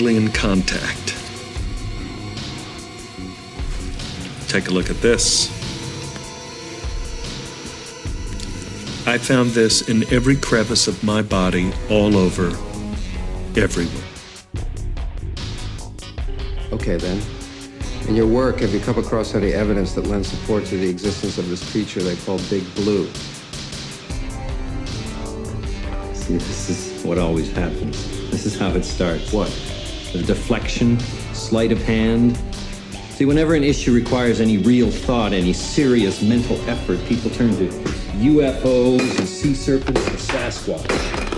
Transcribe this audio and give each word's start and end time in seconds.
Alien 0.00 0.32
contact. 0.32 1.14
Take 4.48 4.68
a 4.68 4.70
look 4.70 4.88
at 4.88 4.96
this. 5.02 5.50
I 9.06 9.18
found 9.18 9.50
this 9.50 9.90
in 9.90 10.10
every 10.10 10.36
crevice 10.36 10.88
of 10.88 11.04
my 11.04 11.20
body, 11.20 11.70
all 11.90 12.16
over, 12.16 12.48
everywhere. 13.56 14.04
Okay, 16.72 16.96
then. 16.96 17.20
In 18.08 18.16
your 18.16 18.26
work, 18.26 18.60
have 18.60 18.72
you 18.72 18.80
come 18.80 18.96
across 18.98 19.34
any 19.34 19.52
evidence 19.52 19.92
that 19.94 20.06
lends 20.06 20.28
support 20.28 20.64
to 20.66 20.78
the 20.78 20.88
existence 20.88 21.36
of 21.36 21.50
this 21.50 21.70
creature 21.70 22.00
they 22.00 22.16
call 22.16 22.38
Big 22.48 22.64
Blue? 22.74 23.06
See, 26.14 26.38
this 26.38 26.70
is 26.70 27.04
what 27.04 27.18
always 27.18 27.52
happens. 27.52 28.30
This 28.30 28.46
is 28.46 28.58
how 28.58 28.70
it 28.70 28.84
starts. 28.84 29.30
What? 29.30 29.50
A 30.14 30.22
deflection, 30.22 30.98
sleight 31.34 31.70
of 31.70 31.80
hand. 31.82 32.36
See, 33.10 33.26
whenever 33.26 33.54
an 33.54 33.62
issue 33.62 33.94
requires 33.94 34.40
any 34.40 34.58
real 34.58 34.90
thought, 34.90 35.32
any 35.32 35.52
serious 35.52 36.20
mental 36.20 36.56
effort, 36.68 36.98
people 37.06 37.30
turn 37.30 37.50
to 37.56 37.68
UFOs 37.68 39.18
and 39.18 39.28
sea 39.28 39.54
serpents 39.54 40.04
and 40.08 40.18
Sasquatch. 40.18 41.30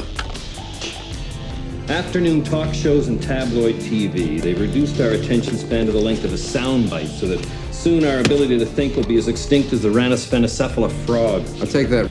Afternoon 1.91 2.43
talk 2.43 2.73
shows 2.73 3.09
and 3.09 3.23
tabloid 3.23 3.75
TV, 3.75 4.41
they've 4.41 4.59
reduced 4.59 5.01
our 5.03 5.11
attention 5.11 5.59
span 5.59 5.85
to 5.85 5.93
the 5.93 5.99
length 5.99 6.25
of 6.25 6.33
a 6.33 6.37
soundbite 6.37 7.09
so 7.09 7.27
that 7.29 7.47
soon 7.73 8.05
our 8.05 8.21
ability 8.21 8.59
to 8.59 8.65
think 8.65 8.97
will 8.97 9.05
be 9.05 9.19
as 9.19 9.29
extinct 9.29 9.73
as 9.75 9.83
the 9.83 9.91
Rana 9.91 10.15
sphenocephala 10.15 10.91
frog. 11.05 11.45
I'll 11.61 11.67
take 11.67 11.91
that. 11.91 12.11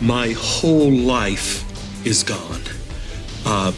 My 0.00 0.30
whole 0.38 0.90
life 0.90 1.66
is 2.06 2.22
gone. 2.22 2.62
Uh, 3.44 3.72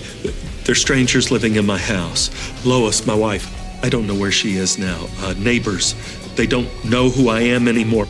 there's 0.65 0.81
strangers 0.81 1.31
living 1.31 1.57
in 1.57 1.67
my 1.67 1.79
house. 1.79 2.31
Lois, 2.65 3.07
my 3.07 3.15
wife, 3.15 3.85
I 3.85 3.89
don't 3.89 4.07
know 4.07 4.15
where 4.15 4.31
she 4.31 4.57
is 4.57 4.79
now. 4.79 5.07
Uh, 5.19 5.35
neighbors, 5.39 5.95
they 6.37 6.47
don't 6.47 6.69
know 6.85 7.09
who 7.11 7.29
I 7.29 7.41
am 7.41 7.69
anymore. 7.69 8.07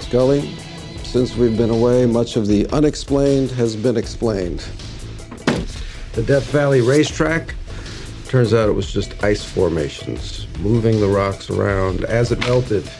Scully, 0.00 0.54
since 1.02 1.36
we've 1.36 1.56
been 1.56 1.70
away, 1.70 2.06
much 2.06 2.36
of 2.36 2.46
the 2.46 2.66
unexplained 2.68 3.50
has 3.52 3.76
been 3.76 3.96
explained. 3.96 4.60
The 6.14 6.22
Death 6.22 6.44
Valley 6.50 6.80
racetrack, 6.80 7.54
turns 8.28 8.54
out 8.54 8.66
it 8.66 8.72
was 8.72 8.90
just 8.90 9.22
ice 9.22 9.44
formations, 9.44 10.46
moving 10.58 11.00
the 11.00 11.06
rocks 11.06 11.50
around 11.50 12.04
as 12.04 12.32
it 12.32 12.40
melted. 12.40 12.90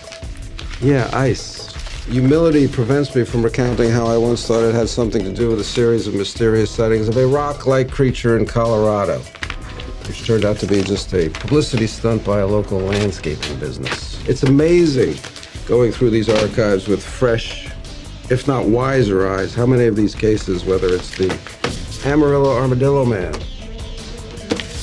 Yeah, 0.83 1.09
ice. 1.15 1.72
Humility 2.09 2.67
prevents 2.67 3.15
me 3.15 3.25
from 3.25 3.45
recounting 3.45 3.89
how 3.89 4.07
I 4.07 4.17
once 4.17 4.45
thought 4.45 4.65
it 4.65 4.75
had 4.75 4.89
something 4.89 5.23
to 5.23 5.33
do 5.33 5.51
with 5.51 5.61
a 5.61 5.65
series 5.65 6.09
of 6.09 6.15
mysterious 6.15 6.69
sightings 6.69 7.07
of 7.07 7.17
a 7.17 7.25
rock 7.25 7.67
like 7.69 7.93
creature 7.93 8.37
in 8.37 8.45
Colorado, 8.45 9.21
which 10.09 10.27
turned 10.27 10.45
out 10.45 10.57
to 10.59 10.67
be 10.67 10.83
just 10.83 11.15
a 11.15 11.29
publicity 11.29 11.87
stunt 11.87 12.25
by 12.25 12.41
a 12.41 12.47
local 12.47 12.81
landscaping 12.81 13.57
business. 13.61 14.21
It's 14.29 14.43
amazing 14.43 15.17
going 15.67 15.93
through 15.93 16.11
these 16.11 16.29
archives 16.29 16.89
with 16.89 17.03
fresh, 17.03 17.71
if 18.31 18.49
not 18.49 18.67
wiser 18.67 19.29
eyes, 19.29 19.55
how 19.55 19.65
many 19.65 19.87
of 19.87 19.95
these 19.95 20.17
cases, 20.17 20.65
whether 20.65 20.89
it's 20.89 21.17
the 21.17 21.31
Amarillo 22.05 22.51
Armadillo 22.51 23.05
Man 23.05 23.35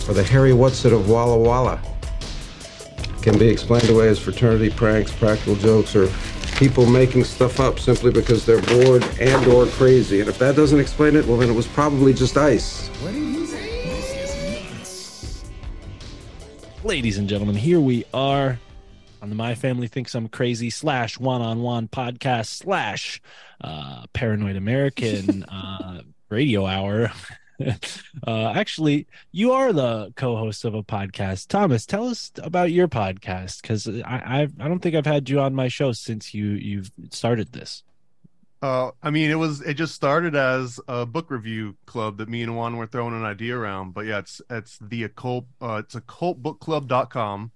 or 0.07 0.13
the 0.13 0.23
Harry 0.23 0.51
Whatsit 0.51 0.93
of 0.93 1.09
Walla 1.09 1.37
Walla, 1.37 1.81
can 3.21 3.37
be 3.37 3.49
explained 3.49 3.89
away 3.89 4.07
as 4.07 4.17
fraternity 4.17 4.69
pranks, 4.69 5.11
practical 5.11 5.55
jokes, 5.55 5.97
or 5.97 6.09
people 6.59 6.85
making 6.85 7.23
stuff 7.23 7.61
up 7.61 7.79
simply 7.79 8.11
because 8.11 8.45
they're 8.45 8.61
bored 8.61 9.01
and 9.21 9.47
or 9.47 9.65
crazy. 9.67 10.19
And 10.19 10.27
if 10.29 10.37
that 10.39 10.57
doesn't 10.57 10.79
explain 10.79 11.15
it, 11.15 11.25
well 11.25 11.37
then 11.37 11.49
it 11.49 11.55
was 11.55 11.67
probably 11.67 12.13
just 12.13 12.35
ice. 12.37 12.89
Ladies 16.83 17.17
and 17.17 17.29
gentlemen, 17.29 17.55
here 17.55 17.79
we 17.79 18.03
are 18.13 18.59
on 19.21 19.29
the 19.29 19.35
My 19.35 19.55
Family 19.55 19.87
Thinks 19.87 20.13
I'm 20.15 20.27
Crazy 20.27 20.69
slash 20.69 21.17
Juan 21.17 21.41
on 21.41 21.61
Juan 21.61 21.87
podcast 21.87 22.47
slash 22.47 23.21
uh, 23.61 24.03
Paranoid 24.11 24.57
American 24.57 25.43
uh, 25.49 26.01
radio 26.29 26.65
hour. 26.65 27.09
uh, 28.27 28.51
actually, 28.55 29.07
you 29.31 29.51
are 29.51 29.73
the 29.73 30.13
co-host 30.15 30.65
of 30.65 30.73
a 30.73 30.83
podcast. 30.83 31.47
Thomas, 31.47 31.85
tell 31.85 32.07
us 32.07 32.31
about 32.41 32.71
your 32.71 32.87
podcast 32.87 33.61
because 33.61 33.87
I, 33.87 34.01
I 34.05 34.41
I 34.59 34.67
don't 34.67 34.79
think 34.79 34.95
I've 34.95 35.05
had 35.05 35.29
you 35.29 35.39
on 35.39 35.53
my 35.53 35.67
show 35.67 35.91
since 35.91 36.33
you 36.33 36.51
you've 36.51 36.91
started 37.11 37.51
this. 37.51 37.83
Uh, 38.61 38.91
I 39.01 39.09
mean, 39.09 39.31
it 39.31 39.35
was 39.35 39.61
it 39.61 39.75
just 39.75 39.95
started 39.95 40.35
as 40.35 40.79
a 40.87 41.05
book 41.05 41.31
review 41.31 41.75
club 41.85 42.17
that 42.17 42.27
me 42.27 42.43
and 42.43 42.55
Juan 42.57 42.77
were 42.77 42.87
throwing 42.87 43.13
an 43.13 43.23
idea 43.23 43.57
around. 43.57 43.93
But 43.93 44.05
yeah, 44.05 44.19
it's 44.19 44.41
it's 44.49 44.77
the 44.81 45.03
occult. 45.03 45.45
Uh, 45.61 45.81
it's 45.85 45.95
occultbookclub.com, 45.95 47.51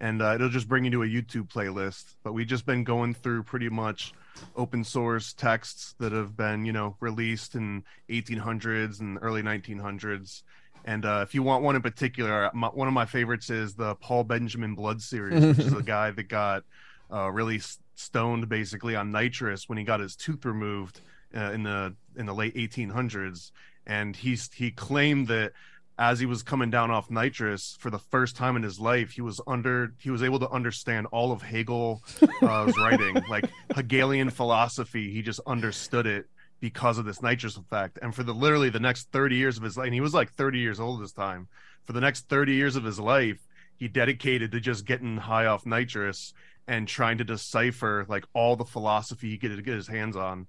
and 0.00 0.22
uh, 0.22 0.34
it'll 0.34 0.48
just 0.48 0.68
bring 0.68 0.84
you 0.84 0.90
to 0.92 1.02
a 1.04 1.06
YouTube 1.06 1.48
playlist. 1.48 2.16
But 2.24 2.32
we've 2.32 2.46
just 2.46 2.66
been 2.66 2.82
going 2.84 3.14
through 3.14 3.44
pretty 3.44 3.68
much 3.68 4.12
open 4.56 4.84
source 4.84 5.32
texts 5.32 5.94
that 5.98 6.12
have 6.12 6.36
been 6.36 6.64
you 6.64 6.72
know 6.72 6.96
released 7.00 7.54
in 7.54 7.84
1800s 8.10 9.00
and 9.00 9.18
early 9.22 9.42
1900s. 9.42 10.42
And 10.84 11.04
uh, 11.04 11.20
if 11.22 11.34
you 11.34 11.42
want 11.42 11.62
one 11.64 11.76
in 11.76 11.82
particular, 11.82 12.50
my, 12.54 12.68
one 12.68 12.88
of 12.88 12.94
my 12.94 13.04
favorites 13.04 13.50
is 13.50 13.74
the 13.74 13.94
Paul 13.96 14.24
Benjamin 14.24 14.74
Blood 14.74 15.02
series, 15.02 15.44
which 15.44 15.66
is 15.66 15.72
a 15.72 15.82
guy 15.96 16.10
that 16.12 16.28
got 16.28 16.64
uh, 17.12 17.30
really 17.30 17.60
stoned 17.94 18.48
basically 18.48 18.94
on 18.96 19.10
nitrous 19.10 19.68
when 19.68 19.76
he 19.76 19.84
got 19.84 20.00
his 20.00 20.16
tooth 20.16 20.44
removed 20.44 21.00
uh, 21.36 21.52
in 21.52 21.62
the 21.62 21.94
in 22.16 22.26
the 22.26 22.34
late 22.34 22.54
1800s, 22.54 23.50
and 23.86 24.16
he's 24.16 24.50
he 24.52 24.70
claimed 24.70 25.28
that 25.28 25.52
as 25.98 26.20
he 26.20 26.26
was 26.26 26.42
coming 26.42 26.70
down 26.70 26.90
off 26.90 27.10
nitrous 27.10 27.76
for 27.80 27.90
the 27.90 27.98
first 27.98 28.36
time 28.36 28.56
in 28.56 28.62
his 28.62 28.78
life, 28.78 29.10
he 29.12 29.20
was 29.20 29.40
under 29.46 29.94
he 30.00 30.10
was 30.10 30.22
able 30.22 30.38
to 30.40 30.50
understand 30.50 31.06
all 31.12 31.32
of 31.32 31.42
Hegel's 31.42 32.02
uh, 32.42 32.70
writing, 32.76 33.24
like 33.26 33.48
Hegelian 33.74 34.30
philosophy. 34.30 35.10
He 35.12 35.22
just 35.22 35.40
understood 35.46 36.06
it 36.06 36.26
because 36.60 36.98
of 36.98 37.04
this 37.04 37.22
nitrous 37.22 37.56
effect. 37.56 37.98
And 38.02 38.14
for 38.14 38.22
the 38.22 38.32
literally 38.34 38.70
the 38.70 38.80
next 38.80 39.10
30 39.12 39.36
years 39.36 39.56
of 39.56 39.62
his 39.62 39.76
life, 39.76 39.86
and 39.86 39.94
he 39.94 40.00
was 40.00 40.14
like 40.14 40.32
30 40.32 40.58
years 40.60 40.80
old 40.80 41.02
this 41.02 41.12
time. 41.12 41.48
For 41.84 41.92
the 41.92 42.00
next 42.00 42.28
30 42.28 42.54
years 42.54 42.76
of 42.76 42.84
his 42.84 43.00
life, 43.00 43.40
he 43.76 43.88
dedicated 43.88 44.52
to 44.52 44.60
just 44.60 44.84
getting 44.84 45.16
high 45.16 45.46
off 45.46 45.64
nitrous 45.66 46.32
and 46.66 46.86
trying 46.86 47.18
to 47.18 47.24
decipher 47.24 48.04
like 48.08 48.24
all 48.34 48.56
the 48.56 48.64
philosophy 48.64 49.30
he 49.30 49.38
could 49.38 49.64
get 49.64 49.74
his 49.74 49.88
hands 49.88 50.16
on 50.16 50.46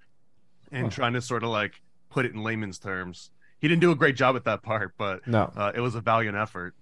and 0.72 0.86
Huh. 0.86 0.90
trying 0.90 1.14
to 1.14 1.22
sort 1.22 1.44
of 1.44 1.50
like 1.50 1.82
put 2.10 2.26
it 2.26 2.34
in 2.34 2.44
layman's 2.44 2.80
terms. 2.80 3.32
He 3.60 3.68
didn't 3.68 3.82
do 3.82 3.92
a 3.92 3.96
great 3.96 4.16
job 4.16 4.36
at 4.36 4.46
that 4.46 4.62
part, 4.64 4.94
but 4.98 5.26
No. 5.28 5.52
uh, 5.56 5.72
it 5.76 5.80
was 5.82 5.96
a 5.96 6.02
valiant 6.02 6.38
effort. 6.38 6.76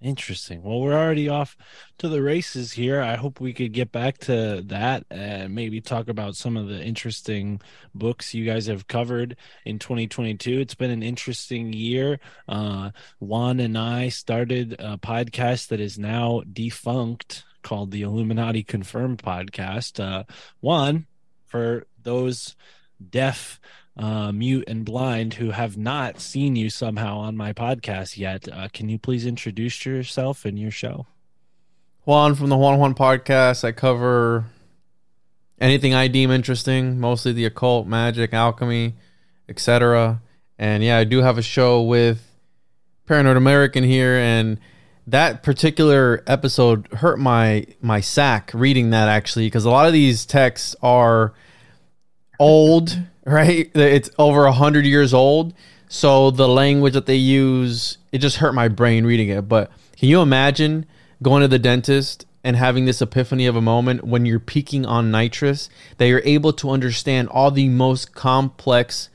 Interesting. 0.00 0.64
Well, 0.64 0.80
we're 0.80 0.98
already 0.98 1.28
off 1.28 1.56
to 1.98 2.08
the 2.08 2.20
races 2.22 2.72
here. 2.72 3.00
I 3.00 3.14
hope 3.14 3.38
we 3.40 3.52
could 3.52 3.72
get 3.72 3.92
back 3.92 4.18
to 4.18 4.60
that 4.66 5.04
and 5.10 5.54
maybe 5.54 5.80
talk 5.80 6.08
about 6.08 6.34
some 6.34 6.56
of 6.56 6.66
the 6.66 6.82
interesting 6.82 7.60
books 7.94 8.34
you 8.34 8.44
guys 8.44 8.66
have 8.66 8.88
covered 8.88 9.36
in 9.64 9.78
2022. 9.78 10.58
It's 10.58 10.74
been 10.74 10.90
an 10.90 11.04
interesting 11.04 11.72
year. 11.72 12.18
Uh, 12.48 12.90
Juan 13.20 13.60
and 13.60 13.78
I 13.78 14.08
started 14.08 14.72
a 14.80 14.98
podcast 14.98 15.68
that 15.68 15.78
is 15.78 16.00
now 16.00 16.42
defunct 16.52 17.44
called 17.62 17.92
the 17.92 18.02
Illuminati 18.02 18.64
Confirmed 18.64 19.22
podcast. 19.22 20.02
Uh, 20.02 20.24
Juan, 20.60 21.06
for 21.46 21.86
those 22.02 22.56
deaf 23.10 23.60
uh, 23.96 24.32
mute 24.32 24.64
and 24.66 24.84
blind 24.84 25.34
who 25.34 25.50
have 25.50 25.76
not 25.76 26.20
seen 26.20 26.56
you 26.56 26.70
somehow 26.70 27.18
on 27.18 27.36
my 27.36 27.52
podcast 27.52 28.16
yet, 28.16 28.48
uh, 28.50 28.68
can 28.72 28.88
you 28.88 28.98
please 28.98 29.26
introduce 29.26 29.84
yourself 29.84 30.44
and 30.44 30.58
your 30.58 30.70
show? 30.70 31.06
Juan 32.04 32.34
from 32.34 32.48
the 32.48 32.56
Juan 32.56 32.78
Juan 32.78 32.94
podcast. 32.94 33.64
I 33.64 33.72
cover 33.72 34.46
anything 35.60 35.94
I 35.94 36.08
deem 36.08 36.30
interesting, 36.30 36.98
mostly 36.98 37.32
the 37.32 37.44
occult, 37.44 37.86
magic, 37.86 38.34
alchemy, 38.34 38.94
etc. 39.48 40.20
And 40.58 40.82
yeah, 40.82 40.98
I 40.98 41.04
do 41.04 41.18
have 41.22 41.38
a 41.38 41.42
show 41.42 41.82
with 41.82 42.26
Paranoid 43.06 43.36
American 43.36 43.84
here, 43.84 44.16
and 44.16 44.58
that 45.06 45.42
particular 45.42 46.22
episode 46.26 46.86
hurt 46.94 47.18
my 47.18 47.66
my 47.80 48.00
sack 48.00 48.50
reading 48.54 48.90
that 48.90 49.08
actually 49.08 49.46
because 49.46 49.64
a 49.64 49.70
lot 49.70 49.86
of 49.86 49.92
these 49.92 50.24
texts 50.24 50.74
are 50.82 51.34
old, 52.38 52.98
right? 53.24 53.70
It's 53.74 54.10
over 54.18 54.44
a 54.44 54.52
hundred 54.52 54.86
years 54.86 55.14
old. 55.14 55.54
So 55.88 56.30
the 56.30 56.48
language 56.48 56.94
that 56.94 57.06
they 57.06 57.16
use, 57.16 57.98
it 58.12 58.18
just 58.18 58.36
hurt 58.36 58.52
my 58.54 58.68
brain 58.68 59.04
reading 59.04 59.28
it. 59.28 59.48
But 59.48 59.70
can 59.96 60.08
you 60.08 60.20
imagine 60.20 60.86
going 61.22 61.42
to 61.42 61.48
the 61.48 61.58
dentist 61.58 62.26
and 62.44 62.56
having 62.56 62.86
this 62.86 63.00
epiphany 63.00 63.46
of 63.46 63.54
a 63.54 63.60
moment 63.60 64.04
when 64.04 64.26
you're 64.26 64.40
peaking 64.40 64.84
on 64.84 65.10
nitrous 65.10 65.68
that 65.98 66.08
you're 66.08 66.22
able 66.24 66.52
to 66.54 66.70
understand 66.70 67.28
all 67.28 67.50
the 67.50 67.68
most 67.68 68.14
complex 68.14 69.08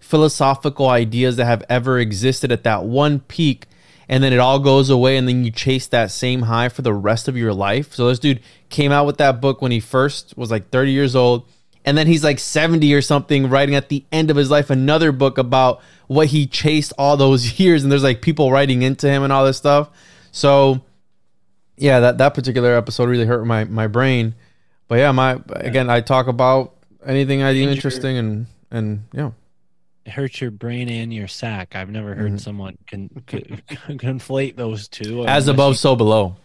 philosophical 0.00 0.88
ideas 0.88 1.36
that 1.36 1.44
have 1.44 1.62
ever 1.68 1.98
existed 1.98 2.50
at 2.50 2.64
that 2.64 2.84
one 2.84 3.20
peak 3.20 3.66
and 4.08 4.22
then 4.22 4.32
it 4.32 4.38
all 4.38 4.58
goes 4.58 4.90
away 4.90 5.16
and 5.16 5.28
then 5.28 5.44
you 5.44 5.50
chase 5.50 5.86
that 5.86 6.10
same 6.10 6.42
high 6.42 6.68
for 6.68 6.82
the 6.82 6.92
rest 6.92 7.28
of 7.28 7.36
your 7.36 7.54
life. 7.54 7.94
So 7.94 8.08
this 8.08 8.18
dude 8.18 8.40
came 8.68 8.92
out 8.92 9.06
with 9.06 9.16
that 9.18 9.40
book 9.40 9.62
when 9.62 9.72
he 9.72 9.80
first 9.80 10.36
was 10.36 10.50
like 10.50 10.70
30 10.70 10.90
years 10.90 11.16
old 11.16 11.48
and 11.84 11.96
then 11.98 12.06
he's 12.06 12.22
like 12.22 12.38
70 12.38 12.92
or 12.94 13.02
something 13.02 13.48
writing 13.48 13.74
at 13.74 13.88
the 13.88 14.04
end 14.12 14.30
of 14.30 14.36
his 14.36 14.50
life 14.50 14.70
another 14.70 15.10
book 15.12 15.38
about 15.38 15.80
what 16.06 16.28
he 16.28 16.46
chased 16.46 16.92
all 16.98 17.16
those 17.16 17.58
years 17.60 17.82
and 17.82 17.90
there's 17.90 18.02
like 18.02 18.22
people 18.22 18.50
writing 18.52 18.82
into 18.82 19.08
him 19.08 19.22
and 19.22 19.32
all 19.32 19.44
this 19.44 19.56
stuff. 19.56 19.90
So 20.30 20.80
yeah, 21.76 22.00
that 22.00 22.18
that 22.18 22.34
particular 22.34 22.74
episode 22.76 23.08
really 23.08 23.24
hurt 23.26 23.44
my 23.44 23.64
my 23.64 23.86
brain. 23.86 24.34
But 24.88 24.98
yeah, 24.98 25.10
my 25.12 25.38
again, 25.50 25.88
I 25.90 26.00
talk 26.02 26.26
about 26.26 26.74
anything 27.04 27.42
I 27.42 27.52
deem 27.52 27.68
interesting 27.70 28.16
and 28.18 28.46
and 28.70 29.04
yeah. 29.12 29.30
It 30.04 30.10
hurts 30.10 30.40
your 30.40 30.50
brain 30.50 30.88
and 30.88 31.14
your 31.14 31.28
sack. 31.28 31.76
I've 31.76 31.88
never 31.88 32.14
heard 32.14 32.32
Mhm. 32.32 32.40
someone 32.40 32.76
can, 32.88 33.08
con- 33.26 33.62
conflate 33.98 34.56
those 34.56 34.88
two. 34.88 35.24
As 35.26 35.46
above, 35.46 35.72
you- 35.74 35.76
so 35.76 35.94
below. 35.94 36.36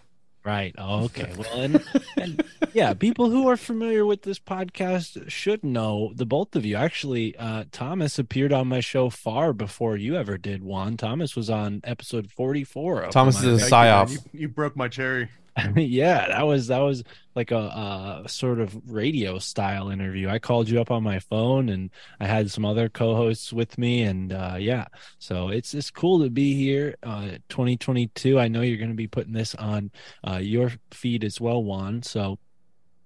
Right. 0.47 0.73
Oh, 0.77 1.03
okay. 1.05 1.29
Well, 1.37 1.59
and, 1.59 1.83
and 2.15 2.41
yeah, 2.71 2.93
people 2.93 3.29
who 3.29 3.49
are 3.49 3.57
familiar 3.57 4.05
with 4.05 4.21
this 4.21 4.39
podcast 4.39 5.29
should 5.29 5.61
know 5.61 6.13
the 6.15 6.25
both 6.25 6.55
of 6.55 6.65
you. 6.65 6.77
Actually, 6.77 7.35
uh, 7.35 7.65
Thomas 7.73 8.17
appeared 8.17 8.53
on 8.53 8.69
my 8.69 8.79
show 8.79 9.09
far 9.09 9.51
before 9.51 9.97
you 9.97 10.15
ever 10.15 10.37
did. 10.37 10.63
Juan 10.63 10.95
Thomas 10.95 11.35
was 11.35 11.49
on 11.49 11.81
episode 11.83 12.31
forty-four. 12.31 13.01
Of 13.01 13.11
Thomas 13.11 13.43
my- 13.43 13.49
is 13.49 13.61
a 13.61 13.69
Thank 13.69 13.71
you, 13.71 13.75
psyop. 13.75 14.11
You, 14.33 14.39
you 14.41 14.47
broke 14.47 14.77
my 14.77 14.87
cherry. 14.87 15.27
yeah, 15.75 16.27
that 16.27 16.45
was 16.45 16.67
that 16.67 16.79
was 16.79 17.03
like 17.35 17.51
a, 17.51 18.23
a 18.25 18.29
sort 18.29 18.59
of 18.59 18.77
radio 18.91 19.39
style 19.39 19.89
interview. 19.89 20.29
I 20.29 20.39
called 20.39 20.69
you 20.69 20.79
up 20.81 20.91
on 20.91 21.03
my 21.03 21.19
phone, 21.19 21.69
and 21.69 21.89
I 22.19 22.27
had 22.27 22.51
some 22.51 22.65
other 22.65 22.89
co-hosts 22.89 23.51
with 23.51 23.77
me, 23.77 24.03
and 24.03 24.33
uh, 24.33 24.57
yeah, 24.59 24.85
so 25.19 25.49
it's 25.49 25.73
it's 25.73 25.89
cool 25.89 26.23
to 26.23 26.29
be 26.29 26.53
here. 26.53 26.95
Uh, 27.01 27.37
2022. 27.49 28.39
I 28.39 28.47
know 28.47 28.61
you're 28.61 28.77
going 28.77 28.89
to 28.89 28.95
be 28.95 29.07
putting 29.07 29.33
this 29.33 29.55
on 29.55 29.91
uh, 30.27 30.37
your 30.37 30.71
feed 30.91 31.23
as 31.23 31.41
well, 31.41 31.63
Juan. 31.63 32.03
So 32.03 32.37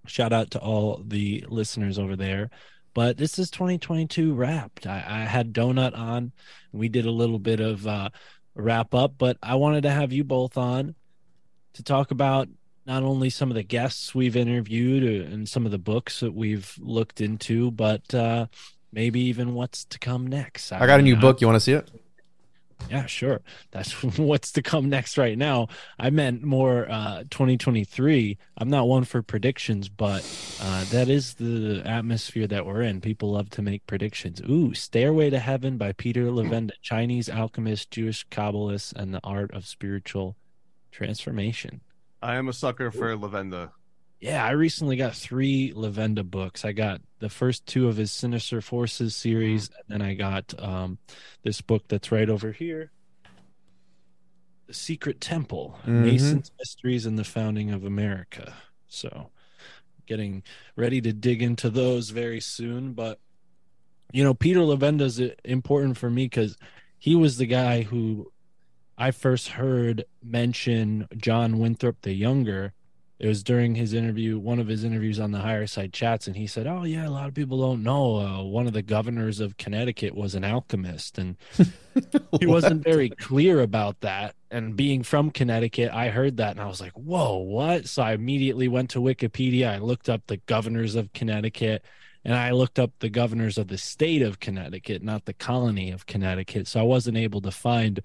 shout 0.06 0.33
out 0.33 0.51
to 0.51 0.59
all 0.59 1.04
the 1.06 1.45
listeners 1.47 1.97
over 1.97 2.15
there. 2.15 2.50
But 2.94 3.18
this 3.18 3.39
is 3.39 3.50
2022 3.51 4.33
wrapped. 4.33 4.86
I, 4.86 5.04
I 5.07 5.19
had 5.19 5.54
Donut 5.54 5.97
on. 5.97 6.33
We 6.74 6.89
did 6.89 7.06
a 7.06 7.12
little 7.12 7.39
bit 7.39 7.62
of 7.62 7.88
uh, 7.88 8.09
wrap 8.56 8.94
up, 8.94 9.13
but 9.18 9.38
I 9.42 9.56
wanted 9.56 9.83
to 9.83 9.92
have 9.92 10.12
you 10.12 10.25
both 10.25 10.57
on 10.57 10.95
to 11.73 11.83
talk 11.83 12.12
about 12.12 12.47
not 12.85 13.03
only 13.03 13.29
some 13.29 13.50
of 13.50 13.56
the 13.56 13.63
guests 13.63 14.15
we've 14.15 14.35
interviewed 14.35 15.03
uh, 15.03 15.31
and 15.33 15.47
some 15.47 15.65
of 15.65 15.71
the 15.71 15.77
books 15.77 16.19
that 16.21 16.33
we've 16.33 16.73
looked 16.79 17.21
into, 17.21 17.71
but 17.71 18.13
uh, 18.13 18.47
maybe 18.91 19.19
even 19.21 19.53
what's 19.53 19.85
to 19.85 20.00
come 20.00 20.25
next. 20.27 20.71
I 20.71 20.85
got 20.88 21.00
a 21.00 21.03
new 21.03 21.15
I- 21.15 21.19
book. 21.19 21.41
You 21.41 21.47
want 21.47 21.57
to 21.57 21.62
see 21.62 21.73
it? 21.73 21.89
yeah, 22.89 23.06
sure. 23.06 23.41
That's 23.69 23.91
what's 24.18 24.51
to 24.53 24.63
come 24.63 24.89
next 24.89 25.15
right 25.18 25.38
now. 25.38 25.68
I 26.00 26.09
meant 26.09 26.41
more 26.44 26.89
uh 26.89 27.23
2023. 27.29 28.39
I'm 28.57 28.69
not 28.71 28.88
one 28.88 29.03
for 29.03 29.21
predictions, 29.21 29.88
but 29.88 30.23
uh 30.59 30.83
that 30.85 31.07
is 31.07 31.35
the 31.35 31.83
atmosphere 31.85 32.47
that 32.47 32.65
we're 32.65 32.81
in. 32.81 33.00
People 33.00 33.33
love 33.33 33.51
to 33.51 33.62
make 33.62 33.85
predictions. 33.85 34.41
Ooh, 34.50 34.73
Stairway 34.73 35.29
to 35.29 35.38
Heaven 35.38 35.77
by 35.77 35.91
Peter 35.91 36.23
Levenda, 36.31 36.71
Chinese 36.81 37.29
alchemist, 37.29 37.91
Jewish 37.91 38.27
Kabbalist, 38.29 38.94
and 38.94 39.13
the 39.13 39.21
art 39.23 39.53
of 39.53 39.68
spiritual 39.68 40.35
transformation. 40.92 41.82
I 42.22 42.36
am 42.36 42.48
a 42.48 42.54
sucker 42.54 42.92
for 42.92 43.16
Levenda. 43.16 43.72
Yeah, 44.20 44.46
I 44.46 44.52
recently 44.52 44.98
got 44.98 45.16
three 45.16 45.74
Levenda 45.76 46.24
books. 46.24 46.64
I 46.64 46.74
got 46.74 47.02
the 47.20 47.30
first 47.30 47.66
two 47.66 47.88
of 47.88 47.98
his 47.98 48.12
Sinister 48.12 48.62
Forces 48.62 49.16
series, 49.16 49.70
and 49.70 49.86
then 49.88 50.08
I 50.08 50.14
got 50.14 50.54
um, 50.62 51.00
this 51.44 51.62
book 51.62 51.86
that's 51.88 52.12
right 52.12 52.30
over 52.30 52.52
here 52.52 52.92
The 54.68 54.74
Secret 54.76 55.20
Temple 55.20 55.76
Mhm. 55.86 56.04
Mason's 56.04 56.52
Mysteries 56.60 57.06
and 57.08 57.18
the 57.18 57.24
Founding 57.24 57.72
of 57.72 57.84
America. 57.84 58.54
So, 58.88 59.32
getting 60.06 60.44
ready 60.76 61.02
to 61.02 61.14
dig 61.14 61.42
into 61.42 61.70
those 61.72 62.12
very 62.12 62.40
soon. 62.42 62.94
But, 62.94 63.20
you 64.12 64.24
know, 64.24 64.34
Peter 64.36 64.60
Levenda 64.60 65.02
is 65.02 65.20
important 65.44 65.98
for 65.98 66.10
me 66.12 66.26
because 66.26 66.58
he 67.00 67.16
was 67.16 67.38
the 67.38 67.46
guy 67.48 67.82
who 67.82 68.31
I 68.98 69.12
first 69.12 69.50
heard 69.50 70.06
mention 70.24 71.08
John 71.16 71.60
Winthrop 71.60 72.02
the 72.02 72.14
Younger. 72.14 72.74
It 73.20 73.28
was 73.28 73.44
during 73.44 73.76
his 73.76 73.94
interview 73.94 74.40
one 74.40 74.60
of 74.60 74.68
his 74.68 74.83
interviews 74.83 75.19
on 75.19 75.31
the 75.31 75.40
higher 75.40 75.68
side 75.68 75.94
chats 75.94 76.26
and 76.26 76.36
he 76.36 76.48
said 76.48 76.66
oh 76.66 76.83
yeah 76.83 77.07
a 77.07 77.10
lot 77.10 77.28
of 77.28 77.36
people 77.36 77.62
don't 77.62 77.83
know 77.83 78.16
uh, 78.16 78.44
one 78.44 78.66
of 78.66 78.74
the 78.74 78.81
governors 78.81 79.40
of 79.40 79.57
connecticut 79.57 80.16
was 80.16 80.33
an 80.33 80.44
alchemist 80.44 81.19
and 81.19 81.38
he 82.40 82.48
wasn't 82.48 82.83
very 82.83 83.10
clear 83.10 83.62
about 83.62 84.00
that. 84.02 84.36
And 84.50 84.76
being 84.76 85.04
from 85.04 85.30
connecticut 85.30 85.92
i 85.92 86.10
heard 86.10 86.38
that 86.38 86.52
and 86.52 86.60
i 86.60 86.66
was 86.66 86.81
like 86.81 86.94
whoa 86.94 87.38
what? 87.38 87.88
So 87.88 88.02
i 88.02 88.14
immediately 88.14 88.68
went 88.68 88.90
to 88.92 89.00
wikipedia. 89.00 89.69
I 89.69 89.78
looked 89.78 90.10
up 90.10 90.26
the 90.26 90.38
governors 90.38 90.95
of 90.95 91.14
connecticut 91.14 91.83
and 92.26 92.33
i 92.33 92.52
looked 92.52 92.80
up 92.80 92.92
the 93.00 93.10
governors 93.10 93.60
of 93.60 93.68
the 93.68 93.78
state 93.78 94.24
of 94.24 94.40
connecticut 94.40 95.04
not 95.04 95.26
the 95.26 95.33
colony 95.33 95.92
of 95.92 96.07
connecticut. 96.07 96.68
So 96.68 96.80
i 96.80 96.83
wasn't 96.83 97.18
able 97.18 97.42
to 97.42 97.52
find 97.52 98.02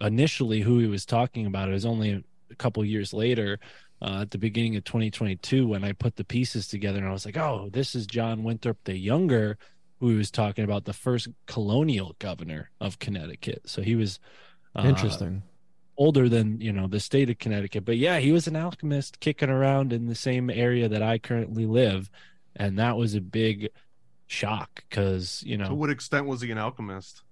initially 0.00 0.60
who 0.60 0.78
he 0.78 0.86
was 0.86 1.04
talking 1.06 1.46
about 1.46 1.68
it 1.68 1.72
was 1.72 1.86
only 1.86 2.24
a 2.50 2.54
couple 2.54 2.84
years 2.84 3.12
later 3.12 3.58
uh, 4.00 4.20
at 4.22 4.30
the 4.30 4.38
beginning 4.38 4.76
of 4.76 4.84
2022 4.84 5.66
when 5.66 5.84
I 5.84 5.92
put 5.92 6.16
the 6.16 6.24
pieces 6.24 6.68
together 6.68 6.98
and 6.98 7.08
I 7.08 7.12
was 7.12 7.26
like, 7.26 7.36
oh, 7.36 7.68
this 7.72 7.94
is 7.94 8.06
John 8.06 8.44
Winthrop 8.44 8.78
the 8.84 8.96
Younger, 8.96 9.58
who 10.00 10.10
he 10.10 10.16
was 10.16 10.30
talking 10.30 10.64
about 10.64 10.84
the 10.84 10.92
first 10.92 11.28
colonial 11.46 12.14
governor 12.20 12.70
of 12.80 12.98
Connecticut. 13.00 13.62
So 13.66 13.82
he 13.82 13.96
was 13.96 14.20
uh, 14.76 14.82
Interesting. 14.86 15.42
older 15.96 16.28
than 16.28 16.60
you 16.60 16.72
know 16.72 16.86
the 16.86 17.00
state 17.00 17.28
of 17.30 17.38
Connecticut, 17.38 17.84
but 17.84 17.96
yeah, 17.96 18.18
he 18.20 18.30
was 18.30 18.46
an 18.46 18.54
alchemist 18.56 19.18
kicking 19.20 19.50
around 19.50 19.92
in 19.92 20.06
the 20.06 20.14
same 20.14 20.48
area 20.50 20.88
that 20.88 21.02
I 21.02 21.18
currently 21.18 21.66
live, 21.66 22.08
and 22.54 22.78
that 22.78 22.96
was 22.96 23.14
a 23.14 23.20
big 23.20 23.70
shock 24.26 24.84
because 24.88 25.42
you 25.44 25.56
know 25.56 25.68
To 25.68 25.74
what 25.74 25.90
extent 25.90 26.26
was 26.26 26.40
he 26.42 26.50
an 26.52 26.58
alchemist? 26.58 27.22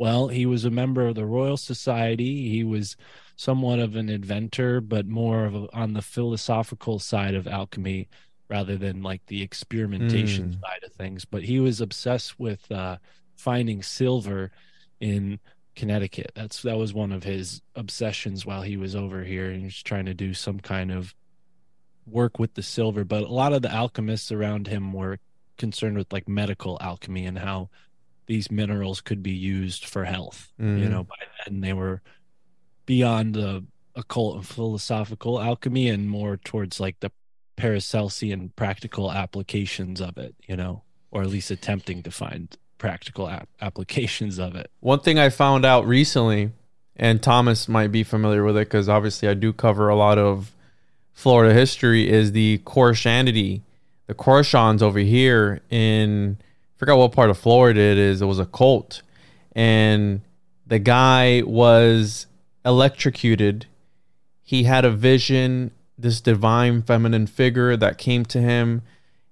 Well, 0.00 0.28
he 0.28 0.46
was 0.46 0.64
a 0.64 0.70
member 0.70 1.06
of 1.06 1.14
the 1.14 1.26
Royal 1.26 1.58
Society. 1.58 2.48
He 2.48 2.64
was 2.64 2.96
somewhat 3.36 3.78
of 3.78 3.96
an 3.96 4.08
inventor, 4.08 4.80
but 4.80 5.06
more 5.06 5.44
of 5.44 5.54
a, 5.54 5.68
on 5.74 5.92
the 5.92 6.00
philosophical 6.02 6.98
side 6.98 7.34
of 7.34 7.46
alchemy 7.46 8.08
rather 8.48 8.76
than 8.78 9.02
like 9.02 9.20
the 9.26 9.42
experimentation 9.42 10.48
Mm. 10.50 10.60
side 10.60 10.82
of 10.84 10.92
things. 10.94 11.24
But 11.26 11.42
he 11.42 11.60
was 11.60 11.80
obsessed 11.82 12.38
with 12.40 12.70
uh, 12.72 12.96
finding 13.36 13.82
silver 13.82 14.50
in 15.00 15.38
Connecticut. 15.76 16.32
That's 16.34 16.62
that 16.62 16.76
was 16.78 16.92
one 16.94 17.12
of 17.12 17.22
his 17.24 17.60
obsessions 17.76 18.44
while 18.46 18.62
he 18.62 18.76
was 18.78 18.96
over 18.96 19.22
here. 19.22 19.50
And 19.50 19.58
he 19.60 19.64
was 19.66 19.82
trying 19.82 20.06
to 20.06 20.14
do 20.14 20.32
some 20.34 20.60
kind 20.60 20.90
of 20.90 21.14
work 22.06 22.38
with 22.38 22.54
the 22.54 22.62
silver. 22.62 23.04
But 23.04 23.22
a 23.22 23.28
lot 23.28 23.52
of 23.52 23.62
the 23.62 23.70
alchemists 23.72 24.32
around 24.32 24.66
him 24.66 24.92
were 24.92 25.18
concerned 25.58 25.96
with 25.98 26.10
like 26.12 26.26
medical 26.28 26.78
alchemy 26.80 27.26
and 27.26 27.38
how 27.38 27.68
these 28.30 28.48
minerals 28.48 29.00
could 29.00 29.24
be 29.24 29.32
used 29.32 29.84
for 29.84 30.04
health. 30.04 30.52
You 30.56 30.64
Mhm. 30.64 30.90
know, 30.90 31.02
by 31.02 31.16
then 31.44 31.60
they 31.62 31.72
were 31.72 32.00
beyond 32.86 33.34
the 33.34 33.64
occult 33.96 34.36
and 34.36 34.46
philosophical 34.46 35.40
alchemy 35.40 35.88
and 35.88 36.08
more 36.08 36.36
towards 36.36 36.78
like 36.78 37.00
the 37.00 37.10
Paracelsian 37.56 38.50
practical 38.54 39.10
applications 39.10 40.00
of 40.00 40.16
it, 40.16 40.36
you 40.46 40.54
know, 40.56 40.82
or 41.10 41.22
at 41.22 41.28
least 41.28 41.50
attempting 41.50 42.04
to 42.04 42.12
find 42.12 42.56
practical 42.78 43.28
ap- 43.28 43.48
applications 43.60 44.38
of 44.38 44.54
it. 44.54 44.70
One 44.78 45.00
thing 45.00 45.18
I 45.18 45.28
found 45.28 45.64
out 45.66 45.84
recently, 45.84 46.52
and 46.94 47.20
Thomas 47.20 47.68
might 47.68 47.90
be 47.90 48.04
familiar 48.04 48.44
with 48.44 48.56
it 48.56 48.68
because 48.68 48.88
obviously 48.88 49.28
I 49.28 49.34
do 49.34 49.52
cover 49.52 49.88
a 49.88 49.96
lot 49.96 50.18
of 50.18 50.52
Florida 51.12 51.52
history, 51.52 52.08
is 52.08 52.30
the 52.30 52.58
Koreshan 52.64 53.18
Unity. 53.26 53.62
The 54.06 54.14
Koreshans 54.14 54.82
over 54.82 55.00
here 55.00 55.62
in 55.68 56.38
forgot 56.80 56.96
what 56.96 57.12
part 57.12 57.28
of 57.28 57.36
Florida 57.36 57.78
it 57.78 57.98
is. 57.98 58.22
It 58.22 58.24
was 58.24 58.38
a 58.38 58.46
cult, 58.46 59.02
and 59.52 60.22
the 60.66 60.78
guy 60.78 61.42
was 61.44 62.26
electrocuted. 62.64 63.66
He 64.42 64.62
had 64.62 64.86
a 64.86 64.90
vision, 64.90 65.72
this 65.98 66.22
divine 66.22 66.80
feminine 66.80 67.26
figure 67.26 67.76
that 67.76 67.98
came 67.98 68.24
to 68.24 68.40
him. 68.40 68.80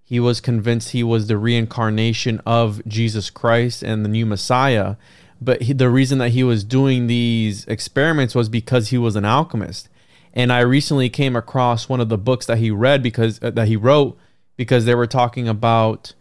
He 0.05 0.21
was 0.21 0.43
convinced 0.43 0.91
he 0.91 1.03
was 1.03 1.27
the 1.27 1.39
reincarnation 1.39 2.43
of 2.45 2.87
Jesus 2.87 3.31
Christ 3.31 3.83
and 3.83 4.05
the 4.05 4.11
new 4.11 4.27
Messiah. 4.27 4.97
But 5.41 5.63
he, 5.63 5.73
the 5.73 5.89
reason 5.89 6.19
that 6.19 6.31
he 6.31 6.45
was 6.45 6.65
doing 6.65 7.07
these 7.07 7.65
experiments 7.65 8.35
was 8.35 8.51
because 8.51 8.89
he 8.89 8.99
was 8.99 9.17
an 9.17 9.25
alchemist. 9.25 9.89
And 10.35 10.53
I 10.53 10.61
recently 10.61 11.09
came 11.09 11.35
across 11.35 11.89
one 11.89 12.01
of 12.01 12.11
the 12.11 12.19
books 12.19 12.45
that 12.45 12.59
he 12.59 12.71
read 12.71 13.03
because 13.03 13.43
uh, 13.43 13.51
that 13.53 13.69
he 13.69 13.77
wrote 13.77 14.19
because 14.57 14.85
they 14.85 14.95
were 14.95 15.07
talking 15.07 15.49
about 15.49 16.13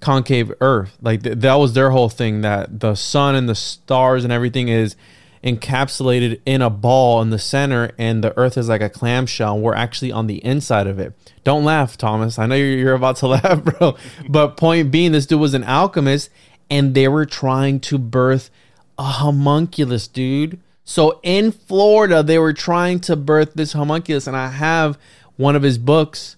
concave 0.00 0.52
earth. 0.60 0.96
Like 1.00 1.22
th- 1.22 1.38
that 1.38 1.54
was 1.54 1.74
their 1.74 1.90
whole 1.90 2.08
thing 2.08 2.42
that 2.42 2.80
the 2.80 2.94
sun 2.94 3.34
and 3.34 3.48
the 3.48 3.54
stars 3.54 4.24
and 4.24 4.32
everything 4.32 4.68
is 4.68 4.96
encapsulated 5.42 6.40
in 6.44 6.62
a 6.62 6.70
ball 6.70 7.22
in 7.22 7.30
the 7.30 7.38
center 7.38 7.92
and 7.96 8.24
the 8.24 8.36
earth 8.36 8.56
is 8.56 8.68
like 8.68 8.80
a 8.80 8.90
clamshell. 8.90 9.54
And 9.54 9.62
we're 9.62 9.74
actually 9.74 10.12
on 10.12 10.26
the 10.26 10.44
inside 10.44 10.86
of 10.86 10.98
it. 10.98 11.14
Don't 11.44 11.64
laugh 11.64 11.96
thomas. 11.96 12.38
I 12.38 12.46
know 12.46 12.56
you're, 12.56 12.78
you're 12.78 12.94
about 12.94 13.16
to 13.16 13.26
laugh 13.28 13.62
bro. 13.62 13.96
But 14.28 14.56
point 14.56 14.90
being 14.90 15.12
this 15.12 15.26
dude 15.26 15.40
was 15.40 15.54
an 15.54 15.64
alchemist 15.64 16.30
and 16.70 16.94
they 16.94 17.08
were 17.08 17.26
trying 17.26 17.80
to 17.80 17.98
birth 17.98 18.50
a 18.98 19.04
homunculus 19.04 20.08
dude. 20.08 20.60
So 20.84 21.20
in 21.22 21.52
florida 21.52 22.22
they 22.22 22.38
were 22.38 22.52
trying 22.52 23.00
to 23.00 23.16
birth 23.16 23.54
this 23.54 23.72
homunculus 23.72 24.26
and 24.26 24.36
i 24.36 24.48
have 24.48 24.98
one 25.36 25.54
of 25.54 25.62
his 25.62 25.78
books 25.78 26.36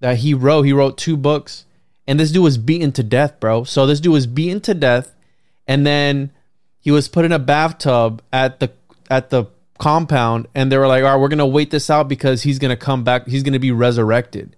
that 0.00 0.18
he 0.18 0.34
wrote. 0.34 0.62
He 0.62 0.72
wrote 0.72 0.96
two 0.98 1.16
books 1.16 1.65
and 2.06 2.18
this 2.20 2.30
dude 2.32 2.42
was 2.44 2.58
beaten 2.58 2.92
to 2.92 3.02
death, 3.02 3.38
bro. 3.40 3.64
So 3.64 3.86
this 3.86 4.00
dude 4.00 4.12
was 4.12 4.26
beaten 4.26 4.60
to 4.62 4.74
death, 4.74 5.14
and 5.66 5.86
then 5.86 6.30
he 6.80 6.90
was 6.90 7.08
put 7.08 7.24
in 7.24 7.32
a 7.32 7.38
bathtub 7.38 8.22
at 8.32 8.60
the 8.60 8.70
at 9.10 9.30
the 9.30 9.46
compound, 9.78 10.46
and 10.54 10.70
they 10.72 10.78
were 10.78 10.86
like, 10.86 11.02
"All 11.04 11.10
right, 11.12 11.20
we're 11.20 11.28
gonna 11.28 11.46
wait 11.46 11.70
this 11.70 11.90
out 11.90 12.08
because 12.08 12.42
he's 12.42 12.58
gonna 12.58 12.76
come 12.76 13.04
back. 13.04 13.26
He's 13.26 13.42
gonna 13.42 13.58
be 13.58 13.72
resurrected." 13.72 14.56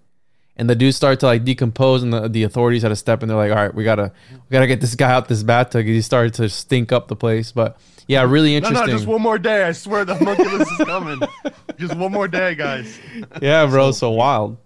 And 0.55 0.69
the 0.69 0.75
dude 0.75 0.93
started 0.93 1.21
to 1.21 1.25
like 1.27 1.45
decompose, 1.45 2.03
and 2.03 2.11
the, 2.11 2.27
the 2.27 2.43
authorities 2.43 2.81
had 2.83 2.89
to 2.89 2.95
step 2.95 3.23
in. 3.23 3.29
They're 3.29 3.37
like, 3.37 3.51
"All 3.51 3.57
right, 3.57 3.73
we 3.73 3.83
gotta 3.83 4.11
we 4.31 4.53
gotta 4.53 4.67
get 4.67 4.81
this 4.81 4.95
guy 4.95 5.11
out 5.11 5.27
this 5.27 5.43
bathtub." 5.43 5.85
He 5.85 6.01
started 6.01 6.33
to 6.35 6.49
stink 6.49 6.91
up 6.91 7.07
the 7.07 7.15
place, 7.15 7.51
but 7.51 7.77
yeah, 8.07 8.23
really 8.23 8.51
No, 8.51 8.57
interesting. 8.57 8.87
no, 8.87 8.93
just 8.93 9.07
one 9.07 9.21
more 9.21 9.37
day. 9.39 9.63
I 9.63 9.71
swear 9.71 10.03
the 10.03 10.15
homunculus 10.15 10.69
is 10.69 10.77
coming. 10.79 11.21
Just 11.77 11.95
one 11.95 12.11
more 12.11 12.27
day, 12.27 12.55
guys. 12.55 12.99
yeah, 13.41 13.65
bro, 13.67 13.91
so 13.91 14.09
wild. 14.09 14.57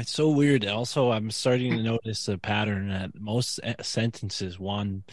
It's 0.00 0.12
so 0.12 0.30
weird. 0.30 0.66
Also, 0.66 1.10
I'm 1.12 1.30
starting 1.30 1.76
to 1.76 1.82
notice 1.82 2.26
a 2.28 2.38
pattern 2.38 2.88
that 2.88 3.18
most 3.20 3.60
sentences 3.82 4.58
Juan 4.58 5.04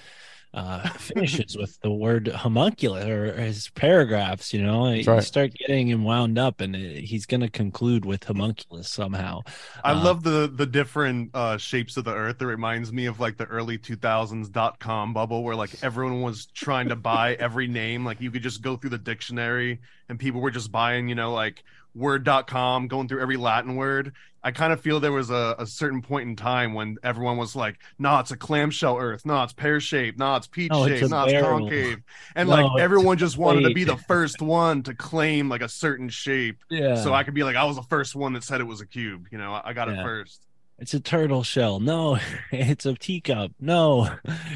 uh, 0.54 0.90
finishes 0.98 1.58
with 1.58 1.80
the 1.82 1.92
word 1.92 2.28
homunculus 2.30 3.06
or 3.06 3.34
his 3.42 3.70
paragraphs. 3.72 4.54
You 4.54 4.64
know, 4.64 4.90
you 4.92 5.04
right. 5.06 5.24
start 5.24 5.54
getting 5.56 5.90
him 5.90 6.04
wound 6.04 6.40
up, 6.40 6.62
and 6.62 6.76
it, 6.76 7.06
he's 7.06 7.26
going 7.26 7.42
to 7.42 7.50
conclude 7.50 8.06
with 8.06 8.24
homunculus 8.26 8.90
somehow. 8.90 9.44
I 9.84 9.92
Uh, 9.92 9.96
love 9.96 10.24
the 10.24 10.52
the 10.54 10.66
different 10.66 11.32
uh, 11.34 11.58
shapes 11.58 11.98
of 11.98 12.04
the 12.04 12.14
Earth. 12.14 12.42
It 12.42 12.46
reminds 12.46 12.92
me 12.92 13.06
of 13.06 13.20
like 13.20 13.38
the 13.38 13.46
early 13.46 13.78
2000s 13.78 14.50
dot 14.50 14.80
com 14.80 15.14
bubble, 15.14 15.44
where 15.44 15.56
like 15.56 15.76
everyone 15.82 16.22
was 16.22 16.48
trying 16.48 16.90
to 16.90 16.96
buy 16.96 17.36
every 17.36 17.68
name. 17.68 18.04
Like 18.06 18.20
you 18.20 18.32
could 18.32 18.44
just 18.44 18.62
go 18.62 18.76
through 18.76 18.90
the 18.92 18.98
dictionary, 18.98 19.80
and 20.10 20.20
people 20.20 20.42
were 20.42 20.52
just 20.52 20.72
buying, 20.72 21.08
you 21.08 21.16
know, 21.16 21.32
like 21.34 21.64
word.com, 21.98 22.88
going 22.88 23.08
through 23.08 23.22
every 23.22 23.38
Latin 23.38 23.76
word. 23.76 24.14
I 24.44 24.52
kind 24.52 24.72
of 24.72 24.80
feel 24.80 25.00
there 25.00 25.12
was 25.12 25.30
a, 25.30 25.56
a 25.60 25.66
certain 25.66 26.02
point 26.02 26.30
in 26.30 26.36
time 26.36 26.74
when 26.74 26.98
everyone 27.04 27.38
was 27.38 27.56
like, 27.56 27.80
"No, 28.00 28.20
it's 28.20 28.32
a 28.32 28.38
clamshell 28.38 28.98
Earth. 28.98 29.26
No, 29.26 29.44
it's 29.44 29.52
pear 29.52 29.80
shaped. 29.82 30.20
No, 30.20 30.36
it's 30.36 30.48
peach 30.48 30.72
shaped. 30.74 31.10
No, 31.10 31.26
it's 31.26 31.42
concave." 31.42 32.02
And 32.36 32.48
No, 32.48 32.56
like 32.56 32.82
everyone 32.82 33.18
just 33.18 33.38
wanted 33.38 33.68
to 33.68 33.74
be 33.74 33.84
the 33.84 33.98
first 34.08 34.42
one 34.42 34.84
to 34.84 34.94
claim 34.94 35.50
like 35.50 35.62
a 35.62 35.68
certain 35.70 36.08
shape. 36.08 36.64
Yeah. 36.70 36.96
So 36.96 37.14
I 37.14 37.24
could 37.24 37.34
be 37.34 37.44
like, 37.44 37.56
I 37.56 37.66
was 37.66 37.76
the 37.76 37.84
first 37.84 38.16
one 38.16 38.34
that 38.34 38.44
said 38.44 38.62
it 38.62 38.66
was 38.66 38.80
a 38.80 38.86
cube. 38.86 39.28
You 39.32 39.38
know, 39.38 39.54
I 39.54 39.70
I 39.70 39.74
got 39.74 39.90
it 39.90 40.02
first. 40.02 40.42
It's 40.80 40.94
a 40.94 41.00
turtle 41.00 41.44
shell. 41.44 41.80
No, 41.80 42.20
it's 42.52 42.86
a 42.86 42.94
teacup. 42.94 43.52
No. 43.60 44.10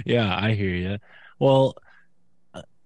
Yeah, 0.06 0.34
I 0.34 0.54
hear 0.54 0.76
you. 0.76 0.98
Well, 1.40 1.76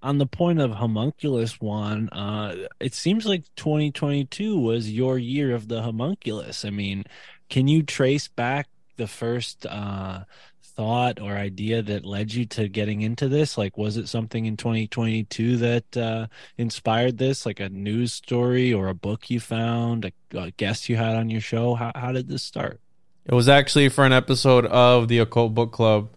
on 0.06 0.20
the 0.20 0.28
point 0.28 0.60
of 0.62 0.72
homunculus 0.72 1.60
Juan, 1.60 2.10
uh, 2.10 2.68
it 2.80 2.94
seems 2.94 3.26
like 3.26 3.44
2022 3.56 4.60
was 4.60 4.92
your 4.92 5.18
year 5.18 5.56
of 5.56 5.68
the 5.68 5.82
homunculus. 5.82 6.64
I 6.64 6.70
mean, 6.70 7.06
can 7.50 7.68
you 7.68 7.82
trace 7.82 8.28
back 8.28 8.68
the 8.98 9.08
first 9.08 9.66
uh, 9.66 10.26
thought 10.62 11.20
or 11.20 11.32
idea 11.32 11.82
that 11.82 12.06
led 12.06 12.32
you 12.32 12.46
to 12.46 12.68
getting 12.68 13.02
into 13.02 13.28
this? 13.28 13.58
Like, 13.58 13.80
was 13.80 13.98
it 13.98 14.08
something 14.08 14.46
in 14.46 14.58
2022 14.58 15.58
that 15.58 15.98
uh, 15.98 16.28
inspired 16.60 17.18
this, 17.18 17.44
like 17.44 17.60
a 17.60 17.70
news 17.70 18.14
story 18.14 18.72
or 18.72 18.90
a 18.90 18.94
book 18.94 19.32
you 19.32 19.40
found, 19.40 20.06
a, 20.06 20.38
a 20.38 20.52
guest 20.52 20.88
you 20.88 20.98
had 20.98 21.16
on 21.16 21.32
your 21.32 21.42
show? 21.42 21.74
How, 21.74 21.92
how 21.96 22.12
did 22.12 22.28
this 22.28 22.44
start? 22.44 22.80
It 23.26 23.34
was 23.34 23.50
actually 23.50 23.90
for 23.90 24.06
an 24.06 24.14
episode 24.14 24.68
of 24.68 25.08
the 25.08 25.18
Occult 25.18 25.56
Book 25.56 25.72
Club 25.72 26.10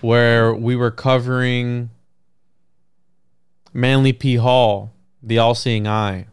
where 0.00 0.52
we 0.52 0.74
were 0.74 0.90
covering 0.90 1.90
Manly 3.76 4.14
P. 4.14 4.36
Hall, 4.36 4.94
The 5.22 5.38
All 5.38 5.54
Seeing 5.54 5.86
Eye. 5.86 6.26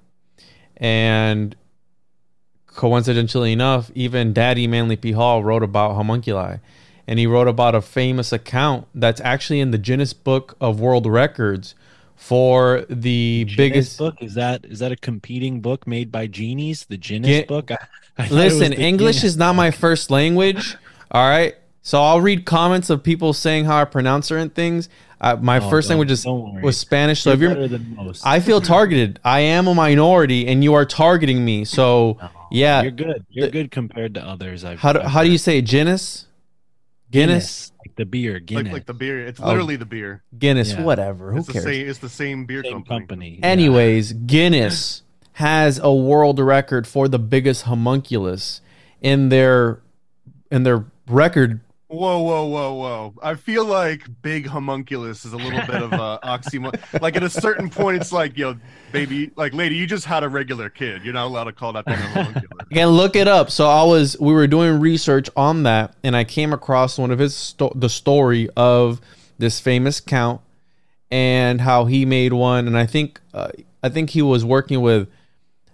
And 0.77 1.55
coincidentally 2.67 3.51
enough, 3.51 3.91
even 3.93 4.31
Daddy 4.31 4.65
Manly 4.65 4.95
P. 4.95 5.11
Hall 5.11 5.43
wrote 5.43 5.61
about 5.61 5.95
homunculi. 5.95 6.57
And 7.05 7.19
he 7.19 7.27
wrote 7.27 7.49
about 7.49 7.75
a 7.75 7.81
famous 7.81 8.31
account 8.31 8.87
that's 8.95 9.19
actually 9.21 9.59
in 9.59 9.71
the 9.71 9.77
Guinness 9.77 10.13
Book 10.13 10.55
of 10.61 10.79
World 10.79 11.05
Records 11.05 11.75
for 12.15 12.85
the 12.89 13.43
Guinness 13.43 13.57
biggest 13.57 13.97
book 13.97 14.15
is 14.21 14.35
that 14.35 14.63
is 14.63 14.79
that 14.79 14.93
a 14.93 14.95
competing 14.95 15.59
book 15.59 15.85
made 15.85 16.09
by 16.09 16.27
genies? 16.27 16.85
The 16.85 16.95
Guinness 16.95 17.39
Gui- 17.39 17.43
book. 17.43 17.71
I, 17.71 17.73
I 18.17 18.27
thought 18.27 18.39
it 18.39 18.43
was 18.45 18.59
Listen, 18.59 18.73
English 18.73 19.17
Guinness 19.17 19.23
is 19.33 19.37
not 19.37 19.55
my 19.55 19.71
first 19.71 20.09
language. 20.09 20.77
All 21.11 21.27
right. 21.27 21.55
So 21.81 22.01
I'll 22.01 22.21
read 22.21 22.45
comments 22.45 22.89
of 22.89 23.03
people 23.03 23.33
saying 23.33 23.65
how 23.65 23.81
I 23.81 23.83
pronounce 23.83 24.27
certain 24.27 24.49
things. 24.49 24.87
Uh, 25.23 25.37
my 25.41 25.57
Oh, 25.59 25.69
first 25.69 25.87
language 25.89 26.11
is, 26.11 26.25
was 26.25 26.77
Spanish. 26.77 27.21
So 27.21 27.29
You're 27.29 27.35
if 27.35 27.41
you're, 27.41 27.49
better 27.51 27.67
than 27.69 27.95
most. 27.95 28.25
I 28.25 28.39
feel 28.41 28.59
targeted. 28.75 29.19
I 29.23 29.39
am 29.39 29.67
a 29.67 29.73
minority, 29.73 30.47
and 30.47 30.63
you 30.63 30.73
are 30.73 30.85
targeting 30.85 31.43
me. 31.45 31.63
So 31.65 32.17
yeah, 32.51 32.81
You're 32.83 32.91
good. 32.91 33.25
You're 33.29 33.49
good 33.49 33.71
compared 33.71 34.13
to 34.15 34.21
others. 34.25 34.65
I've, 34.65 34.79
how 34.79 34.91
do 34.93 34.99
I've 34.99 35.05
how 35.07 35.23
do 35.23 35.31
you 35.31 35.37
say 35.37 35.59
it? 35.59 35.61
Guinness? 35.63 36.27
Guinness? 37.09 37.71
like 37.85 37.95
the 37.95 38.05
beer 38.05 38.39
Guinness? 38.39 38.65
Like 38.65 38.73
like 38.73 38.85
the 38.85 38.93
beer. 38.93 39.25
It's 39.25 39.39
Oh. 39.39 39.47
literally 39.47 39.75
the 39.75 39.85
beer. 39.85 40.23
Guinness, 40.37 40.73
Yeah. 40.73 40.83
whatever. 40.83 41.31
Who 41.31 41.37
it's 41.39 41.47
the 41.47 41.53
cares? 41.53 41.65
same. 41.65 41.87
It's 41.89 41.99
the 41.99 42.09
same 42.09 42.45
beer 42.45 42.63
Same 42.63 42.73
company. 42.83 42.99
company. 42.99 43.39
yeah. 43.39 43.45
Anyways, 43.47 44.13
Guinness 44.13 45.03
has 45.33 45.79
a 45.81 45.93
world 45.93 46.39
record 46.39 46.85
for 46.87 47.07
the 47.07 47.19
biggest 47.19 47.63
homunculus 47.63 48.61
in 49.01 49.29
their 49.29 49.79
in 50.51 50.63
their 50.63 50.85
record. 51.07 51.61
Whoa, 51.93 52.21
whoa, 52.21 52.45
whoa, 52.45 52.73
whoa! 52.73 53.13
I 53.21 53.35
feel 53.35 53.65
like 53.65 54.07
big 54.23 54.47
homunculus 54.47 55.25
is 55.25 55.33
a 55.33 55.37
little 55.37 55.61
bit 55.61 55.83
of 55.83 55.93
a 55.93 56.19
oxymoron. 56.23 57.01
like 57.03 57.15
at 57.15 57.21
a 57.21 57.29
certain 57.29 57.69
point, 57.69 58.01
it's 58.01 58.11
like, 58.11 58.35
yo, 58.35 58.55
baby, 58.91 59.29
like 59.35 59.53
lady, 59.53 59.75
you 59.75 59.85
just 59.85 60.05
had 60.05 60.23
a 60.23 60.29
regular 60.29 60.71
kid. 60.71 61.03
You're 61.03 61.13
not 61.13 61.27
allowed 61.27 61.43
to 61.43 61.51
call 61.51 61.71
that 61.73 61.85
thing 61.85 61.93
a 61.93 61.97
homunculus. 61.97 62.67
Again, 62.71 62.87
look 62.87 63.15
it 63.15 63.27
up. 63.27 63.51
So 63.51 63.69
I 63.69 63.83
was 63.83 64.19
we 64.19 64.33
were 64.33 64.47
doing 64.47 64.79
research 64.79 65.29
on 65.35 65.63
that, 65.63 65.93
and 66.03 66.15
I 66.15 66.23
came 66.23 66.51
across 66.51 66.97
one 66.97 67.11
of 67.11 67.19
his 67.19 67.35
sto- 67.35 67.73
the 67.75 67.89
story 67.89 68.49
of 68.57 68.99
this 69.37 69.59
famous 69.59 69.99
count 69.99 70.41
and 71.11 71.61
how 71.61 71.85
he 71.85 72.05
made 72.05 72.33
one. 72.33 72.65
And 72.65 72.75
I 72.75 72.87
think 72.87 73.21
uh, 73.35 73.51
I 73.83 73.89
think 73.89 74.09
he 74.09 74.23
was 74.23 74.43
working 74.43 74.81
with 74.81 75.09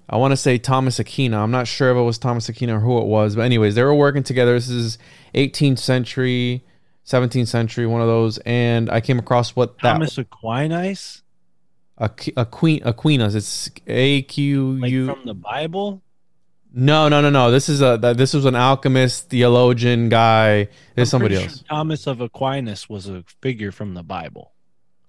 I 0.10 0.18
want 0.18 0.32
to 0.32 0.38
say 0.38 0.58
Thomas 0.58 1.00
Aquina. 1.00 1.38
I'm 1.38 1.52
not 1.52 1.68
sure 1.68 1.92
if 1.92 1.98
it 1.98 2.02
was 2.02 2.18
Thomas 2.18 2.50
Aquina 2.50 2.78
or 2.78 2.80
who 2.80 2.98
it 3.00 3.06
was, 3.06 3.36
but 3.36 3.44
anyways, 3.44 3.76
they 3.76 3.84
were 3.84 3.94
working 3.94 4.24
together. 4.24 4.54
This 4.54 4.68
is 4.70 4.98
18th 5.36 5.78
century, 5.78 6.66
17th 7.06 7.48
century, 7.48 7.86
one 7.86 8.02
of 8.02 8.08
those. 8.08 8.40
And 8.40 8.90
I 8.90 9.02
came 9.02 9.20
across 9.20 9.56
what 9.56 9.78
that 9.80 9.94
Thomas 9.94 10.18
Aquinas, 10.18 11.22
Aqu- 12.00 12.34
Aquin 12.34 12.82
Aquinas. 12.84 13.36
It's 13.36 13.70
A 13.86 14.24
Q 14.24 14.80
like 14.80 14.92
from 14.92 15.26
the 15.26 15.36
Bible. 15.36 16.02
No, 16.74 17.08
no, 17.08 17.22
no, 17.22 17.30
no. 17.30 17.52
This 17.52 17.70
is 17.70 17.82
a 17.82 17.98
this 18.16 18.34
was 18.34 18.46
an 18.46 18.56
alchemist, 18.56 19.30
theologian 19.30 20.10
guy. 20.10 20.70
There's 20.96 21.10
somebody 21.10 21.36
sure 21.36 21.44
else. 21.46 21.64
Thomas 21.70 22.08
of 22.08 22.22
Aquinas 22.22 22.90
was 22.90 23.08
a 23.08 23.24
figure 23.42 23.72
from 23.72 23.94
the 23.94 24.04
Bible. 24.04 24.54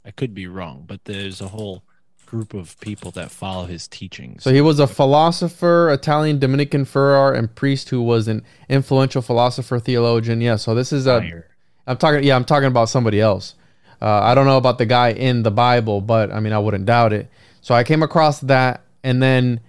I 0.04 0.10
could 0.10 0.34
be 0.34 0.46
wrong, 0.46 0.84
but 0.86 1.04
there's 1.04 1.40
a 1.40 1.48
whole 1.48 1.84
group 2.30 2.54
of 2.54 2.78
people 2.78 3.10
that 3.10 3.28
follow 3.28 3.66
his 3.66 3.88
teachings. 3.88 4.44
So 4.44 4.52
he 4.52 4.60
was 4.60 4.78
a 4.78 4.86
philosopher, 4.86 5.90
Italian 5.90 6.38
Dominican 6.38 6.84
friar, 6.84 7.34
and 7.34 7.52
priest 7.52 7.88
who 7.88 8.00
was 8.00 8.28
an 8.28 8.44
influential 8.68 9.20
philosopher, 9.20 9.80
theologian. 9.80 10.40
Yeah. 10.40 10.54
So 10.54 10.74
this 10.76 10.92
is 10.92 11.08
a. 11.08 11.18
Fire. 11.18 11.46
I'm 11.88 11.96
talking. 11.96 12.22
Yeah, 12.22 12.36
I'm 12.36 12.44
talking 12.44 12.68
about 12.68 12.88
somebody 12.88 13.20
else. 13.20 13.56
Uh, 14.00 14.06
I 14.08 14.36
don't 14.36 14.46
know 14.46 14.56
about 14.56 14.78
the 14.78 14.86
guy 14.86 15.08
in 15.08 15.42
the 15.42 15.50
Bible, 15.50 16.00
but 16.00 16.30
I 16.30 16.38
mean, 16.38 16.52
I 16.52 16.60
wouldn't 16.60 16.86
doubt 16.86 17.12
it. 17.12 17.28
So 17.62 17.74
I 17.74 17.82
came 17.82 18.02
across 18.02 18.40
that, 18.42 18.84
and 19.02 19.20
then 19.20 19.60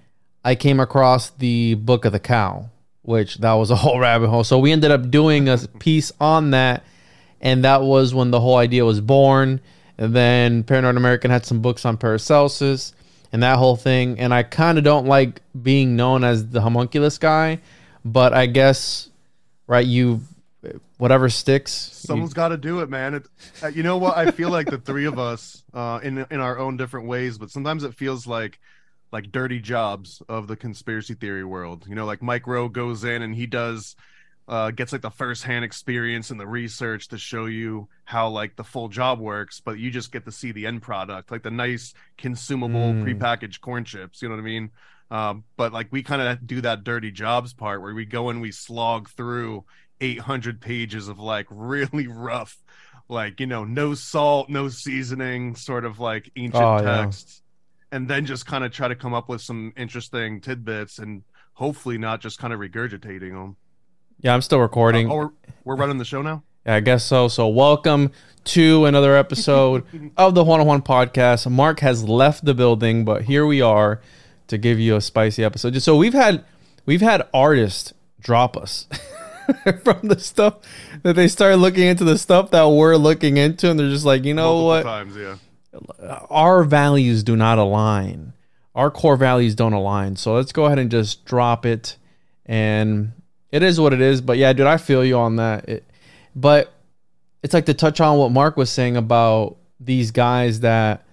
I 0.45 0.53
came 0.53 0.79
across 0.79 1.31
the 1.31 1.73
Book 1.73 2.05
of 2.05 2.11
the 2.11 2.19
Cow, 2.19 2.69
which 3.01 3.39
that 3.39 3.53
was 3.53 3.71
a 3.71 3.75
whole 3.75 3.99
rabbit 4.07 4.29
hole. 4.29 4.43
So 4.43 4.59
we 4.59 4.71
ended 4.71 4.91
up 4.91 5.09
doing 5.09 5.49
a 5.49 5.57
piece 5.79 6.11
on 6.21 6.51
that, 6.51 6.83
and 7.41 7.63
that 7.63 7.81
was 7.81 8.13
when 8.13 8.29
the 8.29 8.39
whole 8.39 8.57
idea 8.57 8.85
was 8.85 9.01
born. 9.01 9.61
And 10.01 10.15
then 10.15 10.63
Paranoid 10.63 10.97
American 10.97 11.29
had 11.29 11.45
some 11.45 11.61
books 11.61 11.85
on 11.85 11.95
Paracelsus 11.95 12.93
and 13.31 13.43
that 13.43 13.59
whole 13.59 13.75
thing. 13.75 14.19
And 14.19 14.33
I 14.33 14.41
kind 14.41 14.79
of 14.79 14.83
don't 14.83 15.05
like 15.05 15.43
being 15.61 15.95
known 15.95 16.23
as 16.23 16.49
the 16.49 16.59
homunculus 16.59 17.19
guy, 17.19 17.59
but 18.03 18.33
I 18.33 18.47
guess 18.47 19.11
right 19.67 19.85
you 19.85 20.21
whatever 20.97 21.29
sticks. 21.29 21.71
Someone's 21.71 22.33
got 22.33 22.47
to 22.47 22.57
do 22.57 22.79
it, 22.79 22.89
man. 22.89 23.13
It, 23.13 23.27
uh, 23.61 23.67
you 23.67 23.83
know 23.83 23.97
what? 23.97 24.17
I 24.17 24.31
feel 24.31 24.49
like 24.49 24.71
the 24.71 24.79
three 24.79 25.05
of 25.05 25.19
us, 25.19 25.63
uh, 25.71 25.99
in 26.01 26.25
in 26.31 26.39
our 26.39 26.57
own 26.57 26.77
different 26.77 27.05
ways, 27.05 27.37
but 27.37 27.51
sometimes 27.51 27.83
it 27.83 27.93
feels 27.93 28.25
like 28.25 28.59
like 29.11 29.31
dirty 29.31 29.59
jobs 29.59 30.23
of 30.27 30.47
the 30.47 30.55
conspiracy 30.55 31.13
theory 31.13 31.45
world. 31.45 31.85
You 31.87 31.93
know, 31.93 32.05
like 32.05 32.23
Mike 32.23 32.47
Rowe 32.47 32.69
goes 32.69 33.03
in 33.03 33.21
and 33.21 33.35
he 33.35 33.45
does 33.45 33.95
uh, 34.51 34.71
gets 34.71 34.93
like 34.93 35.01
the 35.01 35.11
first 35.11 35.45
hand 35.45 35.65
experience 35.65 36.31
and 36.31 36.39
the 36.39 36.47
research 36.47 37.09
to 37.09 37.17
show 37.17 37.47
you 37.47 37.89
how 38.05 38.29
like 38.29 38.57
the 38.57 38.65
full 38.65 38.89
job 38.89 39.19
works, 39.19 39.61
but 39.61 39.79
you 39.79 39.91
just 39.91 40.11
get 40.13 40.25
to 40.25 40.33
see 40.33 40.53
the 40.53 40.67
end 40.67 40.83
product, 40.83 41.31
like 41.31 41.43
the 41.43 41.51
nice 41.51 41.93
consumable 42.19 42.95
Mm. 42.95 42.97
prepackaged 42.97 43.61
corn 43.61 43.85
chips. 43.85 44.21
You 44.21 44.29
know 44.29 44.35
what 44.35 44.41
I 44.41 44.45
mean? 44.45 44.71
Um, 45.09 45.45
but 45.57 45.73
like 45.73 45.89
we 45.91 46.03
kind 46.03 46.21
of 46.21 46.45
do 46.47 46.61
that 46.61 46.83
dirty 46.85 47.11
jobs 47.11 47.53
part 47.53 47.81
where 47.81 47.95
we 47.95 48.05
go 48.05 48.29
and 48.29 48.41
we 48.41 48.51
slog 48.51 49.09
through 49.09 49.65
800 50.01 50.61
pages 50.61 51.07
of 51.09 51.19
like 51.19 51.47
really 51.51 52.07
rough, 52.07 52.57
like 53.09 53.39
you 53.39 53.47
know, 53.47 53.63
no 53.65 53.93
salt, 53.93 54.49
no 54.49 54.69
seasoning, 54.69 55.55
sort 55.55 55.85
of 55.85 55.99
like 55.99 56.31
ancient 56.35 56.75
Oh, 56.75 56.81
yeah. 56.81 57.13
texts, 57.15 57.41
and 57.91 58.07
then 58.09 58.25
just 58.25 58.45
kind 58.45 58.63
of 58.63 58.71
try 58.71 58.87
to 58.87 58.95
come 58.95 59.13
up 59.13 59.29
with 59.29 59.41
some 59.41 59.73
interesting 59.77 60.41
tidbits 60.41 60.99
and 60.99 61.23
hopefully 61.53 61.97
not 61.97 62.21
just 62.21 62.39
kind 62.39 62.53
of 62.53 62.59
regurgitating 62.59 63.31
them. 63.33 63.57
Yeah, 64.21 64.35
I'm 64.35 64.43
still 64.43 64.59
oh, 64.59 64.61
recording. 64.61 65.09
oh, 65.09 65.15
we're, 65.15 65.29
we're 65.63 65.75
running 65.75 65.97
the 65.97 66.05
show 66.05 66.21
now. 66.21 66.43
Yeah, 66.65 66.75
I 66.75 66.79
guess 66.79 67.03
so. 67.03 67.27
So 67.27 67.47
welcome 67.47 68.11
to 68.43 68.85
another 68.85 69.15
episode 69.15 69.83
of 70.17 70.35
the 70.35 70.43
Juan 70.43 70.59
on 70.59 70.67
Juan 70.67 70.81
podcast. 70.83 71.49
Mark 71.49 71.79
has 71.79 72.03
left 72.03 72.45
the 72.45 72.53
building, 72.53 73.03
but 73.03 73.23
here 73.23 73.47
we 73.47 73.61
are 73.61 73.99
to 74.45 74.59
give 74.59 74.79
you 74.79 74.95
a 74.95 75.01
spicy 75.01 75.43
episode. 75.43 75.81
So 75.81 75.97
we've 75.97 76.13
had 76.13 76.45
we've 76.85 77.01
had 77.01 77.27
artists 77.33 77.93
drop 78.19 78.55
us 78.55 78.87
from 79.83 80.07
the 80.07 80.19
stuff 80.19 80.57
that 81.01 81.15
they 81.15 81.27
started 81.27 81.57
looking 81.57 81.87
into 81.87 82.03
the 82.03 82.19
stuff 82.19 82.51
that 82.51 82.69
we're 82.69 82.97
looking 82.97 83.37
into, 83.37 83.71
and 83.71 83.79
they're 83.79 83.89
just 83.89 84.05
like, 84.05 84.23
you 84.23 84.35
know 84.35 84.53
Multiple 84.53 84.67
what? 84.67 84.83
times, 84.83 85.17
yeah. 85.17 86.19
our 86.29 86.63
values 86.63 87.23
do 87.23 87.35
not 87.35 87.57
align. 87.57 88.33
Our 88.75 88.91
core 88.91 89.17
values 89.17 89.55
don't 89.55 89.73
align. 89.73 90.15
So 90.15 90.35
let's 90.35 90.51
go 90.51 90.65
ahead 90.65 90.77
and 90.77 90.91
just 90.91 91.25
drop 91.25 91.65
it. 91.65 91.97
And 92.45 93.13
it 93.51 93.63
is 93.63 93.79
what 93.79 93.93
it 93.93 94.01
is. 94.01 94.21
But 94.21 94.37
yeah, 94.37 94.53
dude, 94.53 94.67
I 94.67 94.77
feel 94.77 95.03
you 95.03 95.17
on 95.17 95.37
that. 95.37 95.67
It, 95.67 95.85
but 96.35 96.73
it's 97.43 97.53
like 97.53 97.65
to 97.65 97.73
touch 97.73 97.99
on 97.99 98.17
what 98.17 98.31
Mark 98.31 98.57
was 98.57 98.69
saying 98.69 98.97
about 98.97 99.57
these 99.79 100.11
guys 100.11 100.61
that 100.61 101.05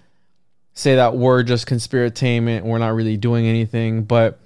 say 0.73 0.95
that 0.95 1.15
we're 1.15 1.43
just 1.43 1.67
conspiratainment, 1.67 2.63
we're 2.63 2.77
not 2.77 2.93
really 2.93 3.17
doing 3.17 3.45
anything. 3.45 4.03
But 4.03 4.39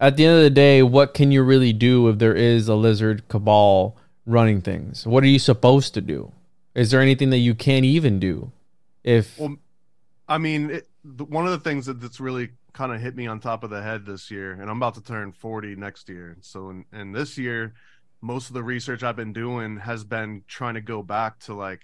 at 0.00 0.16
the 0.16 0.26
end 0.26 0.36
of 0.36 0.42
the 0.42 0.50
day, 0.50 0.82
what 0.82 1.14
can 1.14 1.30
you 1.30 1.42
really 1.42 1.72
do 1.72 2.08
if 2.08 2.18
there 2.18 2.34
is 2.34 2.68
a 2.68 2.74
lizard 2.74 3.28
cabal 3.28 3.96
running 4.26 4.60
things? 4.60 5.06
What 5.06 5.22
are 5.22 5.28
you 5.28 5.38
supposed 5.38 5.94
to 5.94 6.00
do? 6.00 6.32
Is 6.74 6.90
there 6.90 7.00
anything 7.00 7.30
that 7.30 7.38
you 7.38 7.54
can't 7.54 7.84
even 7.84 8.18
do? 8.18 8.52
If 9.04 9.38
Well, 9.38 9.56
I 10.28 10.38
mean, 10.38 10.70
it, 10.70 10.88
one 11.02 11.46
of 11.46 11.52
the 11.52 11.58
things 11.58 11.86
that, 11.86 12.00
that's 12.00 12.20
really 12.20 12.50
kind 12.78 12.92
of 12.92 13.00
hit 13.00 13.16
me 13.16 13.26
on 13.26 13.40
top 13.40 13.64
of 13.64 13.70
the 13.70 13.82
head 13.82 14.06
this 14.06 14.30
year, 14.30 14.52
and 14.52 14.70
I'm 14.70 14.76
about 14.76 14.94
to 14.94 15.02
turn 15.02 15.32
40 15.32 15.74
next 15.74 16.08
year. 16.08 16.36
So, 16.42 16.70
in, 16.70 16.84
and 16.92 17.12
this 17.12 17.36
year, 17.36 17.74
most 18.20 18.46
of 18.50 18.54
the 18.54 18.62
research 18.62 19.02
I've 19.02 19.16
been 19.16 19.32
doing 19.32 19.78
has 19.78 20.04
been 20.04 20.44
trying 20.46 20.74
to 20.74 20.80
go 20.80 21.02
back 21.02 21.40
to 21.40 21.54
like 21.54 21.80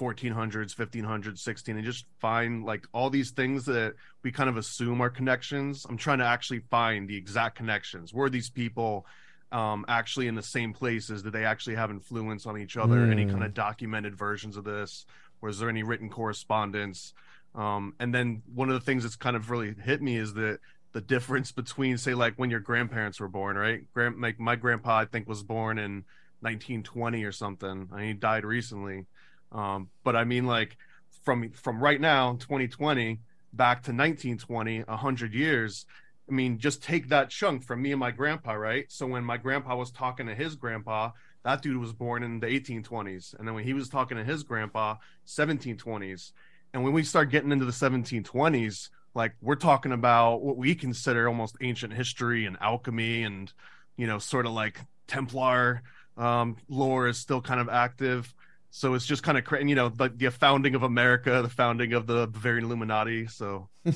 1400s, 0.00 0.74
1500s, 0.74 1.40
16, 1.40 1.76
and 1.76 1.84
just 1.84 2.06
find 2.20 2.64
like 2.64 2.86
all 2.94 3.10
these 3.10 3.32
things 3.32 3.66
that 3.66 3.92
we 4.22 4.32
kind 4.32 4.48
of 4.48 4.56
assume 4.56 5.02
are 5.02 5.10
connections. 5.10 5.84
I'm 5.86 5.98
trying 5.98 6.20
to 6.20 6.24
actually 6.24 6.60
find 6.70 7.06
the 7.06 7.18
exact 7.18 7.56
connections. 7.56 8.14
Were 8.14 8.30
these 8.30 8.48
people 8.48 9.04
um, 9.52 9.84
actually 9.88 10.26
in 10.26 10.36
the 10.36 10.42
same 10.42 10.72
places? 10.72 11.22
Did 11.22 11.34
they 11.34 11.44
actually 11.44 11.74
have 11.74 11.90
influence 11.90 12.46
on 12.46 12.56
each 12.56 12.78
other? 12.78 13.10
Any 13.10 13.26
Mm. 13.26 13.32
kind 13.32 13.44
of 13.44 13.52
documented 13.52 14.16
versions 14.16 14.56
of 14.56 14.64
this? 14.64 15.04
Was 15.42 15.58
there 15.58 15.68
any 15.68 15.82
written 15.82 16.08
correspondence? 16.08 17.12
Um, 17.54 17.94
and 17.98 18.14
then 18.14 18.42
one 18.52 18.68
of 18.68 18.74
the 18.74 18.80
things 18.80 19.02
that's 19.02 19.16
kind 19.16 19.36
of 19.36 19.50
really 19.50 19.74
hit 19.74 20.00
me 20.00 20.16
is 20.16 20.34
that 20.34 20.60
the 20.92 21.00
difference 21.00 21.52
between, 21.52 21.98
say, 21.98 22.14
like 22.14 22.34
when 22.36 22.50
your 22.50 22.60
grandparents 22.60 23.20
were 23.20 23.28
born, 23.28 23.56
right? 23.56 23.82
Grand, 23.92 24.20
like 24.20 24.38
my 24.38 24.56
grandpa, 24.56 24.98
I 24.98 25.04
think, 25.04 25.28
was 25.28 25.42
born 25.42 25.78
in 25.78 26.04
1920 26.40 27.24
or 27.24 27.32
something. 27.32 27.88
and 27.92 28.00
he 28.00 28.12
died 28.12 28.44
recently. 28.44 29.06
Um, 29.52 29.88
but 30.04 30.16
I 30.16 30.24
mean, 30.24 30.46
like 30.46 30.76
from 31.24 31.50
from 31.52 31.82
right 31.82 32.00
now, 32.00 32.32
2020, 32.34 33.20
back 33.52 33.82
to 33.84 33.90
1920, 33.90 34.82
100 34.82 35.34
years. 35.34 35.86
I 36.28 36.32
mean, 36.32 36.58
just 36.58 36.82
take 36.82 37.08
that 37.08 37.30
chunk 37.30 37.64
from 37.64 37.82
me 37.82 37.90
and 37.90 37.98
my 37.98 38.12
grandpa, 38.12 38.52
right? 38.52 38.86
So 38.88 39.06
when 39.06 39.24
my 39.24 39.36
grandpa 39.36 39.74
was 39.76 39.90
talking 39.90 40.26
to 40.26 40.34
his 40.34 40.54
grandpa, 40.54 41.10
that 41.44 41.60
dude 41.60 41.78
was 41.78 41.92
born 41.92 42.22
in 42.22 42.38
the 42.38 42.46
1820s, 42.46 43.36
and 43.36 43.48
then 43.48 43.54
when 43.54 43.64
he 43.64 43.72
was 43.72 43.88
talking 43.88 44.16
to 44.16 44.24
his 44.24 44.42
grandpa, 44.42 44.96
1720s. 45.26 46.32
And 46.72 46.84
when 46.84 46.92
we 46.92 47.02
start 47.02 47.30
getting 47.30 47.52
into 47.52 47.64
the 47.64 47.72
1720s, 47.72 48.90
like 49.14 49.34
we're 49.40 49.56
talking 49.56 49.92
about 49.92 50.42
what 50.42 50.56
we 50.56 50.74
consider 50.74 51.26
almost 51.28 51.56
ancient 51.60 51.92
history 51.92 52.46
and 52.46 52.56
alchemy, 52.60 53.24
and 53.24 53.52
you 53.96 54.06
know, 54.06 54.18
sort 54.18 54.46
of 54.46 54.52
like 54.52 54.80
Templar 55.08 55.82
um, 56.16 56.56
lore 56.68 57.08
is 57.08 57.18
still 57.18 57.40
kind 57.40 57.60
of 57.60 57.68
active. 57.68 58.32
So 58.70 58.94
it's 58.94 59.04
just 59.04 59.24
kind 59.24 59.36
of, 59.36 59.44
cra- 59.44 59.66
you 59.66 59.74
know, 59.74 59.92
like 59.98 60.16
the 60.16 60.30
founding 60.30 60.76
of 60.76 60.84
America, 60.84 61.42
the 61.42 61.48
founding 61.48 61.92
of 61.92 62.06
the 62.06 62.28
Bavarian 62.28 62.64
Illuminati. 62.64 63.26
So 63.26 63.68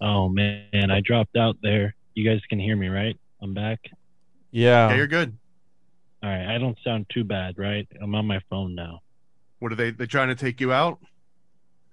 Oh 0.00 0.28
man, 0.28 0.90
I 0.90 1.00
dropped 1.00 1.36
out 1.36 1.56
there. 1.62 1.94
You 2.14 2.28
guys 2.28 2.40
can 2.50 2.58
hear 2.58 2.76
me, 2.76 2.88
right? 2.88 3.18
I'm 3.40 3.54
back. 3.54 3.80
yeah, 4.50 4.90
yeah, 4.90 4.96
you're 4.96 5.06
good. 5.06 5.36
All 6.22 6.28
right, 6.28 6.54
I 6.54 6.58
don't 6.58 6.76
sound 6.84 7.06
too 7.08 7.24
bad, 7.24 7.58
right? 7.58 7.88
I'm 8.02 8.14
on 8.14 8.26
my 8.26 8.40
phone 8.50 8.74
now. 8.74 9.00
What 9.58 9.72
are 9.72 9.76
they? 9.76 9.90
They 9.90 10.06
trying 10.06 10.28
to 10.28 10.34
take 10.34 10.60
you 10.60 10.72
out? 10.72 10.98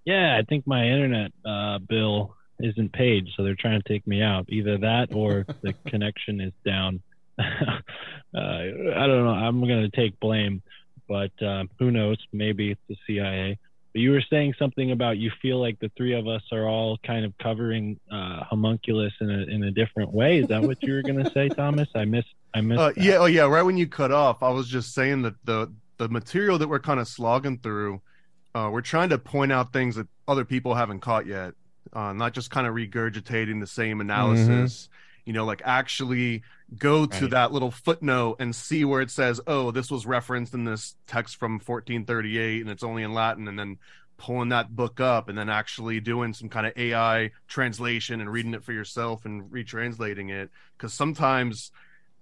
Yeah, 0.06 0.38
I 0.38 0.43
think 0.43 0.65
my 0.65 0.86
internet 0.86 1.32
uh, 1.45 1.80
bill 1.80 2.36
isn't 2.60 2.93
paid, 2.93 3.28
so 3.36 3.43
they're 3.43 3.56
trying 3.56 3.82
to 3.82 3.88
take 3.88 4.06
me 4.08 4.21
out. 4.21 4.45
Either 4.50 4.78
that 4.80 5.13
or 5.13 5.45
the 5.62 5.74
connection 5.88 6.41
is 6.41 6.54
down. 6.65 7.02
uh, 7.39 7.43
I 8.36 9.08
don't 9.08 9.26
know. 9.26 9.30
I'm 9.30 9.62
going 9.62 9.89
to 9.89 9.95
take 9.95 10.19
blame, 10.19 10.62
but 11.08 11.32
uh, 11.41 11.65
who 11.80 11.91
knows? 11.91 12.17
Maybe 12.32 12.71
it's 12.71 12.82
the 12.88 12.97
CIA. 13.08 13.58
But 13.93 14.00
you 14.00 14.12
were 14.12 14.24
saying 14.30 14.54
something 14.58 14.91
about 14.91 15.17
you 15.17 15.32
feel 15.41 15.60
like 15.60 15.80
the 15.80 15.91
three 15.97 16.13
of 16.13 16.28
us 16.28 16.43
are 16.54 16.65
all 16.67 16.97
kind 17.06 17.26
of 17.26 17.34
covering 17.39 18.00
uh, 18.10 18.43
homunculus 18.45 19.12
in 19.19 19.30
a 19.30 19.43
in 19.54 19.63
a 19.63 19.71
different 19.71 20.13
way. 20.13 20.39
Is 20.39 20.47
that 20.47 20.62
what 20.62 20.82
you 20.82 20.93
were 20.93 21.02
going 21.02 21.21
to 21.21 21.32
say, 21.32 21.50
Thomas? 21.50 21.89
I 21.93 22.06
missed. 22.06 22.34
I 22.54 22.62
missed. 22.62 22.80
Uh, 22.80 22.93
yeah, 22.95 23.17
oh 23.17 23.26
yeah. 23.26 23.43
Right 23.43 23.63
when 23.63 23.78
you 23.78 23.88
cut 23.88 24.12
off, 24.12 24.43
I 24.43 24.50
was 24.50 24.69
just 24.69 24.93
saying 24.93 25.24
that 25.24 25.34
the 25.43 25.74
the 26.02 26.10
material 26.10 26.58
that 26.58 26.68
we're 26.68 26.80
kind 26.80 27.00
of 27.00 27.08
slogging 27.08 27.60
through, 27.60 28.02
uh, 28.56 28.68
we're 28.74 28.82
trying 28.82 29.10
to 29.10 29.20
point 29.20 29.52
out 29.52 29.72
things 29.72 29.96
that 29.96 30.08
other 30.28 30.44
people 30.44 30.74
haven't 30.74 31.00
caught 31.02 31.28
yet. 31.28 31.54
Uh, 31.94 32.12
not 32.12 32.34
just 32.34 32.50
kind 32.50 32.66
of 32.66 32.74
regurgitating 32.74 33.60
the 33.60 33.68
same 33.68 34.02
analysis. 34.02 34.90
You 35.26 35.34
know, 35.34 35.46
like 35.46 35.62
actually 35.64 36.42
go 36.76 37.06
to 37.06 37.26
Right. 37.26 37.32
that 37.32 37.52
little 37.52 37.70
footnote 37.70 38.38
and 38.40 38.56
see 38.56 38.84
where 38.84 39.02
it 39.02 39.12
says, 39.12 39.40
"Oh, 39.46 39.70
this 39.70 39.92
was 39.92 40.08
referenced 40.08 40.56
in 40.56 40.64
this 40.66 40.96
text 41.06 41.36
from 41.36 41.60
1438, 41.60 42.62
and 42.62 42.72
it's 42.72 42.82
only 42.84 43.04
in 43.04 43.14
Latin," 43.14 43.48
and 43.48 43.60
then 43.60 43.78
pulling 44.18 44.50
that 44.50 44.76
book 44.76 45.00
up 45.00 45.30
and 45.30 45.38
then 45.38 45.50
actually 45.50 46.00
doing 46.00 46.34
some 46.34 46.50
kind 46.50 46.66
of 46.66 46.74
AI 46.78 47.30
translation 47.48 48.22
and 48.22 48.32
reading 48.32 48.56
it 48.56 48.64
for 48.64 48.74
yourself 48.74 49.26
and 49.26 49.52
retranslating 49.52 50.32
it. 50.32 50.50
Because 50.78 50.96
sometimes 50.96 51.72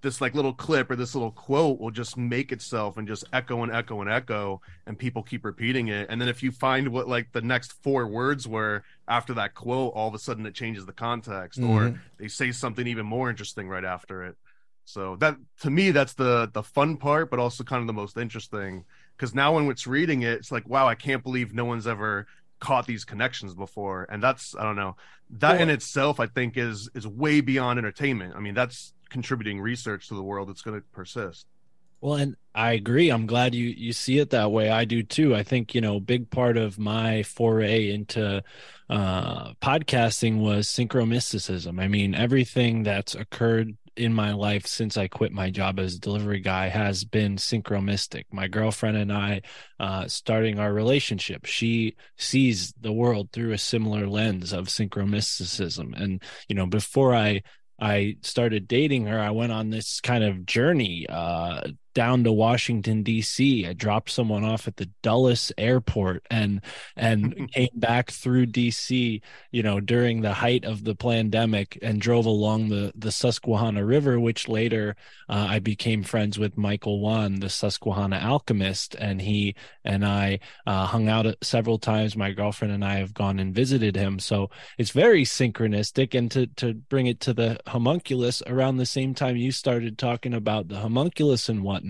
this 0.01 0.21
like 0.21 0.33
little 0.33 0.53
clip 0.53 0.89
or 0.89 0.95
this 0.95 1.13
little 1.13 1.31
quote 1.31 1.79
will 1.79 1.91
just 1.91 2.15
make 2.17 2.51
itself 2.51 2.97
and 2.97 3.07
just 3.07 3.23
echo 3.33 3.63
and 3.63 3.71
echo 3.71 3.99
and 4.01 4.09
echo 4.09 4.61
and 4.85 4.97
people 4.97 5.21
keep 5.23 5.43
repeating 5.43 5.89
it 5.89 6.07
and 6.09 6.21
then 6.21 6.29
if 6.29 6.41
you 6.41 6.51
find 6.51 6.87
what 6.89 7.07
like 7.07 7.31
the 7.33 7.41
next 7.41 7.73
four 7.83 8.07
words 8.07 8.47
were 8.47 8.83
after 9.07 9.33
that 9.33 9.53
quote 9.55 9.93
all 9.93 10.07
of 10.07 10.13
a 10.13 10.19
sudden 10.19 10.45
it 10.45 10.53
changes 10.53 10.85
the 10.85 10.93
context 10.93 11.59
or 11.59 11.81
Mhm. 11.89 11.99
they 12.17 12.27
say 12.29 12.51
something 12.51 12.87
even 12.87 13.05
more 13.05 13.29
interesting 13.29 13.67
right 13.67 13.83
after 13.85 14.23
it 14.23 14.37
so 14.85 15.15
that 15.17 15.35
to 15.61 15.69
me 15.69 15.91
that's 15.91 16.13
the 16.13 16.49
the 16.53 16.63
fun 16.63 16.95
part 16.97 17.29
but 17.29 17.39
also 17.39 17.63
kind 17.63 17.81
of 17.81 17.87
the 17.87 17.93
most 17.93 18.17
interesting 18.17 18.85
because 19.17 19.35
now 19.35 19.55
when 19.55 19.69
it's 19.69 19.85
reading 19.85 20.21
it 20.21 20.33
it's 20.39 20.51
like 20.51 20.67
wow 20.67 20.87
i 20.87 20.95
can't 20.95 21.23
believe 21.23 21.53
no 21.53 21.65
one's 21.65 21.87
ever 21.87 22.25
caught 22.61 22.85
these 22.85 23.05
connections 23.05 23.55
before, 23.55 24.05
and 24.11 24.21
that's 24.21 24.53
I 24.53 24.63
don't 24.63 24.75
know 24.75 24.97
that 25.29 25.53
Well- 25.53 25.61
in 25.61 25.69
itself 25.69 26.19
I 26.19 26.25
think 26.27 26.57
is 26.57 26.89
is 26.93 27.07
way 27.07 27.39
beyond 27.39 27.79
entertainment. 27.79 28.33
I 28.35 28.41
mean 28.41 28.53
that's 28.53 28.91
contributing 29.09 29.59
research 29.59 30.07
to 30.09 30.15
the 30.15 30.23
world 30.23 30.49
that's 30.49 30.61
going 30.61 30.79
to 30.79 30.85
persist. 30.91 31.47
Well, 32.01 32.15
and 32.15 32.35
I 32.55 32.73
agree. 32.73 33.09
I'm 33.09 33.25
glad 33.25 33.53
you 33.53 33.65
you 33.65 33.91
see 33.91 34.19
it 34.19 34.29
that 34.29 34.51
way. 34.51 34.69
I 34.69 34.85
do 34.85 35.03
too. 35.03 35.35
I 35.35 35.43
think 35.43 35.75
you 35.75 35.81
know, 35.81 35.99
big 35.99 36.29
part 36.29 36.55
of 36.55 36.79
my 36.79 37.23
foray 37.23 37.91
into 37.91 38.41
uh, 38.89 39.53
podcasting 39.55 40.39
was 40.39 40.67
synchromysticism. 40.67 41.79
I 41.81 41.87
mean, 41.87 42.15
everything 42.15 42.83
that's 42.83 43.15
occurred 43.15 43.75
in 43.99 44.13
my 44.13 44.31
life 44.31 44.65
since 44.65 44.95
I 44.95 45.09
quit 45.09 45.33
my 45.33 45.49
job 45.49 45.77
as 45.77 45.95
a 45.95 45.99
delivery 45.99 46.39
guy 46.39 46.69
has 46.69 47.03
been 47.03 47.35
synchromystic. 47.35 48.23
My 48.31 48.47
girlfriend 48.47 48.95
and 48.95 49.11
I, 49.11 49.41
uh, 49.77 50.07
starting 50.07 50.57
our 50.57 50.71
relationship, 50.71 51.45
she 51.45 51.97
sees 52.17 52.73
the 52.79 52.93
world 52.93 53.29
through 53.33 53.51
a 53.51 53.57
similar 53.57 54.07
lens 54.07 54.53
of 54.53 54.67
synchromysticism. 54.67 56.01
And 56.01 56.23
you 56.47 56.55
know, 56.55 56.65
before 56.65 57.13
I 57.13 57.41
I 57.81 58.17
started 58.21 58.67
dating 58.67 59.05
her, 59.07 59.19
I 59.19 59.31
went 59.31 59.51
on 59.51 59.69
this 59.69 60.01
kind 60.01 60.23
of 60.23 60.45
journey 60.45 61.05
uh, 61.07 61.61
down 61.99 62.23
to 62.23 62.31
Washington 62.31 63.03
D.C. 63.03 63.67
I 63.67 63.73
dropped 63.73 64.09
someone 64.09 64.45
off 64.45 64.69
at 64.69 64.77
the 64.77 64.89
Dulles 65.03 65.51
airport 65.57 66.25
and 66.31 66.61
and 66.95 67.51
came 67.53 67.67
back 67.75 68.09
through 68.09 68.45
D.C. 68.45 69.21
You 69.51 69.63
know 69.63 69.81
during 69.81 70.21
the 70.21 70.35
height 70.35 70.63
of 70.63 70.85
the 70.85 70.95
pandemic 70.95 71.77
and 71.81 71.99
drove 71.99 72.25
along 72.25 72.69
the 72.69 72.93
the 72.95 73.11
Susquehanna 73.11 73.83
River, 73.83 74.17
which 74.17 74.47
later 74.47 74.95
uh, 75.27 75.47
I 75.49 75.59
became 75.59 76.03
friends 76.03 76.39
with 76.39 76.57
Michael 76.57 77.01
Wan, 77.01 77.41
the 77.41 77.49
Susquehanna 77.49 78.19
alchemist, 78.23 78.95
and 78.95 79.21
he 79.21 79.55
and 79.83 80.05
I 80.05 80.39
uh, 80.65 80.85
hung 80.85 81.09
out 81.09 81.25
several 81.41 81.79
times. 81.79 82.15
My 82.15 82.31
girlfriend 82.31 82.73
and 82.73 82.85
I 82.85 82.95
have 82.99 83.13
gone 83.13 83.39
and 83.39 83.53
visited 83.53 83.97
him, 83.97 84.19
so 84.19 84.49
it's 84.77 84.91
very 84.91 85.25
synchronistic. 85.25 86.17
And 86.17 86.31
to 86.31 86.47
to 86.47 86.75
bring 86.75 87.07
it 87.07 87.19
to 87.21 87.33
the 87.33 87.59
homunculus, 87.67 88.41
around 88.47 88.77
the 88.77 88.85
same 88.85 89.13
time 89.13 89.35
you 89.35 89.51
started 89.51 89.97
talking 89.97 90.33
about 90.33 90.69
the 90.69 90.77
homunculus 90.77 91.49
and 91.49 91.61
whatnot, 91.61 91.88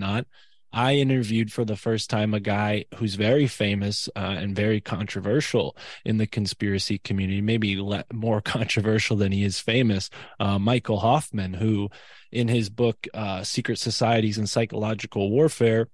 I 0.72 0.94
interviewed 0.94 1.52
for 1.52 1.64
the 1.64 1.76
first 1.76 2.10
time 2.10 2.32
a 2.32 2.40
guy 2.40 2.84
who's 2.94 3.16
very 3.16 3.48
famous 3.48 4.08
uh, 4.14 4.36
and 4.38 4.54
very 4.54 4.80
controversial 4.80 5.76
in 6.04 6.18
the 6.18 6.28
conspiracy 6.28 6.98
community, 6.98 7.40
maybe 7.40 7.80
le- 7.80 8.04
more 8.12 8.40
controversial 8.42 9.16
than 9.16 9.32
he 9.32 9.42
is 9.42 9.58
famous, 9.58 10.10
uh, 10.38 10.58
Michael 10.58 11.00
Hoffman, 11.00 11.54
who 11.54 11.90
in 12.30 12.46
his 12.46 12.70
book, 12.70 13.08
uh, 13.12 13.42
Secret 13.42 13.78
Societies 13.78 14.38
and 14.38 14.48
Psychological 14.48 15.30
Warfare, 15.30 15.88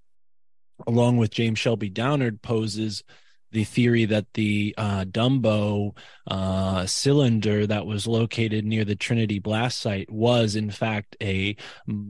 along 0.87 1.17
with 1.17 1.31
James 1.31 1.59
Shelby 1.59 1.89
Downard, 1.89 2.43
poses 2.43 3.03
the 3.57 3.65
theory 3.65 4.05
that 4.05 4.27
the 4.35 4.75
uh, 4.77 5.07
Jumbo 5.07 5.95
uh, 6.27 6.85
cylinder 6.85 7.67
that 7.67 7.87
was 7.87 8.07
located 8.07 8.67
near 8.67 8.85
the 8.85 8.95
Trinity 8.95 9.39
blast 9.39 9.81
site 9.81 10.13
was, 10.13 10.57
in 10.57 10.71
fact, 10.71 11.17
a, 11.23 11.57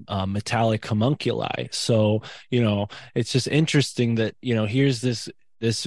a 0.09 0.27
metallic 0.27 0.85
homunculi. 0.85 1.69
So, 1.71 2.23
you 2.51 2.61
know, 2.61 2.89
it's 3.15 3.31
just 3.31 3.47
interesting 3.47 4.17
that 4.17 4.35
you 4.43 4.57
know 4.57 4.67
here's 4.67 5.01
this 5.01 5.29
this 5.61 5.87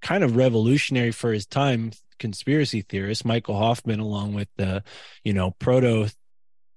kind 0.00 0.24
of 0.24 0.36
revolutionary 0.36 1.10
for 1.10 1.34
his 1.34 1.44
time 1.44 1.92
conspiracy 2.18 2.80
theorist 2.80 3.26
Michael 3.26 3.58
Hoffman, 3.58 4.00
along 4.00 4.32
with 4.32 4.48
the 4.56 4.82
you 5.22 5.34
know 5.34 5.50
proto 5.50 6.08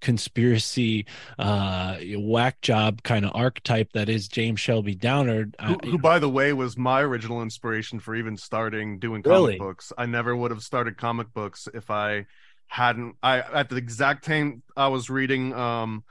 conspiracy 0.02 1.06
uh 1.40 1.98
whack 2.18 2.62
job 2.62 3.02
kind 3.04 3.26
of 3.26 3.32
archetype 3.34 3.92
that 3.94 4.10
is 4.10 4.28
James 4.28 4.60
Shelby 4.60 4.96
Downard 4.96 5.56
Who, 5.62 5.74
uh, 5.74 5.78
who, 5.84 5.98
by 5.98 6.20
the 6.20 6.30
way, 6.30 6.54
was 6.54 6.78
my 6.78 7.02
original 7.02 7.42
inspiration 7.42 8.00
for 8.00 8.16
even 8.16 8.38
starting 8.38 9.00
doing 9.00 9.24
comic 9.24 9.36
Really? 9.36 9.58
books. 9.58 9.92
I 9.98 10.06
never 10.06 10.36
would 10.36 10.52
have 10.52 10.62
started 10.62 10.98
comic 10.98 11.34
books 11.34 11.68
if 11.74 11.90
I 11.90 12.26
hadn't. 12.68 13.16
I 13.24 13.40
at 13.40 13.70
the 13.70 13.78
exact 13.78 14.26
time 14.26 14.62
I 14.76 14.88
was 14.90 15.10
reading 15.10 15.54
um 15.54 16.04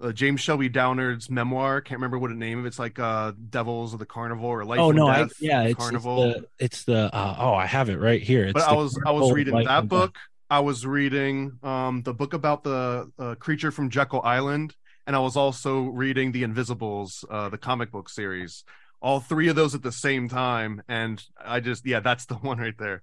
uh, 0.00 0.12
James 0.12 0.40
Shelby 0.40 0.68
Downard's 0.68 1.30
memoir. 1.30 1.80
Can't 1.80 1.98
remember 1.98 2.18
what 2.18 2.28
the 2.28 2.34
name 2.36 2.58
of 2.58 2.64
it. 2.64 2.68
it's 2.68 2.78
like. 2.78 2.98
Uh, 2.98 3.32
Devils 3.50 3.92
of 3.94 4.00
the 4.00 4.06
Carnival 4.06 4.46
or 4.46 4.64
Life 4.64 4.80
oh 4.80 4.90
no 4.90 5.06
I 5.08 5.28
yeah 5.40 5.62
it's, 5.62 5.72
it's 5.72 5.78
Carnival. 5.78 6.16
the 6.16 6.46
it's 6.58 6.84
the 6.84 7.14
uh, 7.14 7.36
oh 7.38 7.54
I 7.54 7.66
have 7.66 7.88
it 7.88 7.98
right 7.98 8.20
here 8.22 8.44
it's 8.46 8.52
but 8.52 8.62
I 8.68 8.74
was 8.74 8.98
I 9.06 9.12
was 9.12 9.32
reading 9.32 9.54
that 9.54 9.64
Death. 9.64 9.88
book. 9.88 10.16
I 10.54 10.60
was 10.60 10.86
reading 10.86 11.58
um 11.64 12.02
the 12.02 12.14
book 12.14 12.32
about 12.32 12.62
the 12.62 13.10
uh, 13.18 13.34
creature 13.34 13.72
from 13.72 13.90
Jekyll 13.90 14.22
Island, 14.22 14.76
and 15.04 15.16
I 15.16 15.18
was 15.18 15.34
also 15.34 15.80
reading 15.80 16.30
the 16.30 16.44
Invisibles, 16.44 17.24
uh, 17.28 17.48
the 17.48 17.58
comic 17.58 17.90
book 17.90 18.08
series. 18.08 18.62
All 19.02 19.18
three 19.18 19.48
of 19.48 19.56
those 19.56 19.74
at 19.74 19.82
the 19.82 19.90
same 19.90 20.28
time, 20.28 20.80
and 20.86 21.20
I 21.44 21.58
just 21.58 21.84
yeah, 21.84 21.98
that's 21.98 22.26
the 22.26 22.34
one 22.50 22.58
right 22.58 22.78
there. 22.78 23.02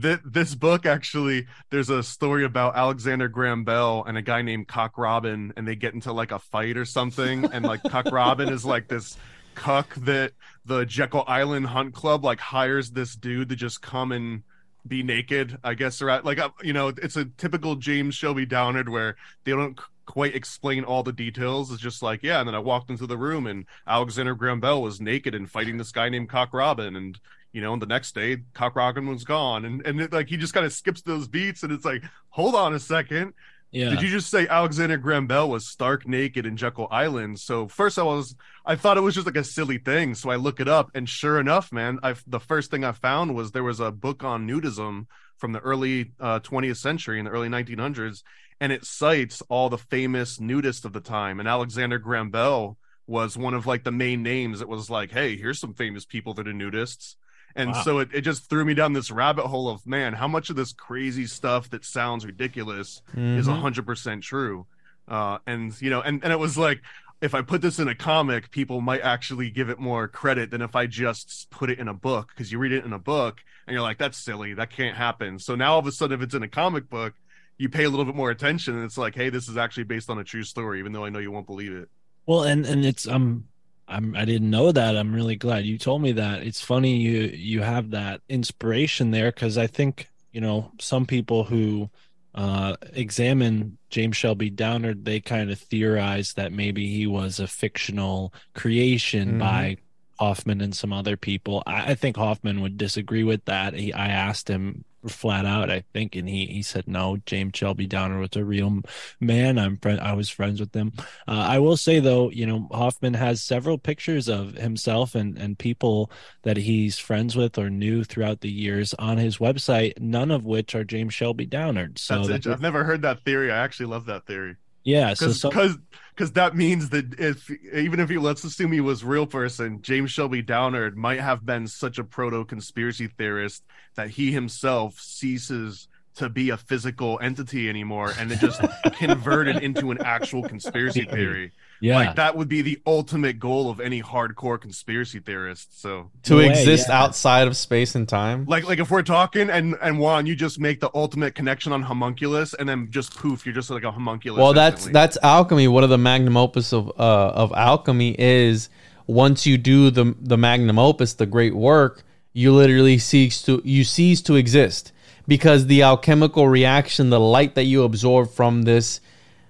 Th- 0.00 0.20
this 0.26 0.54
book 0.54 0.84
actually, 0.84 1.46
there's 1.70 1.88
a 1.88 2.02
story 2.02 2.44
about 2.44 2.76
Alexander 2.76 3.28
Graham 3.28 3.64
Bell 3.64 4.04
and 4.06 4.18
a 4.18 4.22
guy 4.22 4.42
named 4.42 4.68
Cock 4.68 4.98
Robin, 4.98 5.54
and 5.56 5.66
they 5.66 5.76
get 5.76 5.94
into 5.94 6.12
like 6.12 6.32
a 6.32 6.38
fight 6.38 6.76
or 6.76 6.84
something, 6.84 7.46
and 7.46 7.64
like 7.64 7.82
Cock 7.82 8.08
Robin 8.12 8.50
is 8.50 8.66
like 8.66 8.88
this 8.88 9.16
cuck 9.54 9.94
that 9.94 10.32
the 10.66 10.84
Jekyll 10.84 11.24
Island 11.26 11.68
Hunt 11.68 11.94
Club 11.94 12.26
like 12.26 12.40
hires 12.40 12.90
this 12.90 13.16
dude 13.16 13.48
to 13.48 13.56
just 13.56 13.80
come 13.80 14.12
and 14.12 14.42
be 14.86 15.02
naked, 15.02 15.58
I 15.62 15.74
guess, 15.74 16.00
or 16.00 16.20
like 16.22 16.38
uh, 16.38 16.50
you 16.62 16.72
know, 16.72 16.88
it's 16.88 17.16
a 17.16 17.24
typical 17.24 17.76
James 17.76 18.14
Shelby 18.14 18.46
Downard 18.46 18.88
where 18.88 19.16
they 19.44 19.52
don't 19.52 19.78
quite 20.06 20.34
explain 20.34 20.84
all 20.84 21.02
the 21.02 21.12
details. 21.12 21.70
It's 21.70 21.80
just 21.80 22.02
like, 22.02 22.22
yeah, 22.22 22.40
and 22.40 22.48
then 22.48 22.54
I 22.54 22.58
walked 22.58 22.90
into 22.90 23.06
the 23.06 23.16
room 23.16 23.46
and 23.46 23.64
Alexander 23.86 24.34
Graham 24.34 24.60
Bell 24.60 24.82
was 24.82 25.00
naked 25.00 25.34
and 25.34 25.50
fighting 25.50 25.78
this 25.78 25.92
guy 25.92 26.08
named 26.08 26.28
Cock 26.28 26.52
Robin, 26.52 26.96
and 26.96 27.18
you 27.52 27.60
know, 27.60 27.72
and 27.72 27.82
the 27.82 27.86
next 27.86 28.14
day 28.14 28.38
Cock 28.54 28.76
Robin 28.76 29.06
was 29.06 29.24
gone, 29.24 29.64
and 29.64 29.84
and 29.86 30.00
it, 30.00 30.12
like 30.12 30.28
he 30.28 30.36
just 30.36 30.54
kind 30.54 30.66
of 30.66 30.72
skips 30.72 31.02
those 31.02 31.28
beats, 31.28 31.62
and 31.62 31.72
it's 31.72 31.84
like, 31.84 32.02
hold 32.30 32.54
on 32.54 32.74
a 32.74 32.80
second, 32.80 33.34
yeah 33.70 33.90
did 33.90 34.02
you 34.02 34.08
just 34.08 34.30
say 34.30 34.46
Alexander 34.48 34.96
Graham 34.96 35.26
Bell 35.26 35.48
was 35.48 35.66
stark 35.66 36.06
naked 36.06 36.46
in 36.46 36.56
Jekyll 36.56 36.88
Island? 36.90 37.38
So 37.38 37.68
first 37.68 37.98
I 37.98 38.02
was 38.02 38.34
I 38.64 38.76
thought 38.76 38.96
it 38.96 39.02
was 39.02 39.14
just 39.14 39.26
like 39.26 39.36
a 39.36 39.44
silly 39.44 39.78
thing. 39.78 40.14
So 40.14 40.30
I 40.30 40.36
look 40.36 40.60
it 40.60 40.68
up 40.68 40.90
and 40.94 41.08
sure 41.08 41.40
enough, 41.40 41.72
man, 41.72 41.98
I 42.02 42.14
the 42.26 42.40
first 42.40 42.70
thing 42.70 42.84
I 42.84 42.92
found 42.92 43.34
was 43.34 43.52
there 43.52 43.62
was 43.64 43.80
a 43.80 43.90
book 43.90 44.24
on 44.24 44.46
nudism 44.46 45.06
from 45.36 45.52
the 45.52 45.60
early 45.60 46.12
uh, 46.20 46.40
20th 46.40 46.76
century 46.76 47.18
in 47.18 47.24
the 47.24 47.30
early 47.30 47.48
1900s 47.48 48.22
and 48.60 48.72
it 48.72 48.84
cites 48.84 49.42
all 49.48 49.70
the 49.70 49.78
famous 49.78 50.38
nudists 50.38 50.84
of 50.84 50.92
the 50.92 51.00
time 51.00 51.40
and 51.40 51.48
Alexander 51.48 51.98
Graham 51.98 52.30
Bell 52.30 52.76
was 53.06 53.36
one 53.36 53.54
of 53.54 53.66
like 53.66 53.82
the 53.82 53.90
main 53.90 54.22
names. 54.22 54.60
It 54.60 54.68
was 54.68 54.88
like, 54.88 55.10
hey, 55.10 55.36
here's 55.36 55.58
some 55.58 55.74
famous 55.74 56.04
people 56.04 56.32
that 56.34 56.46
are 56.46 56.52
nudists. 56.52 57.16
And 57.56 57.70
Wow. 57.70 57.82
so 57.82 57.98
it, 57.98 58.08
it 58.14 58.20
just 58.22 58.48
threw 58.48 58.64
me 58.64 58.74
down 58.74 58.92
this 58.92 59.10
rabbit 59.10 59.46
hole 59.46 59.68
of 59.68 59.86
man, 59.86 60.12
how 60.14 60.28
much 60.28 60.50
of 60.50 60.56
this 60.56 60.72
crazy 60.72 61.26
stuff 61.26 61.68
that 61.70 61.84
sounds 61.84 62.24
ridiculous 62.26 63.02
is 63.34 63.46
Mhm. 63.46 63.50
a 63.52 63.54
hundred 63.54 63.86
percent 63.86 64.22
true. 64.22 64.66
Uh, 65.08 65.38
and 65.46 65.80
you 65.82 65.90
know, 65.90 66.00
and, 66.00 66.22
and 66.22 66.32
it 66.32 66.38
was 66.38 66.56
like, 66.56 66.80
if 67.20 67.34
I 67.34 67.42
put 67.42 67.60
this 67.60 67.78
in 67.78 67.88
a 67.88 67.94
comic, 67.94 68.50
people 68.50 68.80
might 68.80 69.02
actually 69.02 69.50
give 69.50 69.68
it 69.68 69.78
more 69.78 70.08
credit 70.08 70.50
than 70.50 70.62
if 70.62 70.74
I 70.74 70.86
just 70.86 71.48
put 71.50 71.68
it 71.70 71.78
in 71.78 71.88
a 71.88 71.94
book. 71.94 72.28
Because 72.28 72.50
you 72.50 72.58
read 72.58 72.72
it 72.72 72.84
in 72.84 72.92
a 72.92 72.98
book 72.98 73.40
and 73.66 73.74
you're 73.74 73.82
like, 73.82 73.98
that's 73.98 74.16
silly, 74.18 74.54
that 74.54 74.70
can't 74.70 74.96
happen. 74.96 75.38
So 75.38 75.54
now 75.54 75.72
all 75.74 75.80
of 75.80 75.86
a 75.86 75.92
sudden, 75.92 76.18
if 76.18 76.24
it's 76.24 76.34
in 76.34 76.42
a 76.42 76.48
comic 76.48 76.88
book, 76.88 77.14
you 77.58 77.68
pay 77.68 77.84
a 77.84 77.90
little 77.90 78.06
bit 78.06 78.14
more 78.14 78.30
attention, 78.30 78.74
and 78.74 78.84
it's 78.84 78.96
like, 78.96 79.14
hey, 79.14 79.28
this 79.28 79.46
is 79.48 79.58
actually 79.58 79.84
based 79.84 80.08
on 80.08 80.18
a 80.18 80.24
true 80.24 80.44
story, 80.44 80.78
even 80.78 80.92
though 80.92 81.04
I 81.04 81.10
know 81.10 81.18
you 81.18 81.30
won't 81.30 81.46
believe 81.46 81.72
it. 81.72 81.90
Well, 82.26 82.44
and 82.44 82.64
and 82.64 82.84
it's 82.86 83.06
um 83.06 83.44
I'm 83.90 84.14
I 84.16 84.24
didn't 84.24 84.50
know 84.50 84.72
that. 84.72 84.96
I'm 84.96 85.14
really 85.14 85.36
glad 85.36 85.64
you 85.66 85.78
told 85.78 86.02
me 86.02 86.12
that. 86.12 86.42
It's 86.42 86.60
funny 86.60 86.96
you 86.98 87.22
you 87.22 87.62
have 87.62 87.90
that 87.90 88.20
inspiration 88.28 89.10
there 89.10 89.32
because 89.32 89.58
I 89.58 89.66
think, 89.66 90.08
you 90.32 90.40
know, 90.40 90.72
some 90.80 91.06
people 91.06 91.44
who 91.44 91.90
uh 92.34 92.76
examine 92.92 93.78
James 93.90 94.16
Shelby 94.16 94.50
Downard, 94.50 95.04
they 95.04 95.20
kind 95.20 95.50
of 95.50 95.58
theorize 95.58 96.34
that 96.34 96.52
maybe 96.52 96.86
he 96.88 97.06
was 97.06 97.40
a 97.40 97.48
fictional 97.48 98.32
creation 98.54 99.34
Mhm. 99.34 99.38
by 99.38 99.76
Hoffman 100.20 100.60
and 100.60 100.74
some 100.74 100.92
other 100.92 101.16
people. 101.16 101.62
I, 101.66 101.92
I 101.92 101.94
think 101.94 102.16
Hoffman 102.16 102.60
would 102.60 102.76
disagree 102.76 103.24
with 103.24 103.44
that. 103.46 103.74
He, 103.74 103.92
I 103.92 104.08
asked 104.08 104.48
him 104.48 104.84
flat 105.08 105.46
out, 105.46 105.70
I 105.70 105.82
think, 105.94 106.14
and 106.14 106.28
he 106.28 106.44
he 106.44 106.62
said 106.62 106.86
no. 106.86 107.16
James 107.24 107.52
Shelby 107.54 107.86
Downard 107.86 108.20
was 108.20 108.36
a 108.36 108.44
real 108.44 108.80
man. 109.18 109.58
I'm 109.58 109.78
friend. 109.78 109.98
I 109.98 110.12
was 110.12 110.28
friends 110.28 110.60
with 110.60 110.74
him. 110.74 110.92
Uh, 111.26 111.46
I 111.48 111.58
will 111.58 111.78
say 111.78 112.00
though, 112.00 112.30
you 112.30 112.44
know, 112.44 112.68
Hoffman 112.70 113.14
has 113.14 113.42
several 113.42 113.78
pictures 113.78 114.28
of 114.28 114.52
himself 114.56 115.14
and 115.14 115.38
and 115.38 115.58
people 115.58 116.10
that 116.42 116.58
he's 116.58 116.98
friends 116.98 117.34
with 117.34 117.56
or 117.56 117.70
knew 117.70 118.04
throughout 118.04 118.42
the 118.42 118.50
years 118.50 118.92
on 118.98 119.16
his 119.16 119.38
website. 119.38 119.98
None 119.98 120.30
of 120.30 120.44
which 120.44 120.74
are 120.74 120.84
James 120.84 121.14
Shelby 121.14 121.46
Downard. 121.46 121.98
So 121.98 122.16
That's 122.24 122.44
that- 122.44 122.50
it. 122.50 122.52
I've 122.52 122.60
never 122.60 122.84
heard 122.84 123.00
that 123.00 123.24
theory. 123.24 123.50
I 123.50 123.56
actually 123.56 123.86
love 123.86 124.04
that 124.04 124.26
theory. 124.26 124.56
yeah, 124.84 125.14
so 125.14 125.28
because 125.28 125.72
some, 125.72 125.82
because 126.20 126.32
that 126.32 126.54
means 126.54 126.90
that 126.90 127.18
if 127.18 127.50
even 127.72 127.98
if 127.98 128.10
he 128.10 128.18
let's 128.18 128.44
assume 128.44 128.72
he 128.72 128.82
was 128.82 129.02
real 129.02 129.24
person, 129.24 129.80
James 129.80 130.10
Shelby 130.10 130.42
Downard 130.42 130.94
might 130.94 131.18
have 131.18 131.46
been 131.46 131.66
such 131.66 131.98
a 131.98 132.04
proto 132.04 132.44
conspiracy 132.44 133.06
theorist 133.06 133.64
that 133.94 134.10
he 134.10 134.30
himself 134.30 135.00
ceases 135.00 135.88
to 136.16 136.28
be 136.28 136.50
a 136.50 136.58
physical 136.58 137.18
entity 137.22 137.70
anymore 137.70 138.12
and 138.18 138.30
it 138.30 138.38
just 138.38 138.60
converted 138.98 139.62
into 139.62 139.92
an 139.92 140.02
actual 140.02 140.42
conspiracy 140.42 141.06
theory. 141.06 141.52
Yeah. 141.80 141.96
Like 141.96 142.16
that 142.16 142.36
would 142.36 142.48
be 142.48 142.62
the 142.62 142.78
ultimate 142.86 143.38
goal 143.38 143.70
of 143.70 143.80
any 143.80 144.02
hardcore 144.02 144.60
conspiracy 144.60 145.18
theorist. 145.18 145.80
So 145.80 146.10
to 146.24 146.32
No 146.32 146.38
way, 146.38 146.50
exist 146.50 146.88
yeah. 146.88 147.02
outside 147.02 147.48
of 147.48 147.56
space 147.56 147.94
and 147.94 148.08
time. 148.08 148.44
like 148.46 148.64
like 148.64 148.78
if 148.78 148.90
we're 148.90 149.02
talking 149.02 149.48
and 149.50 149.76
and 149.80 149.98
Juan, 149.98 150.26
you 150.26 150.36
just 150.36 150.60
make 150.60 150.80
the 150.80 150.90
ultimate 150.94 151.34
connection 151.34 151.72
on 151.72 151.82
homunculus 151.82 152.54
and 152.54 152.68
then 152.68 152.88
just 152.90 153.16
poof, 153.16 153.46
you're 153.46 153.54
just 153.54 153.70
like 153.70 153.84
a 153.84 153.90
homunculus. 153.90 154.38
Well, 154.38 154.52
that's 154.52 154.86
that's 154.86 155.16
alchemy. 155.22 155.68
One 155.68 155.84
of 155.84 155.90
the 155.90 155.98
magnum 155.98 156.36
opus 156.36 156.72
of 156.72 156.88
uh, 156.98 157.30
of 157.30 157.52
alchemy 157.52 158.14
is 158.18 158.68
once 159.06 159.46
you 159.46 159.56
do 159.58 159.90
the 159.90 160.14
the 160.20 160.36
magnum 160.36 160.78
opus, 160.78 161.14
the 161.14 161.26
great 161.26 161.54
work, 161.54 162.02
you 162.32 162.52
literally 162.52 162.98
cease 162.98 163.42
to 163.42 163.60
you 163.64 163.84
cease 163.84 164.20
to 164.22 164.36
exist 164.36 164.92
because 165.26 165.66
the 165.66 165.82
alchemical 165.82 166.48
reaction, 166.48 167.10
the 167.10 167.20
light 167.20 167.54
that 167.54 167.64
you 167.64 167.84
absorb 167.84 168.30
from 168.30 168.62
this 168.62 169.00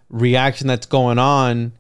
reaction 0.09 0.67
that's 0.67 0.87
going 0.87 1.19
on, 1.19 1.73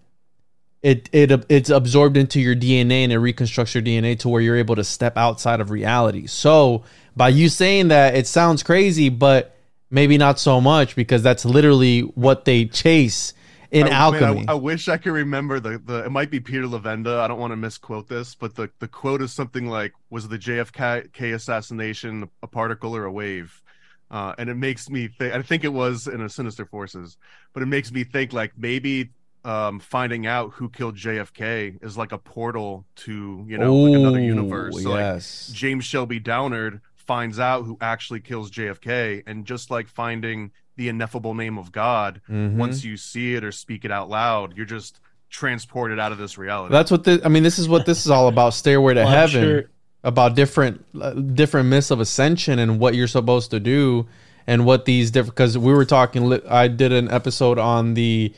it 0.82 1.08
it 1.12 1.44
it's 1.48 1.70
absorbed 1.70 2.16
into 2.16 2.40
your 2.40 2.56
DNA 2.56 3.04
and 3.04 3.12
it 3.12 3.18
reconstructs 3.18 3.74
your 3.74 3.82
DNA 3.82 4.18
to 4.20 4.28
where 4.28 4.40
you're 4.40 4.56
able 4.56 4.76
to 4.76 4.84
step 4.84 5.16
outside 5.16 5.60
of 5.60 5.70
reality. 5.70 6.26
So 6.26 6.84
by 7.16 7.28
you 7.28 7.48
saying 7.48 7.88
that, 7.88 8.14
it 8.14 8.26
sounds 8.26 8.62
crazy, 8.62 9.08
but 9.08 9.56
maybe 9.90 10.16
not 10.16 10.38
so 10.38 10.60
much 10.60 10.96
because 10.96 11.22
that's 11.22 11.44
literally 11.44 12.00
what 12.00 12.44
they 12.44 12.64
chase 12.66 13.34
in 13.70 13.86
I- 13.86 13.90
man, 13.90 13.92
alchemy. 13.92 14.44
I, 14.48 14.52
I 14.52 14.54
wish 14.54 14.88
I 14.88 14.96
could 14.96 15.12
remember 15.12 15.60
the, 15.60 15.78
the 15.78 16.04
it 16.04 16.10
might 16.10 16.30
be 16.30 16.40
Peter 16.40 16.64
Levenda. 16.64 17.20
I 17.20 17.28
don't 17.28 17.38
want 17.38 17.52
to 17.52 17.56
misquote 17.56 18.08
this, 18.08 18.34
but 18.34 18.54
the, 18.54 18.70
the 18.78 18.88
quote 18.88 19.22
is 19.22 19.32
something 19.32 19.66
like 19.66 19.92
was 20.08 20.28
the 20.28 20.38
JFK 20.38 21.34
assassination 21.34 22.28
a 22.42 22.46
particle 22.46 22.96
or 22.96 23.04
a 23.04 23.12
wave? 23.12 23.62
Uh, 24.10 24.34
and 24.38 24.50
it 24.50 24.56
makes 24.56 24.90
me 24.90 25.06
think 25.06 25.34
I 25.34 25.42
think 25.42 25.62
it 25.62 25.72
was 25.72 26.08
in 26.08 26.20
a 26.20 26.28
Sinister 26.28 26.66
Forces, 26.66 27.16
but 27.52 27.62
it 27.62 27.66
makes 27.66 27.92
me 27.92 28.02
think 28.02 28.32
like 28.32 28.52
maybe 28.56 29.10
um, 29.44 29.81
finding 29.81 30.26
out 30.26 30.53
who 30.55 30.68
killed 30.68 30.96
JFK 30.96 31.83
is 31.83 31.96
like 31.96 32.12
a 32.12 32.18
portal 32.18 32.85
to 32.96 33.44
you 33.48 33.57
know 33.59 33.74
like 33.74 33.94
another 33.98 34.20
universe. 34.20 34.83
So 34.83 34.90
like. 34.90 35.22
James 35.53 35.85
Shelby 35.85 36.18
Downard 36.20 36.81
finds 36.94 37.38
out 37.40 37.64
who 37.64 37.76
actually 37.81 38.20
kills 38.20 38.50
JFK, 38.50 39.22
and 39.26 39.44
just 39.44 39.70
like 39.70 39.88
finding 39.88 40.50
the 40.76 40.88
ineffable 40.88 41.35
name 41.35 41.59
of 41.59 41.72
God, 41.72 42.20
Mhm. 42.31 42.55
once 42.55 42.85
you 42.85 42.96
see 42.96 43.35
it 43.35 43.44
or 43.44 43.53
speak 43.53 43.85
it 43.85 43.90
out 43.90 44.09
loud, 44.09 44.57
you're 44.57 44.64
just 44.66 45.00
transported 45.29 45.98
out 45.98 46.12
of 46.12 46.18
this 46.18 46.37
reality. 46.38 46.72
That's 46.72 46.90
what 46.90 47.05
the, 47.05 47.20
I 47.24 47.29
mean. 47.29 47.42
This 47.42 47.59
is 47.59 47.68
what 47.68 47.87
this 47.87 48.05
is 48.05 48.11
all 48.11 48.29
about. 48.29 48.55
Stairway 48.55 48.94
to 48.94 49.00
Well, 49.05 49.09
heaven. 49.11 49.42
sure- 49.42 49.64
About 50.03 50.35
different 50.35 50.83
uh, 50.98 51.11
different 51.12 51.68
myths 51.68 51.90
of 51.90 52.00
ascension 52.00 52.59
and 52.59 52.79
what 52.79 52.94
you're 52.94 53.07
supposed 53.07 53.50
to 53.50 53.61
do 53.61 54.07
and 54.46 54.64
what 54.64 54.87
these 54.87 55.11
different. 55.11 55.35
Because 55.35 55.59
we 55.59 55.74
were 55.74 55.85
talking. 55.85 56.40
I 56.48 56.68
did 56.68 56.90
an 56.92 57.11
episode 57.11 57.59
on 57.59 57.92
the 57.94 58.33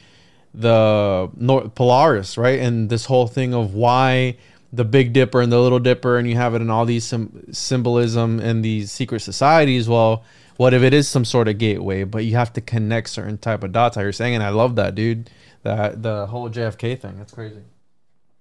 the 0.55 1.31
North 1.37 1.75
Polaris, 1.75 2.37
right, 2.37 2.59
and 2.59 2.91
this 2.91 3.07
whole 3.07 3.27
thing 3.27 3.55
of 3.55 3.75
why 3.75 4.37
the 4.73 4.85
Big 4.85 5.13
Dipper 5.13 5.41
and 5.41 5.53
the 5.53 5.61
Little 5.61 5.79
Dipper, 5.79 6.19
and 6.19 6.29
you 6.29 6.37
have 6.37 6.55
it 6.55 6.63
in 6.63 6.71
all 6.71 6.85
these 6.85 7.05
sym- 7.05 7.53
symbolism 7.53 8.41
and 8.41 8.65
these 8.65 8.91
secret 8.91 9.21
societies. 9.21 9.89
Well, 9.89 10.25
what 10.57 10.75
if 10.75 10.83
it 10.83 10.95
is 10.95 11.09
some 11.09 11.25
sort 11.25 11.49
of 11.49 11.59
gateway, 11.59 12.05
but 12.05 12.25
you 12.25 12.37
have 12.37 12.53
to 12.55 12.61
connect 12.61 13.11
certain 13.11 13.39
type 13.39 13.65
of 13.65 13.73
dots? 13.73 13.97
How 13.97 14.03
you're 14.03 14.13
saying, 14.13 14.35
and 14.35 14.43
I 14.43 14.51
love 14.51 14.77
that, 14.77 14.95
dude. 14.95 15.31
That 15.63 16.03
the 16.03 16.27
whole 16.27 16.51
JFK 16.51 16.99
thing. 16.99 17.19
That's 17.19 17.33
crazy. 17.33 17.63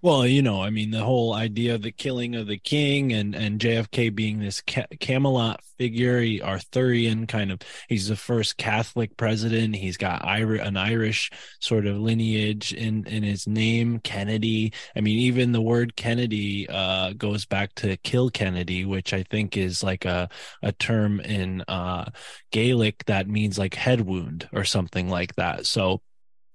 Well, 0.04 0.26
you 0.26 0.42
know, 0.42 0.64
I 0.64 0.72
mean, 0.72 0.90
the 0.90 1.04
whole 1.04 1.34
idea 1.34 1.76
of 1.76 1.84
the 1.84 1.92
killing 1.92 2.34
of 2.36 2.48
the 2.48 2.58
king 2.58 3.14
and 3.14 3.36
and 3.36 3.60
JFK 3.60 4.10
being 4.10 4.40
this 4.40 4.62
Ca- 4.62 4.88
Camelot 5.00 5.64
figure, 5.78 6.20
he, 6.22 6.42
Arthurian 6.42 7.28
kind 7.28 7.52
of. 7.52 7.60
He's 7.88 8.08
the 8.08 8.16
first 8.16 8.58
Catholic 8.58 9.16
president. 9.16 9.76
He's 9.76 9.98
got 9.98 10.24
an 10.28 10.76
Irish 10.78 11.30
sort 11.60 11.86
of 11.86 11.98
lineage 11.98 12.74
in 12.74 13.06
in 13.06 13.22
his 13.22 13.46
name, 13.48 14.00
Kennedy. 14.00 14.74
I 14.96 15.02
mean, 15.02 15.20
even 15.20 15.52
the 15.52 15.62
word 15.62 15.96
Kennedy 15.96 16.68
uh, 16.68 17.14
goes 17.14 17.46
back 17.46 17.76
to 17.76 17.96
kill 17.98 18.32
Kennedy, 18.32 18.86
which 18.86 19.14
I 19.14 19.22
think 19.30 19.56
is 19.56 19.84
like 19.84 20.06
a 20.06 20.30
a 20.64 20.72
term 20.72 21.20
in 21.20 21.62
uh, 21.68 22.10
Gaelic 22.52 23.06
that 23.06 23.28
means 23.28 23.60
like 23.60 23.76
head 23.76 24.02
wound 24.02 24.50
or 24.52 24.64
something 24.64 25.10
like 25.10 25.36
that. 25.36 25.68
So 25.68 26.02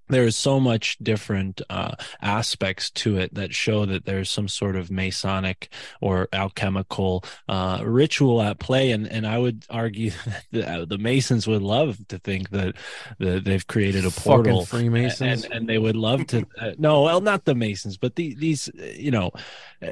there 0.08 0.24
is 0.24 0.36
so 0.36 0.60
much 0.60 0.96
different 1.02 1.60
uh, 1.70 1.94
aspects 2.20 2.90
to 2.90 3.18
it 3.18 3.34
that 3.34 3.54
show 3.54 3.86
that 3.86 4.04
there's 4.04 4.30
some 4.30 4.48
sort 4.48 4.76
of 4.76 4.90
masonic 4.90 5.68
or 6.00 6.28
alchemical 6.32 7.24
uh, 7.48 7.80
ritual 7.84 8.40
at 8.42 8.58
play 8.58 8.90
and 8.90 9.06
and 9.06 9.26
I 9.26 9.38
would 9.38 9.64
argue 9.70 10.10
that 10.52 10.78
the, 10.78 10.86
the 10.86 10.98
masons 10.98 11.46
would 11.46 11.62
love 11.62 11.98
to 12.08 12.18
think 12.18 12.50
that, 12.50 12.74
that 13.18 13.44
they've 13.44 13.66
created 13.66 14.04
a 14.04 14.10
Fucking 14.10 14.30
portal 14.32 14.64
Freemasons. 14.64 15.44
and, 15.44 15.52
and 15.52 15.68
they 15.68 15.78
would 15.78 15.96
love 15.96 16.26
to 16.28 16.46
uh, 16.58 16.72
no 16.78 17.02
well 17.02 17.20
not 17.20 17.44
the 17.44 17.54
masons 17.54 17.96
but 17.96 18.16
the, 18.16 18.34
these 18.34 18.70
you 18.76 19.10
know 19.10 19.30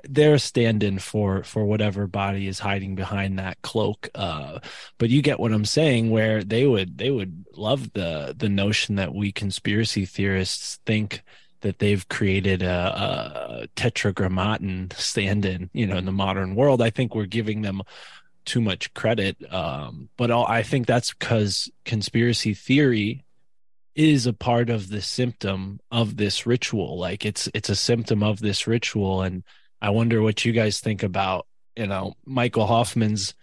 they're 0.05 0.35
a 0.35 0.39
stand-in 0.39 0.99
for 0.99 1.43
for 1.43 1.65
whatever 1.65 2.07
body 2.07 2.47
is 2.47 2.59
hiding 2.59 2.95
behind 2.95 3.39
that 3.39 3.61
cloak 3.63 4.09
uh 4.15 4.59
but 4.99 5.11
you 5.11 5.23
get 5.23 5.41
what 5.41 5.53
i'm 5.53 5.65
saying 5.65 6.11
where 6.11 6.43
they 6.43 6.67
would 6.67 6.97
they 6.99 7.11
would 7.11 7.45
love 7.57 7.93
the 7.93 8.35
the 8.37 8.49
notion 8.49 8.97
that 8.97 9.15
we 9.15 9.33
conspiracy 9.33 10.04
theorists 10.05 10.79
think 10.87 11.23
that 11.61 11.79
they've 11.79 12.09
created 12.09 12.63
a, 12.63 13.63
a 13.63 13.69
tetragrammaton 13.75 14.91
stand-in 14.97 15.71
you 15.73 15.87
know 15.87 15.97
in 15.97 16.05
the 16.05 16.13
modern 16.13 16.55
world. 16.55 16.83
I 16.83 16.91
think 16.91 17.15
we're 17.15 17.27
giving 17.27 17.63
them 17.63 17.83
too 18.45 18.61
much 18.61 18.93
credit 18.93 19.39
um 19.55 20.11
but 20.19 20.31
all, 20.31 20.45
i 20.47 20.63
think 20.63 20.87
that's 20.87 21.15
because 21.15 21.71
conspiracy 21.87 22.53
theory 22.53 23.25
is 23.95 24.27
a 24.27 24.33
part 24.33 24.71
of 24.71 24.89
the 24.89 25.01
symptom 25.01 25.81
of 25.91 26.17
this 26.17 26.47
ritual. 26.47 26.99
Like 26.99 27.25
it's 27.25 27.49
it's 27.55 27.69
a 27.69 27.77
symptom 27.77 28.23
of 28.23 28.41
this 28.41 28.67
ritual 28.67 29.23
and 29.23 29.45
i 29.81 29.91
wonder 29.91 30.21
what 30.21 30.45
you 30.45 30.53
guys 30.53 30.81
think 30.81 31.03
about 31.03 31.47
you 31.77 31.87
know 31.87 32.15
michael 32.25 32.67
hoffman's 32.67 33.35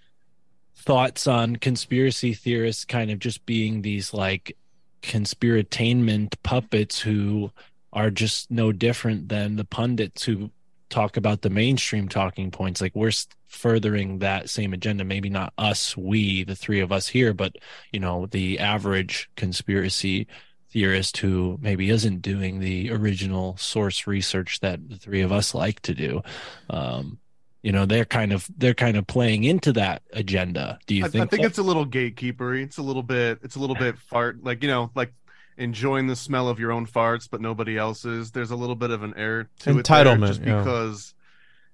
thoughts 0.75 1.27
on 1.27 1.55
conspiracy 1.55 2.33
theorists 2.33 2.85
kind 2.85 3.11
of 3.11 3.19
just 3.19 3.45
being 3.45 3.81
these 3.81 4.13
like 4.13 4.57
conspiratainment 5.01 6.35
puppets 6.43 6.99
who 6.99 7.51
are 7.93 8.09
just 8.09 8.49
no 8.49 8.71
different 8.71 9.29
than 9.29 9.55
the 9.55 9.65
pundits 9.65 10.23
who 10.23 10.51
talk 10.89 11.17
about 11.17 11.41
the 11.41 11.49
mainstream 11.49 12.07
talking 12.07 12.51
points. 12.51 12.81
Like 12.81 12.95
we're 12.95 13.11
furthering 13.47 14.19
that 14.19 14.49
same 14.49 14.73
agenda. 14.73 15.03
Maybe 15.03 15.29
not 15.29 15.53
us 15.57 15.97
we 15.97 16.43
the 16.43 16.55
three 16.55 16.81
of 16.81 16.91
us 16.91 17.07
here 17.07 17.33
but 17.33 17.55
you 17.91 17.99
know 17.99 18.27
the 18.27 18.59
average 18.59 19.29
conspiracy 19.35 20.27
theorist 20.69 21.17
who 21.17 21.57
maybe 21.61 21.89
isn't 21.89 22.21
doing 22.21 22.59
the 22.59 22.91
original 22.91 23.57
source 23.57 24.07
research 24.07 24.61
that 24.61 24.87
the 24.89 24.97
three 24.97 25.21
of 25.21 25.31
us 25.31 25.53
like 25.53 25.79
to 25.81 25.93
do. 25.93 26.21
Um 26.69 27.19
you 27.63 27.71
know 27.71 27.85
they're 27.85 28.05
kind 28.05 28.33
of 28.33 28.47
they're 28.57 28.73
kind 28.73 28.97
of 28.97 29.05
playing 29.07 29.43
into 29.43 29.71
that 29.73 30.01
agenda 30.13 30.79
do 30.87 30.95
you 30.95 31.05
I, 31.05 31.09
think 31.09 31.23
I 31.23 31.27
think 31.27 31.43
so? 31.43 31.47
it's 31.47 31.57
a 31.57 31.63
little 31.63 31.85
gatekeepery. 31.85 32.63
It's 32.63 32.77
a 32.77 32.81
little 32.81 33.03
bit. 33.03 33.39
It's 33.43 33.55
a 33.55 33.59
little 33.59 33.75
bit 33.75 33.97
fart 33.97 34.43
like 34.43 34.63
you 34.63 34.69
know 34.69 34.91
like 34.95 35.13
enjoying 35.57 36.07
the 36.07 36.15
smell 36.15 36.49
of 36.49 36.59
your 36.59 36.71
own 36.71 36.87
farts, 36.87 37.27
but 37.29 37.41
nobody 37.41 37.77
else's. 37.77 38.31
There's 38.31 38.51
a 38.51 38.55
little 38.55 38.75
bit 38.75 38.89
of 38.91 39.03
an 39.03 39.13
air 39.15 39.49
to 39.59 39.69
it 39.69 39.73
there, 39.73 39.83
Entitlement, 39.83 40.27
just 40.27 40.41
yeah. 40.41 40.57
because 40.57 41.13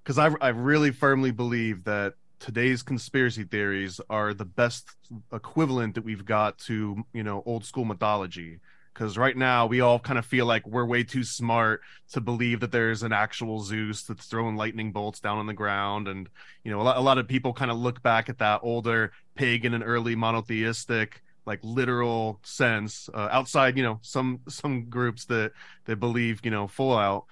because 0.04 0.18
I 0.18 0.30
I 0.42 0.50
really 0.50 0.92
firmly 0.92 1.32
believe 1.32 1.84
that 1.86 2.14
today's 2.40 2.84
conspiracy 2.84 3.44
theories 3.44 4.00
are 4.10 4.34
the 4.34 4.46
best 4.46 4.90
equivalent 5.34 5.96
that 5.96 6.04
we've 6.04 6.26
got 6.26 6.58
to 6.60 7.04
you 7.14 7.24
know 7.24 7.44
old 7.46 7.66
school 7.66 7.86
mythology 7.86 8.60
because 8.98 9.16
right 9.16 9.38
now 9.38 9.68
we 9.68 9.80
all 9.80 10.00
kind 10.00 10.18
of 10.18 10.26
feel 10.26 10.48
like 10.48 10.66
we're 10.66 10.86
way 10.86 11.04
too 11.04 11.24
smart 11.24 11.82
to 12.12 12.20
believe 12.20 12.62
that 12.62 12.72
there's 12.72 13.04
an 13.04 13.14
actual 13.14 13.60
Zeus 13.60 14.02
that's 14.04 14.26
throwing 14.26 14.56
lightning 14.56 14.92
bolts 14.92 15.20
down 15.20 15.38
on 15.38 15.46
the 15.46 15.54
ground, 15.54 16.08
and 16.08 16.28
you 16.64 16.72
know 16.72 16.82
a 16.82 16.84
lot, 16.84 16.98
a 16.98 17.02
lot 17.02 17.18
of 17.20 17.28
people 17.28 17.54
kind 17.54 17.70
of 17.70 17.78
look 17.78 18.02
back 18.02 18.28
at 18.28 18.40
that 18.40 18.62
older 18.64 19.12
pagan 19.36 19.76
and 19.76 19.84
early 19.84 20.16
monotheistic 20.16 21.22
like 21.46 21.60
literal 21.64 22.40
sense 22.44 23.08
uh, 23.14 23.30
outside 23.32 23.78
you 23.78 23.84
know 23.84 24.00
some 24.02 24.40
some 24.50 24.90
groups 24.90 25.26
that 25.26 25.52
that 25.86 25.98
believe 25.98 26.42
you 26.44 26.52
know 26.52 26.68
full 26.68 26.98
out 26.98 27.26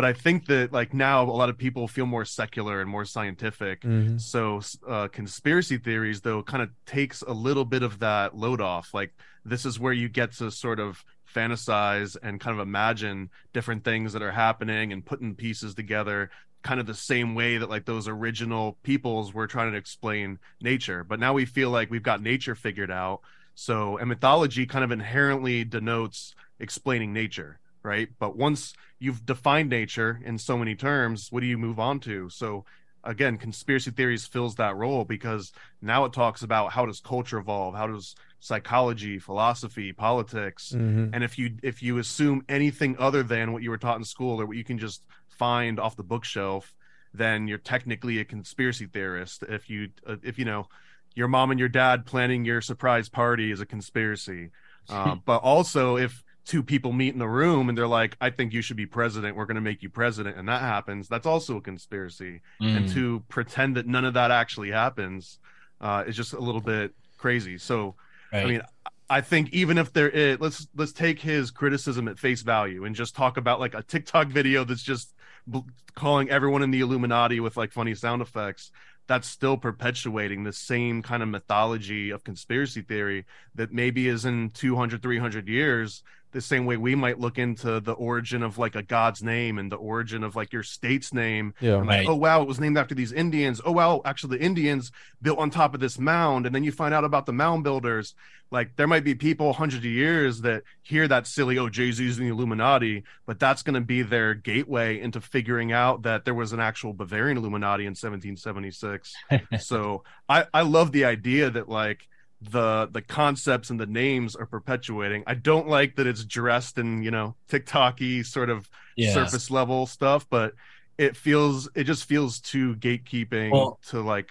but 0.00 0.08
i 0.08 0.14
think 0.14 0.46
that 0.46 0.72
like 0.72 0.94
now 0.94 1.22
a 1.22 1.36
lot 1.42 1.50
of 1.50 1.58
people 1.58 1.86
feel 1.86 2.06
more 2.06 2.24
secular 2.24 2.80
and 2.80 2.88
more 2.88 3.04
scientific. 3.04 3.82
Mhm. 3.82 4.18
so 4.18 4.62
uh, 4.88 5.08
conspiracy 5.08 5.76
theories 5.76 6.22
though 6.22 6.42
kind 6.42 6.62
of 6.62 6.70
takes 6.86 7.20
a 7.20 7.34
little 7.34 7.66
bit 7.66 7.82
of 7.82 7.98
that 7.98 8.34
load 8.34 8.62
off. 8.62 8.94
Like 8.94 9.12
this 9.44 9.66
is 9.66 9.78
where 9.78 9.92
you 9.92 10.08
get 10.08 10.32
to 10.38 10.50
sort 10.50 10.80
of 10.80 11.04
fantasize 11.36 12.16
and 12.22 12.40
kind 12.40 12.58
of 12.58 12.66
imagine 12.66 13.28
different 13.52 13.84
things 13.84 14.14
that 14.14 14.22
are 14.22 14.32
happening 14.32 14.90
and 14.90 15.04
putting 15.04 15.34
pieces 15.34 15.74
together 15.74 16.30
kind 16.62 16.80
of 16.80 16.86
the 16.86 16.94
same 16.94 17.34
way 17.34 17.58
that 17.58 17.68
like 17.68 17.84
those 17.84 18.08
original 18.08 18.78
peoples 18.82 19.34
were 19.34 19.46
trying 19.46 19.70
to 19.72 19.78
explain 19.78 20.38
nature. 20.62 21.04
But 21.04 21.20
now 21.20 21.34
we 21.34 21.44
feel 21.44 21.70
like 21.70 21.90
we've 21.90 22.02
got 22.02 22.22
nature 22.22 22.54
figured 22.54 22.90
out. 22.90 23.20
So 23.54 23.98
and 23.98 24.08
mythology 24.08 24.64
kind 24.64 24.82
of 24.84 24.92
inherently 24.92 25.64
denotes 25.64 26.34
explaining 26.58 27.12
nature 27.12 27.58
right? 27.82 28.08
But 28.18 28.36
once 28.36 28.72
you've 28.98 29.24
defined 29.24 29.70
nature 29.70 30.20
in 30.24 30.38
so 30.38 30.56
many 30.58 30.74
terms 30.74 31.28
what 31.30 31.40
do 31.40 31.46
you 31.46 31.58
move 31.58 31.78
on 31.78 32.00
to? 32.00 32.28
So 32.30 32.64
again 33.02 33.38
conspiracy 33.38 33.90
theories 33.90 34.26
fills 34.26 34.56
that 34.56 34.76
role 34.76 35.04
because 35.04 35.52
now 35.80 36.04
it 36.04 36.12
talks 36.12 36.42
about 36.42 36.72
how 36.72 36.84
does 36.86 37.00
culture 37.00 37.38
evolve? 37.38 37.74
How 37.74 37.86
does 37.86 38.14
psychology 38.40 39.18
philosophy 39.18 39.92
politics? 39.92 40.72
Mhm. 40.76 41.10
and 41.12 41.24
if 41.24 41.38
you 41.38 41.56
if 41.62 41.82
you 41.82 41.98
assume 41.98 42.44
anything 42.48 42.96
other 42.98 43.22
than 43.22 43.52
what 43.52 43.62
you 43.62 43.70
were 43.70 43.78
taught 43.78 43.98
in 43.98 44.04
school 44.04 44.40
or 44.40 44.46
what 44.46 44.56
you 44.56 44.64
can 44.64 44.78
just 44.78 45.02
find 45.28 45.80
off 45.80 45.96
the 45.96 46.02
bookshelf 46.02 46.74
then 47.12 47.48
you're 47.48 47.58
technically 47.58 48.18
a 48.20 48.24
conspiracy 48.24 48.86
theorist 48.86 49.42
if 49.48 49.68
you 49.68 49.88
uh, 50.06 50.16
if 50.22 50.38
you 50.38 50.44
know 50.44 50.68
your 51.14 51.28
mom 51.28 51.50
and 51.50 51.58
your 51.58 51.68
dad 51.68 52.06
planning 52.06 52.44
your 52.44 52.60
surprise 52.60 53.08
party 53.08 53.50
is 53.50 53.60
a 53.60 53.66
conspiracy. 53.66 54.50
Uh, 54.88 55.14
but 55.24 55.36
also 55.42 55.96
if 55.96 56.24
two 56.44 56.62
people 56.62 56.92
meet 56.92 57.12
in 57.12 57.18
the 57.18 57.28
room 57.28 57.68
and 57.68 57.76
they're 57.78 57.86
like 57.86 58.16
i 58.20 58.30
think 58.30 58.52
you 58.52 58.62
should 58.62 58.76
be 58.76 58.86
president 58.86 59.36
we're 59.36 59.46
going 59.46 59.54
to 59.56 59.60
make 59.60 59.82
you 59.82 59.90
president 59.90 60.36
and 60.36 60.48
that 60.48 60.62
happens 60.62 61.08
that's 61.08 61.26
also 61.26 61.56
a 61.56 61.60
conspiracy 61.60 62.40
and 62.72 62.86
Mm. 62.86 62.92
to 62.92 63.24
pretend 63.28 63.76
that 63.76 63.86
none 63.86 64.04
of 64.04 64.14
that 64.14 64.30
actually 64.30 64.70
happens 64.70 65.38
uh, 65.80 66.04
is 66.06 66.16
just 66.16 66.32
a 66.32 66.40
little 66.40 66.60
bit 66.60 66.92
crazy 67.18 67.58
so 67.58 67.96
Right. 68.32 68.44
I 68.44 68.48
mean, 68.48 68.62
I 69.08 69.20
think 69.22 69.50
even 69.52 69.76
if 69.76 69.92
there 69.92 70.08
is, 70.08 70.38
let's 70.40 70.68
let's 70.76 70.92
take 70.92 71.18
his 71.20 71.50
criticism 71.50 72.06
at 72.06 72.18
face 72.18 72.42
value 72.42 72.84
and 72.84 72.94
just 72.94 73.16
talk 73.16 73.36
about 73.36 73.58
like 73.58 73.74
a 73.74 73.82
TikTok 73.82 74.28
video 74.28 74.62
that's 74.62 74.84
just 74.84 75.14
b- 75.50 75.64
calling 75.96 76.30
everyone 76.30 76.62
in 76.62 76.70
the 76.70 76.78
Illuminati 76.80 77.40
with 77.40 77.56
like 77.56 77.72
funny 77.72 77.94
sound 77.96 78.22
effects. 78.22 78.70
That's 79.08 79.26
still 79.26 79.56
perpetuating 79.56 80.44
the 80.44 80.52
same 80.52 81.02
kind 81.02 81.24
of 81.24 81.28
mythology 81.28 82.10
of 82.10 82.22
conspiracy 82.22 82.82
theory 82.82 83.26
that 83.56 83.72
maybe 83.72 84.06
is 84.06 84.24
in 84.24 84.50
200, 84.50 85.02
300 85.02 85.48
years, 85.48 86.04
the 86.32 86.40
same 86.40 86.64
way 86.66 86.76
we 86.76 86.94
might 86.94 87.18
look 87.18 87.38
into 87.38 87.80
the 87.80 87.92
origin 87.92 88.42
of 88.42 88.58
like 88.58 88.74
a 88.76 88.82
god's 88.82 89.22
name 89.22 89.58
and 89.58 89.70
the 89.70 89.76
origin 89.76 90.22
of 90.22 90.36
like 90.36 90.52
your 90.52 90.62
state's 90.62 91.12
name 91.12 91.54
Yeah. 91.60 91.78
and 91.78 91.86
like, 91.86 92.08
oh 92.08 92.14
wow, 92.14 92.42
it 92.42 92.48
was 92.48 92.60
named 92.60 92.78
after 92.78 92.94
these 92.94 93.12
Indians. 93.12 93.60
Oh 93.64 93.72
wow, 93.72 94.00
actually 94.04 94.38
the 94.38 94.44
Indians 94.44 94.92
built 95.22 95.38
on 95.38 95.50
top 95.50 95.74
of 95.74 95.80
this 95.80 95.98
mound, 95.98 96.46
and 96.46 96.54
then 96.54 96.64
you 96.64 96.72
find 96.72 96.94
out 96.94 97.04
about 97.04 97.26
the 97.26 97.32
mound 97.32 97.64
builders. 97.64 98.14
Like 98.52 98.74
there 98.74 98.88
might 98.88 99.04
be 99.04 99.14
people 99.14 99.52
hundreds 99.52 99.84
of 99.84 99.90
years 99.92 100.40
that 100.40 100.64
hear 100.82 101.06
that 101.06 101.26
silly, 101.28 101.56
oh 101.58 101.68
Jay 101.68 101.92
Z's 101.92 102.18
in 102.18 102.24
the 102.24 102.30
Illuminati, 102.32 103.04
but 103.24 103.38
that's 103.38 103.62
going 103.62 103.74
to 103.74 103.80
be 103.80 104.02
their 104.02 104.34
gateway 104.34 105.00
into 105.00 105.20
figuring 105.20 105.70
out 105.72 106.02
that 106.02 106.24
there 106.24 106.34
was 106.34 106.52
an 106.52 106.58
actual 106.58 106.92
Bavarian 106.92 107.36
Illuminati 107.36 107.84
in 107.84 107.90
1776. 107.94 109.14
so 109.60 110.02
I 110.28 110.46
I 110.52 110.62
love 110.62 110.92
the 110.92 111.04
idea 111.04 111.50
that 111.50 111.68
like 111.68 112.08
the 112.42 112.88
the 112.90 113.02
concepts 113.02 113.70
and 113.70 113.78
the 113.78 113.86
names 113.86 114.34
are 114.36 114.46
perpetuating. 114.46 115.24
I 115.26 115.34
don't 115.34 115.68
like 115.68 115.96
that 115.96 116.06
it's 116.06 116.24
dressed 116.24 116.78
in 116.78 117.02
you 117.02 117.10
know 117.10 117.36
TikToky 117.50 118.24
sort 118.26 118.50
of 118.50 118.68
Yeah. 118.96 119.30
surface 119.30 119.50
level 119.50 119.86
stuff, 119.86 120.26
but 120.30 120.54
it 120.98 121.16
feels 121.16 121.68
it 121.74 121.84
just 121.84 122.04
feels 122.06 122.40
too 122.40 122.76
gatekeeping 122.76 123.68
Well, 123.68 123.78
to 123.88 124.00
like 124.00 124.30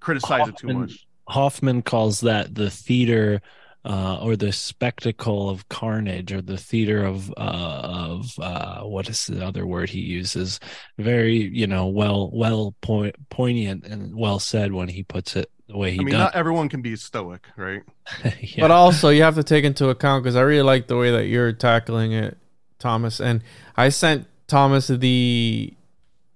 criticize 0.00 0.46
it 0.46 0.56
too 0.56 0.68
much. 0.68 1.06
Hoffman 1.28 1.82
calls 1.82 2.20
that 2.20 2.54
the 2.54 2.70
theater 2.70 3.40
uh, 3.84 4.18
or 4.22 4.36
the 4.36 4.52
spectacle 4.52 5.48
of 5.50 5.68
carnage 5.68 6.32
or 6.32 6.42
the 6.42 6.56
theater 6.58 7.04
of 7.04 7.30
uh, 7.36 7.80
of 7.84 8.38
uh, 8.38 8.82
what 8.82 9.08
is 9.08 9.26
the 9.26 9.44
other 9.44 9.66
word 9.66 9.90
he 9.90 10.00
uses? 10.00 10.58
Very 10.98 11.36
you 11.36 11.66
know 11.66 11.86
well 11.86 12.30
well 12.32 12.74
point, 12.82 13.16
poignant 13.30 13.84
and 13.86 14.14
well 14.16 14.38
said 14.38 14.72
when 14.72 14.88
he 14.88 15.04
puts 15.04 15.36
it 15.36 15.50
the 15.68 15.76
way 15.76 15.92
he 15.92 16.00
I 16.00 16.02
mean, 16.02 16.12
does. 16.12 16.18
not 16.18 16.34
everyone 16.34 16.68
can 16.68 16.82
be 16.82 16.96
stoic, 16.96 17.46
right? 17.56 17.82
Yeah. 18.40 18.62
But 18.62 18.70
also, 18.70 19.10
you 19.10 19.22
have 19.22 19.34
to 19.36 19.44
take 19.44 19.64
into 19.64 19.88
account 19.90 20.24
because 20.24 20.34
I 20.36 20.40
really 20.40 20.62
like 20.62 20.86
the 20.86 20.96
way 20.96 21.10
that 21.12 21.26
you're 21.26 21.52
tackling 21.52 22.12
it, 22.12 22.38
Thomas. 22.78 23.20
And 23.20 23.42
I 23.76 23.90
sent 23.90 24.26
Thomas 24.46 24.88
the 24.88 25.74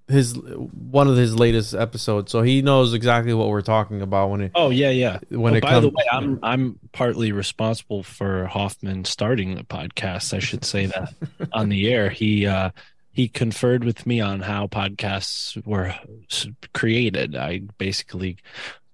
his 0.09 0.35
one 0.37 1.09
of 1.09 1.17
his 1.17 1.35
latest 1.35 1.75
episodes, 1.75 2.31
so 2.31 2.43
he 2.43 2.61
knows 2.61 2.93
exactly 2.93 3.33
what 3.33 3.49
we're 3.49 3.63
talking 3.63 4.03
about 4.03 4.29
when 4.31 4.43
it. 4.43 4.53
Oh 4.55 4.69
yeah, 4.69 4.91
yeah. 4.91 5.19
When 5.31 5.55
Oh, 5.55 5.57
it 5.57 5.63
by 5.63 5.81
the 5.81 5.89
way, 5.89 6.05
I'm 6.13 6.39
I'm 6.43 6.79
partly 6.93 7.33
responsible 7.33 8.03
for 8.03 8.47
Hoffman 8.47 9.07
starting 9.07 9.55
the 9.55 9.65
podcast. 9.65 10.35
I 10.35 10.41
should 10.41 10.65
say 10.65 10.87
that 10.87 11.15
on 11.53 11.71
the 11.71 11.91
air. 11.91 12.11
He 12.11 12.47
uh, 12.47 12.71
he 13.13 13.29
conferred 13.29 13.85
with 13.85 14.05
me 14.07 14.21
on 14.21 14.41
how 14.41 14.67
podcasts 14.67 15.65
were 15.67 15.95
created. 16.75 17.35
I 17.37 17.63
basically 17.79 18.37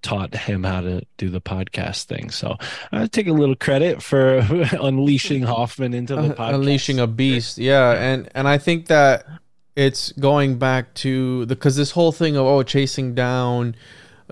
taught 0.02 0.34
him 0.34 0.62
how 0.64 0.80
to 0.80 1.02
do 1.16 1.28
the 1.28 1.40
podcast 1.40 2.04
thing. 2.04 2.30
So 2.30 2.56
I 2.92 3.06
take 3.08 3.26
a 3.26 3.32
little 3.32 3.56
credit 3.56 4.02
for 4.02 4.38
unleashing 4.80 5.42
Hoffman 5.42 5.92
into 5.94 6.14
the 6.14 6.20
Uh, 6.22 6.34
podcast. 6.34 6.54
unleashing 6.54 7.00
a 7.00 7.06
beast. 7.06 7.58
Yeah 7.58 7.92
and 7.92 8.28
and 8.34 8.46
i 8.46 8.58
think 8.58 8.87
that 8.87 9.26
it's 9.74 10.12
going 10.12 10.58
back 10.58 10.94
to 10.94 11.44
the 11.46 11.54
because 11.54 11.76
this 11.76 11.90
whole 11.92 12.12
thing 12.12 12.37
of 12.37 12.46
oh 12.46 12.62
chasing 12.62 13.14
down 13.14 13.74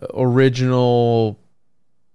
uh, 0.00 0.06
original 0.14 1.38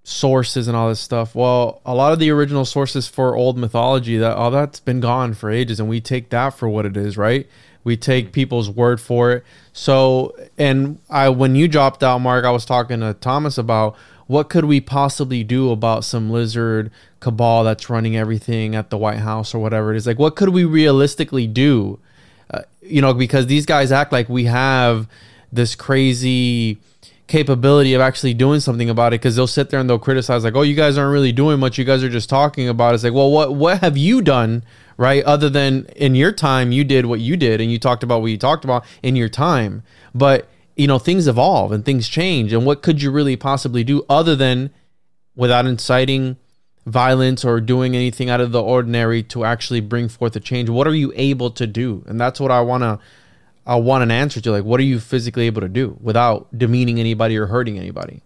sources 0.03 0.67
and 0.67 0.75
all 0.75 0.89
this 0.89 0.99
stuff. 0.99 1.35
Well 1.35 1.81
a 1.85 1.93
lot 1.93 2.11
of 2.13 2.19
the 2.19 2.31
original 2.31 2.65
sources 2.65 3.07
for 3.07 3.35
old 3.35 3.57
mythology 3.57 4.17
that 4.17 4.35
all 4.35 4.49
that's 4.51 4.79
been 4.79 4.99
gone 4.99 5.33
for 5.33 5.49
ages 5.51 5.79
and 5.79 5.87
we 5.87 6.01
take 6.01 6.29
that 6.31 6.51
for 6.51 6.67
what 6.67 6.85
it 6.85 6.97
is 6.97 7.17
right 7.17 7.47
we 7.83 7.97
take 7.97 8.31
people's 8.31 8.69
word 8.69 9.01
for 9.01 9.31
it. 9.31 9.43
So 9.73 10.35
and 10.57 10.99
i 11.09 11.29
when 11.29 11.55
you 11.55 11.67
dropped 11.67 12.03
out 12.03 12.19
mark 12.19 12.43
i 12.43 12.51
was 12.51 12.65
talking 12.65 12.99
to 12.99 13.13
thomas 13.13 13.57
about 13.57 13.95
what 14.31 14.47
could 14.47 14.63
we 14.63 14.79
possibly 14.79 15.43
do 15.43 15.71
about 15.71 16.05
some 16.05 16.29
lizard 16.29 16.89
cabal 17.19 17.65
that's 17.65 17.89
running 17.89 18.15
everything 18.15 18.75
at 18.75 18.89
the 18.89 18.97
white 18.97 19.19
house 19.19 19.53
or 19.53 19.59
whatever 19.59 19.93
it 19.93 19.97
is? 19.97 20.07
Like 20.07 20.19
what 20.19 20.37
could 20.37 20.49
we 20.49 20.63
realistically 20.63 21.47
do? 21.47 21.99
Uh, 22.49 22.61
you 22.81 23.01
know 23.01 23.13
because 23.13 23.47
these 23.47 23.65
guys 23.65 23.91
act 23.91 24.13
like 24.13 24.29
we 24.29 24.45
have 24.45 25.09
this 25.51 25.75
crazy 25.75 26.77
capability 27.27 27.93
of 27.93 27.99
actually 27.99 28.33
doing 28.33 28.61
something 28.61 28.89
about 28.89 29.13
it 29.13 29.19
because 29.19 29.35
they'll 29.35 29.47
sit 29.47 29.69
there 29.69 29.81
and 29.81 29.89
they'll 29.89 29.99
criticize 29.99 30.45
like 30.45 30.55
oh 30.55 30.61
you 30.61 30.75
guys 30.75 30.97
aren't 30.97 31.11
really 31.11 31.33
doing 31.33 31.59
much. 31.59 31.77
You 31.77 31.83
guys 31.83 32.01
are 32.01 32.09
just 32.09 32.29
talking 32.29 32.69
about 32.69 32.93
it. 32.93 32.95
it's 32.95 33.03
like 33.03 33.13
well 33.13 33.31
what 33.31 33.53
what 33.53 33.79
have 33.81 33.97
you 33.97 34.21
done 34.21 34.63
right? 35.01 35.23
Other 35.23 35.49
than 35.49 35.85
in 35.95 36.13
your 36.13 36.31
time 36.31 36.71
you 36.71 36.83
did 36.83 37.07
what 37.07 37.19
you 37.19 37.35
did 37.35 37.59
and 37.59 37.71
you 37.71 37.79
talked 37.79 38.03
about 38.03 38.21
what 38.21 38.29
you 38.29 38.37
talked 38.37 38.63
about 38.63 38.85
in 39.01 39.15
your 39.15 39.29
time. 39.29 39.81
But 40.13 40.47
you 40.75 40.85
know 40.85 40.99
things 40.99 41.27
evolve 41.27 41.71
and 41.71 41.83
things 41.83 42.07
change. 42.07 42.53
And 42.53 42.67
what 42.67 42.83
could 42.83 43.01
you 43.01 43.09
really 43.09 43.35
possibly 43.35 43.83
do 43.83 44.05
other 44.07 44.35
than 44.35 44.69
without 45.35 45.65
inciting 45.65 46.37
violence 46.85 47.43
or 47.43 47.59
doing 47.59 47.95
anything 47.95 48.29
out 48.29 48.41
of 48.41 48.51
the 48.51 48.61
ordinary 48.61 49.23
to 49.23 49.43
actually 49.43 49.81
bring 49.81 50.07
forth 50.07 50.35
a 50.35 50.39
change 50.39 50.69
what 50.69 50.85
are 50.85 50.93
you 50.93 51.11
able 51.15 51.49
to 51.49 51.65
do? 51.65 52.03
And 52.05 52.21
that's 52.21 52.39
what 52.39 52.51
i 52.51 52.61
want 52.61 52.83
to 52.83 52.99
i 53.65 53.75
want 53.75 54.03
an 54.03 54.11
answer 54.11 54.39
to 54.39 54.51
like 54.51 54.63
what 54.63 54.79
are 54.79 54.83
you 54.83 54.99
physically 54.99 55.47
able 55.47 55.61
to 55.61 55.69
do 55.69 55.97
without 55.99 56.47
demeaning 56.55 56.99
anybody 56.99 57.35
or 57.37 57.47
hurting 57.47 57.79
anybody? 57.79 58.21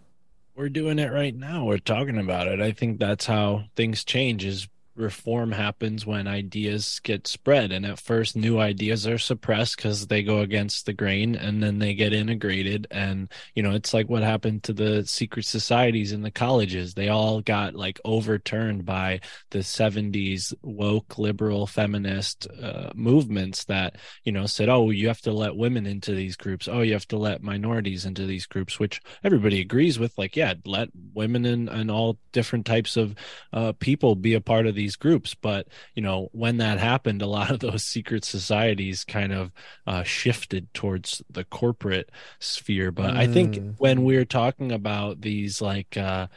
We're 0.58 0.68
doing 0.68 1.00
it 1.00 1.12
right 1.14 1.36
now. 1.36 1.64
We're 1.64 1.78
talking 1.78 2.18
about 2.18 2.48
it. 2.48 2.60
I 2.60 2.74
think 2.74 3.00
that's 3.00 3.28
how 3.28 3.66
things 3.78 4.04
change 4.04 4.44
is 4.44 4.68
reform 4.96 5.52
happens 5.52 6.06
when 6.06 6.28
ideas 6.28 7.00
get 7.04 7.28
spread. 7.28 7.72
And 7.72 7.86
at 7.86 8.00
first 8.00 8.36
new 8.36 8.60
ideas 8.60 9.08
are 9.08 9.18
suppressed 9.18 9.78
because 9.78 10.08
they 10.08 10.24
go 10.24 10.40
against 10.40 10.86
the 10.86 10.94
grain 10.94 11.36
and 11.36 11.62
then 11.62 11.80
they 11.80 11.94
get 11.94 12.14
integrated. 12.14 12.88
And 12.92 13.32
you 13.54 13.64
know 13.64 13.72
it's 13.72 13.94
like 13.94 14.10
what 14.10 14.24
happened 14.24 14.64
to 14.64 14.74
the 14.74 15.06
secret 15.06 15.46
societies 15.46 16.12
in 16.12 16.22
the 16.22 16.32
colleges. 16.32 16.94
They 16.94 17.10
all 17.10 17.42
got 17.42 17.76
like 17.76 18.00
overturned 18.06 18.86
by 18.86 19.22
the 19.52 19.60
70s 19.60 20.54
woke 20.62 21.18
liberal 21.18 21.68
feminist 21.68 22.48
uh, 22.62 22.92
movements 22.96 23.66
that 23.66 23.98
you 24.24 24.32
know 24.32 24.46
said 24.46 24.70
oh 24.70 24.90
you 24.90 25.08
have 25.08 25.22
to 25.22 25.32
let 25.32 25.56
women 25.56 25.86
into 25.86 26.14
these 26.14 26.36
groups. 26.36 26.68
Oh 26.68 26.82
you 26.82 26.94
have 26.94 27.08
to 27.10 27.18
let 27.18 27.44
minorities 27.44 28.06
into 28.06 28.26
these 28.26 28.46
groups 28.46 28.80
which 28.80 29.02
everybody 29.24 29.62
agrees 29.62 30.00
with 30.00 30.18
like 30.18 30.36
yeah 30.36 30.54
let 30.66 30.90
women 31.14 31.46
and, 31.46 31.70
and 31.70 31.92
all 31.92 32.18
different 32.32 32.66
types 32.66 32.98
of 32.98 33.16
uh, 33.54 33.74
people 33.80 34.16
be 34.16 34.34
a 34.34 34.42
part 34.42 34.68
of 34.68 34.76
these 34.86 34.96
groups 35.06 35.34
but 35.34 35.68
you 35.96 36.02
know 36.02 36.30
when 36.32 36.58
that 36.58 36.78
happened 36.80 37.22
a 37.22 37.28
lot 37.38 37.50
of 37.50 37.60
those 37.60 37.84
secret 37.84 38.24
societies 38.24 39.04
kind 39.04 39.34
of 39.34 39.52
uh, 39.88 40.04
shifted 40.04 40.64
towards 40.74 41.22
the 41.38 41.44
corporate 41.44 42.10
sphere 42.40 42.92
but 42.92 43.12
i 43.24 43.26
think 43.36 43.56
Mm. 43.56 43.74
when 43.84 43.98
we're 44.04 44.26
talking 44.42 44.72
about 44.72 45.22
these 45.22 45.62
like 45.72 45.98
uh, 45.98 46.28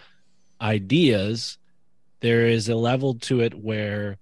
ideas 0.60 1.58
there 2.20 2.46
is 2.56 2.68
a 2.68 2.74
level 2.90 3.14
to 3.28 3.40
it 3.46 3.54
where 3.54 4.18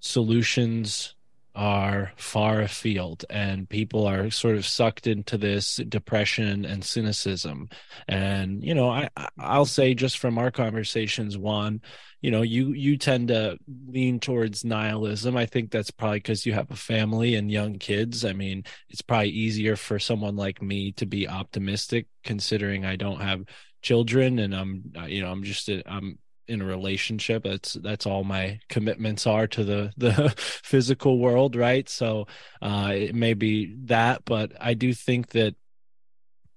solutions 0.00 1.14
are 1.58 2.12
far 2.14 2.60
afield 2.60 3.24
and 3.28 3.68
people 3.68 4.06
are 4.06 4.30
sort 4.30 4.54
of 4.54 4.64
sucked 4.64 5.08
into 5.08 5.36
this 5.36 5.76
depression 5.88 6.64
and 6.64 6.84
cynicism. 6.84 7.68
And 8.06 8.62
you 8.62 8.74
know 8.74 8.88
i 8.88 9.08
i'll 9.38 9.66
say 9.66 9.92
just 9.92 10.18
from 10.18 10.38
our 10.38 10.50
conversations 10.52 11.36
juan 11.36 11.80
you 12.20 12.30
know 12.30 12.42
you 12.42 12.72
you 12.72 12.96
tend 12.96 13.28
to 13.28 13.58
lean 13.88 14.20
towards 14.20 14.64
nihilism. 14.64 15.36
I 15.36 15.46
think 15.46 15.70
that's 15.70 15.90
probably 15.90 16.18
because 16.18 16.46
you 16.46 16.52
have 16.52 16.70
a 16.70 16.76
family 16.76 17.34
and 17.34 17.50
young 17.50 17.78
kids. 17.78 18.24
I 18.24 18.32
mean 18.32 18.62
it's 18.88 19.02
probably 19.02 19.30
easier 19.30 19.74
for 19.74 19.98
someone 19.98 20.36
like 20.36 20.62
me 20.62 20.92
to 20.92 21.06
be 21.06 21.28
optimistic 21.28 22.06
considering 22.24 22.84
i 22.84 22.96
don't 22.96 23.20
have 23.20 23.42
children 23.80 24.38
and 24.38 24.54
i'm 24.54 24.92
you 25.06 25.22
know 25.22 25.30
i'm 25.30 25.44
just 25.44 25.68
a, 25.68 25.82
i'm 25.90 26.18
in 26.48 26.62
a 26.62 26.64
relationship 26.64 27.44
that's 27.44 27.74
that's 27.74 28.06
all 28.06 28.24
my 28.24 28.58
commitments 28.68 29.26
are 29.26 29.46
to 29.46 29.64
the 29.64 29.92
the 29.96 30.34
physical 30.36 31.18
world 31.18 31.54
right 31.54 31.88
so 31.88 32.26
uh 32.62 32.90
it 32.94 33.14
may 33.14 33.34
be 33.34 33.74
that 33.84 34.22
but 34.24 34.52
i 34.60 34.74
do 34.74 34.92
think 34.92 35.28
that 35.28 35.54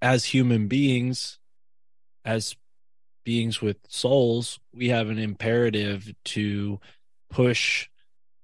as 0.02 0.26
human 0.26 0.68
beings, 0.68 1.39
as 2.26 2.56
beings 3.24 3.62
with 3.62 3.78
souls, 3.88 4.60
we 4.74 4.89
have 4.89 5.10
an 5.10 5.20
imperative 5.20 6.12
to 6.26 6.80
push 7.30 7.88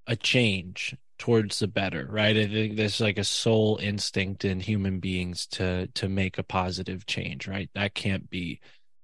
a 0.06 0.14
change 0.14 0.96
towards 1.18 1.58
the 1.58 1.66
better, 1.66 2.06
right? 2.08 2.36
I 2.36 2.46
think 2.46 2.76
there's 2.76 3.00
like 3.00 3.18
a 3.18 3.24
soul 3.24 3.78
instinct 3.82 4.44
in 4.44 4.60
human 4.60 5.00
beings 5.00 5.46
to 5.48 5.88
to 5.88 6.08
make 6.08 6.38
a 6.38 6.44
positive 6.44 7.06
change, 7.06 7.48
right? 7.48 7.68
That 7.74 7.94
can't 7.94 8.30
be 8.30 8.60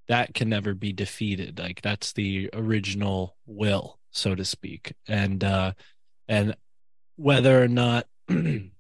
that 0.08 0.34
can 0.34 0.48
never 0.48 0.74
be 0.74 0.92
defeated. 0.92 1.58
Like 1.58 1.80
that's 1.82 2.12
the 2.12 2.50
original 2.52 3.36
will, 3.46 3.98
so 4.10 4.34
to 4.34 4.44
speak. 4.44 4.94
And 5.08 5.42
uh 5.42 5.72
and 6.28 6.56
whether 7.16 7.62
or 7.62 7.68
not 7.68 8.06
the 8.28 8.70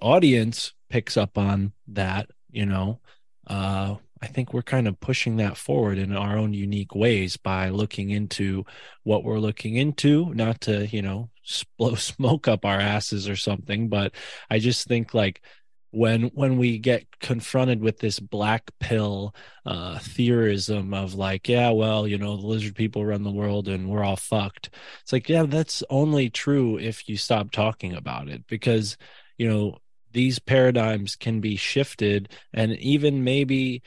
audience 0.00 0.72
picks 0.88 1.16
up 1.16 1.38
on 1.38 1.72
that, 1.88 2.30
you 2.50 2.66
know, 2.66 3.00
uh 3.46 3.96
I 4.22 4.28
think 4.28 4.54
we're 4.54 4.62
kind 4.62 4.88
of 4.88 4.98
pushing 4.98 5.36
that 5.36 5.58
forward 5.58 5.98
in 5.98 6.16
our 6.16 6.38
own 6.38 6.54
unique 6.54 6.94
ways 6.94 7.36
by 7.36 7.68
looking 7.68 8.10
into 8.10 8.64
what 9.02 9.24
we're 9.24 9.38
looking 9.38 9.76
into, 9.76 10.32
not 10.32 10.62
to, 10.62 10.86
you 10.86 11.02
know, 11.02 11.30
blow 11.78 11.94
smoke 11.96 12.48
up 12.48 12.64
our 12.64 12.80
asses 12.80 13.28
or 13.28 13.36
something, 13.36 13.88
but 13.88 14.14
I 14.50 14.58
just 14.58 14.86
think 14.88 15.12
like 15.12 15.42
when 15.90 16.24
when 16.34 16.58
we 16.58 16.78
get 16.78 17.06
confronted 17.20 17.80
with 17.80 17.98
this 17.98 18.20
black 18.20 18.70
pill 18.80 19.34
uh 19.64 19.98
theorism 19.98 20.92
of 20.94 21.14
like 21.14 21.48
yeah 21.48 21.70
well 21.70 22.06
you 22.06 22.18
know 22.18 22.36
the 22.36 22.46
lizard 22.46 22.74
people 22.74 23.04
run 23.04 23.22
the 23.22 23.30
world 23.30 23.68
and 23.68 23.88
we're 23.88 24.04
all 24.04 24.16
fucked. 24.16 24.70
It's 25.02 25.12
like 25.12 25.28
yeah 25.28 25.44
that's 25.44 25.82
only 25.90 26.30
true 26.30 26.78
if 26.78 27.08
you 27.08 27.16
stop 27.16 27.50
talking 27.50 27.94
about 27.94 28.28
it 28.28 28.46
because 28.46 28.96
you 29.38 29.48
know 29.48 29.78
these 30.12 30.38
paradigms 30.38 31.16
can 31.16 31.40
be 31.40 31.56
shifted 31.56 32.30
and 32.52 32.72
even 32.78 33.24
maybe 33.24 33.82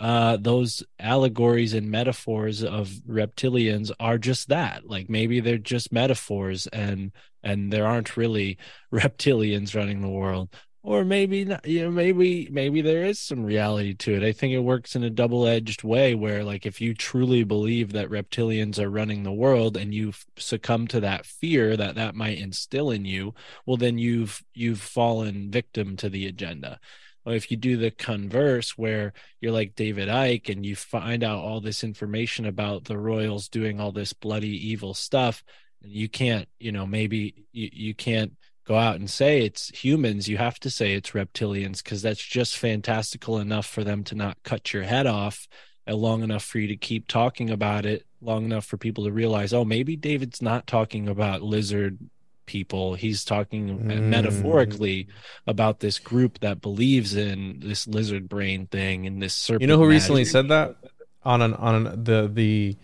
uh 0.00 0.36
those 0.38 0.82
allegories 0.98 1.72
and 1.72 1.90
metaphors 1.90 2.64
of 2.64 2.88
reptilians 3.08 3.90
are 4.00 4.18
just 4.18 4.48
that. 4.48 4.86
Like 4.88 5.08
maybe 5.08 5.40
they're 5.40 5.58
just 5.58 5.92
metaphors 5.92 6.66
and 6.66 7.12
and 7.42 7.72
there 7.72 7.86
aren't 7.86 8.16
really 8.16 8.58
reptilians 8.92 9.74
running 9.74 10.00
the 10.00 10.08
world 10.08 10.50
or 10.84 11.02
maybe 11.02 11.46
not, 11.46 11.66
you 11.66 11.82
know 11.82 11.90
maybe 11.90 12.46
maybe 12.52 12.82
there 12.82 13.04
is 13.04 13.18
some 13.18 13.42
reality 13.42 13.94
to 13.94 14.14
it. 14.14 14.22
I 14.22 14.32
think 14.32 14.52
it 14.52 14.58
works 14.58 14.94
in 14.94 15.02
a 15.02 15.08
double-edged 15.10 15.82
way 15.82 16.14
where 16.14 16.44
like 16.44 16.66
if 16.66 16.78
you 16.78 16.92
truly 16.94 17.42
believe 17.42 17.92
that 17.92 18.10
reptilians 18.10 18.78
are 18.78 18.90
running 18.90 19.22
the 19.22 19.32
world 19.32 19.78
and 19.78 19.94
you 19.94 20.12
succumb 20.36 20.86
to 20.88 21.00
that 21.00 21.24
fear 21.24 21.74
that 21.78 21.94
that 21.94 22.14
might 22.14 22.38
instill 22.38 22.90
in 22.90 23.06
you 23.06 23.32
well 23.64 23.78
then 23.78 23.96
you've 23.96 24.44
you've 24.52 24.80
fallen 24.80 25.50
victim 25.50 25.96
to 25.96 26.10
the 26.10 26.26
agenda. 26.26 26.78
Or 27.26 27.32
if 27.32 27.50
you 27.50 27.56
do 27.56 27.78
the 27.78 27.90
converse 27.90 28.76
where 28.76 29.14
you're 29.40 29.52
like 29.52 29.74
David 29.74 30.10
Icke 30.10 30.50
and 30.50 30.66
you 30.66 30.76
find 30.76 31.24
out 31.24 31.38
all 31.42 31.62
this 31.62 31.82
information 31.82 32.44
about 32.44 32.84
the 32.84 32.98
royals 32.98 33.48
doing 33.48 33.80
all 33.80 33.92
this 33.92 34.12
bloody 34.12 34.68
evil 34.68 34.92
stuff 34.92 35.42
you 35.86 36.08
can't 36.08 36.48
you 36.58 36.72
know 36.72 36.86
maybe 36.86 37.46
you, 37.52 37.68
you 37.72 37.94
can't 37.94 38.32
go 38.64 38.76
out 38.76 38.96
and 38.96 39.10
say 39.10 39.44
it's 39.44 39.68
humans 39.70 40.28
you 40.28 40.36
have 40.38 40.58
to 40.58 40.70
say 40.70 40.94
it's 40.94 41.10
reptilians 41.10 41.82
because 41.82 42.02
that's 42.02 42.22
just 42.22 42.56
fantastical 42.56 43.38
enough 43.38 43.66
for 43.66 43.84
them 43.84 44.02
to 44.04 44.14
not 44.14 44.36
cut 44.42 44.72
your 44.72 44.82
head 44.84 45.06
off 45.06 45.46
uh, 45.86 45.94
long 45.94 46.22
enough 46.22 46.44
for 46.44 46.58
you 46.58 46.68
to 46.68 46.76
keep 46.76 47.06
talking 47.06 47.50
about 47.50 47.84
it 47.84 48.06
long 48.22 48.44
enough 48.44 48.64
for 48.64 48.76
people 48.76 49.04
to 49.04 49.12
realize 49.12 49.52
oh 49.52 49.64
maybe 49.64 49.96
david's 49.96 50.40
not 50.40 50.66
talking 50.66 51.08
about 51.08 51.42
lizard 51.42 51.98
people. 52.46 52.94
He's 52.94 53.24
talking 53.24 53.78
Mm. 53.78 54.02
metaphorically 54.02 55.08
about 55.46 55.80
this 55.80 55.98
group 55.98 56.40
that 56.40 56.60
believes 56.60 57.14
in 57.16 57.60
this 57.60 57.86
lizard 57.86 58.28
brain 58.28 58.66
thing 58.66 59.06
and 59.06 59.22
this 59.22 59.34
serpent 59.34 59.62
You 59.62 59.68
know 59.68 59.78
who 59.78 59.86
recently 59.88 60.24
said 60.26 60.48
that? 60.48 60.76
On 61.24 61.40
an 61.40 61.54
on 61.54 61.86
an, 61.86 62.04
the 62.04 62.30
the 62.32 62.76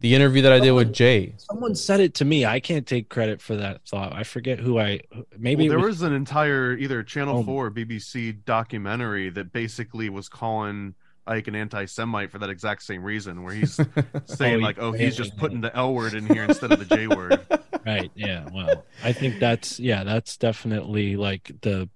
the 0.00 0.14
interview 0.14 0.42
that 0.42 0.52
I 0.52 0.60
did 0.60 0.72
with 0.72 0.92
Jay. 0.92 1.34
someone 1.38 1.74
said 1.74 2.00
it 2.00 2.14
to 2.14 2.24
me 2.24 2.44
i 2.46 2.60
can't 2.60 2.86
take 2.86 3.08
credit 3.08 3.40
for 3.40 3.56
that 3.56 3.80
thought 3.88 4.12
i 4.12 4.22
forget 4.22 4.58
who 4.58 4.78
i 4.78 5.00
maybe 5.36 5.68
well, 5.68 5.78
there 5.78 5.86
was, 5.86 6.00
was, 6.00 6.02
an 6.02 6.12
entire 6.12 6.76
either 6.76 7.02
Channel 7.02 7.38
Oh. 7.38 7.42
4 7.42 7.66
or 7.66 7.70
BBC 7.70 8.44
documentary 8.44 9.30
that 9.30 9.52
basically 9.52 10.08
was 10.08 10.28
calling 10.28 10.94
Icke 11.26 11.48
an 11.48 11.54
anti-Semite 11.56 12.30
for 12.30 12.38
that 12.38 12.48
exact 12.48 12.82
same 12.82 13.02
reason, 13.02 13.42
where 13.42 13.52
he's 13.52 13.74
saying 14.24 14.56
Oh, 14.56 14.64
like, 14.64 14.78
"Oh, 14.78 14.92
he's 14.92 15.14
just 15.14 15.36
putting 15.36 15.60
the 15.60 15.74
L 15.76 15.92
word 15.92 16.14
in 16.14 16.26
here 16.26 16.44
instead 16.44 16.72
of 16.72 16.78
the 16.78 16.96
J 16.96 17.06
word." 17.06 17.38
right 17.86 18.10
yeah 18.14 18.46
well 18.52 18.84
i 19.04 19.12
think 19.12 19.38
that's 19.38 19.78
yeah 19.78 20.04
that's 20.04 20.36
definitely 20.36 21.16
like 21.16 21.52
the 21.62 21.88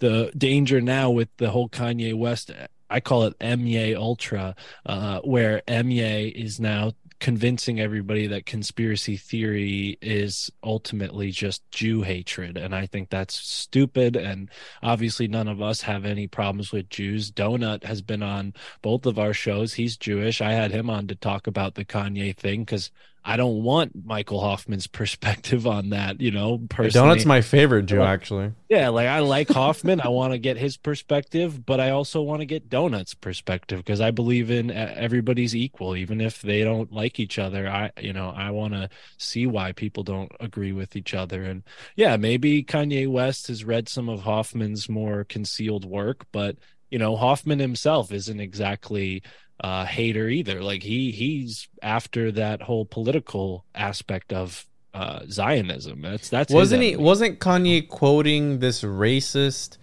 the 0.00 0.30
danger 0.36 0.80
now 0.80 1.10
with 1.10 1.28
the 1.36 1.50
whole 1.50 1.68
kanye 1.68 2.14
west 2.14 2.50
i 2.90 2.98
call 3.00 3.22
it 3.24 3.38
emye 3.38 3.94
ultra 3.96 4.54
uh 4.86 5.20
where 5.20 5.62
emye 5.68 6.32
is 6.32 6.58
now 6.58 6.92
convincing 7.20 7.80
everybody 7.80 8.28
that 8.28 8.46
conspiracy 8.46 9.16
theory 9.16 9.98
is 10.00 10.50
ultimately 10.62 11.30
just 11.30 11.68
jew 11.70 12.02
hatred. 12.02 12.56
And 12.56 12.74
i 12.74 12.86
think 12.86 13.10
that's 13.10 13.34
stupid. 13.34 14.16
And 14.16 14.50
obviously 14.82 15.28
none 15.28 15.48
of 15.48 15.60
us 15.60 15.82
have 15.82 16.04
any 16.04 16.26
problems 16.26 16.72
with 16.72 16.88
jews. 16.88 17.30
Donut 17.30 17.84
has 17.84 18.02
been 18.02 18.22
on 18.22 18.54
both 18.82 19.06
of 19.06 19.18
our 19.18 19.32
shows. 19.32 19.74
He's 19.74 19.96
jewish. 19.96 20.40
I 20.40 20.52
had 20.52 20.70
him 20.70 20.88
on 20.88 21.08
to 21.08 21.14
talk 21.14 21.46
about 21.46 21.74
the 21.74 21.84
kanye 21.84 22.36
thing 22.36 22.62
because 22.62 22.90
I 23.24 23.36
don't 23.36 23.62
want 23.62 23.92
Michael 24.06 24.40
Hoffman's 24.40 24.86
perspective 24.98 25.66
on 25.66 25.90
that, 25.90 26.20
you 26.20 26.30
know, 26.30 26.58
personally. 26.70 27.08
Donut's 27.08 27.26
my 27.26 27.40
favorite 27.40 27.90
Well, 27.92 28.04
actually. 28.04 28.52
yeah, 28.68 28.88
like 28.88 29.08
I 29.08 29.18
like 29.20 29.48
Hoffman. 29.48 30.00
I 30.00 30.08
want 30.08 30.32
to 30.32 30.38
get 30.38 30.56
his 30.56 30.76
perspective, 30.76 31.64
but 31.66 31.80
I 31.80 31.90
also 31.90 32.22
want 32.22 32.40
to 32.40 32.46
get 32.46 32.68
Donut's 32.70 33.14
perspective 33.14 33.78
because 33.78 34.00
I 34.00 34.10
believe 34.10 34.50
in 34.50 34.70
everybody's 34.70 35.54
equal, 35.54 35.96
even 35.96 36.20
if 36.20 36.40
they 36.40 36.64
don't 36.64 36.92
like 36.92 37.20
each 37.20 37.38
other. 37.38 37.68
I, 37.68 37.90
you 38.00 38.12
know, 38.12 38.30
I 38.34 38.50
want 38.50 38.74
to 38.74 38.88
see 39.18 39.46
why 39.46 39.72
people 39.72 40.04
don't 40.04 40.32
agree 40.40 40.72
with 40.72 40.96
each 40.96 41.12
other. 41.14 41.42
And 41.42 41.62
yeah, 41.96 42.16
maybe 42.16 42.62
Kanye 42.64 43.08
West 43.08 43.48
has 43.48 43.64
read 43.64 43.88
some 43.88 44.08
of 44.08 44.22
Hoffman's 44.22 44.88
more 44.88 45.24
concealed 45.24 45.84
work, 45.84 46.26
but 46.32 46.56
you 46.90 46.98
know, 46.98 47.16
Hoffman 47.16 47.58
himself 47.58 48.10
isn't 48.12 48.40
exactly 48.40 49.22
uh 49.60 49.84
hater 49.84 50.28
either. 50.28 50.62
Like 50.62 50.82
he 50.82 51.10
he's 51.10 51.68
after 51.82 52.32
that 52.32 52.62
whole 52.62 52.84
political 52.84 53.64
aspect 53.74 54.32
of 54.32 54.66
uh 54.94 55.20
zionism. 55.30 56.02
That's 56.02 56.28
that's 56.28 56.52
wasn't 56.52 56.82
he 56.82 56.96
wasn't 56.96 57.40
Kanye 57.40 57.88
quoting 57.88 58.60
this 58.60 58.82
racist 58.82 59.78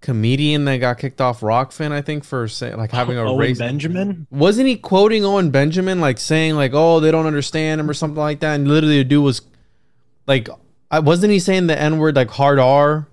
comedian 0.00 0.64
that 0.64 0.78
got 0.78 0.98
kicked 0.98 1.20
off 1.20 1.40
Rokfin, 1.40 1.92
I 1.92 2.02
think, 2.02 2.24
for 2.24 2.48
say, 2.48 2.74
like 2.74 2.90
having 2.90 3.16
a 3.16 3.22
Owen 3.22 3.38
race 3.38 3.58
benjamin? 3.58 4.26
wasn't 4.30 4.68
he 4.68 4.76
quoting 4.76 5.24
Owen 5.24 5.50
Benjamin 5.50 6.00
like 6.00 6.18
saying 6.18 6.54
like 6.54 6.72
oh 6.74 7.00
they 7.00 7.10
don't 7.10 7.26
understand 7.26 7.80
him 7.80 7.88
or 7.88 7.94
something 7.94 8.20
like 8.20 8.40
that? 8.40 8.54
And 8.54 8.68
literally 8.68 8.98
the 8.98 9.04
dude 9.04 9.24
was 9.24 9.42
like 10.26 10.48
I 10.90 10.98
wasn't 10.98 11.32
he 11.32 11.38
saying 11.38 11.68
the 11.68 11.80
N 11.80 11.98
word 11.98 12.16
like 12.16 12.30
hard 12.30 12.58
R 12.58 13.08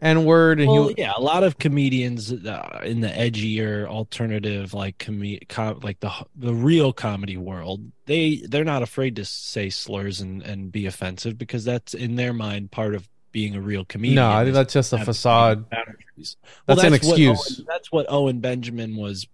N 0.00 0.24
word 0.24 0.60
and 0.60 0.70
well, 0.70 0.88
he 0.88 0.94
yeah, 0.98 1.12
a 1.16 1.20
lot 1.20 1.42
of 1.42 1.58
comedians 1.58 2.32
uh, 2.32 2.80
in 2.84 3.00
the 3.00 3.08
edgier 3.08 3.86
alternative, 3.86 4.72
like 4.72 4.98
com- 4.98 5.38
com- 5.48 5.80
like 5.80 5.98
the 6.00 6.12
the 6.36 6.54
real 6.54 6.92
comedy 6.92 7.36
world, 7.36 7.80
they 8.06 8.42
they're 8.48 8.64
not 8.64 8.82
afraid 8.82 9.16
to 9.16 9.24
say 9.24 9.70
slurs 9.70 10.20
and 10.20 10.42
and 10.42 10.70
be 10.70 10.86
offensive 10.86 11.36
because 11.36 11.64
that's 11.64 11.94
in 11.94 12.14
their 12.14 12.32
mind 12.32 12.70
part 12.70 12.94
of 12.94 13.08
being 13.32 13.56
a 13.56 13.60
real 13.60 13.84
comedian. 13.84 14.16
no 14.16 14.30
I 14.30 14.44
think 14.44 14.54
that's 14.54 14.72
just 14.72 14.92
a 14.92 15.04
facade 15.04 15.68
boundaries. 15.68 16.36
That's 16.66 16.82
an 16.82 16.92
what 16.92 16.96
excuse. 16.96 17.58
Owen- 17.58 17.66
that's 17.68 17.92
what 17.92 18.06
Owen 18.08 18.40
Benjamin 18.40 18.96
was 18.96 19.26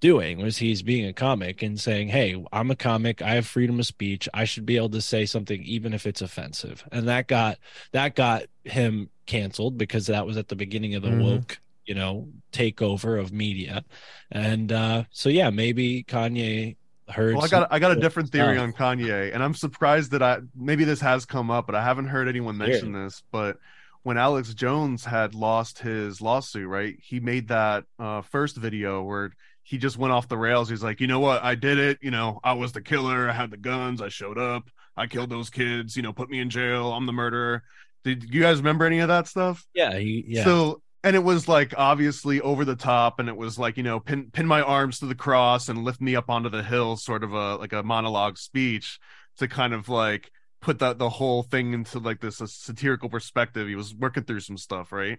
doing 0.00 0.38
was 0.38 0.56
he's 0.56 0.82
being 0.82 1.06
a 1.06 1.12
comic 1.12 1.62
and 1.62 1.78
saying 1.78 2.08
hey 2.08 2.42
i'm 2.52 2.70
a 2.70 2.76
comic 2.76 3.20
i 3.20 3.34
have 3.34 3.46
freedom 3.46 3.78
of 3.78 3.84
speech 3.86 4.28
i 4.32 4.44
should 4.44 4.64
be 4.64 4.76
able 4.76 4.88
to 4.88 5.00
say 5.02 5.26
something 5.26 5.62
even 5.62 5.92
if 5.92 6.06
it's 6.06 6.22
offensive 6.22 6.82
and 6.90 7.06
that 7.06 7.26
got 7.28 7.58
that 7.92 8.14
got 8.14 8.44
him 8.70 9.10
canceled 9.26 9.76
because 9.78 10.06
that 10.06 10.26
was 10.26 10.36
at 10.36 10.48
the 10.48 10.56
beginning 10.56 10.94
of 10.94 11.02
the 11.02 11.08
Mhm. 11.10 11.22
woke 11.22 11.58
you 11.86 11.94
know 11.94 12.28
takeover 12.52 13.18
of 13.18 13.32
media 13.32 13.84
and 14.30 14.70
uh 14.70 15.02
so 15.10 15.28
yeah 15.28 15.50
maybe 15.50 16.04
kanye 16.04 16.76
heard 17.08 17.34
Well, 17.34 17.44
I 17.44 17.48
got 17.48 17.68
I 17.72 17.78
got 17.78 17.90
a 17.92 18.00
different 18.00 18.30
theory 18.30 18.56
stuff. 18.56 18.62
on 18.80 18.98
Kanye, 18.98 19.34
and 19.34 19.42
I'm 19.42 19.54
surprised 19.54 20.12
that 20.12 20.22
I 20.22 20.38
maybe 20.54 20.84
this 20.84 21.00
has 21.00 21.24
come 21.24 21.50
up, 21.50 21.66
but 21.66 21.74
I 21.74 21.82
haven't 21.82 22.06
heard 22.06 22.28
anyone 22.28 22.56
mention 22.56 22.92
this. 22.92 23.22
But 23.32 23.56
when 24.04 24.16
Alex 24.16 24.54
Jones 24.54 25.04
had 25.04 25.34
lost 25.34 25.80
his 25.80 26.20
lawsuit, 26.20 26.68
right? 26.68 26.94
He 27.02 27.18
made 27.18 27.48
that 27.48 27.84
uh, 27.98 28.20
first 28.22 28.56
video 28.56 29.02
where 29.02 29.32
he 29.64 29.76
just 29.76 29.98
went 29.98 30.12
off 30.12 30.28
the 30.28 30.38
rails. 30.38 30.68
He's 30.70 30.82
like, 30.84 31.00
you 31.00 31.06
know 31.08 31.18
what? 31.20 31.42
I 31.42 31.54
did 31.56 31.78
it. 31.78 31.98
You 32.00 32.10
know, 32.12 32.38
I 32.44 32.52
was 32.52 32.70
the 32.72 32.80
killer. 32.80 33.28
I 33.28 33.32
had 33.32 33.50
the 33.50 33.56
guns. 33.56 34.00
I 34.00 34.08
showed 34.08 34.38
up. 34.38 34.70
I 34.96 35.06
killed 35.08 35.30
those 35.30 35.50
kids. 35.50 35.96
You 35.96 36.02
know, 36.02 36.12
put 36.12 36.30
me 36.30 36.38
in 36.38 36.48
jail. 36.48 36.92
I'm 36.92 37.06
the 37.06 37.12
murderer. 37.12 37.62
Did 38.04 38.32
you 38.32 38.40
guys 38.40 38.58
remember 38.58 38.84
any 38.86 39.00
of 39.00 39.08
that 39.08 39.26
stuff? 39.26 39.64
yeah 39.74 39.96
he 39.98 40.24
yeah 40.26 40.44
So 40.44 40.82
and 41.02 41.16
it 41.16 41.20
was 41.24 41.48
like 41.48 41.74
obviously 41.76 42.40
over 42.40 42.64
the 42.64 42.76
top, 42.76 43.20
and 43.20 43.28
it 43.28 43.36
was 43.36 43.58
like 43.58 43.76
you 43.76 43.82
know 43.82 44.00
pin 44.00 44.30
pin 44.32 44.46
my 44.46 44.60
arms 44.62 44.98
to 44.98 45.06
the 45.06 45.14
cross 45.14 45.68
and 45.68 45.84
lift 45.84 46.00
me 46.00 46.16
up 46.16 46.28
onto 46.28 46.48
the 46.50 46.62
hill, 46.62 46.96
sort 46.96 47.24
of 47.24 47.32
a 47.32 47.56
like 47.56 47.72
a 47.72 47.82
monologue 47.82 48.38
speech 48.38 48.98
to 49.38 49.48
kind 49.48 49.72
of 49.72 49.88
like 49.88 50.30
put 50.60 50.80
that 50.80 50.98
the 50.98 51.08
whole 51.08 51.42
thing 51.42 51.72
into 51.72 51.98
like 51.98 52.20
this 52.20 52.40
a 52.40 52.46
satirical 52.46 53.08
perspective. 53.08 53.66
He 53.68 53.76
was 53.76 53.94
working 53.94 54.24
through 54.24 54.40
some 54.40 54.58
stuff, 54.58 54.92
right? 54.92 55.18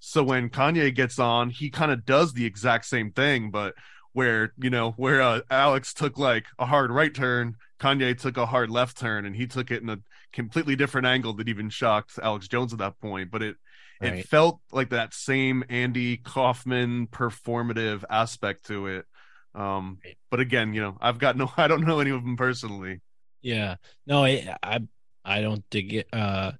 So 0.00 0.22
when 0.22 0.50
Kanye 0.50 0.94
gets 0.94 1.18
on, 1.18 1.50
he 1.50 1.70
kind 1.70 1.90
of 1.90 2.04
does 2.04 2.32
the 2.32 2.46
exact 2.46 2.84
same 2.84 3.10
thing, 3.10 3.50
but 3.50 3.74
where 4.12 4.52
you 4.58 4.70
know 4.70 4.92
where 4.92 5.20
uh, 5.20 5.40
Alex 5.50 5.94
took 5.94 6.18
like 6.18 6.46
a 6.58 6.66
hard 6.66 6.90
right 6.90 7.14
turn, 7.14 7.56
Kanye 7.80 8.18
took 8.18 8.36
a 8.36 8.46
hard 8.46 8.70
left 8.70 8.98
turn, 8.98 9.24
and 9.24 9.36
he 9.36 9.46
took 9.46 9.70
it 9.70 9.82
in 9.82 9.88
a 9.88 9.98
completely 10.32 10.76
different 10.76 11.06
angle 11.06 11.32
that 11.34 11.48
even 11.48 11.70
shocked 11.70 12.18
Alex 12.22 12.48
Jones 12.48 12.72
at 12.72 12.78
that 12.78 12.98
point. 13.00 13.30
But 13.30 13.42
it 13.42 13.56
it 14.00 14.26
felt 14.26 14.60
like 14.72 14.90
that 14.90 15.14
same 15.14 15.64
Andy 15.68 16.16
Kaufman 16.16 17.08
performative 17.08 18.04
aspect 18.08 18.66
to 18.66 18.86
it. 18.86 19.06
Um, 19.54 19.98
but 20.30 20.40
again, 20.40 20.72
you 20.72 20.80
know, 20.80 20.96
I've 21.00 21.18
got 21.18 21.36
no, 21.36 21.50
I 21.56 21.68
don't 21.68 21.86
know 21.86 22.00
any 22.00 22.10
of 22.10 22.22
them 22.22 22.36
personally. 22.36 23.00
Yeah. 23.42 23.76
No, 24.06 24.24
I 24.24 24.54
I, 24.62 24.80
I 25.24 25.40
don't 25.40 25.68
dig 25.70 25.94
it. 25.94 26.08
Uh, 26.12 26.52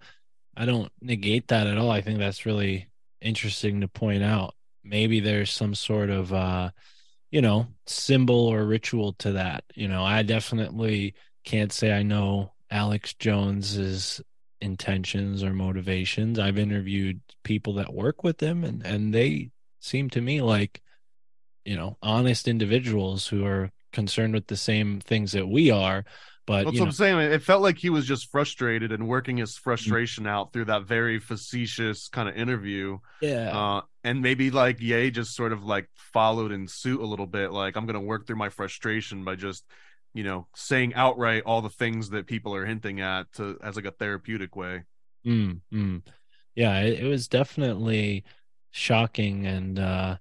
I 0.57 0.67
don't 0.67 0.91
negate 1.01 1.49
that 1.49 1.67
at 1.67 1.79
all. 1.79 1.91
I 1.91 2.01
think 2.01 2.19
that's 2.19 2.47
really 2.47 2.89
interesting 3.21 3.81
to 3.81 3.89
point 3.89 4.23
out. 4.23 4.55
Maybe 4.83 5.21
there's 5.21 5.53
some 5.53 5.75
sort 5.75 6.11
of 6.11 6.33
uh, 6.33 6.71
you 7.31 7.43
know, 7.43 7.68
symbol 7.87 8.47
or 8.49 8.64
ritual 8.64 9.12
to 9.14 9.33
that. 9.33 9.64
You 9.74 9.89
know, 9.89 10.05
I 10.05 10.22
definitely 10.22 11.14
can't 11.45 11.72
say 11.72 11.93
I 11.93 12.03
know 12.03 12.55
Alex 12.70 13.14
Jones's 13.14 14.20
intentions 14.61 15.43
or 15.43 15.53
motivations. 15.53 16.39
I've 16.39 16.59
interviewed 16.59 17.20
people 17.45 17.74
that 17.74 17.95
work 17.95 18.24
with 18.24 18.41
him 18.43 18.64
and 18.64 18.85
and 18.85 19.14
they 19.14 19.51
seem 19.81 20.11
to 20.11 20.20
me 20.20 20.43
like 20.43 20.83
you 21.64 21.76
know, 21.76 21.99
honest 22.03 22.49
individuals 22.49 23.26
who 23.29 23.45
are 23.45 23.70
concerned 23.93 24.35
with 24.35 24.47
the 24.47 24.57
same 24.57 25.01
things 25.01 25.33
that 25.33 25.47
we 25.49 25.70
are, 25.70 26.05
but 26.47 26.68
That's 26.68 26.81
you 26.81 26.81
what 26.81 26.87
know, 26.87 26.89
I'm 26.89 26.93
saying. 26.93 27.18
It 27.33 27.43
felt 27.43 27.62
like 27.62 27.79
he 27.79 27.91
was 27.91 28.07
just 28.07 28.31
frustrated 28.31 28.91
and 28.93 29.07
working 29.09 29.37
his 29.37 29.57
Mm-hmm. 29.81 29.95
frustration 29.97 30.26
out 30.26 30.53
through 30.53 30.66
that 30.66 30.85
very 30.87 31.20
facetious 31.20 32.09
kind 32.09 32.29
of 32.29 32.37
interview. 32.37 32.99
yeah. 33.20 33.53
Uh, 33.53 33.83
and 34.09 34.23
maybe 34.23 34.51
like 34.51 34.81
Yay 34.81 35.11
just 35.11 35.37
sort 35.37 35.53
of 35.53 35.65
like 35.65 35.87
followed 35.95 36.51
in 36.51 36.67
suit 36.67 37.01
a 37.01 37.05
little 37.05 37.27
bit. 37.27 37.53
Like 37.53 37.77
I'm 37.77 37.85
gonna 37.85 38.01
work 38.01 38.27
through 38.27 38.37
my 38.37 38.49
frustration 38.49 39.23
by 39.23 39.37
just, 39.37 39.65
you 40.15 40.25
know, 40.25 40.47
saying 40.55 40.95
outright 40.95 41.43
all 41.45 41.61
the 41.61 41.69
things 41.69 42.11
that 42.11 42.27
people 42.27 42.55
are 42.55 42.65
hinting 42.65 43.03
at 43.03 43.31
to 43.35 43.59
as 43.63 43.77
like 43.77 43.85
a 43.85 43.91
therapeutic 43.91 44.57
way. 44.57 44.85
Mm, 45.27 45.61
mm. 45.73 46.03
Yeah, 46.55 46.81
it, 46.81 47.01
it 47.01 47.07
was 47.07 47.29
definitely 47.29 48.25
shocking 48.71 49.47
and 49.47 49.79
uh 49.79 50.17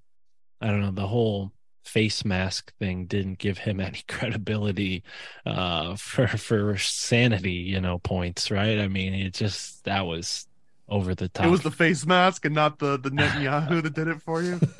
I 0.59 0.67
don't 0.67 0.81
know, 0.81 0.91
the 0.91 1.07
whole 1.07 1.53
face 1.85 2.25
mask 2.25 2.73
thing 2.79 3.05
didn't 3.05 3.39
give 3.39 3.57
him 3.57 3.79
any 3.81 4.03
credibility 4.07 5.03
uh 5.45 5.95
for 5.95 6.27
for 6.27 6.77
sanity, 6.77 7.53
you 7.53 7.79
know, 7.79 7.99
points, 7.99 8.51
right? 8.51 8.79
I 8.79 8.89
mean, 8.89 9.13
it 9.13 9.33
just 9.33 9.85
that 9.85 10.05
was 10.05 10.46
over 10.89 11.13
the 11.13 11.27
top. 11.27 11.45
It 11.45 11.49
was 11.49 11.61
the 11.61 11.71
face 11.71 12.05
mask 12.05 12.45
and 12.45 12.55
not 12.55 12.79
the 12.79 12.97
the 12.97 13.09
Netanyahu 13.09 13.83
that 13.83 13.93
did 13.93 14.07
it 14.07 14.21
for 14.21 14.41
you. 14.41 14.59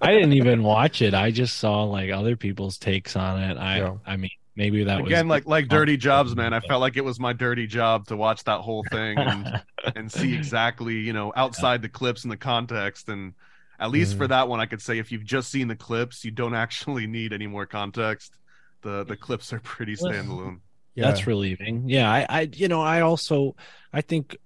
I 0.00 0.12
didn't 0.12 0.34
even 0.34 0.62
watch 0.62 1.02
it. 1.02 1.14
I 1.14 1.30
just 1.30 1.56
saw 1.56 1.84
like 1.84 2.10
other 2.10 2.36
people's 2.36 2.78
takes 2.78 3.16
on 3.16 3.42
it. 3.42 3.56
I 3.56 3.78
Yeah. 3.78 3.94
I 4.06 4.16
mean, 4.16 4.30
maybe 4.54 4.84
that 4.84 5.02
was 5.02 5.10
Again, 5.10 5.28
like 5.28 5.46
like 5.46 5.68
dirty 5.68 5.96
jobs, 5.96 6.36
man. 6.36 6.52
I 6.52 6.60
felt 6.60 6.80
like 6.80 6.96
it 6.96 7.04
was 7.04 7.18
my 7.18 7.32
dirty 7.32 7.66
job 7.66 8.06
to 8.08 8.16
watch 8.16 8.44
that 8.44 8.60
whole 8.60 8.84
thing 8.90 9.18
and 9.18 9.62
and 9.96 10.10
see 10.10 10.34
exactly, 10.34 10.94
you 10.94 11.12
know, 11.12 11.32
outside 11.34 11.82
the 11.82 11.88
clips 11.88 12.22
and 12.22 12.32
the 12.32 12.36
context. 12.36 13.08
And 13.08 13.34
at 13.80 13.90
least 13.90 14.16
for 14.16 14.26
mm. 14.26 14.30
that 14.30 14.48
one, 14.48 14.60
I 14.60 14.66
could 14.66 14.82
say 14.82 14.98
if 14.98 15.10
you've 15.10 15.24
just 15.24 15.50
seen 15.50 15.68
the 15.68 15.76
clips, 15.76 16.24
you 16.24 16.30
don't 16.30 16.54
actually 16.54 17.06
need 17.08 17.32
any 17.32 17.46
more 17.46 17.66
context. 17.66 18.36
The 18.82 19.04
the 19.04 19.16
clips 19.16 19.52
are 19.52 19.60
pretty 19.60 19.96
Well, 20.00 20.12
standalone. 20.12 20.60
That's 20.94 21.26
relieving. 21.26 21.88
Yeah, 21.88 22.10
I, 22.10 22.26
I, 22.28 22.50
you 22.54 22.68
know, 22.68 22.80
I 22.80 23.02
also, 23.02 23.54
I 23.92 24.00
think 24.00 24.36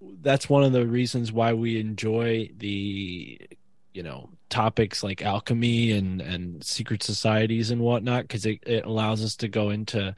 that's 0.00 0.48
one 0.48 0.64
of 0.64 0.72
the 0.72 0.86
reasons 0.86 1.32
why 1.32 1.52
we 1.52 1.80
enjoy 1.80 2.50
the, 2.56 3.40
you 3.92 4.02
know, 4.02 4.30
topics 4.48 5.02
like 5.02 5.22
alchemy 5.22 5.92
and 5.92 6.20
and 6.20 6.62
secret 6.64 7.02
societies 7.02 7.70
and 7.70 7.80
whatnot 7.80 8.22
because 8.22 8.46
it, 8.46 8.60
it 8.66 8.84
allows 8.84 9.24
us 9.24 9.36
to 9.36 9.48
go 9.48 9.70
into 9.70 10.14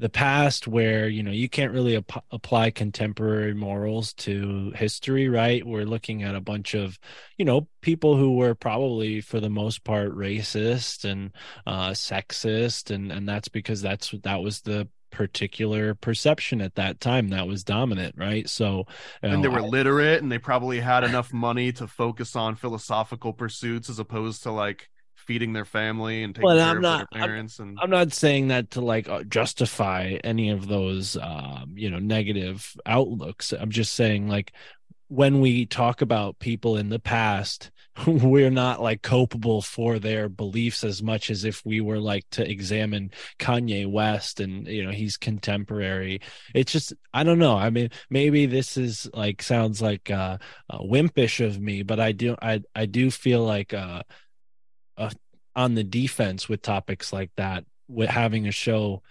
the 0.00 0.08
past 0.08 0.66
where 0.66 1.08
you 1.08 1.22
know 1.22 1.30
you 1.30 1.48
can't 1.48 1.72
really 1.72 1.96
ap- 1.98 2.24
apply 2.32 2.70
contemporary 2.70 3.54
morals 3.54 4.14
to 4.14 4.72
history 4.74 5.28
right? 5.28 5.64
We're 5.64 5.84
looking 5.84 6.22
at 6.22 6.34
a 6.34 6.40
bunch 6.40 6.74
of 6.74 6.98
you 7.36 7.44
know 7.44 7.68
people 7.82 8.16
who 8.16 8.36
were 8.36 8.54
probably 8.54 9.20
for 9.20 9.40
the 9.40 9.50
most 9.50 9.84
part 9.84 10.16
racist 10.16 11.04
and 11.04 11.32
uh 11.66 11.90
sexist 11.90 12.90
and 12.90 13.12
and 13.12 13.28
that's 13.28 13.48
because 13.48 13.82
that's 13.82 14.10
that 14.22 14.42
was 14.42 14.62
the 14.62 14.88
particular 15.10 15.94
perception 15.94 16.60
at 16.60 16.74
that 16.76 17.00
time 17.00 17.28
that 17.28 17.46
was 17.46 17.64
dominant 17.64 18.14
right 18.16 18.48
so 18.48 18.86
And 19.22 19.42
they 19.44 19.48
were 19.48 19.60
I- 19.60 19.66
literate 19.66 20.22
and 20.22 20.30
they 20.30 20.38
probably 20.38 20.80
had 20.80 21.04
enough 21.04 21.32
money 21.32 21.72
to 21.72 21.86
focus 21.86 22.36
on 22.36 22.56
philosophical 22.56 23.32
pursuits 23.32 23.88
as 23.90 23.98
opposed 23.98 24.42
to 24.44 24.52
like 24.52 24.88
feeding 25.16 25.52
their 25.52 25.64
family 25.64 26.22
and 26.22 26.34
taking 26.34 26.46
Well, 26.46 26.56
care 26.56 26.66
I'm 26.66 26.76
of 26.78 26.82
not- 26.82 27.08
their 27.12 27.20
parents 27.22 27.58
and 27.58 27.78
I'm 27.80 27.90
not 27.90 28.12
saying 28.12 28.48
that 28.48 28.70
to 28.72 28.80
like 28.80 29.08
uh, 29.08 29.22
justify 29.24 30.18
any 30.24 30.50
of 30.50 30.66
those 30.66 31.16
um, 31.16 31.74
you 31.76 31.90
know 31.90 31.98
negative 31.98 32.74
outlooks. 32.86 33.52
I'm 33.52 33.70
just 33.70 33.94
saying 33.94 34.28
like 34.28 34.52
when 35.08 35.40
we 35.40 35.66
talk 35.66 36.02
about 36.02 36.38
people 36.38 36.76
in 36.76 36.88
the 36.88 36.98
past, 37.00 37.70
we're 38.06 38.50
not 38.50 38.80
like 38.80 39.02
culpable 39.02 39.62
for 39.62 39.98
their 39.98 40.28
beliefs 40.28 40.84
as 40.84 41.02
much 41.02 41.30
as 41.30 41.44
if 41.44 41.64
we 41.64 41.80
were 41.80 41.98
like 41.98 42.24
to 42.30 42.48
examine 42.48 43.10
Kanye 43.38 43.90
West 43.90 44.40
and 44.40 44.66
you 44.66 44.84
know 44.84 44.90
he's 44.90 45.16
contemporary. 45.16 46.20
It's 46.54 46.72
just 46.72 46.92
I 47.12 47.24
don't 47.24 47.38
know. 47.38 47.56
I 47.56 47.70
mean, 47.70 47.90
maybe 48.08 48.46
this 48.46 48.76
is 48.76 49.08
like 49.12 49.42
sounds 49.42 49.82
like 49.82 50.10
uh, 50.10 50.38
uh 50.68 50.78
wimpish 50.78 51.44
of 51.44 51.60
me, 51.60 51.82
but 51.82 52.00
I 52.00 52.12
do 52.12 52.36
I 52.40 52.62
I 52.74 52.86
do 52.86 53.10
feel 53.10 53.44
like 53.44 53.74
uh 53.74 54.02
uh, 54.96 55.10
on 55.56 55.74
the 55.74 55.84
defense 55.84 56.48
with 56.48 56.62
topics 56.62 57.12
like 57.12 57.30
that 57.36 57.64
with 57.88 58.08
having 58.08 58.46
a 58.46 58.52
show 58.52 59.02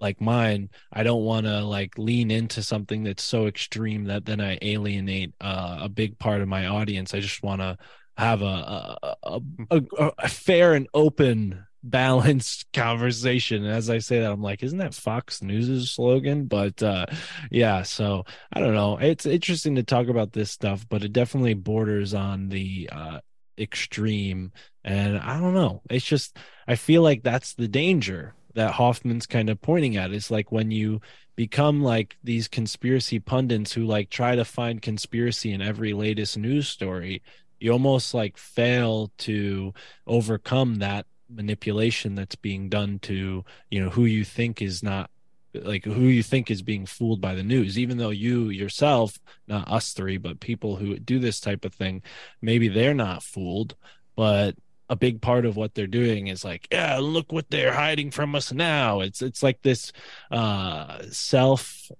like 0.00 0.20
mine 0.20 0.68
i 0.92 1.02
don't 1.04 1.22
want 1.22 1.46
to 1.46 1.60
like 1.64 1.96
lean 1.96 2.30
into 2.30 2.62
something 2.62 3.04
that's 3.04 3.22
so 3.22 3.46
extreme 3.46 4.04
that 4.04 4.24
then 4.24 4.40
i 4.40 4.58
alienate 4.60 5.32
uh, 5.40 5.78
a 5.82 5.88
big 5.88 6.18
part 6.18 6.40
of 6.40 6.48
my 6.48 6.66
audience 6.66 7.14
i 7.14 7.20
just 7.20 7.42
want 7.44 7.60
to 7.60 7.76
have 8.16 8.42
a 8.42 8.96
a, 9.02 9.40
a, 9.70 9.82
a 9.98 10.12
a 10.18 10.28
fair 10.28 10.74
and 10.74 10.88
open 10.94 11.66
balanced 11.84 12.64
conversation 12.72 13.66
as 13.66 13.90
i 13.90 13.98
say 13.98 14.20
that 14.20 14.32
i'm 14.32 14.40
like 14.40 14.62
isn't 14.62 14.78
that 14.78 14.94
fox 14.94 15.42
news's 15.42 15.90
slogan 15.90 16.46
but 16.46 16.82
uh 16.82 17.04
yeah 17.50 17.82
so 17.82 18.24
i 18.54 18.58
don't 18.58 18.72
know 18.72 18.96
it's 18.96 19.26
interesting 19.26 19.74
to 19.74 19.82
talk 19.82 20.08
about 20.08 20.32
this 20.32 20.50
stuff 20.50 20.86
but 20.88 21.04
it 21.04 21.12
definitely 21.12 21.52
borders 21.52 22.14
on 22.14 22.48
the 22.48 22.88
uh 22.90 23.20
extreme 23.58 24.50
and 24.84 25.18
I 25.18 25.40
don't 25.40 25.54
know. 25.54 25.82
It's 25.90 26.04
just 26.04 26.36
I 26.68 26.76
feel 26.76 27.02
like 27.02 27.22
that's 27.22 27.54
the 27.54 27.68
danger 27.68 28.34
that 28.54 28.72
Hoffman's 28.74 29.26
kind 29.26 29.50
of 29.50 29.60
pointing 29.60 29.96
at. 29.96 30.12
It's 30.12 30.30
like 30.30 30.52
when 30.52 30.70
you 30.70 31.00
become 31.36 31.82
like 31.82 32.16
these 32.22 32.46
conspiracy 32.48 33.18
pundits 33.18 33.72
who 33.72 33.84
like 33.84 34.10
try 34.10 34.36
to 34.36 34.44
find 34.44 34.80
conspiracy 34.80 35.52
in 35.52 35.62
every 35.62 35.92
latest 35.92 36.38
news 36.38 36.68
story, 36.68 37.22
you 37.60 37.72
almost 37.72 38.14
like 38.14 38.36
fail 38.36 39.10
to 39.18 39.72
overcome 40.06 40.76
that 40.76 41.06
manipulation 41.28 42.14
that's 42.14 42.36
being 42.36 42.68
done 42.68 42.98
to, 43.00 43.44
you 43.70 43.82
know, 43.82 43.90
who 43.90 44.04
you 44.04 44.24
think 44.24 44.60
is 44.62 44.82
not 44.82 45.10
like 45.54 45.84
who 45.84 46.02
you 46.06 46.22
think 46.22 46.50
is 46.50 46.62
being 46.62 46.84
fooled 46.84 47.20
by 47.20 47.34
the 47.34 47.42
news. 47.42 47.78
Even 47.78 47.98
though 47.98 48.10
you 48.10 48.48
yourself 48.48 49.18
not 49.46 49.70
us 49.70 49.92
three 49.92 50.16
but 50.16 50.40
people 50.40 50.76
who 50.76 50.98
do 50.98 51.18
this 51.18 51.40
type 51.40 51.64
of 51.64 51.72
thing 51.74 52.02
maybe 52.42 52.68
they're 52.68 52.94
not 52.94 53.22
fooled 53.22 53.76
but 54.16 54.56
a 54.90 54.96
big 54.96 55.20
part 55.20 55.46
of 55.46 55.56
what 55.56 55.74
they're 55.74 55.86
doing 55.86 56.26
is 56.26 56.44
like 56.44 56.68
yeah 56.70 56.98
look 56.98 57.32
what 57.32 57.48
they're 57.50 57.72
hiding 57.72 58.10
from 58.10 58.34
us 58.34 58.52
now. 58.52 59.00
It's 59.00 59.22
it's 59.22 59.42
like 59.42 59.62
this 59.62 59.92
uh 60.30 61.02
self 61.10 61.90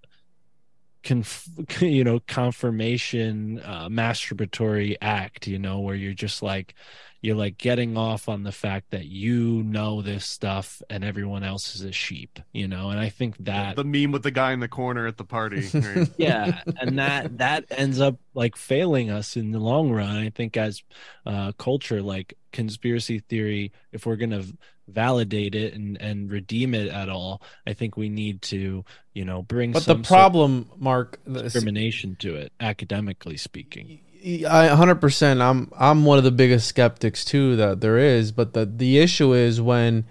conf- 1.05 1.49
you 1.81 2.03
know 2.03 2.21
confirmation 2.27 3.61
uh 3.65 3.89
masturbatory 3.89 4.97
act 5.01 5.47
you 5.47 5.59
know 5.59 5.81
where 5.81 5.95
you're 5.95 6.15
just 6.15 6.43
like 6.43 6.75
you're 7.21 7.37
like 7.37 7.57
getting 7.57 7.97
off 7.97 8.29
on 8.29 8.43
the 8.43 8.53
fact 8.53 8.91
that 8.91 9.07
you 9.07 9.63
know 9.63 10.03
this 10.03 10.27
stuff 10.27 10.83
and 10.91 11.03
everyone 11.03 11.43
else 11.43 11.75
is 11.75 11.83
a 11.83 11.93
sheep 11.93 12.39
you 12.53 12.69
know 12.69 12.91
and 12.91 13.01
i 13.01 13.09
think 13.09 13.37
that 13.39 13.77
the 13.77 13.85
meme 13.85 14.13
with 14.13 14.23
the 14.23 14.31
guy 14.31 14.53
in 14.53 14.61
the 14.61 14.69
corner 14.69 15.07
at 15.07 15.17
the 15.17 15.25
party. 15.25 15.67
right? 15.75 16.09
yeah 16.19 16.61
and 16.81 16.99
that 16.99 17.39
that 17.39 17.65
ends 17.71 18.01
up 18.01 18.17
like 18.35 18.57
failing 18.57 19.11
us 19.11 19.37
in 19.37 19.53
the 19.53 19.59
long 19.59 19.91
run 19.91 20.17
i 20.17 20.29
think 20.31 20.57
as 20.57 20.83
uh 21.27 21.53
culture 21.53 22.03
like 22.03 22.35
conspiracy 22.53 23.19
theory 23.21 23.73
if 23.91 24.07
we're 24.07 24.17
gonna 24.17 24.41
v- 24.41 24.57
validate 24.89 25.55
it 25.55 25.75
and 25.75 26.01
and 26.01 26.31
redeem 26.31 26.75
it 26.75 26.89
at 26.89 27.09
all 27.09 27.41
i 27.67 27.73
think 27.73 27.97
we 27.97 28.09
need 28.09 28.43
to 28.43 28.85
you 29.15 29.25
know 29.25 29.43
bring 29.43 29.73
But 29.73 29.81
the 29.81 29.85
some 29.85 30.05
sort 30.05 30.19
of 30.19 30.23
problem, 30.25 30.71
Mark, 30.77 31.19
the- 31.27 31.43
discrimination 31.43 32.17
to 32.21 32.35
it 32.35 32.53
academically 32.61 33.37
speaking 33.37 34.01
I 34.25 34.69
100% 34.69 35.43
I'm 35.43 35.71
I'm 35.79 36.07
one 36.07 36.17
of 36.17 36.25
the 36.25 36.31
biggest 36.31 36.67
skeptics 36.67 37.27
too 37.27 37.57
that 37.57 37.83
there 37.83 37.99
is, 37.99 38.33
but 38.33 38.55
the 38.55 38.65
the 38.65 38.99
issue 38.99 39.35
is 39.35 39.61
when 39.61 40.07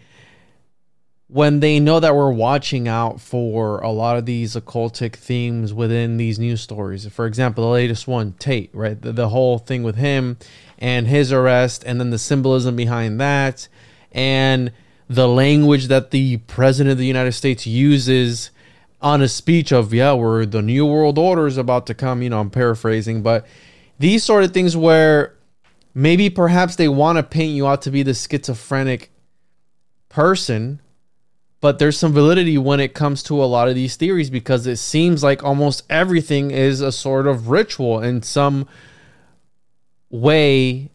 when 1.27 1.61
they 1.61 1.79
know 1.79 1.99
that 1.99 2.15
we're 2.15 2.31
watching 2.31 2.87
out 2.87 3.19
for 3.19 3.79
a 3.79 3.89
lot 3.89 4.17
of 4.17 4.27
these 4.27 4.55
occultic 4.55 5.15
themes 5.15 5.73
within 5.73 6.17
these 6.17 6.37
news 6.37 6.61
stories. 6.61 7.07
For 7.07 7.25
example, 7.25 7.63
the 7.63 7.71
latest 7.71 8.07
one, 8.07 8.33
Tate, 8.33 8.69
right? 8.71 9.01
The, 9.01 9.11
the 9.11 9.29
whole 9.29 9.57
thing 9.57 9.81
with 9.81 9.95
him 9.95 10.37
and 10.77 11.07
his 11.07 11.31
arrest, 11.31 11.83
and 11.87 11.99
then 11.99 12.11
the 12.11 12.19
symbolism 12.19 12.75
behind 12.75 13.19
that, 13.19 13.67
and 14.13 14.71
the 15.09 15.27
language 15.27 15.87
that 15.87 16.11
the 16.11 16.37
president 16.37 16.91
of 16.91 16.97
the 16.97 17.05
United 17.05 17.33
States 17.33 17.67
uses 17.67 18.51
on 19.01 19.21
a 19.21 19.27
speech 19.27 19.71
of, 19.71 19.93
yeah, 19.93 20.13
we're 20.13 20.45
the 20.45 20.61
new 20.61 20.85
world 20.85 21.17
order 21.17 21.45
is 21.45 21.57
about 21.57 21.87
to 21.87 21.93
come. 21.93 22.21
You 22.21 22.29
know, 22.29 22.39
I'm 22.39 22.49
paraphrasing, 22.49 23.21
but 23.21 23.45
these 23.99 24.23
sort 24.23 24.43
of 24.43 24.53
things 24.53 24.77
where 24.77 25.35
maybe 25.93 26.29
perhaps 26.29 26.75
they 26.75 26.87
want 26.87 27.17
to 27.17 27.23
paint 27.23 27.53
you 27.53 27.67
out 27.67 27.81
to 27.83 27.91
be 27.91 28.03
the 28.03 28.13
schizophrenic 28.13 29.11
person 30.09 30.79
but 31.63 31.79
there's 31.79 31.97
some 31.97 32.11
validity 32.11 32.57
when 32.57 32.81
it 32.81 32.93
comes 32.93 33.23
to 33.23 33.41
a 33.41 33.45
lot 33.45 33.69
of 33.69 33.75
these 33.75 33.95
theories 33.95 34.29
because 34.29 34.67
it 34.67 34.75
seems 34.75 35.23
like 35.23 35.45
almost 35.45 35.83
everything 35.89 36.51
is 36.51 36.81
a 36.81 36.91
sort 36.91 37.25
of 37.25 37.47
ritual 37.47 38.01
in 38.01 38.21
some 38.21 38.67
way 40.09 40.91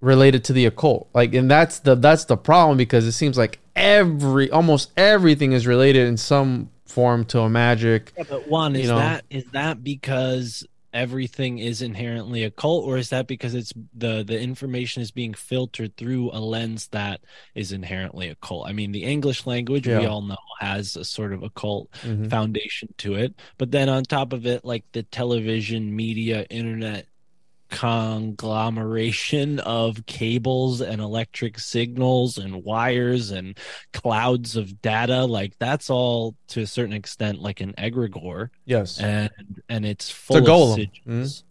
related 0.00 0.42
to 0.44 0.52
the 0.52 0.64
occult 0.66 1.08
like 1.14 1.34
and 1.34 1.50
that's 1.50 1.80
the 1.80 1.94
that's 1.94 2.24
the 2.24 2.36
problem 2.36 2.76
because 2.78 3.06
it 3.06 3.12
seems 3.12 3.36
like 3.36 3.58
every 3.76 4.50
almost 4.50 4.90
everything 4.96 5.52
is 5.52 5.66
related 5.66 6.06
in 6.08 6.16
some 6.16 6.70
form 6.86 7.24
to 7.24 7.40
a 7.40 7.48
magic 7.50 8.12
Yeah, 8.16 8.24
but 8.28 8.48
one 8.48 8.74
is 8.76 8.88
know. 8.88 8.96
that 8.96 9.24
is 9.30 9.44
that 9.52 9.84
because 9.84 10.66
everything 10.92 11.58
is 11.60 11.82
inherently 11.82 12.42
occult, 12.42 12.84
or 12.84 12.98
is 12.98 13.10
that 13.10 13.28
because 13.28 13.54
it's 13.54 13.72
the 13.94 14.24
the 14.24 14.40
information 14.40 15.02
is 15.02 15.12
being 15.12 15.34
filtered 15.34 15.96
through 15.96 16.30
a 16.32 16.40
lens 16.40 16.88
that 16.88 17.20
is 17.54 17.70
inherently 17.70 18.28
occult? 18.28 18.66
I 18.68 18.72
mean, 18.72 18.90
the 18.90 19.04
English 19.04 19.46
language 19.46 19.86
we 19.86 20.04
all 20.06 20.22
know 20.22 20.36
has 20.58 20.96
a 20.96 21.04
sort 21.04 21.32
of 21.32 21.44
occult 21.44 21.90
Mhm. 22.02 22.28
foundation 22.28 22.88
to 22.98 23.14
it, 23.14 23.34
but 23.56 23.70
then 23.70 23.88
on 23.88 24.02
top 24.02 24.32
of 24.32 24.46
it, 24.46 24.64
like 24.64 24.84
the 24.92 25.04
television, 25.04 25.94
media, 25.94 26.44
internet 26.50 27.06
conglomeration 27.70 29.58
of 29.60 30.04
cables 30.06 30.80
and 30.80 31.00
electric 31.00 31.58
signals 31.58 32.38
and 32.38 32.64
wires 32.64 33.30
and 33.30 33.58
clouds 33.92 34.56
of 34.56 34.80
data. 34.82 35.24
Like 35.24 35.54
that's 35.58 35.90
all 35.90 36.36
to 36.48 36.60
a 36.62 36.66
certain 36.66 36.92
extent 36.94 37.40
like 37.40 37.60
an 37.60 37.74
egregore. 37.78 38.50
Yes. 38.64 38.98
And 39.00 39.30
and 39.68 39.84
it's 39.86 40.10
full 40.10 40.36
a 40.36 40.40
of 40.40 40.46
golem. 40.46 40.90
sigils 41.06 41.42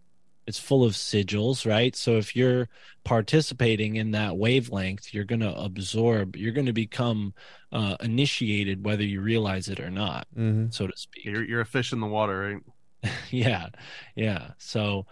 it's 0.46 0.58
full 0.58 0.84
of 0.84 0.94
sigils 0.94 1.66
right? 1.66 1.94
So 1.94 2.16
if 2.16 2.34
you're 2.34 2.68
participating 3.04 3.96
in 3.96 4.10
that 4.12 4.36
wavelength 4.36 5.14
you're 5.14 5.24
going 5.24 5.40
to 5.40 5.54
absorb 5.54 6.36
you're 6.36 6.52
going 6.52 6.66
to 6.66 6.72
become 6.72 7.32
uh, 7.72 7.96
initiated 8.00 8.84
whether 8.84 9.04
you 9.04 9.20
realize 9.20 9.68
it 9.68 9.80
or 9.80 9.90
not 9.90 10.26
Mhm. 10.36 10.72
so 10.74 10.86
to 10.86 10.92
speak. 10.96 11.24
You're, 11.24 11.44
you're 11.44 11.60
a 11.60 11.66
fish 11.66 11.92
in 11.92 12.00
the 12.00 12.06
water, 12.06 12.60
right? 13.02 13.12
yeah. 13.30 13.68
Yeah. 14.16 14.50
So 14.58 15.06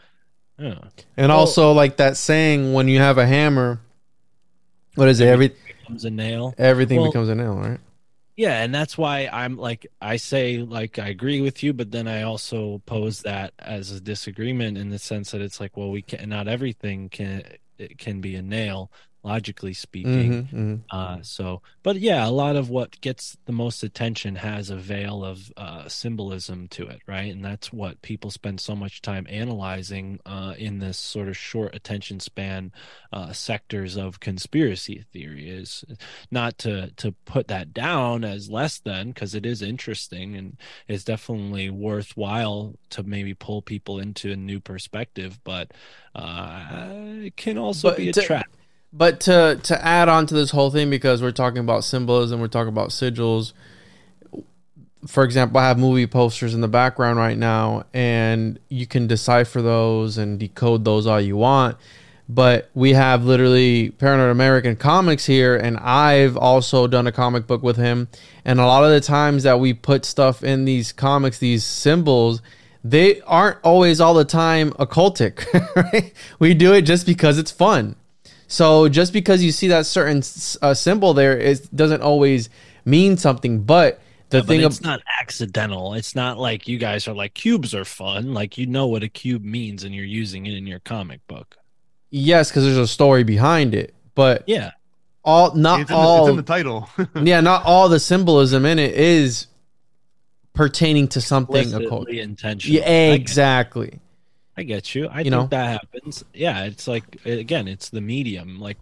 yeah. 0.59 0.79
And 1.17 1.29
Well- 1.29 1.39
also 1.39 1.73
like 1.73 1.97
that 1.99 2.17
saying 2.17 2.73
when 2.73 2.89
you 2.89 2.99
have 2.99 3.19
a 3.19 3.27
hammer 3.27 3.81
what 4.95 5.09
is 5.09 5.21
it? 5.21 5.29
Every 5.29 5.53
becomes 5.81 6.05
a 6.05 6.11
nail. 6.11 6.55
everything 6.59 7.01
Well, 7.01 7.11
becomes 7.11 7.29
a 7.29 7.35
nail 7.35 7.55
right? 7.55 7.79
Yeah, 8.37 8.63
and 8.63 8.73
that's 8.75 8.97
why 8.99 9.29
I'm 9.33 9.57
like 9.57 9.87
I 10.01 10.17
say 10.17 10.59
like 10.59 10.99
I 10.99 11.09
agree 11.09 11.41
with 11.41 11.63
you, 11.63 11.73
but 11.73 11.91
then 11.91 12.07
I 12.07 12.23
also 12.23 12.83
pose 12.87 13.23
that 13.23 13.53
as 13.59 13.91
a 13.93 14.01
disagreement 14.01 14.77
in 14.79 14.91
the 14.91 14.99
sense 14.99 15.31
that 15.33 15.41
it's 15.41 15.61
like, 15.61 15.77
well, 15.77 15.91
we 15.91 16.03
can 16.03 16.29
not 16.29 16.47
everything 16.49 17.09
can 17.09 17.43
it 17.79 17.99
can 17.99 18.21
be 18.21 18.35
a 18.37 18.43
nail, 18.43 18.91
logically 19.25 19.75
speaking. 19.75 20.47
Mhm, 20.47 20.53
mhm. 20.53 20.81
Uh, 20.91 21.19
so, 21.23 21.61
but 21.83 21.97
yeah, 21.99 22.27
a 22.27 22.31
lot 22.31 22.55
of 22.57 22.71
what 22.71 23.01
gets 23.01 23.37
the 23.47 23.53
most 23.53 23.83
attention 23.83 24.37
has 24.37 24.71
a 24.71 24.77
veil 24.77 25.25
of 25.25 25.53
uh, 25.57 25.89
symbolism 25.89 26.69
to 26.69 26.87
it, 26.87 27.01
right? 27.07 27.31
And 27.33 27.45
that's 27.45 27.73
what 27.73 28.01
people 28.01 28.31
spend 28.31 28.61
so 28.61 28.75
much 28.77 29.03
time 29.03 29.27
analyzing 29.29 30.21
uh, 30.25 30.55
in 30.57 30.79
this 30.79 30.97
sort 30.97 31.29
of 31.29 31.37
short 31.37 31.75
attention 31.75 32.21
span 32.21 32.73
uh, 33.13 33.33
sectors 33.33 33.97
of 33.97 34.21
conspiracy 34.21 35.05
theory. 35.13 35.49
Is 35.51 35.85
not 36.31 36.57
to 36.59 36.91
to 36.93 37.13
put 37.25 37.49
that 37.49 37.75
down 37.75 38.25
as 38.25 38.49
less 38.49 38.79
than 38.79 39.09
because 39.09 39.35
it 39.35 39.45
is 39.45 39.61
interesting 39.63 40.37
and 40.37 40.57
it's 40.87 41.05
definitely 41.05 41.71
worthwhile 41.71 42.77
to 42.91 43.03
maybe 43.03 43.35
pull 43.35 43.63
people 43.63 43.99
into 43.99 44.33
a 44.33 44.37
new 44.37 44.61
perspective, 44.61 45.39
but 45.45 45.73
uh, 46.15 46.89
it 47.25 47.37
can 47.37 47.59
also 47.59 47.91
But 47.91 47.99
be 47.99 48.09
a 48.09 48.13
to- 48.13 48.23
trap. 48.23 48.47
But 48.93 49.21
to 49.21 49.61
to 49.63 49.85
add 49.85 50.09
on 50.09 50.27
to 50.27 50.35
this 50.35 50.51
whole 50.51 50.71
thing, 50.71 50.91
because 50.91 51.23
we're 51.23 51.31
talking 51.31 51.59
about 51.59 51.85
symbolism, 51.85 52.41
we're 52.41 52.49
talking 52.49 52.69
about 52.69 52.91
sigils. 52.91 53.53
For 55.07 55.23
example, 55.23 55.59
I 55.59 55.69
have 55.69 55.79
movie 55.79 56.07
posters 56.07 56.55
in 56.55 56.61
the 56.61 56.69
background 56.69 57.19
right 57.19 57.39
now, 57.39 57.85
and 57.95 58.59
you 58.69 58.87
can 58.87 59.07
decipher 59.07 59.63
those 59.63 60.19
and 60.19 60.39
decode 60.39 60.85
those 60.85 61.07
all 61.07 61.21
you 61.21 61.37
want. 61.37 61.77
But 62.29 62.69
we 62.75 62.93
have 62.93 63.25
literally 63.25 63.91
Paranoid 63.91 64.31
American 64.31 64.77
comics 64.77 65.25
here, 65.25 65.57
and 65.57 65.79
I've 65.79 66.37
also 66.37 66.87
done 66.87 67.07
a 67.07 67.13
comic 67.13 67.47
book 67.47 67.63
with 67.63 67.77
him. 67.77 68.09
And 68.45 68.61
a 68.61 68.67
lot 68.67 68.85
of 68.85 68.91
the 68.91 69.01
times 69.01 69.45
that 69.45 69.61
we 69.61 69.73
put 69.73 70.05
stuff 70.05 70.45
in 70.45 70.67
these 70.67 70.93
comics, 70.93 71.39
these 71.39 71.65
symbols, 71.65 72.43
they 72.85 73.23
aren't 73.23 73.59
always 73.63 73.99
all 73.99 74.13
the 74.13 74.27
time 74.27 74.73
occultic, 74.73 75.47
right? 75.93 76.13
We 76.39 76.53
do 76.53 76.75
it 76.75 76.83
just 76.83 77.07
because 77.07 77.39
it's 77.39 77.51
fun. 77.51 77.97
So 78.49 78.89
just 78.89 79.13
because 79.13 79.45
you 79.45 79.53
see 79.53 79.69
that 79.69 79.87
certain 79.87 80.23
uh, 80.63 80.75
symbol 80.75 81.15
there, 81.15 81.39
it 81.39 81.69
doesn't 81.77 82.01
always 82.03 82.49
mean 82.85 83.17
something. 83.19 83.63
But 83.63 84.01
the 84.31 84.39
Yeah, 84.39 84.43
but 84.43 84.47
thing, 84.49 84.61
it's 84.63 84.79
ab- 84.79 84.85
not 84.85 85.01
accidental. 85.21 85.95
It's 85.95 86.15
not 86.15 86.39
like 86.39 86.67
you 86.67 86.79
guys 86.79 87.07
are 87.09 87.15
like 87.15 87.35
cubes 87.35 87.75
are 87.75 87.85
fun. 87.85 88.33
Like 88.35 88.57
you 88.59 88.67
know 88.67 88.87
what 88.87 89.03
a 89.03 89.09
cube 89.09 89.45
means 89.45 89.85
and 89.85 89.95
you're 89.95 90.05
using 90.05 90.47
it 90.47 90.55
in 90.55 90.67
your 90.67 90.81
comic 90.81 91.21
book. 91.29 91.57
yes, 92.11 92.51
because 92.51 92.65
there's 92.65 92.79
a 92.79 92.87
story 92.89 93.23
behind 93.23 93.75
it. 93.75 93.95
But 94.15 94.45
Yeah. 94.47 94.71
all 95.25 95.55
not 95.55 95.81
It's 95.83 95.91
in, 95.91 95.95
the, 95.97 96.01
all 96.03 96.23
it's 96.25 96.31
in 96.31 96.37
the 96.37 96.43
title. 96.43 96.89
yeah, 97.23 97.41
not 97.43 97.65
all 97.67 97.89
the 97.91 98.01
symbolism 98.01 98.65
in 98.65 98.79
it 98.79 98.95
is 98.95 99.47
pertaining 100.55 101.07
to 101.09 101.21
something 101.21 101.73
occult. 101.75 102.09
Intentional. 102.09 102.77
Yeah, 102.79 102.83
I 102.85 102.87
get- 102.87 103.21
exactly. 103.21 104.01
I 104.59 104.65
get 104.65 104.95
you. 104.95 105.09
I 105.09 105.23
You 105.23 105.31
think 105.31 105.31
know? 105.31 105.51
that 105.51 105.67
happens. 105.69 106.25
Yeah, 106.35 106.65
it's 106.65 106.89
like 106.89 107.17
again, 107.25 107.69
it's 107.69 107.91
the 107.91 108.01
medium. 108.01 108.59
Like 108.59 108.79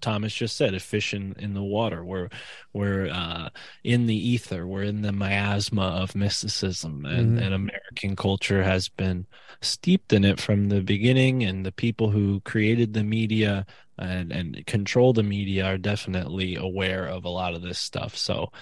Thomas 0.00 0.32
just 0.34 0.56
said, 0.56 0.74
a 0.74 0.80
fish 0.80 1.12
in, 1.14 1.34
in 1.38 1.54
the 1.54 1.62
water. 1.62 2.04
We're 2.04 2.28
we're 2.72 3.08
uh, 3.08 3.50
in 3.84 4.06
the 4.06 4.16
ether. 4.16 4.66
We're 4.66 4.84
in 4.84 5.02
the 5.02 5.12
miasma 5.12 5.82
of 5.82 6.14
mysticism, 6.14 7.04
and, 7.06 7.36
Mhm. 7.36 7.38
and 7.38 7.52
American 7.54 8.14
culture 8.16 8.62
has 8.62 8.88
been 8.88 9.26
steeped 9.62 10.12
in 10.12 10.24
it 10.24 10.40
from 10.40 10.68
the 10.68 10.82
beginning. 10.82 11.42
And 11.44 11.66
the 11.66 11.72
people 11.72 12.10
who 12.10 12.40
created 12.42 12.92
the 12.94 13.04
media 13.04 13.66
and 13.98 14.32
and 14.32 14.64
control 14.66 15.12
the 15.12 15.24
media 15.24 15.64
are 15.66 15.78
definitely 15.78 16.54
aware 16.56 17.06
of 17.06 17.24
a 17.24 17.28
lot 17.30 17.54
of 17.54 17.62
this 17.62 17.78
stuff. 17.80 18.16
So 18.16 18.52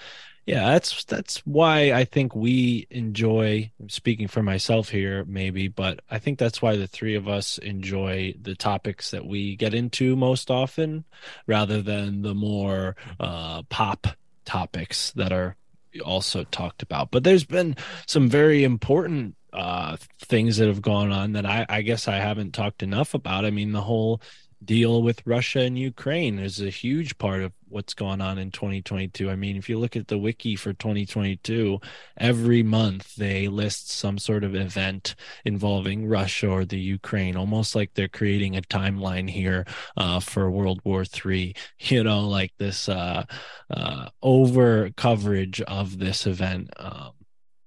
yeah 0.46 0.72
that's 0.72 1.04
that's 1.04 1.38
why 1.44 1.92
i 1.92 2.04
think 2.04 2.34
we 2.34 2.86
enjoy 2.90 3.70
speaking 3.88 4.28
for 4.28 4.42
myself 4.42 4.88
here 4.88 5.24
maybe 5.26 5.68
but 5.68 6.00
i 6.10 6.18
think 6.18 6.38
that's 6.38 6.62
why 6.62 6.76
the 6.76 6.86
three 6.86 7.14
of 7.16 7.28
us 7.28 7.58
enjoy 7.58 8.32
the 8.40 8.54
topics 8.54 9.10
that 9.10 9.26
we 9.26 9.56
get 9.56 9.74
into 9.74 10.16
most 10.16 10.50
often 10.50 11.04
rather 11.46 11.82
than 11.82 12.22
the 12.22 12.34
more 12.34 12.96
uh 13.20 13.62
pop 13.64 14.06
topics 14.44 15.10
that 15.12 15.32
are 15.32 15.56
also 16.04 16.44
talked 16.44 16.82
about. 16.82 17.10
But 17.10 17.24
there's 17.24 17.44
been 17.44 17.76
some 18.06 18.28
very 18.28 18.64
important 18.64 19.34
uh 19.52 19.96
things 20.20 20.56
that 20.58 20.68
have 20.68 20.82
gone 20.82 21.12
on 21.12 21.32
that 21.32 21.46
i 21.46 21.64
i 21.68 21.80
guess 21.80 22.08
i 22.08 22.16
haven't 22.16 22.52
talked 22.52 22.82
enough 22.82 23.14
about. 23.14 23.44
I 23.44 23.50
mean 23.50 23.72
the 23.72 23.82
whole 23.82 24.20
deal 24.64 25.02
with 25.02 25.26
Russia 25.26 25.60
and 25.60 25.78
Ukraine 25.78 26.38
is 26.38 26.60
a 26.60 26.70
huge 26.70 27.18
part 27.18 27.42
of 27.42 27.52
what's 27.68 27.94
going 27.94 28.20
on 28.20 28.38
in 28.38 28.50
2022. 28.50 29.30
I 29.30 29.36
mean, 29.36 29.56
if 29.56 29.68
you 29.68 29.78
look 29.78 29.96
at 29.96 30.08
the 30.08 30.18
wiki 30.18 30.56
for 30.56 30.72
2022, 30.72 31.80
every 32.16 32.62
month 32.62 33.14
they 33.16 33.48
list 33.48 33.90
some 33.90 34.18
sort 34.18 34.44
of 34.44 34.54
event 34.54 35.14
involving 35.44 36.06
Russia 36.06 36.48
or 36.48 36.64
the 36.64 36.78
Ukraine, 36.78 37.36
almost 37.36 37.74
like 37.74 37.92
they're 37.94 38.08
creating 38.08 38.56
a 38.56 38.62
timeline 38.62 39.28
here 39.28 39.64
uh, 39.96 40.20
for 40.20 40.50
World 40.50 40.80
War 40.84 41.04
III. 41.04 41.54
You 41.78 42.02
know, 42.02 42.28
like 42.28 42.52
this 42.58 42.88
uh, 42.88 43.24
uh, 43.70 44.08
over 44.22 44.90
coverage 44.96 45.60
of 45.62 45.98
this 45.98 46.26
event 46.26 46.70
um, 46.78 47.12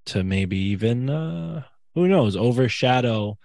to 0.08 0.24
maybe 0.24 0.58
even, 0.58 1.10
uh, 1.10 1.64
who 1.96 2.08
knows, 2.08 2.36
overshadow 2.36 3.38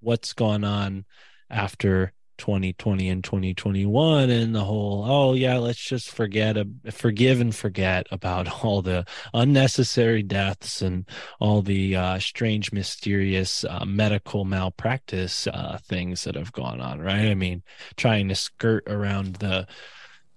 what's 0.00 0.32
gone 0.32 0.64
on 0.64 1.04
after 1.48 2.12
2020 2.40 3.08
and 3.08 3.22
2021 3.22 4.30
and 4.30 4.54
the 4.54 4.64
whole 4.64 5.04
oh 5.06 5.34
yeah 5.34 5.58
let's 5.58 5.78
just 5.78 6.10
forget 6.10 6.56
forgive 6.90 7.40
and 7.40 7.54
forget 7.54 8.06
about 8.10 8.48
all 8.64 8.82
the 8.82 9.04
unnecessary 9.32 10.22
deaths 10.22 10.82
and 10.82 11.06
all 11.38 11.62
the 11.62 11.94
uh, 11.94 12.18
strange 12.18 12.72
mysterious 12.72 13.64
uh, 13.64 13.84
medical 13.84 14.44
malpractice 14.44 15.46
uh, 15.46 15.78
things 15.84 16.24
that 16.24 16.34
have 16.34 16.52
gone 16.52 16.80
on 16.80 17.00
right 17.00 17.26
i 17.26 17.34
mean 17.34 17.62
trying 17.96 18.28
to 18.28 18.34
skirt 18.34 18.82
around 18.88 19.36
the 19.36 19.66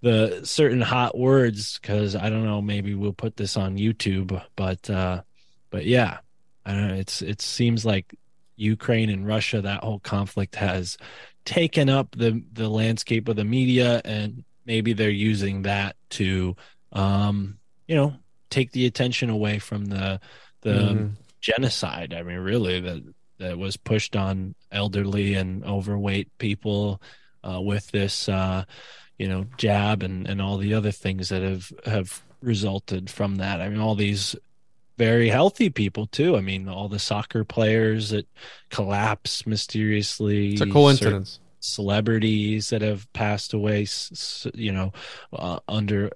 the 0.01 0.41
certain 0.43 0.81
hot 0.81 1.17
words 1.17 1.79
because 1.79 2.13
I 2.13 2.29
don't 2.29 2.43
know, 2.43 2.61
maybe 2.61 2.93
we'll 2.93 3.13
put 3.13 3.37
this 3.37 3.55
on 3.55 3.77
YouTube, 3.77 4.39
but 4.57 4.89
uh, 4.89 5.21
but 5.69 5.85
yeah, 5.85 6.17
I 6.65 6.73
don't 6.73 6.87
know. 6.89 6.95
It's 6.95 7.21
it 7.21 7.41
seems 7.41 7.85
like 7.85 8.13
Ukraine 8.55 9.09
and 9.09 9.25
Russia, 9.25 9.61
that 9.61 9.83
whole 9.83 9.99
conflict 9.99 10.55
has 10.55 10.97
taken 11.45 11.89
up 11.89 12.15
the 12.15 12.43
the 12.53 12.69
landscape 12.69 13.27
of 13.27 13.35
the 13.35 13.43
media, 13.45 14.01
and 14.05 14.43
maybe 14.65 14.93
they're 14.93 15.09
using 15.09 15.63
that 15.63 15.95
to, 16.11 16.55
um, 16.93 17.57
you 17.87 17.95
know, 17.95 18.15
take 18.49 18.71
the 18.71 18.85
attention 18.85 19.29
away 19.29 19.59
from 19.59 19.85
the 19.85 20.19
the 20.61 20.69
Mhm. 20.69 21.11
genocide. 21.41 22.13
I 22.13 22.23
mean, 22.23 22.37
really, 22.37 22.79
that 22.79 23.03
that 23.39 23.57
was 23.57 23.75
pushed 23.77 24.15
on 24.15 24.55
elderly 24.71 25.33
and 25.35 25.63
overweight 25.65 26.29
people 26.37 27.01
uh, 27.43 27.59
with 27.59 27.91
this, 27.91 28.29
uh, 28.29 28.63
you 29.17 29.27
know, 29.27 29.45
jab 29.57 30.03
and 30.03 30.27
and 30.27 30.41
all 30.41 30.57
the 30.57 30.73
other 30.73 30.91
things 30.91 31.29
that 31.29 31.41
have 31.41 31.71
have 31.85 32.23
resulted 32.41 33.09
from 33.09 33.35
that. 33.35 33.61
I 33.61 33.69
mean, 33.69 33.79
all 33.79 33.95
these 33.95 34.35
very 34.97 35.29
healthy 35.29 35.69
people 35.69 36.07
too. 36.07 36.35
I 36.35 36.41
mean, 36.41 36.67
all 36.67 36.89
the 36.89 36.99
soccer 36.99 37.43
players 37.43 38.09
that 38.09 38.27
collapse 38.69 39.45
mysteriously. 39.45 40.53
It's 40.53 40.61
a 40.61 40.67
coincidence. 40.67 41.39
Celebrities 41.59 42.69
that 42.69 42.81
have 42.81 43.11
passed 43.13 43.53
away, 43.53 43.87
you 44.53 44.71
know, 44.71 44.91
uh, 45.31 45.59
under 45.67 46.11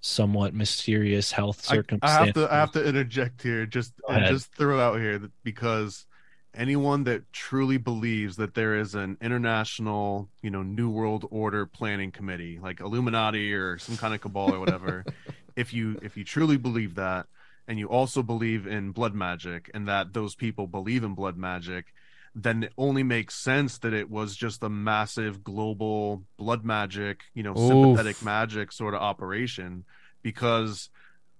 somewhat 0.00 0.54
mysterious 0.54 1.32
health 1.32 1.66
I, 1.68 1.74
I 1.74 1.76
circumstances. 1.76 2.26
have 2.26 2.34
to 2.34 2.54
I 2.54 2.56
have 2.58 2.72
to 2.72 2.84
interject 2.86 3.42
here 3.42 3.66
just 3.66 3.92
just 4.28 4.52
throw 4.54 4.80
out 4.80 4.98
here 4.98 5.18
that 5.18 5.30
because 5.44 6.06
anyone 6.54 7.04
that 7.04 7.32
truly 7.32 7.78
believes 7.78 8.36
that 8.36 8.54
there 8.54 8.76
is 8.78 8.94
an 8.94 9.16
international, 9.20 10.28
you 10.42 10.50
know, 10.50 10.62
new 10.62 10.90
world 10.90 11.26
order 11.30 11.66
planning 11.66 12.10
committee 12.10 12.58
like 12.62 12.80
Illuminati 12.80 13.52
or 13.54 13.78
some 13.78 13.96
kind 13.96 14.14
of 14.14 14.20
cabal 14.20 14.54
or 14.54 14.60
whatever, 14.60 15.04
if 15.56 15.72
you 15.72 15.98
if 16.02 16.16
you 16.16 16.24
truly 16.24 16.56
believe 16.56 16.96
that 16.96 17.26
and 17.72 17.78
you 17.78 17.88
also 17.88 18.22
believe 18.22 18.66
in 18.66 18.90
blood 18.90 19.14
magic 19.14 19.70
and 19.72 19.88
that 19.88 20.12
those 20.12 20.34
people 20.34 20.66
believe 20.66 21.04
in 21.04 21.14
blood 21.14 21.38
magic, 21.38 21.86
then 22.34 22.64
it 22.64 22.72
only 22.76 23.02
makes 23.02 23.34
sense 23.34 23.78
that 23.78 23.94
it 23.94 24.10
was 24.10 24.36
just 24.36 24.62
a 24.62 24.68
massive 24.68 25.42
global 25.42 26.22
blood 26.36 26.66
magic, 26.66 27.20
you 27.32 27.42
know, 27.42 27.52
Oof. 27.52 27.66
sympathetic 27.66 28.22
magic 28.22 28.72
sort 28.72 28.92
of 28.92 29.00
operation 29.00 29.86
because 30.20 30.90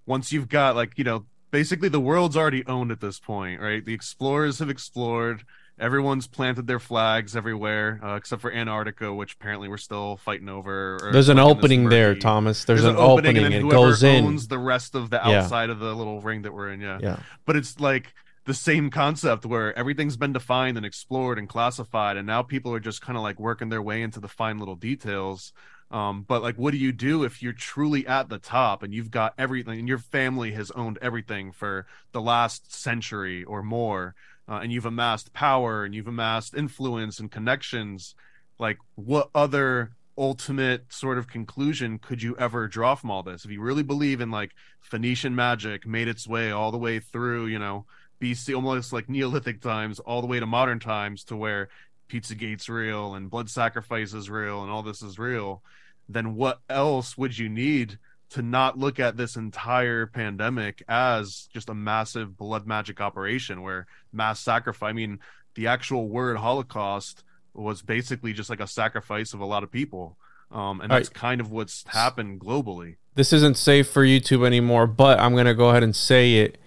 once 0.07 0.31
you've 0.33 0.49
got 0.49 0.75
like, 0.75 0.97
you 0.97 1.03
know, 1.03 1.23
basically 1.51 1.87
the 1.87 1.99
world's 1.99 2.35
already 2.35 2.65
owned 2.65 2.91
at 2.91 2.99
this 2.99 3.19
point, 3.19 3.61
right? 3.61 3.85
The 3.85 3.93
explorers 3.93 4.57
have 4.57 4.71
explored, 4.71 5.43
everyone's 5.79 6.27
planted 6.27 6.67
their 6.67 6.79
flags 6.79 7.35
everywhere 7.35 7.99
uh, 8.03 8.15
except 8.15 8.41
for 8.41 8.51
Antarctica, 8.51 9.13
which 9.13 9.33
apparently 9.33 9.67
we're 9.67 9.77
still 9.77 10.17
fighting 10.17 10.49
over. 10.49 11.09
There's 11.11 11.29
an 11.29 11.39
opening 11.39 11.89
there. 11.89 12.15
Thomas. 12.15 12.65
There's, 12.65 12.83
an, 12.83 12.95
opening. 12.95 13.37
and 13.37 13.53
It 13.53 13.69
goes 13.69 14.03
in. 14.03 14.25
owns 14.25 14.47
the 14.47 14.59
rest 14.59 14.95
of 14.95 15.09
the 15.09 15.17
Yeah. 15.25 15.41
outside 15.41 15.69
of 15.69 15.79
the 15.79 15.93
little 15.95 16.21
ring 16.21 16.43
that 16.43 16.53
we're 16.53 16.69
in, 16.71 16.81
yeah 16.81 16.99
Yeah. 17.01 17.19
but 17.45 17.55
it's 17.55 17.79
like 17.79 18.13
the 18.45 18.53
same 18.53 18.89
concept 18.89 19.45
where 19.45 19.77
everything's 19.77 20.17
been 20.17 20.33
defined 20.33 20.75
and 20.77 20.85
explored 20.85 21.39
and 21.39 21.47
classified 21.47 22.17
and 22.17 22.27
now 22.27 22.41
people 22.43 22.73
are 22.73 22.79
just 22.79 23.01
kind 23.01 23.15
of 23.17 23.23
like 23.23 23.39
working 23.39 23.69
their 23.69 23.81
way 23.81 24.01
into 24.01 24.19
the 24.19 24.27
fine 24.27 24.59
little 24.59 24.75
details 24.75 25.53
um, 25.91 26.23
but 26.27 26.41
like 26.43 26.55
what 26.57 26.71
do 26.71 26.77
you 26.77 26.91
do 26.91 27.23
if 27.23 27.41
you're 27.41 27.53
truly 27.53 28.05
at 28.05 28.27
the 28.27 28.37
top 28.39 28.83
and 28.83 28.93
you've 28.93 29.11
got 29.11 29.33
everything 29.37 29.79
and 29.79 29.87
your 29.87 29.97
family 29.97 30.51
has 30.51 30.71
owned 30.71 30.97
everything 31.01 31.53
for 31.53 31.85
the 32.11 32.21
last 32.21 32.73
century 32.73 33.45
or 33.45 33.63
more 33.63 34.13
uh, 34.47 34.59
and 34.61 34.71
you've 34.71 34.85
amassed 34.85 35.33
power 35.33 35.83
and 35.83 35.95
you've 35.95 36.07
amassed 36.07 36.53
influence 36.53 37.19
and 37.19 37.31
connections 37.31 38.15
like 38.59 38.77
what 38.95 39.29
other 39.33 39.91
ultimate 40.17 40.93
sort 40.93 41.17
of 41.17 41.27
conclusion 41.27 41.97
could 41.97 42.21
you 42.21 42.35
ever 42.37 42.67
draw 42.67 42.93
from 42.93 43.09
all 43.09 43.23
this? 43.23 43.45
If 43.45 43.51
you 43.51 43.61
really 43.61 43.81
believe 43.81 44.21
in 44.21 44.29
like 44.29 44.51
phoenician 44.83 45.35
magic 45.35 45.87
made 45.87 46.07
its 46.07 46.27
way 46.27 46.51
all 46.51 46.71
the 46.71 46.77
way 46.77 46.99
through 46.99 47.47
you 47.47 47.57
know 47.57 47.85
bc 48.21 48.53
almost 48.53 48.93
like 48.93 49.09
neolithic 49.09 49.61
times 49.61 49.99
all 49.99 50.21
the 50.21 50.27
way 50.27 50.39
to 50.39 50.45
modern 50.45 50.79
times 50.79 51.23
to 51.23 51.35
where 51.35 51.69
pizzagate's 52.09 52.69
real 52.69 53.15
and 53.15 53.29
blood 53.29 53.49
sacrifice 53.49 54.13
is 54.13 54.29
real 54.29 54.61
and 54.61 54.71
all 54.71 54.83
this 54.83 55.01
is 55.01 55.17
real 55.17 55.63
then 56.09 56.35
what 56.35 56.59
else 56.69 57.17
would 57.17 57.35
you 57.35 57.49
need 57.49 57.97
to 58.33 58.41
not 58.41 58.77
look 58.77 58.99
at 58.99 59.17
this 59.17 59.35
entire 59.35 60.05
pandemic 60.05 60.83
as 60.87 61.47
just 61.53 61.69
a 61.69 61.73
massive 61.73 62.37
blood 62.37 62.67
magic 62.67 63.01
operation 63.01 63.61
where 63.61 63.87
mass 64.11 64.39
sacrifice 64.39 64.89
i 64.89 64.93
mean 64.93 65.19
the 65.55 65.67
actual 65.67 66.07
word 66.09 66.37
holocaust 66.37 67.23
was 67.53 67.81
basically 67.81 68.33
just 68.33 68.49
like 68.49 68.59
a 68.59 68.67
sacrifice 68.67 69.33
of 69.33 69.39
a 69.39 69.45
lot 69.45 69.63
of 69.63 69.71
people. 69.71 70.17
Um, 70.51 70.81
and 70.81 70.91
that's 70.91 71.09
kind 71.09 71.41
of 71.41 71.51
what's 71.51 71.83
happened 71.87 72.39
globally. 72.39 72.97
This 73.15 73.33
isn't 73.33 73.57
safe 73.57 73.89
for 73.89 74.03
YouTube 74.03 74.45
anymore, 74.45 74.85
but 74.87 75.19
I'm 75.19 75.35
gonna 75.35 75.53
go 75.53 75.69
ahead 75.69 75.83
and 75.83 75.95
say 75.95 76.35
it 76.35 76.57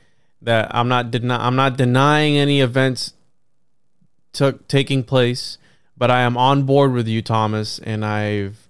that 0.43 0.75
I'm 0.75 0.89
not 0.89 1.11
deni- 1.11 1.39
I'm 1.39 1.57
not 1.57 1.77
denying 1.77 2.37
any 2.37 2.61
events 2.61 3.15
took 4.33 4.67
taking 4.69 5.03
place, 5.03 5.59
but 5.97 6.11
I 6.11 6.23
am 6.23 6.37
on 6.37 6.65
board 6.65 6.93
with 6.93 7.07
you, 7.07 7.23
Thomas, 7.23 7.79
and 7.79 8.05
I've 8.05 8.66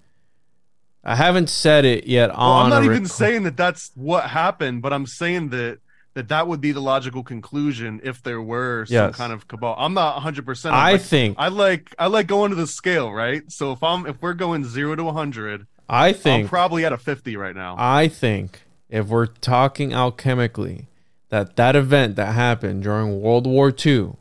I 1.09 1.15
haven't 1.15 1.49
said 1.49 1.85
it 1.85 2.07
yet 2.07 2.31
well, 2.31 2.41
on 2.41 2.65
i'm 2.65 2.71
not 2.71 2.85
even 2.85 3.05
rec- 3.05 3.13
saying 3.13 3.43
that 3.45 3.57
that's 3.57 3.93
what 3.95 4.25
happened 4.29 4.83
but 4.83 4.93
i'm 4.93 5.07
saying 5.07 5.51
that 5.51 5.79
that 6.15 6.29
that 6.29 6.49
would 6.49 6.61
be 6.61 6.73
the 6.73 6.81
logical 6.81 7.23
conclusion 7.23 8.01
if 8.03 8.23
there 8.23 8.43
were 8.43 8.87
some 8.87 8.95
Yes. 8.95 9.15
kind 9.17 9.33
of 9.33 9.47
cabal 9.47 9.77
i'm 9.79 9.95
not 9.95 10.21
100% 10.21 10.65
I'm 10.73 10.93
like- 10.95 11.01
think 11.03 11.37
I 11.39 11.49
like 11.49 11.95
I 11.99 12.07
like 12.09 12.27
going 12.27 12.51
to 12.51 12.57
the 12.57 12.67
scale, 12.67 13.13
right? 13.13 13.43
So 13.53 13.71
if 13.73 13.83
I'm 13.83 14.05
if 14.07 14.21
we're 14.21 14.35
going 14.35 14.65
zero 14.65 14.97
to 14.97 15.05
100, 15.05 15.67
I 15.89 16.09
I'm 16.09 16.15
think 16.15 16.49
probably 16.49 16.85
at 16.85 16.93
a 16.93 16.99
50 16.99 17.37
right 17.37 17.55
now. 17.55 17.77
I 17.79 18.09
think 18.09 18.63
if 18.91 19.07
we're 19.07 19.27
talking 19.27 19.91
alchemically, 19.91 20.87
that 21.29 21.55
that 21.57 21.77
event 21.77 22.17
that 22.17 22.35
happened 22.35 22.83
during 22.83 23.21
World 23.21 23.47
War 23.47 23.73
II 23.85 24.15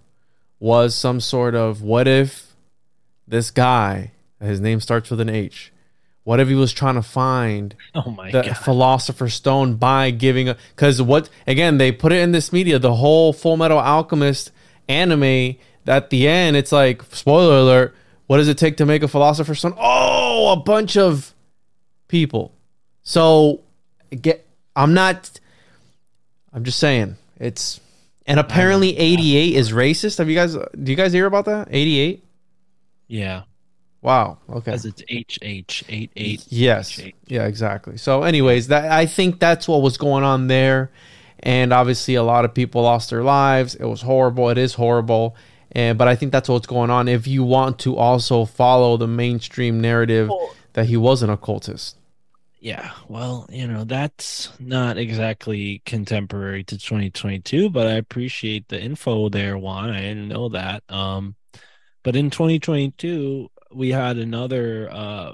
was 0.60 0.94
some 0.94 1.20
sort 1.22 1.56
of 1.56 1.82
what 1.82 2.08
if 2.08 2.54
this 3.28 3.50
guy, 3.52 4.12
his 4.42 4.60
name 4.60 4.80
starts 4.80 5.10
with 5.10 5.20
an 5.20 5.30
H, 5.30 5.72
what 6.26 6.42
if 6.42 6.50
he 6.50 6.56
was 6.56 6.74
trying 6.74 6.96
to 6.96 7.02
find 7.02 7.74
oh 7.96 8.12
my 8.12 8.30
the 8.32 8.42
god! 8.42 8.58
philosopher's 8.58 9.34
stone 9.34 9.76
by 9.76 10.12
giving 10.12 10.50
a 10.50 10.58
because 10.76 11.02
what 11.02 11.30
again 11.48 11.78
they 11.78 11.92
put 11.92 12.12
it 12.12 12.20
in 12.20 12.34
this 12.34 12.52
media 12.52 12.78
the 12.78 12.96
whole 12.96 13.32
full 13.32 13.56
metal 13.56 13.80
alchemist 13.80 14.52
anime 14.90 15.56
at 15.88 16.10
the 16.10 16.28
end 16.28 16.58
it's 16.58 16.74
like 16.74 17.02
spoiler 17.04 17.58
alert 17.60 17.96
what 18.28 18.38
does 18.38 18.48
it 18.48 18.58
take 18.58 18.78
to 18.78 18.86
make 18.86 19.04
a 19.04 19.08
philosopher's 19.08 19.60
stone? 19.60 19.76
Oh 19.78 20.52
a 20.52 20.56
bunch 20.58 20.98
of 20.98 21.34
people. 22.08 22.54
So 23.04 23.62
get 24.10 24.48
i'm 24.76 24.94
not 24.94 25.40
i'm 26.54 26.64
just 26.64 26.80
saying 26.80 27.16
it's 27.40 27.80
and 28.26 28.40
apparently 28.40 28.98
88 28.98 29.56
is 29.56 29.72
racist. 29.72 30.18
Have 30.18 30.30
you 30.30 30.36
guys 30.36 30.54
do 30.54 30.92
you 30.92 30.96
guys 30.96 31.14
hear 31.14 31.28
about 31.28 31.46
that? 31.46 31.68
88 31.70 32.24
Yeah, 33.08 33.44
wow 34.06 34.38
okay 34.50 34.72
because 34.72 34.86
it's 34.86 35.04
H 35.10 35.40
H. 35.88 36.46
Yes. 36.50 37.00
H. 37.00 37.16
Yeah, 37.26 37.46
exactly. 37.46 37.98
So 37.98 38.24
anyways, 38.24 38.68
that 38.68 38.92
I 38.92 39.06
think 39.08 39.40
that's 39.40 39.68
what 39.68 39.82
was 39.82 39.98
going 39.98 40.24
on 40.24 40.48
there. 40.48 40.92
And 41.40 41.74
obviously 41.74 42.16
a 42.16 42.24
lot 42.24 42.46
of 42.46 42.54
people 42.54 42.84
lost 42.84 43.10
their 43.10 43.24
lives. 43.24 43.76
It 43.76 43.86
was 43.86 44.02
horrible. 44.02 44.50
It 44.50 44.58
is 44.58 44.76
horrible. 44.76 45.36
And 45.72 45.98
but 45.98 46.08
I 46.08 46.16
think 46.16 46.32
that's 46.32 46.48
what's 46.48 46.68
going 46.68 46.90
on 46.90 47.08
if 47.08 47.28
you 47.28 47.44
want 47.44 47.80
to 47.80 47.98
also 47.98 48.46
follow 48.46 48.96
the 48.98 49.08
mainstream 49.08 49.82
narrative 49.82 50.30
that 50.74 50.86
he 50.86 50.98
was 50.98 51.24
an 51.24 51.30
occultist. 51.30 51.98
Yeah, 52.60 52.94
well, 53.08 53.46
you 53.52 53.68
know, 53.68 53.84
that's 53.84 54.52
not 54.60 54.98
exactly 54.98 55.84
contemporary 55.86 56.64
to 56.64 56.80
2022, 56.80 57.70
but 57.70 57.86
I 57.86 57.94
appreciate 57.94 58.70
the 58.70 58.82
info 58.82 59.30
there, 59.30 59.56
Juan. 59.56 59.92
I 59.92 60.02
didn't 60.02 60.30
know 60.30 60.50
that. 60.50 60.84
Um, 60.90 61.36
but 62.02 62.16
in 62.16 62.32
2022, 62.32 63.52
we 63.76 63.92
had 63.92 64.18
another 64.18 64.90
uh 64.92 65.34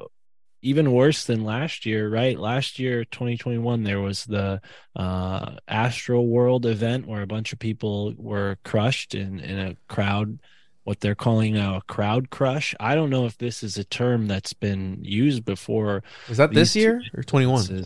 even 0.63 0.91
worse 0.91 1.25
than 1.25 1.43
last 1.43 1.87
year, 1.87 2.07
right? 2.07 2.37
Last 2.37 2.77
year, 2.77 3.03
2021, 3.03 3.83
there 3.83 3.99
was 3.99 4.25
the 4.25 4.61
uh 4.95 5.55
Astro 5.67 6.21
World 6.21 6.65
event 6.65 7.07
where 7.07 7.21
a 7.21 7.27
bunch 7.27 7.53
of 7.53 7.59
people 7.59 8.13
were 8.17 8.57
crushed 8.63 9.15
in 9.15 9.39
in 9.39 9.59
a 9.59 9.75
crowd 9.87 10.39
what 10.83 10.99
they're 10.99 11.15
calling 11.15 11.57
a 11.57 11.81
crowd 11.87 12.29
crush. 12.29 12.73
I 12.79 12.95
don't 12.95 13.09
know 13.09 13.25
if 13.25 13.37
this 13.37 13.63
is 13.63 13.77
a 13.77 13.83
term 13.83 14.27
that's 14.27 14.53
been 14.53 14.99
used 15.03 15.45
before 15.45 16.03
Was 16.27 16.37
that 16.37 16.53
this 16.53 16.75
year 16.75 17.01
or 17.15 17.23
21? 17.23 17.85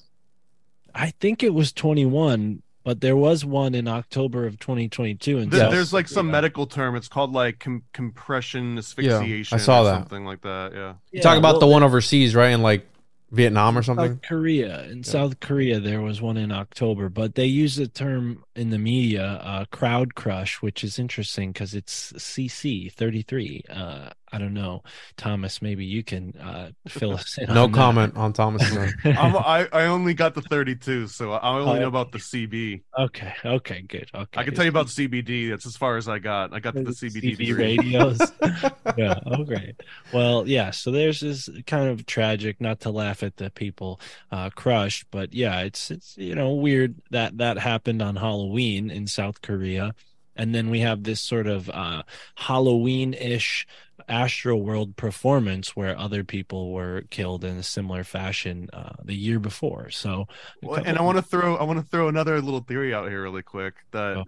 I 0.94 1.12
think 1.12 1.44
it 1.44 1.54
was 1.54 1.74
21, 1.74 2.62
but 2.86 3.02
there 3.02 3.18
was 3.18 3.44
one 3.44 3.76
in 3.76 3.88
October 3.90 4.46
of 4.48 4.58
2022. 4.60 5.40
And 5.40 5.52
There- 5.52 5.70
There's 5.72 5.92
like 5.92 6.08
some 6.08 6.28
Yeah. 6.28 6.32
medical 6.34 6.68
term. 6.68 6.96
It's 6.96 7.10
called 7.10 7.34
like 7.34 7.60
com- 7.60 7.84
compression 7.92 8.78
asphyxiation. 8.78 9.58
Yeah, 9.58 9.62
I 9.62 9.66
saw 9.66 9.82
or 9.82 9.84
that. 9.86 9.96
something 10.00 10.24
like 10.24 10.42
that. 10.44 10.72
Yeah. 10.74 10.94
You 11.12 11.22
talk 11.22 11.38
about 11.38 11.56
well, 11.56 11.60
the 11.62 11.68
one 11.68 11.84
overseas, 11.84 12.34
right? 12.36 12.52
In 12.52 12.62
like 12.62 12.88
Vietnam 13.32 13.76
or 13.78 13.82
something? 13.84 14.14
South 14.14 14.22
Korea. 14.22 14.84
In 14.84 15.04
South 15.04 15.40
Korea, 15.40 15.80
there 15.80 16.00
was 16.00 16.22
one 16.22 16.38
in 16.38 16.52
October, 16.52 17.10
but 17.10 17.34
they 17.36 17.48
use 17.48 17.76
the 17.76 17.88
term 17.88 18.44
in 18.56 18.70
the 18.70 18.78
media 18.78 19.26
uh, 19.26 19.66
crowd 19.72 20.14
crush, 20.16 20.62
which 20.62 20.84
is 20.84 21.00
interesting 21.00 21.52
because 21.52 21.74
it's 21.74 22.14
CC 22.14 22.88
thirty 22.94 23.24
three. 23.24 23.64
Uh, 23.70 24.12
I 24.36 24.38
don't 24.38 24.54
know, 24.54 24.84
Thomas. 25.16 25.62
Maybe 25.62 25.86
you 25.86 26.04
can 26.04 26.34
uh, 26.38 26.72
fill 26.90 27.14
us 27.14 27.38
in. 27.38 27.48
No 27.54 27.64
on 27.64 27.72
that. 27.72 27.78
comment 27.78 28.18
on 28.18 28.34
Thomas. 28.34 28.64
I'm, 29.06 29.36
I 29.38 29.68
I 29.72 29.86
only 29.86 30.14
got 30.14 30.34
the 30.36 30.42
32, 30.42 31.08
so 31.08 31.32
I 31.32 31.58
only 31.58 31.78
Oh, 31.78 31.80
know 31.80 31.88
about 31.88 32.12
the 32.12 32.18
CB. 32.18 32.82
Okay. 33.00 33.34
Okay. 33.46 33.82
Good. 33.88 34.10
Okay. 34.14 34.40
I 34.40 34.44
can 34.44 34.54
tell 34.54 34.66
you 34.66 34.70
about 34.70 34.88
CBD. 34.88 35.50
That's 35.50 35.66
as 35.66 35.78
far 35.78 35.96
as 35.96 36.10
I 36.10 36.20
got. 36.20 36.54
I 36.54 36.60
got 36.60 36.74
to 36.76 36.84
the 36.84 36.92
CBD. 37.02 37.38
CB 37.38 37.58
radios. 37.58 38.20
yeah. 38.98 39.20
Okay. 39.40 39.74
Well, 40.14 40.46
yeah. 40.48 40.72
So 40.72 40.92
there's 40.92 41.22
this 41.22 41.50
kind 41.66 41.88
of 41.90 42.06
tragic, 42.06 42.60
not 42.60 42.82
to 42.82 42.90
laugh 42.90 43.24
at 43.24 43.38
the 43.38 43.50
people 43.52 44.02
uh, 44.32 44.50
crushed, 44.50 45.06
but 45.12 45.34
yeah, 45.34 45.62
it's 45.62 45.92
it's 45.92 46.18
you 46.18 46.36
know 46.36 46.54
weird 46.54 46.96
that 47.12 47.38
that 47.38 47.58
happened 47.58 48.02
on 48.02 48.18
Halloween 48.18 48.90
in 48.92 49.08
South 49.08 49.42
Korea, 49.42 49.94
and 50.36 50.54
then 50.54 50.70
we 50.70 50.82
have 50.82 51.04
this 51.04 51.22
sort 51.22 51.48
of 51.48 51.70
uh, 51.70 52.04
Halloween-ish 52.36 53.68
Astro 54.08 54.56
World 54.56 54.96
performance 54.96 55.76
where 55.76 55.98
other 55.98 56.24
people 56.24 56.72
were 56.72 57.04
killed 57.10 57.44
in 57.44 57.58
a 57.58 57.64
similar 57.64 58.04
fashion 58.04 58.70
uh, 58.74 58.94
the 59.04 59.16
year 59.16 59.40
before. 59.40 59.90
So, 59.90 60.28
Well, 60.62 60.82
and 60.84 60.98
I 60.98 61.02
want 61.02 61.18
to 61.18 61.22
throw 61.22 61.56
I 61.56 61.64
want 61.64 61.80
to 61.80 61.86
throw 61.86 62.08
another 62.08 62.42
little 62.42 62.62
theory 62.62 62.94
out 62.94 63.10
here 63.10 63.24
really 63.24 63.44
quick 63.44 63.76
that 63.92 64.26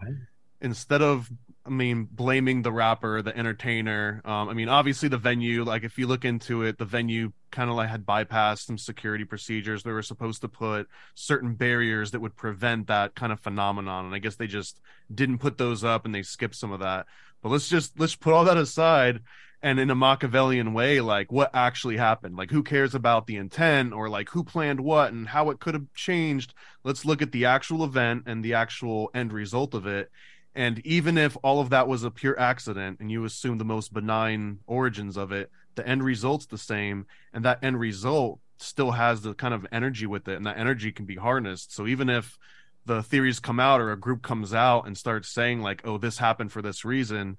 instead 0.62 1.02
of 1.02 1.30
I 1.66 1.70
mean 1.70 2.08
blaming 2.10 2.62
the 2.62 2.72
rapper, 2.72 3.22
the 3.22 3.38
entertainer, 3.38 4.22
um, 4.26 4.50
I 4.50 4.54
mean 4.54 4.70
obviously 4.70 5.10
the 5.10 5.18
venue, 5.18 5.64
like 5.64 5.84
if 5.84 5.98
you 5.98 6.08
look 6.08 6.26
into 6.26 6.64
it, 6.64 6.78
the 6.78 6.86
venue 6.86 7.32
kind 7.52 7.70
of 7.70 7.76
like 7.76 7.90
had 7.90 8.06
bypassed 8.06 8.66
some 8.66 8.78
security 8.78 9.26
procedures. 9.26 9.84
They 9.84 9.92
were 9.92 10.02
supposed 10.02 10.42
to 10.42 10.48
put 10.48 10.88
certain 11.14 11.56
barriers 11.56 12.12
that 12.12 12.20
would 12.20 12.36
prevent 12.36 12.88
that 12.88 13.16
kind 13.16 13.32
of 13.32 13.40
phenomenon, 13.40 14.06
and 14.06 14.16
I 14.16 14.20
guess 14.20 14.36
they 14.36 14.48
just 14.48 14.80
didn't 15.14 15.38
put 15.40 15.58
those 15.58 15.84
up 15.84 16.06
and 16.06 16.14
they 16.16 16.24
skipped 16.24 16.56
some 16.56 16.72
of 16.72 16.80
that. 16.80 17.06
But 17.42 17.50
let's 17.50 17.70
just 17.70 18.00
let's 18.00 18.16
put 18.16 18.34
all 18.34 18.46
that 18.46 18.58
aside 18.58 19.22
and 19.62 19.80
in 19.80 19.90
a 19.90 19.96
Machiavellian 19.96 20.74
way, 20.74 21.02
like 21.02 21.32
what 21.32 21.50
actually 21.54 21.98
happened. 21.98 22.38
Like 22.38 22.52
who 22.52 22.64
cares 22.64 22.94
about 22.94 23.26
the 23.26 23.38
intent 23.38 23.94
or 23.94 24.10
like 24.10 24.30
who 24.30 24.44
planned 24.44 24.80
what 24.80 25.12
and 25.12 25.28
how 25.28 25.50
it 25.50 25.60
could 25.60 25.74
have 25.74 25.92
changed. 25.96 26.54
Let's 26.84 27.06
look 27.06 27.22
at 27.22 27.32
the 27.32 27.46
actual 27.46 27.84
event 27.84 28.24
and 28.28 28.44
the 28.44 28.54
actual 28.54 29.10
end 29.14 29.34
result 29.34 29.74
of 29.74 29.88
it. 29.88 30.12
And 30.54 30.80
even 30.86 31.18
if 31.18 31.38
all 31.44 31.60
of 31.60 31.70
that 31.72 31.88
was 31.88 32.04
a 32.04 32.12
pure 32.12 32.40
accident 32.40 33.00
and 33.00 33.12
you 33.12 33.26
assume 33.26 33.58
the 33.58 33.66
most 33.66 33.94
benign 33.94 34.60
origins 34.68 35.18
of 35.18 35.32
it, 35.32 35.52
the 35.76 35.88
end 35.88 36.04
result's 36.04 36.48
the 36.48 36.58
same. 36.58 37.06
And 37.34 37.46
that 37.46 37.64
end 37.64 37.80
result 37.80 38.40
still 38.60 38.92
has 38.92 39.22
the 39.22 39.34
kind 39.34 39.54
of 39.54 39.68
energy 39.72 40.06
with 40.06 40.28
it. 40.28 40.36
And 40.36 40.46
that 40.46 40.58
energy 40.58 40.92
can 40.92 41.06
be 41.06 41.16
harnessed. 41.16 41.74
So 41.74 41.88
even 41.88 42.10
if 42.10 42.38
the 42.86 43.04
theories 43.04 43.40
come 43.40 43.60
out 43.60 43.82
or 43.82 43.92
a 43.92 44.00
group 44.00 44.24
comes 44.24 44.54
out 44.54 44.88
and 44.88 44.98
starts 44.98 45.30
saying 45.30 45.62
like, 45.62 45.82
oh, 45.86 45.98
this 45.98 46.18
happened 46.18 46.52
for 46.52 46.62
this 46.62 46.86
reason, 46.86 47.38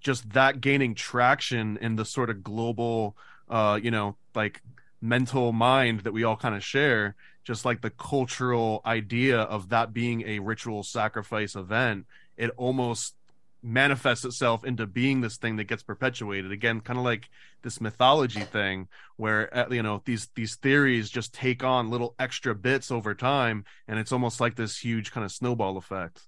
just 0.00 0.30
that 0.30 0.60
gaining 0.60 0.94
traction 0.94 1.78
in 1.80 1.96
the 1.96 2.04
sort 2.04 2.30
of 2.30 2.42
global 2.42 3.16
uh 3.48 3.78
you 3.82 3.90
know 3.90 4.16
like 4.34 4.62
mental 5.00 5.52
mind 5.52 6.00
that 6.00 6.12
we 6.12 6.24
all 6.24 6.36
kind 6.36 6.54
of 6.54 6.62
share 6.62 7.14
just 7.42 7.64
like 7.64 7.80
the 7.80 7.90
cultural 7.90 8.82
idea 8.84 9.40
of 9.40 9.70
that 9.70 9.92
being 9.92 10.22
a 10.26 10.38
ritual 10.38 10.82
sacrifice 10.82 11.54
event 11.54 12.06
it 12.36 12.50
almost 12.56 13.14
manifests 13.62 14.24
itself 14.24 14.64
into 14.64 14.86
being 14.86 15.20
this 15.20 15.36
thing 15.36 15.56
that 15.56 15.64
gets 15.64 15.82
perpetuated. 15.82 16.50
Again 16.50 16.80
kind 16.80 16.98
of 16.98 17.04
like 17.04 17.28
this 17.62 17.80
mythology 17.80 18.40
thing 18.40 18.88
where 19.16 19.54
uh, 19.56 19.66
you 19.70 19.82
know 19.82 20.02
these 20.04 20.28
these 20.34 20.56
theories 20.56 21.10
just 21.10 21.34
take 21.34 21.62
on 21.62 21.90
little 21.90 22.14
extra 22.18 22.54
bits 22.54 22.90
over 22.90 23.14
time 23.14 23.64
and 23.86 23.98
it's 23.98 24.12
almost 24.12 24.40
like 24.40 24.56
this 24.56 24.78
huge 24.78 25.12
kind 25.12 25.24
of 25.24 25.32
snowball 25.32 25.76
effect 25.76 26.22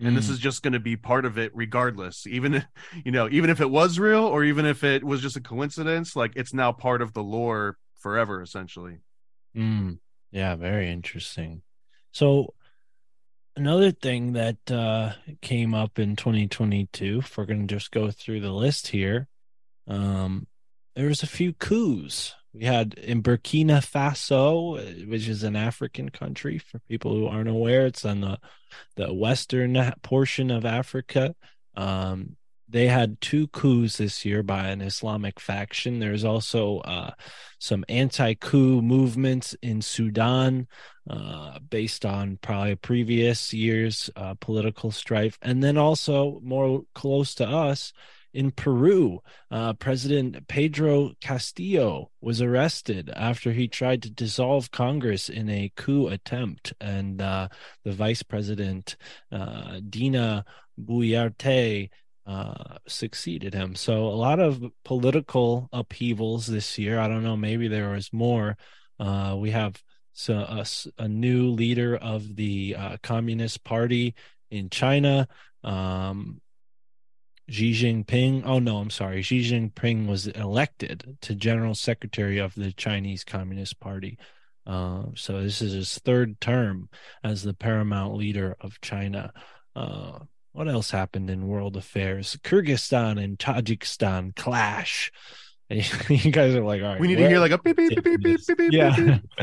and 0.00 0.16
this 0.16 0.26
Mm. 0.28 0.30
is 0.32 0.38
just 0.38 0.62
going 0.62 0.72
to 0.74 0.80
be 0.80 0.96
part 0.96 1.24
of 1.24 1.38
it 1.38 1.52
regardless 1.54 2.26
even 2.26 2.54
if 2.54 2.66
you 3.04 3.12
know 3.12 3.28
even 3.30 3.50
if 3.50 3.60
it 3.60 3.70
was 3.70 3.98
real 3.98 4.24
or 4.24 4.44
even 4.44 4.66
if 4.66 4.84
it 4.84 5.02
was 5.04 5.22
just 5.22 5.36
a 5.36 5.40
coincidence 5.40 6.14
like 6.16 6.32
it's 6.36 6.52
now 6.52 6.72
part 6.72 7.00
of 7.02 7.12
the 7.14 7.22
lore 7.22 7.76
forever 7.98 8.42
essentially 8.42 8.98
Mm, 9.56 10.00
yeah, 10.32 10.54
very 10.54 10.90
interesting. 10.90 11.62
So 12.12 12.52
another 13.56 13.90
thing 13.90 14.34
that 14.34 14.58
uh, 14.70 15.12
came 15.40 15.72
up 15.72 15.98
in 15.98 16.14
2022, 16.16 17.20
if 17.20 17.38
we're 17.38 17.46
going 17.46 17.66
to 17.66 17.74
just 17.74 17.90
go 17.90 18.10
through 18.10 18.40
the 18.40 18.52
list 18.52 18.88
here, 18.88 19.28
um, 19.88 20.46
there 20.94 21.06
was 21.08 21.22
a 21.22 21.26
few 21.26 21.54
coups. 21.54 22.34
We 22.56 22.64
had 22.64 22.94
in 22.94 23.22
Burkina 23.22 23.84
Faso, 23.84 25.06
which 25.06 25.28
is 25.28 25.42
an 25.42 25.56
African 25.56 26.08
country. 26.08 26.58
For 26.58 26.78
people 26.88 27.12
who 27.12 27.26
aren't 27.26 27.50
aware, 27.50 27.84
it's 27.86 28.04
on 28.04 28.22
the 28.22 28.38
the 28.96 29.12
western 29.12 29.92
portion 30.02 30.50
of 30.50 30.64
Africa. 30.64 31.34
Um, 31.76 32.36
they 32.68 32.86
had 32.86 33.20
two 33.20 33.46
coups 33.48 33.98
this 33.98 34.24
year 34.24 34.42
by 34.42 34.68
an 34.68 34.80
Islamic 34.80 35.38
faction. 35.38 35.98
There's 35.98 36.24
also 36.24 36.78
uh, 36.78 37.10
some 37.58 37.84
anti-coup 37.88 38.80
movements 38.82 39.54
in 39.62 39.82
Sudan, 39.82 40.66
uh, 41.08 41.58
based 41.58 42.06
on 42.06 42.38
probably 42.40 42.74
previous 42.76 43.52
years' 43.52 44.08
uh, 44.16 44.34
political 44.40 44.90
strife, 44.90 45.38
and 45.42 45.62
then 45.62 45.76
also 45.76 46.40
more 46.42 46.84
close 46.94 47.34
to 47.36 47.46
us 47.46 47.92
in 48.36 48.50
Peru, 48.50 49.20
uh, 49.50 49.72
President 49.72 50.46
Pedro 50.46 51.12
Castillo 51.20 52.10
was 52.20 52.42
arrested 52.42 53.10
after 53.16 53.50
he 53.52 53.66
tried 53.66 54.02
to 54.02 54.10
dissolve 54.10 54.70
Congress 54.70 55.28
in 55.30 55.48
a 55.48 55.72
coup 55.74 56.08
attempt, 56.08 56.74
and 56.80 57.22
uh, 57.22 57.48
the 57.84 57.92
vice 57.92 58.22
president 58.22 58.96
uh, 59.32 59.80
Dina 59.88 60.44
Boluarte 60.78 61.88
uh, 62.26 62.76
succeeded 62.86 63.54
him. 63.54 63.74
So 63.74 64.06
a 64.06 64.20
lot 64.28 64.38
of 64.38 64.62
political 64.84 65.68
upheavals 65.72 66.46
this 66.46 66.76
year. 66.76 66.98
I 67.00 67.08
don't 67.08 67.24
know, 67.24 67.36
maybe 67.36 67.68
there 67.68 67.90
was 67.90 68.12
more. 68.12 68.56
Uh, 69.00 69.34
we 69.38 69.50
have 69.52 69.82
so 70.12 70.34
a, 70.34 70.64
a 70.98 71.08
new 71.08 71.48
leader 71.50 71.96
of 71.96 72.36
the 72.36 72.76
uh, 72.78 72.96
Communist 73.02 73.64
Party 73.64 74.14
in 74.50 74.68
China. 74.70 75.26
Um, 75.64 76.40
Xi 77.48 77.72
Jinping. 77.72 78.42
Oh 78.44 78.58
no, 78.58 78.78
I'm 78.78 78.90
sorry. 78.90 79.22
Xi 79.22 79.40
Jinping 79.40 80.06
was 80.06 80.26
elected 80.26 81.16
to 81.22 81.34
general 81.34 81.74
secretary 81.74 82.38
of 82.38 82.54
the 82.54 82.72
Chinese 82.72 83.24
Communist 83.24 83.78
Party. 83.80 84.18
Uh, 84.66 85.04
so 85.14 85.40
this 85.42 85.62
is 85.62 85.72
his 85.72 85.98
third 85.98 86.40
term 86.40 86.88
as 87.22 87.42
the 87.42 87.54
paramount 87.54 88.14
leader 88.14 88.56
of 88.60 88.80
China. 88.80 89.32
Uh, 89.76 90.18
what 90.52 90.68
else 90.68 90.90
happened 90.90 91.30
in 91.30 91.46
world 91.46 91.76
affairs? 91.76 92.36
Kyrgyzstan 92.42 93.22
and 93.22 93.38
Tajikistan 93.38 94.34
clash. 94.34 95.12
you 95.68 96.30
guys 96.30 96.54
are 96.54 96.64
like, 96.64 96.80
all 96.80 96.90
right. 96.90 97.00
we 97.00 97.08
need 97.08 97.16
to 97.16 97.28
hear 97.28 97.40
like 97.40 97.50
a 97.50 97.58
beep 97.58 97.76
beep 97.76 97.90
beep 97.90 98.04
beep 98.04 98.22
beep 98.22 98.46
beep 98.46 98.56
beep 98.56 98.72
yeah 98.72 99.18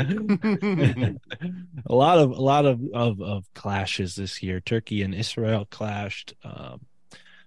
a 1.86 1.93
lot 1.93 2.18
of 2.18 2.32
a 2.32 2.41
lot 2.41 2.66
of, 2.66 2.80
of 2.93 3.22
of 3.22 3.54
clashes 3.54 4.16
this 4.16 4.41
year 4.41 4.62
turkey 4.62 5.01
and 5.01 5.14
israel 5.14 5.66
clashed 5.70 6.34
um 6.45 6.80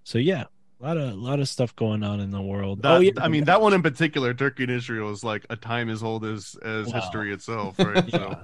so 0.06 0.18
yeah 0.18 0.44
a 0.80 0.84
lot 0.84 0.96
of 0.96 1.10
a 1.10 1.14
lot 1.14 1.40
of 1.40 1.48
stuff 1.48 1.74
going 1.74 2.02
on 2.02 2.20
in 2.20 2.30
the 2.30 2.40
world 2.40 2.82
That, 2.82 2.92
oh 2.96 3.00
yeah 3.00 3.10
I 3.18 3.28
mean, 3.28 3.44
that 3.44 3.60
one 3.60 3.72
in 3.72 3.82
particular, 3.82 4.32
Turkey 4.34 4.62
and 4.64 4.72
Israel, 4.72 5.10
is 5.10 5.24
like 5.24 5.44
a 5.50 5.56
time 5.56 5.88
as 5.90 6.02
old 6.02 6.24
as 6.24 6.54
as 6.62 6.86
Wow. 6.88 7.00
history 7.00 7.32
itself, 7.32 7.78
right? 7.82 8.08
So 8.10 8.36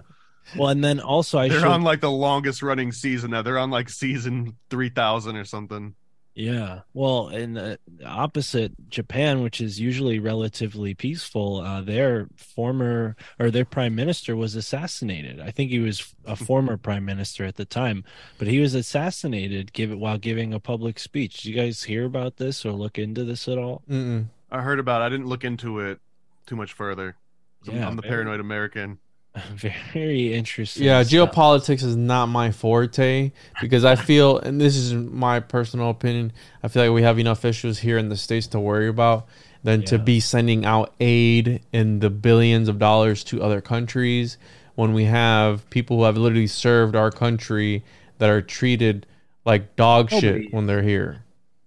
well 0.57 0.69
and 0.71 0.83
then 0.83 0.99
also 1.01 1.39
i 1.39 1.49
they're 1.49 1.61
should 1.61 1.69
on 1.69 1.83
like 1.83 2.01
the 2.01 2.11
longest 2.11 2.63
running 2.63 2.91
season 2.93 3.31
now. 3.31 3.43
They're 3.43 3.59
on 3.59 3.71
like 3.71 3.89
season 3.89 4.57
three 4.71 4.89
thousand 4.89 5.37
or 5.37 5.45
something. 5.45 5.95
Yeah. 6.35 6.81
Well, 6.95 7.29
in 7.29 7.53
the 7.55 7.79
opposite, 8.07 8.73
Japan, 8.89 9.43
which 9.43 9.61
is 9.61 9.79
usually 9.79 10.19
relatively 10.19 10.95
peaceful, 10.95 11.61
uh, 11.61 11.83
their 11.83 12.29
former 12.37 13.17
or 13.39 13.51
their 13.51 13.65
prime 13.67 13.95
minister 13.95 14.35
was 14.35 14.55
assassinated. 14.55 15.41
I 15.41 15.51
think 15.51 15.71
he 15.71 15.79
was 15.79 16.15
a 16.25 16.35
former 16.49 16.77
prime 16.79 17.05
minister 17.05 17.45
at 17.45 17.57
the 17.57 17.65
time, 17.67 18.05
but 18.39 18.49
he 18.49 18.61
was 18.61 18.75
assassinated 18.75 19.73
give 19.75 19.91
while 19.93 20.17
giving 20.19 20.55
a 20.55 20.61
public 20.61 20.99
speech. 20.99 21.43
Did 21.43 21.51
you 21.51 21.55
guys 21.57 21.83
hear 21.83 22.05
about 22.07 22.37
this 22.39 22.65
or 22.65 22.73
look 22.73 22.99
into 22.99 23.25
this 23.25 23.47
at 23.49 23.59
all? 23.59 23.83
Mm-mm. 23.91 24.27
I 24.51 24.63
heard 24.63 24.79
about. 24.79 25.03
it. 25.03 25.05
I 25.05 25.09
didn't 25.11 25.27
look 25.27 25.45
into 25.45 25.81
it 25.81 26.01
too 26.47 26.57
much 26.57 26.73
further. 26.73 27.17
'Cause 27.61 27.69
I'm- 27.71 27.79
Yeah, 27.79 27.89
I'm 27.89 27.97
the 27.97 28.03
very- 28.03 28.11
paranoid 28.25 28.41
American. 28.41 28.99
Very 29.55 30.35
interesting. 30.35 30.85
Yeah, 30.85 31.03
stuff. 31.03 31.33
geopolitics 31.33 31.83
is 31.83 31.97
not 31.97 32.27
my 32.27 32.51
forte 32.51 33.33
because 33.61 33.85
I 33.85 33.97
feel, 33.97 34.39
and 34.39 34.61
this 34.61 34.77
is 34.77 34.93
my 34.93 35.41
personal 35.41 35.89
opinion, 35.91 36.33
I 36.63 36.69
feel 36.69 36.83
like 36.85 36.93
we 36.93 37.03
have 37.03 37.19
enough 37.19 37.45
issues 37.45 37.79
here 37.79 37.97
in 37.97 38.09
the 38.11 38.17
states 38.17 38.47
to 38.49 38.61
worry 38.61 38.89
about 38.89 39.27
than 39.65 39.85
to 39.85 39.99
be 39.99 40.21
sending 40.21 40.67
out 40.67 40.93
aid 41.01 41.63
in 41.73 42.01
the 42.01 42.11
billions 42.11 42.69
of 42.69 42.79
dollars 42.79 43.25
to 43.25 43.43
other 43.43 43.61
countries 43.61 44.37
when 44.75 44.93
we 44.93 45.05
have 45.05 45.69
people 45.71 45.99
who 45.99 46.05
have 46.05 46.17
literally 46.17 46.47
served 46.47 46.97
our 46.97 47.11
country 47.11 47.85
that 48.19 48.29
are 48.29 48.43
treated 48.43 49.07
like 49.45 49.77
dog 49.77 50.11
Nobody- 50.11 50.43
shit 50.45 50.53
when 50.55 50.67
they're 50.67 50.83
here. 50.83 51.22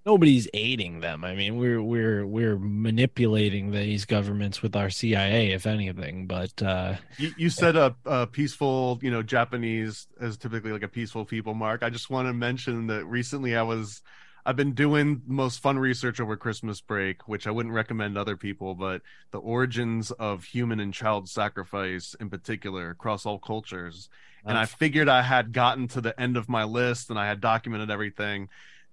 Nobody's 0.05 0.47
aiding 0.53 0.99
them. 0.99 1.25
I 1.25 1.35
mean, 1.35 1.57
we're 1.57 1.81
we're 1.81 2.25
we're 2.25 2.57
manipulating 2.57 3.71
these 3.71 4.05
governments 4.05 4.61
with 4.61 4.75
our 4.75 4.89
CIA, 4.89 5.51
if 5.51 5.65
anything. 5.65 6.27
But 6.27 6.61
uh, 6.61 6.95
You, 7.17 7.33
you 7.37 7.49
said 7.49 7.75
a, 7.75 7.95
a 8.05 8.27
peaceful, 8.27 8.99
you 9.01 9.11
know, 9.11 9.23
Japanese 9.23 10.07
is 10.21 10.37
typically 10.37 10.71
like 10.71 10.83
a 10.83 10.87
peaceful 10.87 11.25
people. 11.25 11.53
Mark, 11.53 11.83
I 11.83 11.89
just 11.89 12.09
want 12.09 12.27
to 12.27 12.33
mention 12.33 12.87
that 12.87 13.05
recently 13.05 13.55
I 13.55 13.63
was, 13.63 14.01
I've 14.45 14.55
been 14.55 14.73
doing 14.73 15.21
the 15.27 15.33
most 15.33 15.59
fun 15.59 15.79
research 15.79 16.19
over 16.19 16.37
Christmas 16.37 16.81
break, 16.81 17.27
which 17.27 17.47
I 17.47 17.51
wouldn't 17.51 17.73
recommend 17.73 18.17
other 18.17 18.37
people, 18.37 18.75
but 18.75 19.01
the 19.31 19.39
origins 19.39 20.11
of 20.11 20.43
human 20.43 20.79
and 20.79 20.93
child 20.93 21.27
sacrifice 21.29 22.15
in 22.19 22.29
particular 22.29 22.91
across 22.91 23.25
all 23.25 23.39
cultures. 23.39 24.09
And 24.47 24.59
I 24.59 24.65
figured 24.65 25.09
I 25.09 25.23
had 25.23 25.53
gotten 25.53 25.87
to 25.89 26.01
the 26.01 26.19
end 26.21 26.37
of 26.37 26.47
my 26.47 26.65
list 26.65 27.09
and 27.09 27.17
I 27.17 27.25
had 27.25 27.41
documented 27.41 27.89
everything. 27.89 28.49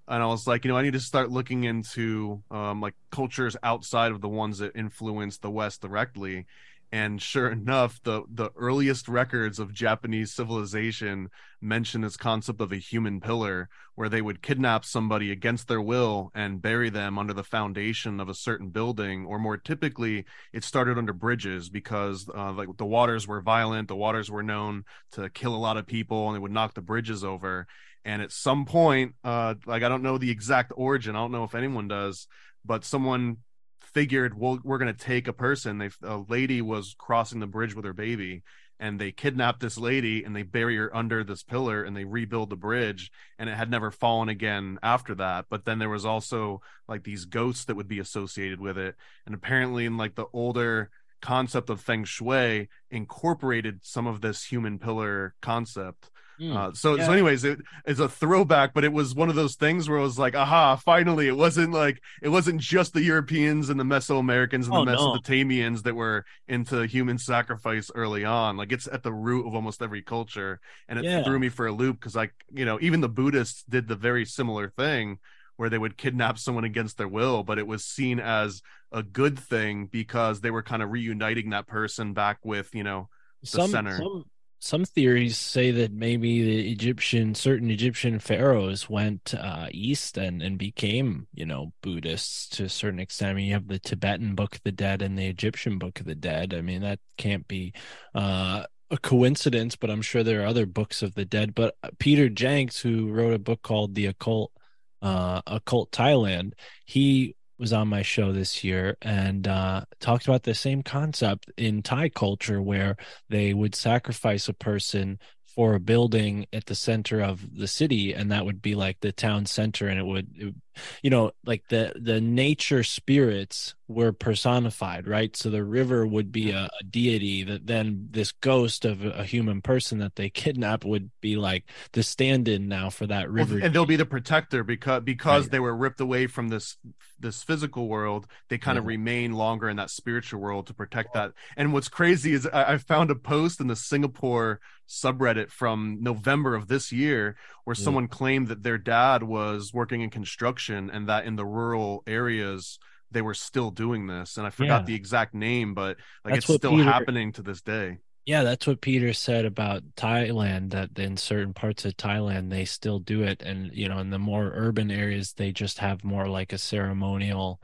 And 0.09 0.23
I 0.23 0.27
was 0.27 0.47
like, 0.47 0.65
you 0.65 0.71
know, 0.71 0.77
I 0.77 0.83
need 0.83 0.95
to 0.95 1.01
start 1.01 1.31
looking 1.31 1.65
into 1.65 2.43
um, 2.51 2.81
like 2.81 2.95
cultures 3.11 3.57
outside 3.63 4.13
of 4.13 4.21
the 4.21 4.29
ones 4.29 4.59
that 4.59 4.77
influence 4.77 5.39
the 5.39 5.51
West 5.51 5.83
directly. 5.83 6.47
And 6.91 7.23
sure 7.23 7.49
enough 7.53 8.01
the 8.03 8.23
the 8.31 8.51
earliest 8.57 9.09
records 9.09 9.59
of 9.59 9.73
japanese 9.73 10.35
civilization 10.35 11.31
mention 11.61 12.03
this 12.03 12.19
concept 12.19 12.61
of 12.61 12.73
a 12.73 12.77
human 12.77 13.21
pillar 13.21 13.69
where 13.95 14.09
they 14.09 14.21
would 14.21 14.43
kidnap 14.43 14.85
somebody 14.85 15.31
against 15.31 15.69
their 15.69 15.81
will 15.81 16.31
and 16.35 16.61
bury 16.61 16.91
them 16.91 17.19
under 17.19 17.33
the 17.33 17.45
foundation 17.45 18.21
of 18.21 18.29
a 18.29 18.35
certain 18.35 18.69
building. 18.69 19.25
Or 19.27 19.39
more 19.39 19.57
typically 19.57 20.25
it 20.53 20.65
started 20.65 20.99
under 20.99 21.13
bridges 21.13 21.71
because 21.71 22.29
uh, 22.35 22.53
like 22.53 22.69
the 22.77 22.85
waters 22.85 23.27
were 23.27 23.41
violent 23.41 23.89
the 23.89 23.97
waters 23.97 24.31
were 24.31 24.43
known 24.43 24.85
to 25.13 25.31
kill 25.31 25.55
a 25.55 25.57
lot 25.57 25.79
of 25.79 25.87
people 25.87 26.27
and 26.27 26.37
they 26.37 26.41
would 26.41 26.53
knock 26.53 26.75
the 26.75 26.83
bridges 26.83 27.25
over 27.25 27.67
and 28.05 28.23
at 28.23 28.33
some 28.33 28.65
point 28.65 29.15
uh 29.25 29.55
like 29.67 29.83
i 29.83 29.89
don't 29.89 30.03
know 30.03 30.19
the 30.19 30.31
exact 30.31 30.73
origin. 30.77 31.17
I 31.17 31.21
don't 31.21 31.33
know 31.33 31.45
if 31.45 31.55
anyone 31.55 31.89
does 31.89 32.27
but 32.65 32.85
someone 32.85 33.39
figured 33.81 34.39
well 34.39 34.59
we're 34.65 34.79
going 34.79 34.95
to 34.95 35.05
take 35.05 35.29
a 35.29 35.33
person. 35.33 35.79
They 35.79 35.91
a 36.03 36.19
lady 36.29 36.63
was 36.63 36.95
crossing 36.99 37.41
the 37.41 37.47
bridge 37.47 37.75
with 37.75 37.85
her 37.85 37.93
baby 37.93 38.43
and 38.81 38.99
they 38.99 39.13
kidnapped 39.13 39.61
this 39.61 39.79
lady 39.79 40.25
and 40.25 40.35
they 40.35 40.43
bury 40.43 40.77
her 40.77 40.95
under 40.95 41.23
this 41.23 41.43
pillar 41.43 41.85
and 41.85 41.97
they 41.97 42.05
rebuild 42.05 42.51
the 42.51 42.57
bridge 42.57 43.13
and 43.39 43.49
it 43.49 43.55
had 43.55 43.71
never 43.71 43.91
fallen 43.91 44.29
again 44.29 44.79
after 44.83 45.15
that. 45.15 45.45
But 45.49 45.65
then 45.65 45.79
there 45.79 45.89
was 45.89 46.05
also 46.05 46.63
like 46.89 47.05
these 47.05 47.27
ghosts 47.27 47.67
that 47.67 47.77
would 47.77 47.87
be 47.87 48.01
associated 48.01 48.61
with 48.61 48.79
it. 48.79 48.97
And 49.25 49.35
apparently 49.35 49.85
in 49.85 49.97
like 49.97 50.17
the 50.17 50.27
older 50.33 50.91
concept 51.21 51.71
of 51.71 51.81
feng 51.81 52.05
shui 52.05 52.69
incorporated 52.91 53.81
some 53.83 54.09
of 54.09 54.21
this 54.21 54.45
human 54.45 54.81
pillar 54.81 55.35
concept 55.41 56.11
Hmm. 56.43 56.57
uh, 56.57 56.73
so 56.75 56.97
Yeah. 56.97 57.07
so 57.07 57.13
anyways 57.13 57.45
it, 57.45 57.61
it's 57.87 58.01
a 58.01 58.09
throwback 58.09 58.75
but 58.75 58.83
it 58.83 58.93
was 58.93 59.15
one 59.15 59.29
of 59.29 59.37
those 59.37 59.55
things 59.55 59.89
where 59.89 59.99
it 59.99 60.03
was 60.03 60.19
like 60.19 60.35
aha 60.35 60.75
finally 60.77 61.29
it 61.29 61.37
wasn't 61.37 61.73
like 61.73 62.01
it 62.21 62.31
wasn't 62.31 62.61
just 62.61 62.95
the 62.95 63.03
europeans 63.03 63.69
and 63.71 63.79
the 63.79 63.85
mesoamericans 63.85 64.65
and 64.67 64.75
Oh, 64.75 64.85
the 64.85 64.91
no. 64.93 64.97
mesopotamians 64.99 65.85
that 65.85 65.95
were 65.95 66.25
into 66.49 66.83
human 66.87 67.19
sacrifice 67.19 67.91
early 67.95 68.25
on 68.25 68.57
like 68.57 68.73
it's 68.73 68.89
at 68.89 69.05
the 69.05 69.13
root 69.13 69.47
of 69.47 69.55
almost 69.55 69.83
every 69.83 70.03
culture 70.03 70.59
and 70.89 70.99
it 70.99 71.05
Yeah. 71.05 71.23
threw 71.23 71.39
me 71.39 71.49
for 71.49 71.67
a 71.69 71.73
loop 71.73 72.01
because 72.01 72.17
like 72.17 72.35
you 72.53 72.65
know 72.65 72.79
even 72.81 73.01
the 73.01 73.09
buddhists 73.09 73.63
did 73.69 73.87
the 73.87 73.97
very 73.97 74.25
similar 74.25 74.69
thing 74.69 75.19
where 75.57 75.71
they 75.71 75.79
would 75.79 75.97
kidnap 75.97 76.39
someone 76.39 76.65
against 76.65 76.99
their 76.99 77.09
will 77.09 77.45
but 77.45 77.59
it 77.59 77.67
was 77.69 77.85
seen 77.85 78.19
as 78.19 78.63
a 78.91 79.03
good 79.05 79.39
thing 79.39 79.87
because 79.87 80.41
they 80.41 80.51
were 80.51 80.63
kind 80.63 80.83
of 80.83 80.91
reuniting 80.91 81.51
that 81.51 81.69
person 81.69 82.15
back 82.15 82.39
with 82.43 82.75
you 82.75 82.83
know 82.83 83.09
the 83.43 83.47
some 83.47 83.71
center. 83.71 83.97
some 83.99 84.25
some 84.63 84.85
theories 84.85 85.37
say 85.37 85.73
that 85.73 85.93
maybe 85.93 86.41
the 86.45 86.71
Egyptian 86.71 87.35
certain 87.35 87.69
Egyptian 87.69 88.21
pharaohs 88.21 88.89
went 88.89 89.35
uh, 89.35 89.67
east 89.73 90.17
and 90.17 90.41
and 90.41 90.57
became 90.57 91.27
you 91.35 91.45
know 91.45 91.73
Buddhists 91.83 92.49
to 92.51 92.65
a 92.65 92.69
certain 92.69 93.01
extent. 93.01 93.33
I 93.33 93.35
mean, 93.35 93.47
you 93.47 93.55
have 93.55 93.67
the 93.67 93.81
Tibetan 93.81 94.37
Book 94.37 94.55
of 94.55 94.63
the 94.63 94.71
Dead 94.71 95.03
and 95.03 95.19
the 95.19 95.27
Egyptian 95.27 95.79
Book 95.79 95.99
of 95.99 96.07
the 96.07 96.15
Dead. 96.15 96.55
I 96.55 96.61
mean, 96.61 96.83
that 96.83 97.01
can't 97.17 97.47
be 97.49 97.73
uh, 98.15 98.63
a 98.89 98.99
coincidence, 98.99 99.75
but 99.75 99.91
I'm 99.91 100.01
sure 100.01 100.23
there 100.23 100.43
are 100.43 100.47
other 100.47 100.67
books 100.67 101.03
of 101.03 101.15
the 101.15 101.25
dead. 101.25 101.57
But 101.57 101.75
uh, 101.83 101.89
Peter 101.99 102.29
Jenks, 102.29 102.79
who 102.79 103.11
wrote 103.11 103.35
a 103.35 103.41
book 103.41 103.63
called 103.63 103.97
The 103.97 104.07
Occult, 104.07 104.53
uh, 105.01 105.43
Occult 105.45 105.91
Thailand, 105.91 106.53
he 106.85 107.35
was 107.59 107.73
on 107.73 107.89
my 107.89 108.03
show 108.03 108.33
this 108.33 108.65
year 108.65 108.97
and 109.03 109.47
uh, 109.47 109.83
talked 110.01 110.27
about 110.27 110.43
the 110.43 110.55
same 110.55 110.83
concept 110.83 111.51
in 111.57 111.83
Thai 111.83 112.09
culture 112.09 112.61
where 112.61 112.97
they 113.29 113.55
would 113.55 113.75
sacrifice 113.75 114.49
a 114.49 114.55
person 114.55 115.19
for 115.55 115.75
a 115.75 115.81
building 115.81 116.47
at 116.53 116.67
the 116.67 116.75
center 116.75 117.21
of 117.21 117.57
the 117.59 117.67
city 117.67 118.13
and 118.15 118.31
that 118.33 118.45
would 118.47 118.63
be 118.63 118.75
like 118.75 118.99
the 119.01 119.13
town 119.13 119.45
center 119.47 119.87
and 119.89 119.99
it 119.99 120.07
would 120.07 120.29
it- 120.37 120.55
you 121.03 121.11
know 121.11 121.31
like 121.45 121.63
the 121.69 121.93
the 122.01 122.19
nature 122.19 122.83
spirits 122.83 123.75
were 123.89 124.11
personified 124.11 125.07
right 125.07 125.37
so 125.37 125.51
the 125.51 125.63
river 125.63 126.07
would 126.07 126.33
be 126.33 126.51
a, 126.51 126.71
a 126.81 126.85
deity 126.85 127.45
that 127.45 127.67
then 127.67 128.09
this 128.11 128.33
ghost 128.33 128.87
of 128.87 129.05
a, 129.05 129.11
a 129.11 129.25
human 129.25 129.61
person 129.61 129.99
that 129.99 130.17
they 130.17 130.31
kidnap 130.31 130.83
would 130.83 131.11
be 131.21 131.37
like 131.37 131.65
the 131.93 132.03
stand-in 132.03 132.69
now 132.69 132.89
for 132.89 133.07
that 133.07 133.27
Well, 133.31 133.45
river 133.47 133.59
and 133.63 133.75
they'll 133.75 133.85
be 133.85 133.97
the 133.97 134.07
protector 134.07 134.65
because 134.65 135.03
because 135.03 135.45
Right. 135.45 135.51
they 135.53 135.61
were 135.61 135.77
ripped 135.77 136.01
away 136.01 136.27
from 136.27 136.49
this 136.49 136.79
this 137.21 137.43
physical 137.43 137.87
world 137.87 138.27
they 138.49 138.57
kind 138.57 138.79
of 138.79 138.85
Yeah. 138.85 138.89
remain 138.89 139.33
longer 139.33 139.69
in 139.69 139.77
that 139.77 139.91
spiritual 139.91 140.41
world 140.41 140.67
to 140.69 140.75
protect 140.75 141.13
that 141.13 141.33
and 141.57 141.75
what's 141.75 141.89
crazy 141.89 142.33
is 142.33 142.47
I, 142.47 142.73
I 142.75 142.79
found 142.79 143.11
a 143.11 143.15
post 143.15 143.61
in 143.61 143.67
the 143.67 143.77
singapore 143.77 144.59
subreddit 144.93 145.51
from 145.51 145.99
november 146.03 146.55
of 146.55 146.69
this 146.69 146.93
year 146.93 147.35
where 147.65 147.75
Yeah. 147.77 147.83
someone 147.85 148.09
claimed 148.09 148.49
that 148.49 148.63
their 148.63 148.77
dad 148.79 149.23
was 149.23 149.73
working 149.73 150.03
in 150.03 150.11
construction 150.11 150.91
and 150.91 151.09
that 151.09 151.25
in 151.25 151.37
the 151.37 151.47
rural 151.47 152.03
areas 152.07 152.79
they 153.11 153.23
were 153.23 153.35
still 153.35 153.71
doing 153.71 154.07
this 154.07 154.37
and 154.37 154.47
i 154.47 154.51
forgot 154.51 154.83
Yeah. 154.83 154.87
the 154.87 154.95
exact 154.95 155.33
name 155.35 155.73
but 155.73 155.97
like 156.25 156.35
That's 156.35 156.49
it's 156.51 156.57
still 156.59 156.73
Peter- 156.73 156.85
happening 156.85 157.33
to 157.33 157.43
this 157.43 157.63
day 157.63 157.99
Yeah, 158.25 158.45
that's 158.45 158.69
what 158.69 158.81
Peter 158.81 159.13
said 159.13 159.45
about 159.45 159.83
Thailand, 159.97 160.71
that 160.71 160.97
in 160.97 161.17
certain 161.17 161.53
parts 161.55 161.85
of 161.85 161.97
Thailand 161.97 162.51
they 162.51 162.65
still 162.65 163.01
do 163.01 163.25
it. 163.25 163.43
And, 163.43 163.73
you 163.75 163.89
know, 163.89 163.99
in 163.99 164.11
the 164.11 164.19
more 164.21 164.53
urban 164.55 164.93
areas, 164.93 165.33
they 165.33 165.51
just 165.51 165.79
have 165.81 166.05
more 166.05 166.29
like 166.29 166.53
a 166.53 166.59
ceremonial 166.59 167.61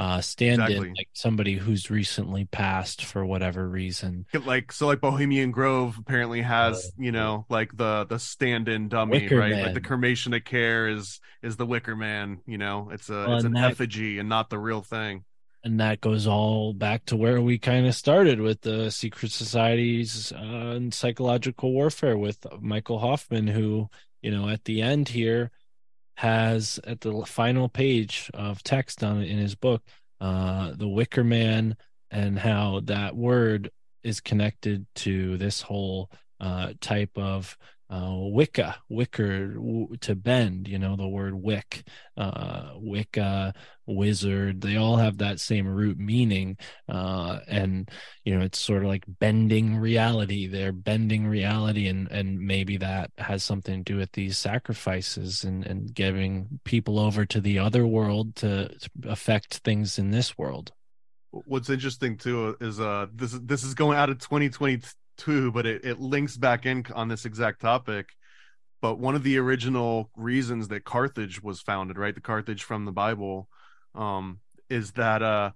uh 0.00 0.20
stand 0.20 0.62
in, 0.70 0.94
like 0.94 1.08
somebody 1.12 1.54
who's 1.56 1.90
recently 1.90 2.46
passed 2.46 3.04
for 3.04 3.24
whatever 3.24 3.68
reason. 3.68 4.24
like 4.46 4.72
so 4.72 4.86
like 4.86 5.00
bohemian 5.00 5.50
grove 5.50 5.96
apparently 5.98 6.40
has 6.42 6.90
you 6.98 7.12
know 7.12 7.44
like 7.50 7.76
the 7.76 8.06
the 8.08 8.18
stand-in 8.18 8.88
dummy 8.88 9.18
Uh, 9.18 9.20
Wicker 9.20 9.36
right? 9.38 9.50
Man. 9.50 9.64
like 9.66 9.74
the 9.74 9.80
cremation 9.90 10.32
of 10.32 10.42
care 10.44 10.88
is 10.88 11.20
is 11.42 11.56
the 11.56 11.66
wicker 11.66 11.94
man 11.96 12.40
you 12.46 12.56
know? 12.58 12.88
It's 12.94 13.10
a 13.10 13.12
Well, 13.26 13.36
it's 13.36 13.44
an 13.44 13.52
that- 13.52 13.72
effigy 13.72 14.18
and 14.18 14.28
not 14.28 14.48
the 14.50 14.58
real 14.58 14.82
thing. 14.82 15.24
And 15.62 15.78
that 15.80 16.00
goes 16.00 16.26
all 16.26 16.72
back 16.72 17.04
to 17.06 17.16
where 17.18 17.38
we 17.42 17.58
kind 17.58 17.86
of 17.86 17.94
started 17.94 18.40
with 18.40 18.62
the 18.62 18.90
secret 18.90 19.30
societies 19.30 20.32
uh, 20.32 20.38
and 20.76 20.94
psychological 20.94 21.72
warfare 21.72 22.16
with 22.16 22.38
Michael 22.62 22.98
Hoffman, 23.00 23.46
who, 23.46 23.90
you 24.22 24.30
know, 24.30 24.48
at 24.48 24.64
the 24.64 24.80
end 24.80 25.10
here 25.10 25.50
has 26.20 26.78
at 26.86 27.00
the 27.00 27.24
final 27.24 27.66
page 27.66 28.30
of 28.34 28.62
text 28.62 29.02
on 29.02 29.22
in 29.22 29.38
his 29.38 29.54
book, 29.54 29.82
uh, 30.20 30.70
the 30.76 30.86
Wicker 30.86 31.24
Man 31.24 31.74
and 32.10 32.38
how 32.38 32.82
that 32.84 33.16
word 33.16 33.70
is 34.02 34.20
connected 34.20 34.84
to 34.96 35.38
this 35.38 35.62
whole 35.62 36.10
uh, 36.38 36.74
type 36.82 37.16
of 37.16 37.56
uh, 37.90 38.14
Wicca, 38.14 38.76
wicker 38.88 39.48
w- 39.54 39.96
to 40.00 40.14
bend, 40.14 40.68
you 40.68 40.78
know, 40.78 40.94
the 40.96 41.08
word 41.08 41.34
wick, 41.34 41.82
uh, 42.16 42.70
Wicca, 42.76 43.52
wizard, 43.86 44.60
they 44.60 44.76
all 44.76 44.96
have 44.96 45.18
that 45.18 45.40
same 45.40 45.66
root 45.66 45.98
meaning. 45.98 46.56
Uh, 46.88 47.40
and, 47.48 47.90
you 48.24 48.38
know, 48.38 48.44
it's 48.44 48.60
sort 48.60 48.82
of 48.82 48.88
like 48.88 49.04
bending 49.08 49.76
reality. 49.76 50.46
They're 50.46 50.72
bending 50.72 51.26
reality. 51.26 51.88
And, 51.88 52.08
and 52.12 52.38
maybe 52.38 52.76
that 52.76 53.10
has 53.18 53.42
something 53.42 53.82
to 53.84 53.92
do 53.92 53.98
with 53.98 54.12
these 54.12 54.38
sacrifices 54.38 55.42
and, 55.42 55.66
and 55.66 55.92
giving 55.92 56.60
people 56.64 56.98
over 56.98 57.26
to 57.26 57.40
the 57.40 57.58
other 57.58 57.86
world 57.86 58.36
to, 58.36 58.68
to 58.68 58.90
affect 59.08 59.58
things 59.64 59.98
in 59.98 60.12
this 60.12 60.38
world. 60.38 60.72
what's 61.30 61.70
interesting 61.70 62.16
too 62.16 62.56
is 62.60 62.80
uh 62.80 63.06
this 63.14 63.32
is 63.32 63.40
this 63.42 63.62
is 63.62 63.74
going 63.74 63.96
out 63.96 64.10
of 64.10 64.18
2022 65.20 65.52
but 65.52 65.66
it, 65.66 65.84
it 65.84 66.00
links 66.00 66.36
back 66.36 66.66
in 66.66 66.84
on 66.94 67.08
this 67.08 67.24
exact 67.24 67.60
topic. 67.60 68.10
But 68.82 68.98
one 68.98 69.14
of 69.14 69.22
the 69.22 69.36
original 69.38 70.10
reasons 70.16 70.68
that 70.68 70.84
carthage 70.84 71.42
was 71.42 71.60
founded 71.60 71.98
right 71.98 72.14
the 72.14 72.20
carthage 72.20 72.62
from 72.62 72.84
the 72.84 72.92
bible 72.92 73.48
um 73.94 74.40
is 74.68 74.92
that 74.92 75.22
uh 75.22 75.50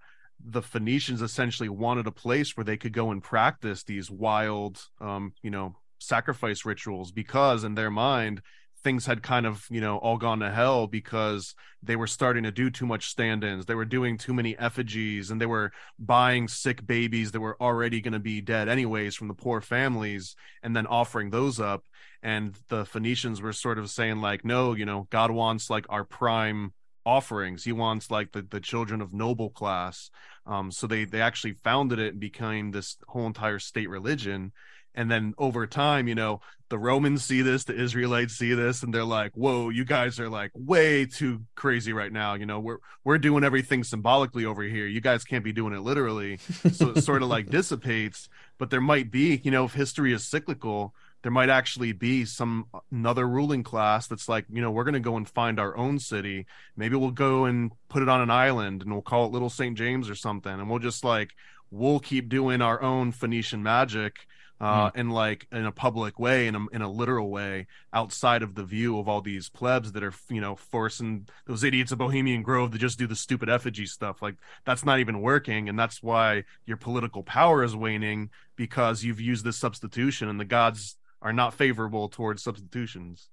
the 0.45 0.63
phoenicians 0.63 1.23
essentially 1.23 1.69
wanted 1.69 2.07
a 2.07 2.13
place 2.13 2.57
where 2.57 2.65
they 2.65 2.77
could 2.77 2.93
go 2.93 3.11
and 3.11 3.23
practice 3.23 3.83
these 3.85 4.11
wild 4.11 4.83
um 5.01 5.33
you 5.43 5.51
know 5.51 5.75
sacrifice 5.99 6.65
rituals 6.65 7.13
because 7.13 7.65
in 7.65 7.75
their 7.75 7.91
mind 7.91 8.43
things 8.85 9.07
had 9.07 9.23
kind 9.23 9.47
of 9.47 9.67
you 9.71 9.81
know 9.81 9.97
all 9.99 10.19
gone 10.19 10.41
to 10.41 10.51
hell 10.51 10.87
because 10.87 11.55
they 11.83 11.97
were 11.97 12.07
starting 12.07 12.45
to 12.45 12.53
do 12.53 12.71
too 12.71 12.87
much 12.87 13.09
stand-ins 13.09 13.67
they 13.67 13.75
were 13.75 13.85
doing 13.85 14.17
too 14.17 14.35
many 14.35 14.57
effigies 14.59 15.31
and 15.31 15.41
they 15.41 15.47
were 15.47 15.73
buying 15.99 16.47
sick 16.47 16.87
babies 16.87 17.33
that 17.33 17.41
were 17.41 17.61
already 17.61 18.01
going 18.01 18.13
to 18.13 18.19
be 18.21 18.41
dead 18.41 18.69
anyways 18.69 19.15
from 19.15 19.29
the 19.29 19.35
poor 19.35 19.61
families 19.61 20.37
and 20.63 20.77
then 20.77 20.87
offering 20.87 21.31
those 21.31 21.59
up 21.59 21.83
and 22.23 22.57
the 22.69 22.85
phoenicians 22.85 23.43
were 23.43 23.53
sort 23.53 23.79
of 23.79 23.91
saying 23.91 24.21
like 24.21 24.45
no 24.45 24.75
you 24.75 24.85
know 24.85 25.09
god 25.11 25.31
wants 25.31 25.71
like 25.71 25.87
our 25.89 26.05
prime 26.05 26.73
offerings. 27.07 27.65
He 27.65 27.73
wants 27.73 28.11
like 28.11 28.33
the, 28.33 28.43
the 28.43 28.61
children 28.61 29.01
of 29.01 29.13
noble 29.13 29.51
class. 29.51 30.11
Um, 30.47 30.71
so 30.71 30.87
they 30.87 31.05
they 31.05 31.21
actually 31.21 31.55
founded 31.55 31.99
it 31.99 32.13
and 32.13 32.21
became 32.21 32.71
this 32.71 32.97
whole 33.09 33.27
entire 33.27 33.59
state 33.59 33.89
religion. 33.89 34.53
And 34.95 35.11
then 35.11 35.35
over 35.39 35.67
time, 35.67 36.07
you 36.09 36.15
know, 36.15 36.41
the 36.69 36.79
Romans 36.79 37.25
see 37.25 37.43
this, 37.43 37.65
the 37.65 37.75
Israelites 37.75 38.35
see 38.35 38.55
this, 38.55 38.83
and 38.83 38.93
they're 38.93 39.05
like, 39.05 39.33
"Whoa, 39.35 39.69
you 39.69 39.85
guys 39.85 40.19
are 40.19 40.29
like 40.29 40.51
way 40.55 41.07
too 41.07 41.43
crazy 41.55 41.93
right 41.93 42.13
now." 42.13 42.35
You 42.35 42.47
know, 42.47 42.59
we're 42.61 42.79
we're 43.05 43.19
doing 43.19 43.45
everything 43.45 43.85
symbolically 43.85 44.45
over 44.45 44.63
here. 44.63 44.87
You 44.87 45.01
guys 45.01 45.25
can't 45.25 45.45
be 45.45 45.53
doing 45.53 45.75
it 45.75 45.81
literally. 45.81 46.39
So 46.73 46.91
it 46.91 47.03
sort 47.03 47.23
of 47.23 47.29
like 47.29 47.51
dissipates. 47.51 48.29
But 48.59 48.71
there 48.71 48.81
might 48.81 49.11
be, 49.11 49.41
you 49.45 49.51
know, 49.51 49.65
if 49.67 49.75
history 49.75 50.13
is 50.13 50.25
cyclical, 50.25 50.95
there 51.25 51.33
might 51.33 51.49
actually 51.49 51.93
be 51.93 52.25
some 52.25 52.67
uh, 52.75 52.81
another 52.93 53.27
ruling 53.27 53.63
class 53.63 54.07
that's 54.07 54.29
like, 54.29 54.45
you 54.51 54.61
know, 54.61 54.71
we're 54.71 54.85
going 54.85 54.95
to 54.95 55.01
go 55.01 55.17
and 55.17 55.29
find 55.29 55.59
our 55.59 55.77
own 55.77 55.99
city. 55.99 56.47
Maybe 56.77 56.97
we'll 56.97 57.11
go 57.11 57.47
and 57.47 57.73
put 57.89 58.03
it 58.03 58.09
on 58.09 58.21
an 58.21 58.31
island 58.31 58.83
and 58.83 58.93
we'll 58.93 59.03
call 59.03 59.25
it 59.25 59.33
Little 59.33 59.49
St. 59.49 59.77
James 59.77 60.11
or 60.11 60.15
something. 60.15 60.53
And 60.53 60.69
we'll 60.69 60.81
just 60.81 61.03
like, 61.03 61.31
we'll 61.71 61.99
keep 61.99 62.29
doing 62.29 62.61
our 62.61 62.83
own 62.83 63.11
Phoenician 63.11 63.63
magic 63.63 64.27
uh, 64.65 64.91
in 64.95 65.11
like 65.11 65.47
in 65.53 65.67
a 65.67 65.73
public 65.73 66.19
way, 66.19 66.47
in 66.47 66.55
a 66.55 66.67
in 66.73 66.81
a 66.81 66.91
literal 66.91 67.31
way, 67.31 67.67
outside 67.93 68.43
of 68.43 68.55
the 68.55 68.65
view 68.65 68.99
of 68.99 69.09
all 69.09 69.21
these 69.21 69.51
plebs 69.51 69.93
that 69.93 70.03
are 70.03 70.15
you 70.31 70.41
know 70.41 70.57
forcing 70.57 71.29
those 71.47 71.65
idiots 71.65 71.93
of 71.93 71.99
Bohemian 71.99 72.43
Grove 72.43 72.71
to 72.73 72.79
just 72.79 72.99
do 72.99 73.07
the 73.07 73.15
stupid 73.15 73.51
effigy 73.51 73.85
stuff. 73.85 74.23
Like 74.23 74.37
that's 74.65 74.85
not 74.85 75.01
even 75.01 75.21
working, 75.21 75.69
and 75.69 75.79
that's 75.79 76.03
why 76.03 76.45
your 76.65 76.79
political 76.79 77.23
power 77.23 77.63
is 77.63 77.77
waning 77.77 78.31
because 78.57 79.05
you've 79.05 79.21
used 79.21 79.45
this 79.45 79.59
substitution, 79.59 80.31
and 80.31 80.41
the 80.41 80.47
gods 80.47 80.97
are 81.21 81.33
not 81.33 81.53
favorable 81.53 82.09
towards 82.09 82.43
substitutions. 82.43 83.29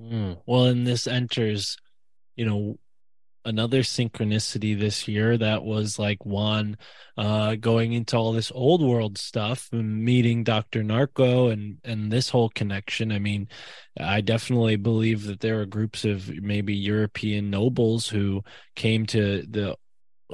Mm. 0.00 0.38
Well, 0.46 0.66
and 0.66 0.86
this 0.86 1.08
enters, 1.08 1.78
you 2.36 2.44
know, 2.44 2.78
another 3.46 3.82
synchronicity 3.82 4.78
this 4.78 5.08
year 5.08 5.38
that 5.38 5.62
was 5.64 5.98
like 5.98 6.26
Juan 6.26 6.76
uh, 7.16 7.54
going 7.54 7.92
into 7.92 8.16
all 8.16 8.32
this 8.32 8.52
old 8.54 8.82
world 8.82 9.16
stuff 9.16 9.68
and 9.72 10.04
meeting 10.04 10.44
Dr. 10.44 10.82
Narco 10.82 11.48
and 11.48 11.78
and 11.84 12.12
this 12.12 12.28
whole 12.28 12.50
connection. 12.50 13.12
I 13.12 13.18
mean, 13.18 13.48
I 13.98 14.20
definitely 14.20 14.76
believe 14.76 15.24
that 15.24 15.40
there 15.40 15.60
are 15.60 15.66
groups 15.66 16.04
of 16.04 16.28
maybe 16.28 16.74
European 16.74 17.48
nobles 17.48 18.08
who 18.08 18.42
came 18.74 19.06
to 19.06 19.42
the 19.48 19.76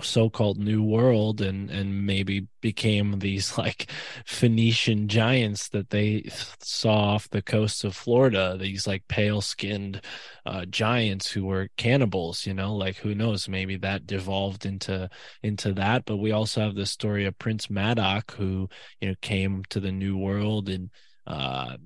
so-called 0.00 0.58
new 0.58 0.82
world 0.82 1.40
and 1.40 1.70
and 1.70 2.06
maybe 2.06 2.46
became 2.60 3.18
these 3.18 3.58
like 3.58 3.90
phoenician 4.24 5.08
giants 5.08 5.68
that 5.68 5.90
they 5.90 6.24
saw 6.60 7.14
off 7.14 7.28
the 7.30 7.42
coast 7.42 7.84
of 7.84 7.94
florida 7.94 8.56
these 8.58 8.86
like 8.86 9.06
pale 9.08 9.40
skinned 9.40 10.00
uh 10.46 10.64
giants 10.66 11.30
who 11.30 11.44
were 11.44 11.68
cannibals 11.76 12.46
you 12.46 12.54
know? 12.54 12.74
Like 12.74 12.96
who 12.96 13.14
knows? 13.14 13.48
Maybe 13.48 13.76
that 13.78 14.06
devolved 14.06 14.66
into 14.66 15.08
into 15.42 15.72
that. 15.74 16.04
But 16.04 16.16
we 16.16 16.32
also 16.32 16.60
have 16.60 16.74
the 16.74 16.86
story 16.86 17.24
of 17.26 17.38
prince 17.38 17.68
madoc 17.68 18.32
who 18.32 18.68
you 19.00 19.08
know 19.08 19.14
came 19.20 19.62
to 19.70 19.80
the 19.80 19.92
new 19.92 20.16
world 20.16 20.68
and 20.68 20.90
uh 21.26 21.76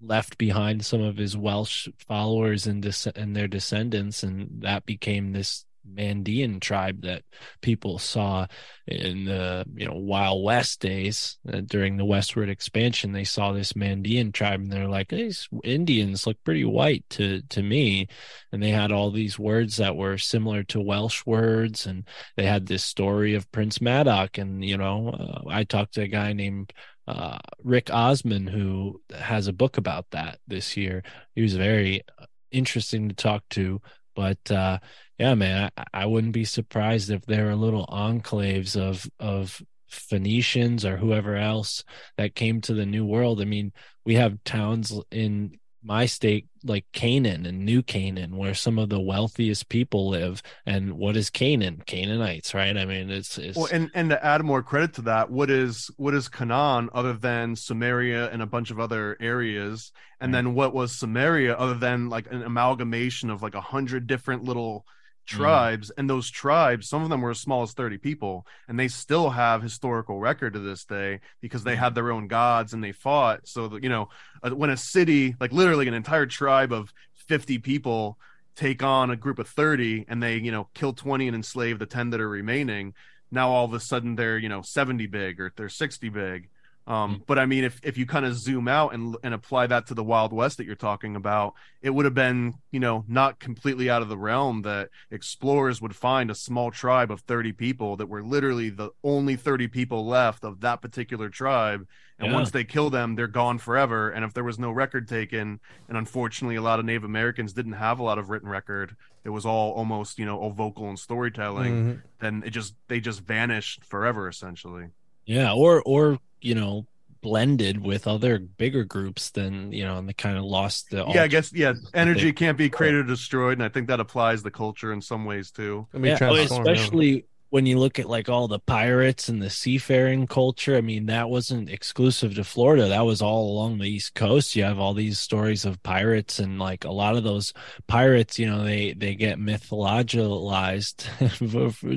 left 0.00 0.36
behind 0.36 0.84
some 0.84 1.00
of 1.00 1.16
his 1.16 1.36
Welsh 1.36 1.88
followers 2.08 2.66
and, 2.66 2.82
des- 2.82 3.12
and 3.14 3.36
their 3.36 3.46
descendants, 3.46 4.24
and 4.24 4.62
that 4.62 4.84
became 4.84 5.32
this 5.32 5.64
Mandan 5.84 6.60
tribe 6.60 7.02
that 7.02 7.22
people 7.60 7.98
saw 7.98 8.46
in 8.86 9.24
the 9.24 9.64
you 9.74 9.86
know 9.86 9.94
Wild 9.94 10.44
West 10.44 10.80
days 10.80 11.38
uh, 11.52 11.60
during 11.60 11.96
the 11.96 12.04
westward 12.04 12.48
expansion. 12.48 13.12
They 13.12 13.24
saw 13.24 13.52
this 13.52 13.76
Mandan 13.76 14.32
tribe, 14.32 14.60
and 14.60 14.72
they're 14.72 14.88
like, 14.88 15.08
"These 15.08 15.48
Indians 15.64 16.26
look 16.26 16.42
pretty 16.44 16.64
white 16.64 17.04
to 17.10 17.42
to 17.50 17.62
me," 17.62 18.08
and 18.52 18.62
they 18.62 18.70
had 18.70 18.92
all 18.92 19.10
these 19.10 19.38
words 19.38 19.76
that 19.76 19.96
were 19.96 20.18
similar 20.18 20.62
to 20.64 20.80
Welsh 20.80 21.24
words, 21.26 21.86
and 21.86 22.06
they 22.36 22.46
had 22.46 22.66
this 22.66 22.84
story 22.84 23.34
of 23.34 23.50
Prince 23.52 23.80
Madoc, 23.80 24.38
and 24.38 24.64
you 24.64 24.76
know, 24.76 25.10
uh, 25.10 25.48
I 25.48 25.64
talked 25.64 25.94
to 25.94 26.02
a 26.02 26.08
guy 26.08 26.32
named 26.32 26.72
uh, 27.06 27.38
Rick 27.62 27.90
Osman 27.92 28.46
who 28.46 29.00
has 29.14 29.48
a 29.48 29.52
book 29.52 29.76
about 29.76 30.06
that 30.10 30.38
this 30.46 30.76
year. 30.76 31.02
He 31.34 31.42
was 31.42 31.56
very 31.56 32.02
uh, 32.18 32.26
interesting 32.50 33.08
to 33.08 33.14
talk 33.14 33.42
to, 33.50 33.80
but 34.14 34.50
uh, 34.50 34.78
yeah, 35.18 35.34
man, 35.34 35.70
I, 35.76 35.84
I 35.94 36.06
wouldn't 36.06 36.32
be 36.32 36.44
surprised 36.44 37.10
if 37.10 37.24
there 37.26 37.50
are 37.50 37.56
little 37.56 37.86
enclaves 37.86 38.76
of 38.76 39.06
of 39.18 39.62
Phoenicians 39.88 40.84
or 40.84 40.96
whoever 40.96 41.36
else 41.36 41.84
that 42.16 42.34
came 42.34 42.60
to 42.62 42.74
the 42.74 42.86
New 42.86 43.04
World. 43.04 43.40
I 43.40 43.44
mean, 43.44 43.72
we 44.04 44.14
have 44.14 44.42
towns 44.44 44.92
in 45.10 45.58
my 45.82 46.06
state 46.06 46.46
like 46.64 46.84
Canaan 46.92 47.44
and 47.44 47.64
New 47.64 47.82
Canaan 47.82 48.36
where 48.36 48.54
some 48.54 48.78
of 48.78 48.88
the 48.88 49.00
wealthiest 49.00 49.68
people 49.68 50.08
live. 50.08 50.42
And 50.64 50.94
what 50.94 51.16
is 51.16 51.30
Canaan? 51.30 51.82
Canaanites 51.86 52.54
right? 52.54 52.76
I 52.76 52.84
mean 52.84 53.10
it's, 53.10 53.38
it's 53.38 53.56
well 53.56 53.68
and 53.72 53.90
and 53.94 54.10
to 54.10 54.24
add 54.24 54.44
more 54.44 54.62
credit 54.62 54.94
to 54.94 55.02
that 55.02 55.30
what 55.30 55.50
is 55.50 55.90
what 55.96 56.14
is 56.14 56.28
Canaan 56.28 56.88
other 56.92 57.12
than 57.12 57.56
Samaria 57.56 58.30
and 58.30 58.42
a 58.42 58.46
bunch 58.46 58.70
of 58.70 58.78
other 58.78 59.16
areas? 59.20 59.92
And 60.20 60.32
then 60.32 60.54
what 60.54 60.72
was 60.72 60.92
Samaria 60.92 61.54
other 61.54 61.74
than 61.74 62.08
like 62.08 62.30
an 62.30 62.42
amalgamation 62.42 63.28
of 63.28 63.42
like 63.42 63.56
a 63.56 63.60
hundred 63.60 64.06
different 64.06 64.44
little 64.44 64.86
tribes 65.26 65.88
mm. 65.88 65.92
and 65.98 66.10
those 66.10 66.28
tribes 66.30 66.88
some 66.88 67.02
of 67.02 67.08
them 67.08 67.20
were 67.20 67.30
as 67.30 67.38
small 67.38 67.62
as 67.62 67.72
30 67.72 67.98
people 67.98 68.46
and 68.68 68.78
they 68.78 68.88
still 68.88 69.30
have 69.30 69.62
historical 69.62 70.18
record 70.18 70.54
to 70.54 70.58
this 70.58 70.84
day 70.84 71.20
because 71.40 71.64
they 71.64 71.76
had 71.76 71.94
their 71.94 72.12
own 72.12 72.28
gods 72.28 72.72
and 72.72 72.82
they 72.82 72.92
fought. 72.92 73.46
So 73.46 73.68
that 73.68 73.82
you 73.82 73.88
know 73.88 74.08
uh, 74.42 74.50
when 74.50 74.70
a 74.70 74.76
city 74.76 75.34
like 75.40 75.52
literally 75.52 75.88
an 75.88 75.94
entire 75.94 76.26
tribe 76.26 76.72
of 76.72 76.92
50 77.28 77.58
people 77.58 78.18
take 78.54 78.82
on 78.82 79.10
a 79.10 79.16
group 79.16 79.38
of 79.38 79.48
30 79.48 80.06
and 80.08 80.22
they 80.22 80.36
you 80.36 80.52
know 80.52 80.68
kill 80.74 80.92
20 80.92 81.26
and 81.28 81.36
enslave 81.36 81.78
the 81.78 81.86
10 81.86 82.10
that 82.10 82.20
are 82.20 82.28
remaining 82.28 82.94
now 83.30 83.50
all 83.50 83.64
of 83.64 83.72
a 83.72 83.80
sudden 83.80 84.14
they're 84.14 84.38
you 84.38 84.48
know 84.48 84.62
70 84.62 85.06
big 85.06 85.40
or 85.40 85.52
they're 85.56 85.68
60 85.68 86.08
big 86.10 86.50
um, 86.86 87.16
mm. 87.16 87.26
but 87.26 87.38
I 87.38 87.46
mean, 87.46 87.64
if 87.64 87.80
if 87.82 87.96
you 87.96 88.06
kind 88.06 88.26
of 88.26 88.36
zoom 88.36 88.66
out 88.66 88.92
and 88.92 89.16
and 89.22 89.34
apply 89.34 89.68
that 89.68 89.86
to 89.86 89.94
the 89.94 90.02
Wild 90.02 90.32
West 90.32 90.56
that 90.56 90.66
you're 90.66 90.74
talking 90.74 91.14
about, 91.14 91.54
it 91.80 91.90
would 91.90 92.04
have 92.04 92.14
been 92.14 92.54
you 92.70 92.80
know 92.80 93.04
not 93.06 93.38
completely 93.38 93.88
out 93.88 94.02
of 94.02 94.08
the 94.08 94.18
realm 94.18 94.62
that 94.62 94.90
explorers 95.10 95.80
would 95.80 95.94
find 95.94 96.30
a 96.30 96.34
small 96.34 96.70
tribe 96.70 97.10
of 97.10 97.20
30 97.20 97.52
people 97.52 97.96
that 97.96 98.08
were 98.08 98.22
literally 98.22 98.68
the 98.70 98.90
only 99.04 99.36
30 99.36 99.68
people 99.68 100.06
left 100.06 100.44
of 100.44 100.60
that 100.60 100.82
particular 100.82 101.28
tribe. 101.28 101.86
And 102.18 102.30
yeah. 102.30 102.36
once 102.36 102.50
they 102.50 102.62
kill 102.62 102.90
them, 102.90 103.16
they're 103.16 103.26
gone 103.26 103.58
forever. 103.58 104.10
And 104.10 104.24
if 104.24 104.32
there 104.32 104.44
was 104.44 104.58
no 104.58 104.70
record 104.70 105.08
taken, 105.08 105.58
and 105.88 105.96
unfortunately 105.96 106.54
a 106.54 106.62
lot 106.62 106.78
of 106.78 106.84
Native 106.84 107.02
Americans 107.02 107.52
didn't 107.52 107.72
have 107.72 107.98
a 107.98 108.02
lot 108.04 108.18
of 108.18 108.30
written 108.30 108.48
record, 108.48 108.94
it 109.24 109.30
was 109.30 109.46
all 109.46 109.72
almost 109.72 110.18
you 110.18 110.26
know 110.26 110.38
all 110.38 110.50
vocal 110.50 110.88
and 110.88 110.98
storytelling. 110.98 111.72
Mm-hmm. 111.72 111.98
Then 112.18 112.42
it 112.44 112.50
just 112.50 112.74
they 112.88 112.98
just 112.98 113.20
vanished 113.20 113.84
forever 113.84 114.28
essentially. 114.28 114.88
Yeah, 115.24 115.52
or 115.52 115.82
or 115.86 116.18
you 116.44 116.54
know 116.54 116.86
blended 117.22 117.80
with 117.80 118.08
other 118.08 118.38
bigger 118.38 118.82
groups 118.82 119.30
than 119.30 119.70
you 119.70 119.84
know 119.84 119.96
and 119.96 120.08
they 120.08 120.12
kind 120.12 120.36
of 120.36 120.44
lost 120.44 120.90
the 120.90 121.04
yeah 121.08 121.22
i 121.22 121.28
guess 121.28 121.52
yeah 121.52 121.72
energy 121.94 122.32
can't 122.32 122.58
be 122.58 122.68
created 122.68 122.98
or 122.98 123.04
destroyed 123.04 123.52
and 123.52 123.62
i 123.62 123.68
think 123.68 123.86
that 123.86 124.00
applies 124.00 124.42
the 124.42 124.50
culture 124.50 124.92
in 124.92 125.00
some 125.00 125.24
ways 125.24 125.52
too. 125.52 125.86
Oh, 125.94 125.98
yeah, 126.04 126.18
especially 126.32 127.26
when 127.52 127.66
you 127.66 127.78
look 127.78 127.98
at 127.98 128.08
like 128.08 128.30
all 128.30 128.48
the 128.48 128.58
pirates 128.58 129.28
and 129.28 129.42
the 129.42 129.50
seafaring 129.50 130.26
culture, 130.26 130.74
I 130.74 130.80
mean, 130.80 131.04
that 131.06 131.28
wasn't 131.28 131.68
exclusive 131.68 132.34
to 132.36 132.44
Florida. 132.44 132.88
That 132.88 133.04
was 133.04 133.20
all 133.20 133.50
along 133.50 133.76
the 133.76 133.90
East 133.90 134.14
Coast. 134.14 134.56
You 134.56 134.64
have 134.64 134.78
all 134.78 134.94
these 134.94 135.18
stories 135.18 135.66
of 135.66 135.82
pirates 135.82 136.38
and 136.38 136.58
like 136.58 136.86
a 136.86 136.90
lot 136.90 137.14
of 137.14 137.24
those 137.24 137.52
pirates, 137.86 138.38
you 138.38 138.46
know, 138.46 138.64
they, 138.64 138.94
they 138.94 139.14
get 139.14 139.38
mythologized, 139.38 141.04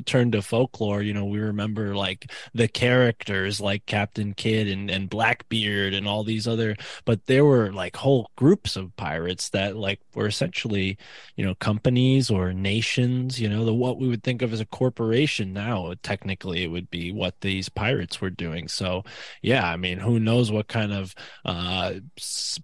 turned 0.06 0.34
to 0.34 0.41
folklore. 0.41 1.01
You 1.01 1.14
know, 1.14 1.24
we 1.24 1.39
remember 1.39 1.95
like 1.95 2.30
the 2.53 2.68
characters 2.68 3.62
like 3.62 3.86
Captain 3.86 4.34
Kidd 4.34 4.68
and, 4.68 4.91
and 4.91 5.10
Blackbeard 5.10 5.93
and 5.93 6.06
all 6.06 6.26
these 6.26 6.49
other, 6.49 6.76
but 7.06 7.28
there 7.28 7.45
were 7.45 7.72
like 7.72 7.95
whole 7.95 8.30
groups 8.36 8.76
of 8.76 8.93
pirates 8.97 9.51
that 9.51 9.78
like 9.78 10.01
were 10.16 10.28
essentially, 10.28 10.97
you 11.38 11.45
know, 11.45 11.56
companies 11.56 12.30
or 12.30 12.51
nations, 12.51 13.39
you 13.39 13.47
know, 13.47 13.64
the, 13.64 13.74
what 13.74 13.97
we 13.97 14.10
would 14.10 14.22
think 14.22 14.41
of 14.41 14.51
as 14.51 14.60
a 14.60 14.66
corporation 14.66 15.45
now 15.54 15.93
technically 16.04 16.64
it 16.64 16.68
would 16.68 16.90
be 16.90 17.11
what 17.11 17.40
these 17.41 17.69
pirates 17.69 18.22
were 18.22 18.30
doing 18.30 18.68
so 18.68 19.03
yeah 19.41 19.68
i 19.68 19.78
mean 19.78 19.98
who 19.98 20.19
knows 20.19 20.52
what 20.52 20.68
kind 20.68 20.94
of 20.94 21.14
uh, 21.45 21.94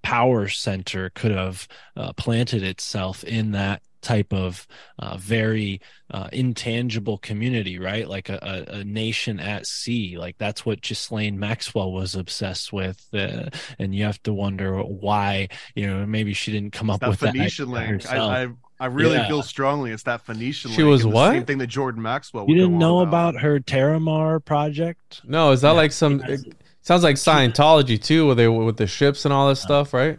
power 0.02 0.48
center 0.48 1.10
could 1.12 1.32
have 1.32 1.68
uh, 1.96 2.14
planted 2.14 2.64
itself 2.64 3.24
in 3.24 3.52
that 3.52 3.82
type 4.02 4.34
of 4.34 4.68
uh, 5.00 5.16
very 5.18 5.80
uh, 6.10 6.28
intangible 6.34 7.18
community, 7.18 7.80
right? 7.80 8.08
Like 8.08 8.30
a, 8.30 8.66
a, 8.68 8.84
nation 8.84 9.40
at 9.40 9.66
sea. 9.66 10.18
Like 10.18 10.38
that's 10.38 10.66
what 10.66 10.82
Ghislaine 10.82 11.40
Maxwell 11.40 11.92
was 11.92 12.16
obsessed 12.16 12.74
with. 12.74 13.08
Uh, 13.14 13.50
and 13.80 13.96
you 13.96 14.04
have 14.06 14.22
to 14.24 14.34
wonder 14.34 14.80
why, 14.82 15.48
you 15.76 15.88
know, 15.88 16.06
maybe 16.06 16.34
she 16.34 16.52
didn't 16.52 16.74
come 16.74 16.90
up 16.90 17.06
with 17.06 17.20
Phoenician 17.20 17.72
that. 17.72 17.90
link. 17.90 18.12
I, 18.12 18.44
I, 18.44 18.48
I 18.82 18.88
really 18.88 19.14
yeah. 19.18 19.28
feel 19.28 19.44
strongly 19.44 19.92
it's 19.92 20.02
that 20.04 20.26
Phoenician. 20.26 20.72
She 20.72 20.82
was 20.82 21.06
what? 21.06 21.34
Same 21.34 21.46
thing 21.46 21.60
that 21.60 21.68
Jordan 21.68 22.02
Maxwell. 22.02 22.48
You 22.48 22.56
didn't 22.56 22.80
know 22.80 23.02
about. 23.02 23.36
about. 23.36 23.42
her 23.42 23.60
Terramar 23.60 24.44
project? 24.44 25.22
No, 25.24 25.52
is 25.52 25.62
that 25.62 25.70
yeah. 25.70 25.74
like 25.74 25.92
some? 25.92 26.20
It 26.24 26.56
sounds 26.82 27.04
like 27.04 27.18
Scientology 27.18 28.02
too, 28.04 28.26
where 28.26 28.34
they 28.34 28.48
with 28.48 28.78
the 28.78 28.88
ships 28.88 29.24
and 29.24 29.32
all 29.32 29.50
this 29.50 29.62
stuff, 29.62 29.94
right? 29.94 30.18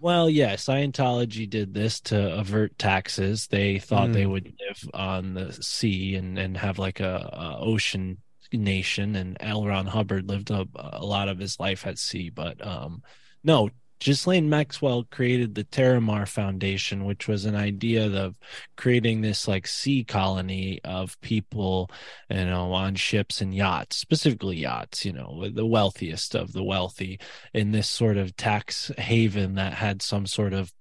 Well, 0.00 0.28
yeah, 0.28 0.54
Scientology 0.56 1.48
did 1.48 1.72
this 1.72 1.98
to 2.02 2.38
avert 2.38 2.78
taxes. 2.78 3.46
They 3.46 3.78
thought 3.78 4.12
they 4.12 4.24
Mm. 4.24 4.30
would 4.32 4.54
live 4.68 4.90
on 4.92 5.32
the 5.32 5.52
sea 5.54 6.14
and, 6.14 6.38
and 6.38 6.58
have 6.58 6.78
like 6.78 7.00
a, 7.00 7.30
a 7.32 7.58
ocean 7.58 8.18
nation. 8.52 9.16
And 9.16 9.38
L. 9.40 9.66
Ron 9.66 9.86
Hubbard 9.86 10.28
lived 10.28 10.50
a, 10.50 10.66
a 10.76 11.04
lot 11.04 11.28
of 11.28 11.38
his 11.38 11.58
life 11.58 11.86
at 11.86 11.98
sea. 11.98 12.28
But 12.28 12.64
um, 12.64 13.02
no, 13.42 13.70
Ghislaine 14.00 14.48
Maxwell 14.48 15.04
created 15.10 15.54
the 15.54 15.64
Terramar 15.64 16.26
Foundation, 16.28 17.04
which 17.04 17.26
was 17.26 17.44
an 17.44 17.56
idea 17.56 18.06
of 18.06 18.38
creating 18.76 19.20
this 19.20 19.48
like 19.48 19.66
sea 19.66 20.04
colony 20.04 20.80
of 20.84 21.20
people, 21.20 21.90
you 22.30 22.44
know, 22.44 22.72
on 22.72 22.94
ships 22.94 23.40
and 23.40 23.54
yachts, 23.54 23.96
specifically 23.96 24.56
yachts, 24.56 25.04
you 25.04 25.12
know, 25.12 25.48
the 25.48 25.66
wealthiest 25.66 26.34
of 26.34 26.52
the 26.52 26.64
wealthy 26.64 27.18
in 27.52 27.72
this 27.72 27.90
sort 27.90 28.16
of 28.16 28.36
tax 28.36 28.90
haven 28.98 29.54
that 29.54 29.74
had 29.74 30.02
some 30.02 30.26
sort 30.26 30.52
of 30.52 30.72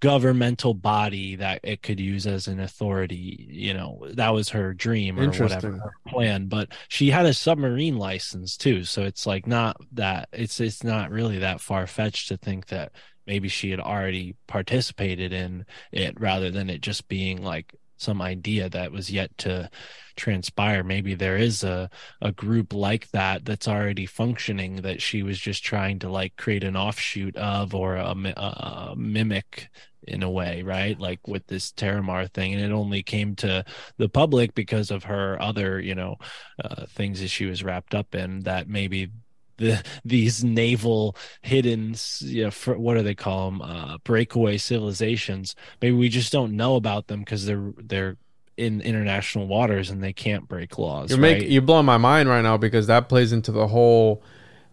governmental 0.00 0.74
body 0.74 1.36
that 1.36 1.60
it 1.62 1.82
could 1.82 2.00
use 2.00 2.26
as 2.26 2.48
an 2.48 2.60
authority 2.60 3.46
you 3.50 3.72
know 3.72 4.06
that 4.12 4.32
was 4.32 4.48
her 4.50 4.74
dream 4.74 5.18
or 5.18 5.30
whatever 5.30 5.72
her 5.72 5.94
plan 6.08 6.46
but 6.46 6.68
she 6.88 7.10
had 7.10 7.26
a 7.26 7.34
submarine 7.34 7.96
license 7.96 8.56
too 8.56 8.84
so 8.84 9.02
it's 9.02 9.26
like 9.26 9.46
not 9.46 9.76
that 9.92 10.28
it's 10.32 10.60
it's 10.60 10.84
not 10.84 11.10
really 11.10 11.38
that 11.38 11.60
far 11.60 11.86
fetched 11.86 12.28
to 12.28 12.36
think 12.36 12.66
that 12.66 12.92
maybe 13.26 13.48
she 13.48 13.70
had 13.70 13.80
already 13.80 14.36
participated 14.46 15.32
in 15.32 15.64
it 15.92 16.18
rather 16.20 16.50
than 16.50 16.70
it 16.70 16.80
just 16.80 17.08
being 17.08 17.42
like 17.42 17.74
some 17.96 18.22
idea 18.22 18.68
that 18.68 18.92
was 18.92 19.10
yet 19.10 19.36
to 19.38 19.70
transpire. 20.16 20.82
Maybe 20.82 21.14
there 21.14 21.36
is 21.36 21.62
a 21.64 21.90
a 22.20 22.32
group 22.32 22.72
like 22.72 23.10
that 23.10 23.44
that's 23.44 23.68
already 23.68 24.06
functioning 24.06 24.76
that 24.76 25.02
she 25.02 25.22
was 25.22 25.38
just 25.38 25.64
trying 25.64 25.98
to 26.00 26.08
like 26.08 26.36
create 26.36 26.64
an 26.64 26.76
offshoot 26.76 27.36
of 27.36 27.74
or 27.74 27.96
a, 27.96 28.14
mi- 28.14 28.34
a 28.36 28.94
mimic 28.96 29.68
in 30.06 30.22
a 30.22 30.30
way 30.30 30.62
right? 30.62 30.98
Like 30.98 31.26
with 31.26 31.46
this 31.46 31.72
Terramar 31.72 32.32
thing. 32.32 32.54
And 32.54 32.62
it 32.62 32.72
only 32.72 33.02
came 33.02 33.34
to 33.36 33.64
the 33.98 34.08
public 34.08 34.54
because 34.54 34.90
of 34.90 35.04
her 35.04 35.40
other 35.40 35.80
you 35.80 35.94
know 35.94 36.16
uh, 36.62 36.86
things 36.86 37.20
that 37.20 37.28
she 37.28 37.46
was 37.46 37.62
wrapped 37.64 37.94
up 37.94 38.14
in 38.14 38.40
that 38.40 38.68
maybe 38.68 39.10
the 39.58 39.82
these 40.04 40.44
naval 40.44 41.16
hidden 41.42 41.94
you 42.20 42.44
know, 42.44 42.50
fr- 42.50 42.74
what 42.74 42.94
do 42.94 43.02
they 43.02 43.14
call 43.14 43.50
them 43.50 43.62
uh, 43.62 43.98
breakaway 44.04 44.56
civilizations 44.56 45.54
maybe 45.80 45.96
we 45.96 46.08
just 46.08 46.32
don't 46.32 46.56
know 46.56 46.76
about 46.76 47.06
them 47.06 47.20
because 47.20 47.46
they're 47.46 47.72
they're 47.78 48.16
in 48.56 48.80
international 48.80 49.46
waters 49.46 49.90
and 49.90 50.02
they 50.02 50.12
can't 50.12 50.48
break 50.48 50.78
laws 50.78 51.10
You're 51.10 51.20
right? 51.20 51.34
making 51.38 51.52
you're 51.52 51.62
blowing 51.62 51.86
my 51.86 51.98
mind 51.98 52.28
right 52.28 52.42
now 52.42 52.56
because 52.56 52.86
that 52.86 53.08
plays 53.08 53.32
into 53.32 53.52
the 53.52 53.68
whole 53.68 54.22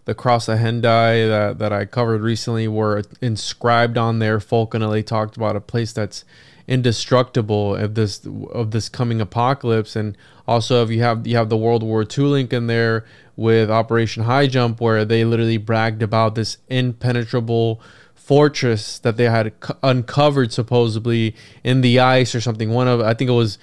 the 0.05 0.15
cross 0.15 0.47
of 0.47 0.59
Hendaye 0.59 1.27
that 1.27 1.59
that 1.59 1.71
I 1.71 1.85
covered 1.85 2.21
recently, 2.21 2.67
were 2.67 3.03
inscribed 3.21 3.97
on 3.97 4.19
there, 4.19 4.39
Fulcanelli 4.39 5.05
talked 5.05 5.37
about 5.37 5.55
a 5.55 5.61
place 5.61 5.93
that's 5.93 6.25
indestructible 6.67 7.75
of 7.75 7.95
this 7.95 8.25
of 8.51 8.71
this 8.71 8.89
coming 8.89 9.21
apocalypse, 9.21 9.95
and 9.95 10.17
also 10.47 10.83
if 10.83 10.89
you 10.89 11.01
have 11.01 11.27
you 11.27 11.35
have 11.35 11.49
the 11.49 11.57
World 11.57 11.83
War 11.83 12.03
II 12.03 12.25
link 12.25 12.53
in 12.53 12.67
there 12.67 13.05
with 13.35 13.69
Operation 13.69 14.23
High 14.23 14.47
Jump, 14.47 14.79
where 14.79 15.05
they 15.05 15.25
literally 15.25 15.57
bragged 15.57 16.03
about 16.03 16.35
this 16.35 16.57
impenetrable 16.69 17.81
fortress 18.15 18.99
that 18.99 19.17
they 19.17 19.25
had 19.25 19.59
co- 19.59 19.77
uncovered 19.83 20.53
supposedly 20.53 21.35
in 21.63 21.81
the 21.81 21.99
ice 21.99 22.33
or 22.33 22.41
something. 22.41 22.69
One 22.69 22.87
of 22.87 23.01
I 23.01 23.13
think 23.13 23.29
it 23.29 23.33
was 23.33 23.57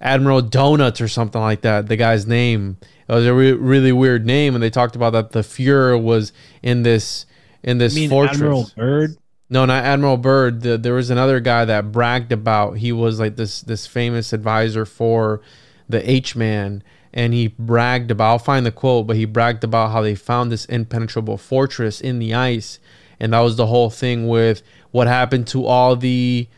Admiral 0.00 0.42
Dönitz 0.42 1.00
or 1.00 1.08
something 1.08 1.40
like 1.40 1.62
that. 1.62 1.88
The 1.88 1.96
guy's 1.96 2.26
name 2.26 2.76
it 3.08 3.12
was 3.12 3.26
a 3.26 3.34
re- 3.34 3.52
really 3.52 3.92
weird 3.92 4.24
name, 4.24 4.54
and 4.54 4.62
they 4.62 4.70
talked 4.70 4.96
about 4.96 5.10
that 5.10 5.32
the 5.32 5.40
Fuhrer 5.40 6.00
was 6.00 6.32
in 6.62 6.82
this 6.82 7.26
in 7.62 7.78
this 7.78 7.94
You 7.94 8.02
mean 8.02 8.10
fortress. 8.10 8.36
Admiral 8.36 8.70
Byrd? 8.76 9.16
No, 9.50 9.64
not 9.66 9.84
Admiral 9.84 10.16
Byrd. 10.16 10.62
The, 10.62 10.78
there 10.78 10.94
was 10.94 11.10
another 11.10 11.38
guy 11.40 11.64
that 11.64 11.92
bragged 11.92 12.32
about. 12.32 12.78
He 12.78 12.92
was 12.92 13.20
like 13.20 13.36
this 13.36 13.60
this 13.60 13.86
famous 13.86 14.32
advisor 14.32 14.84
for 14.86 15.42
the 15.88 16.08
H 16.10 16.34
man, 16.34 16.82
and 17.12 17.34
he 17.34 17.48
bragged 17.48 18.10
about. 18.10 18.30
I'll 18.30 18.38
find 18.38 18.64
the 18.64 18.72
quote, 18.72 19.06
but 19.06 19.16
he 19.16 19.26
bragged 19.26 19.62
about 19.62 19.92
how 19.92 20.00
they 20.00 20.14
found 20.14 20.50
this 20.50 20.64
impenetrable 20.64 21.36
fortress 21.36 22.00
in 22.00 22.18
the 22.18 22.32
ice, 22.34 22.78
and 23.20 23.32
that 23.32 23.40
was 23.40 23.56
the 23.56 23.66
whole 23.66 23.90
thing 23.90 24.28
with 24.28 24.62
what 24.92 25.06
happened 25.06 25.46
to 25.48 25.66
all 25.66 25.94
the 25.94 26.48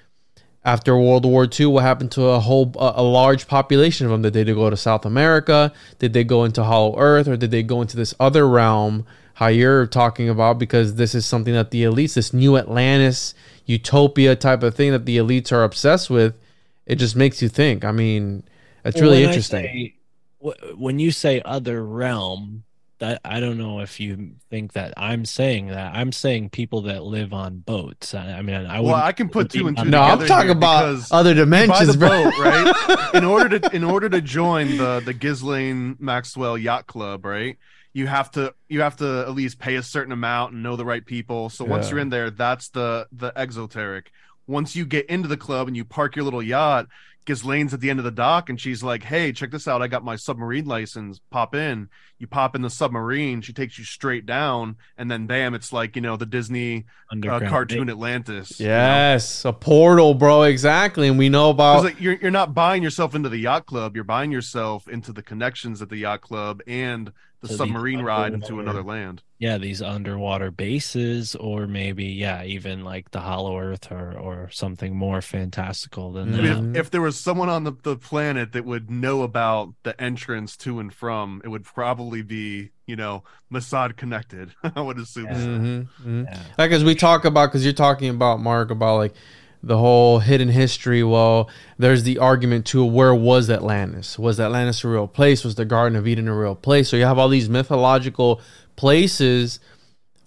after 0.65 0.99
World 0.99 1.25
War 1.25 1.49
II, 1.49 1.67
what 1.67 1.85
happened 1.85 2.11
to 2.13 2.25
a 2.27 2.41
whole 2.41 2.73
a, 2.79 2.95
a 2.97 3.03
large 3.03 3.47
population 3.49 4.07
of 4.07 4.13
them? 4.13 4.23
Did 4.23 4.33
they 4.33 4.45
go 4.45 4.69
to 4.69 4.77
South 4.77 5.05
America? 5.05 5.73
Did 5.99 6.13
they 6.13 6.25
go 6.25 6.45
into 6.45 6.65
Hollow 6.65 6.99
Earth, 6.99 7.27
or 7.29 7.37
did 7.37 7.51
they 7.51 7.63
go 7.63 7.81
into 7.81 7.97
this 7.97 8.15
other 8.21 8.49
realm? 8.49 9.07
How 9.37 9.49
you're 9.49 9.87
talking 9.87 10.31
about 10.31 10.59
because 10.59 10.95
this 10.95 11.15
is 11.15 11.27
something 11.27 11.53
that 11.53 11.71
the 11.71 11.83
elites, 11.83 12.15
this 12.15 12.33
new 12.33 12.57
Atlantis 12.57 13.35
utopia 13.67 14.35
type 14.35 14.63
of 14.63 14.75
thing 14.75 14.93
that 14.93 15.05
the 15.05 15.19
elites 15.19 15.53
are 15.53 15.63
obsessed 15.63 16.09
with. 16.09 16.39
It 16.87 16.97
just 16.97 17.17
makes 17.17 17.43
you 17.43 17.51
think. 17.51 17.85
I 17.85 17.93
mean, 17.93 18.45
it's 18.83 18.99
really 18.99 19.21
when 19.21 19.29
interesting. 19.29 19.65
say- 19.65 19.93
when 20.75 20.99
you 20.99 21.11
say 21.11 21.43
other 21.45 21.85
realm, 21.85 22.65
that 22.99 23.21
I 23.25 23.41
don't 23.41 23.59
know 23.59 23.81
if 23.81 24.01
you 24.01 24.37
think 24.49 24.73
that 24.73 24.95
I'm 24.97 25.27
saying 25.27 25.67
that. 25.67 25.95
I'm 25.95 26.13
saying 26.13 26.51
people 26.51 26.83
that 26.83 27.03
live 27.03 27.33
on 27.35 27.59
boats. 27.59 28.15
I, 28.15 28.39
I 28.39 28.43
mean, 28.43 28.55
I 28.55 28.81
Well. 28.81 28.95
I 28.95 29.13
can 29.13 29.29
put 29.29 29.51
two 29.51 29.69
and 29.69 29.77
two 29.77 29.85
No, 29.85 30.01
I'm 30.01 30.27
talking 30.27 30.51
about 30.51 31.03
other 31.11 31.35
dimensions, 31.35 31.97
bro. 31.97 32.09
boat, 32.09 32.39
right? 32.39 33.11
In 33.15 33.25
order 33.25 33.59
to 33.59 33.77
in 33.77 33.85
order 33.85 34.09
to 34.09 34.23
join 34.23 34.79
the 34.79 35.03
the 35.05 35.13
Ghislaine 35.13 35.97
Maxwell 35.99 36.57
Yacht 36.57 36.87
Club, 36.87 37.27
right? 37.27 37.59
You 37.97 38.06
have 38.09 38.31
to 38.32 38.52
you 38.68 38.82
have 38.82 38.97
to 38.97 39.24
at 39.27 39.32
least 39.35 39.59
pay 39.59 39.77
a 39.77 39.82
certain 39.82 40.12
amount 40.12 40.52
and 40.52 40.62
know 40.62 40.77
the 40.77 40.85
right 40.85 41.05
people. 41.05 41.48
So 41.48 41.64
once 41.64 41.86
Yeah. 41.86 41.90
you're 41.93 42.01
in 42.01 42.10
there, 42.10 42.31
that's 42.31 42.68
the 42.68 43.06
the 43.10 43.32
exoteric. 43.35 44.10
Once 44.47 44.77
you 44.77 44.85
get 44.85 45.06
into 45.06 45.28
the 45.28 45.36
club 45.39 45.66
and 45.66 45.74
you 45.74 45.85
park 45.85 46.14
your 46.14 46.24
little 46.27 46.43
yacht, 46.43 46.89
Ghislaine's 47.24 47.73
at 47.74 47.81
the 47.81 47.89
end 47.90 47.98
of 47.98 48.05
the 48.05 48.10
dock 48.10 48.51
and 48.51 48.60
she's 48.60 48.82
like, 48.82 49.02
"Hey, 49.02 49.32
check 49.32 49.51
this 49.51 49.66
out! 49.66 49.81
I 49.81 49.89
got 49.89 50.05
my 50.05 50.14
submarine 50.14 50.66
license. 50.66 51.20
Pop 51.31 51.55
in." 51.55 51.89
You 52.18 52.27
pop 52.27 52.55
in 52.55 52.62
the 52.62 52.70
submarine. 52.70 53.40
She 53.43 53.52
takes 53.52 53.78
you 53.78 53.85
straight 53.85 54.24
down, 54.27 54.77
and 54.97 55.10
then 55.10 55.27
bam, 55.27 55.55
it's 55.55 55.73
like 55.73 55.97
you 55.97 56.02
know 56.02 56.16
the 56.16 56.27
Disney 56.27 56.85
uh, 57.10 57.40
cartoon. 57.48 57.89
Atlantis. 57.90 58.60
you 58.60 58.66
know? 58.66 58.73
Yes, 58.73 59.44
a 59.44 59.52
portal, 59.52 60.14
bro. 60.14 60.43
Exactly, 60.43 61.09
and 61.09 61.18
we 61.18 61.28
know 61.31 61.48
about 61.51 61.82
like, 61.85 62.01
you're 62.01 62.16
you're 62.20 62.31
not 62.31 62.52
buying 62.55 62.82
yourself 62.82 63.14
into 63.14 63.28
the 63.31 63.39
yacht 63.39 63.64
club. 63.66 63.97
You're 63.97 64.05
buying 64.05 64.31
yourself 64.31 64.86
into 64.86 65.12
the 65.12 65.23
connections 65.23 65.81
at 65.81 65.89
the 65.89 65.97
yacht 65.97 66.20
club 66.20 66.60
and 66.66 67.10
the 67.48 67.55
So 67.55 67.64
submarine 67.64 68.02
ride 68.02 68.35
into 68.35 68.60
another 68.60 68.82
land. 68.82 69.23
yeah, 69.39 69.59
these 69.59 69.82
underwater 69.82 70.51
bases, 70.51 71.35
or 71.35 71.66
maybe 71.66 72.05
yeah, 72.06 72.44
even 72.44 72.85
like 72.85 73.10
the 73.10 73.20
Hollow 73.20 73.59
Earth, 73.59 73.90
or 73.93 74.12
or 74.16 74.51
something 74.51 74.97
more 74.97 75.20
fantastical 75.23 76.12
than 76.12 76.35
I 76.35 76.36
that. 76.43 76.59
If, 76.70 76.77
if 76.86 76.90
there 76.90 77.02
was 77.02 77.18
someone 77.18 77.48
on 77.48 77.64
the, 77.64 77.73
the 77.82 77.97
planet 77.97 78.52
that 78.52 78.64
would 78.64 78.90
know 78.90 79.23
about 79.23 79.74
the 79.82 80.01
entrance 80.01 80.56
to 80.59 80.78
and 80.81 80.93
from, 80.93 81.40
it 81.44 81.48
would 81.48 81.64
probably 81.64 82.23
be 82.23 82.70
you 82.86 82.97
know 82.97 83.24
Mossad 83.52 83.97
connected. 83.97 84.55
I 84.77 84.81
would 84.81 84.98
assume. 84.98 85.27
Yeah. 85.27 85.35
so. 85.35 85.47
Mhm, 85.48 85.89
mhm. 86.05 86.24
Yeah. 86.24 86.43
like 86.59 86.70
as 86.73 86.85
we 86.85 86.94
talk 86.94 87.24
about 87.24 87.47
because 87.48 87.64
you're 87.64 87.73
talking 87.74 88.09
about 88.10 88.40
mark 88.40 88.70
about 88.70 88.97
like 88.97 89.14
the 89.66 89.76
whole 89.76 90.20
hidden 90.20 90.48
history 90.48 91.02
well 91.02 91.51
there's 91.76 92.05
the 92.05 92.18
argument 92.18 92.64
to 92.66 92.84
where 92.84 93.14
was 93.14 93.51
atlantis? 93.51 94.18
Was 94.18 94.38
atlantis 94.38 94.84
a 94.84 94.88
real 94.88 95.09
place? 95.09 95.44
Was 95.44 95.56
the 95.56 95.64
garden 95.64 95.98
of 95.98 96.06
eden 96.06 96.28
a 96.28 96.34
real 96.34 96.55
place? 96.55 96.88
So 96.88 96.97
you 96.97 97.05
have 97.05 97.18
all 97.18 97.28
these 97.28 97.48
mythological 97.48 98.40
places. 98.76 99.59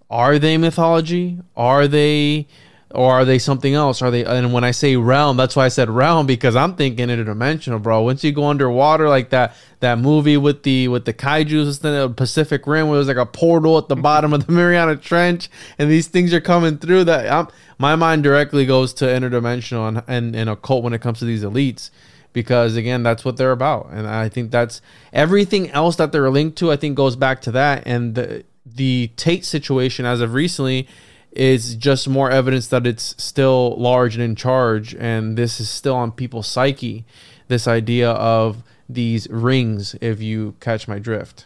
Are 0.10 0.38
they 0.40 0.58
mythology? 0.58 1.40
Are 1.56 1.88
they 1.88 2.48
or 2.92 3.12
are 3.12 3.26
they 3.26 3.38
something 3.38 3.74
else? 3.74 4.02
Are 4.02 4.10
they 4.10 4.26
and 4.26 4.52
when 4.52 4.64
i 4.64 4.72
say 4.72 4.96
realm 4.96 5.38
that's 5.38 5.56
why 5.56 5.66
i 5.66 5.68
said 5.68 5.90
realm 5.90 6.26
because 6.26 6.56
i'm 6.56 6.76
thinking 6.76 7.08
interdimensional 7.08 7.82
bro. 7.82 8.02
Once 8.02 8.24
you 8.24 8.32
go 8.32 8.46
underwater 8.46 9.08
like 9.10 9.30
that 9.30 9.56
that 9.80 10.00
movie 10.00 10.38
with 10.38 10.64
the 10.64 10.88
with 10.88 11.06
the 11.06 11.14
kaijus 11.14 11.84
in 11.84 11.94
the 11.94 12.10
pacific 12.10 12.66
rim 12.66 12.88
where 12.88 12.98
there's 12.98 13.08
like 13.08 13.18
a 13.18 13.26
portal 13.26 13.78
at 13.78 13.88
the 13.88 13.96
mm-hmm. 13.96 14.02
bottom 14.02 14.34
of 14.34 14.46
the 14.46 14.52
mariana 14.60 14.96
trench 14.96 15.50
and 15.78 15.90
these 15.90 16.08
things 16.08 16.34
are 16.34 16.42
coming 16.42 16.78
through 16.78 17.04
that 17.04 17.32
I'm, 17.32 17.48
my 17.78 17.96
mind 17.96 18.24
directly 18.24 18.66
goes 18.66 18.94
to 18.96 19.06
interdimensional 19.06 19.88
and, 19.88 20.04
and 20.08 20.36
and 20.36 20.50
occult 20.50 20.84
when 20.84 20.94
it 20.94 21.02
comes 21.02 21.20
to 21.20 21.26
these 21.26 21.44
elites 21.44 21.92
because 22.34 22.76
again 22.76 23.04
that's 23.04 23.26
what 23.26 23.38
they're 23.38 23.52
about. 23.52 23.90
And 23.92 24.08
i 24.08 24.30
think 24.30 24.52
that's 24.52 24.82
everything 25.14 25.70
else 25.72 25.96
that 25.98 26.12
they're 26.12 26.30
linked 26.30 26.58
to 26.60 26.72
i 26.72 26.76
think 26.76 26.96
goes 26.96 27.16
back 27.16 27.42
to 27.44 27.52
that. 27.52 27.84
And 27.86 28.16
the 28.16 28.44
the 28.66 29.12
tate 29.16 29.46
situation 29.46 30.06
as 30.06 30.22
of 30.22 30.34
recently 30.34 30.88
is 31.32 31.76
just 31.76 32.08
more 32.08 32.32
evidence 32.32 32.68
that 32.68 32.88
it's 32.88 33.16
still 33.22 33.76
large 33.78 34.16
and 34.16 34.24
in 34.24 34.36
charge 34.36 34.96
and 34.96 35.38
this 35.38 35.60
is 35.60 35.70
still 35.70 35.96
on 35.96 36.12
people's 36.12 36.48
psyche 36.48 37.06
this 37.48 37.68
idea 37.68 38.10
of 38.12 38.64
these 38.88 39.28
rings 39.30 39.96
if 40.02 40.22
you 40.22 40.56
catch 40.60 40.88
my 40.88 40.98
drift 41.00 41.46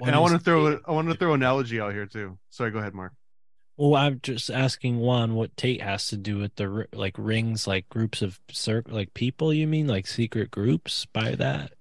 And 0.00 0.14
I 0.14 0.18
want 0.18 0.32
to 0.32 0.38
throw 0.38 0.78
I 0.86 0.90
want 0.92 1.08
to 1.10 1.14
throw 1.14 1.34
analogy 1.34 1.80
out 1.80 1.92
here 1.92 2.06
too. 2.06 2.38
Sorry, 2.50 2.70
go 2.70 2.78
ahead, 2.78 2.94
Mark. 2.94 3.12
Well, 3.76 3.94
I'm 3.96 4.20
just 4.22 4.50
asking 4.50 4.98
one 4.98 5.34
what 5.34 5.56
Tate 5.56 5.82
has 5.82 6.08
to 6.08 6.16
do 6.16 6.38
with 6.38 6.54
the 6.56 6.86
like 6.92 7.14
rings, 7.18 7.66
like 7.66 7.88
groups 7.88 8.22
of 8.22 8.38
cir- 8.50 8.84
like 8.88 9.14
people. 9.14 9.52
You 9.52 9.66
mean 9.66 9.86
like 9.88 10.06
secret 10.06 10.50
groups 10.50 11.06
by 11.06 11.34
that? 11.36 11.72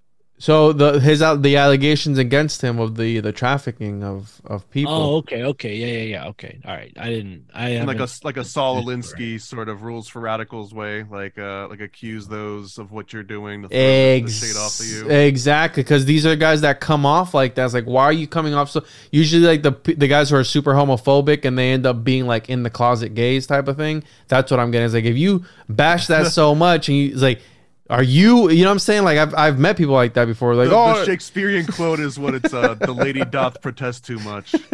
So 0.42 0.74
the 0.74 1.00
his 1.00 1.22
al- 1.22 1.38
the 1.38 1.56
allegations 1.58 2.18
against 2.18 2.64
him 2.64 2.80
of 2.80 2.96
the 2.98 3.20
the 3.20 3.32
trafficking 3.32 4.04
of 4.04 4.42
of 4.44 4.68
people. 4.72 4.92
Oh, 4.92 5.16
okay, 5.18 5.44
okay, 5.44 5.76
yeah, 5.76 5.86
yeah, 6.02 6.02
yeah. 6.24 6.28
Okay, 6.30 6.60
all 6.66 6.74
right. 6.74 6.92
I 6.98 7.10
didn't. 7.12 7.46
I 7.54 7.70
in 7.70 7.86
like 7.86 7.98
a 7.98 8.00
haven't- 8.00 8.26
like 8.26 8.38
a 8.38 8.44
Saul 8.44 8.84
Alinsky 8.84 9.40
sort 9.40 9.70
of 9.70 9.84
rules 9.84 10.08
for 10.08 10.20
radicals 10.20 10.74
way, 10.74 11.04
like 11.04 11.38
uh 11.38 11.68
like 11.70 11.80
accuse 11.80 12.28
those 12.28 12.80
of 12.80 12.92
what 12.92 13.14
you're 13.14 13.22
doing 13.22 13.62
to 13.62 13.68
throw 13.68 13.78
the- 13.78 14.22
the 14.26 14.32
shade 14.32 14.58
off 14.58 14.80
of 14.80 14.88
you. 14.88 15.10
Exactly, 15.12 15.84
because 15.84 16.06
these 16.06 16.26
are 16.26 16.36
guys 16.36 16.62
that 16.62 16.80
come 16.80 17.06
off 17.06 17.36
like 17.36 17.54
that. 17.54 17.66
It's 17.66 17.76
like, 17.76 17.86
why 17.86 18.06
are 18.06 18.12
you 18.12 18.26
coming 18.26 18.56
off 18.56 18.72
so? 18.72 18.84
Usually, 19.12 19.46
like 19.46 19.62
the 19.62 19.74
the 19.94 20.08
guys 20.08 20.32
who 20.32 20.38
are 20.38 20.44
super 20.44 20.74
homophobic 20.74 21.46
and 21.46 21.56
they 21.56 21.72
end 21.72 21.86
up 21.86 22.04
being 22.04 22.26
like 22.26 22.50
in 22.50 22.64
the 22.64 22.72
closet 22.72 23.14
gays 23.14 23.46
type 23.46 23.68
of 23.68 23.78
thing. 23.78 24.04
That's 24.28 24.50
what 24.50 24.60
I'm 24.60 24.72
getting. 24.72 24.88
Is 24.88 24.96
like 24.96 25.06
if 25.06 25.18
you 25.18 25.46
bash 25.70 26.08
that 26.08 26.32
so 26.32 26.56
much, 26.56 26.90
and 26.90 26.98
you, 26.98 27.12
it's 27.12 27.22
like, 27.22 27.42
are 27.92 28.02
you? 28.02 28.50
You 28.50 28.64
know 28.64 28.70
what 28.70 28.74
I'm 28.74 28.80
saying? 28.80 29.04
Like 29.04 29.18
I've 29.20 29.36
I've 29.36 29.60
met 29.60 29.78
people 29.78 29.94
like 29.94 30.14
that 30.16 30.26
before. 30.26 30.56
Like, 30.56 30.70
the, 30.70 30.76
oh, 30.76 31.00
the 31.00 31.06
Shakespearean 31.06 31.68
quote 31.68 32.00
is 32.00 32.18
what 32.18 32.34
it's 32.34 32.54
uh 32.54 32.74
the 32.76 32.94
lady 32.94 33.24
doth 33.26 33.62
protest 33.62 34.06
too 34.06 34.18
much. 34.20 34.56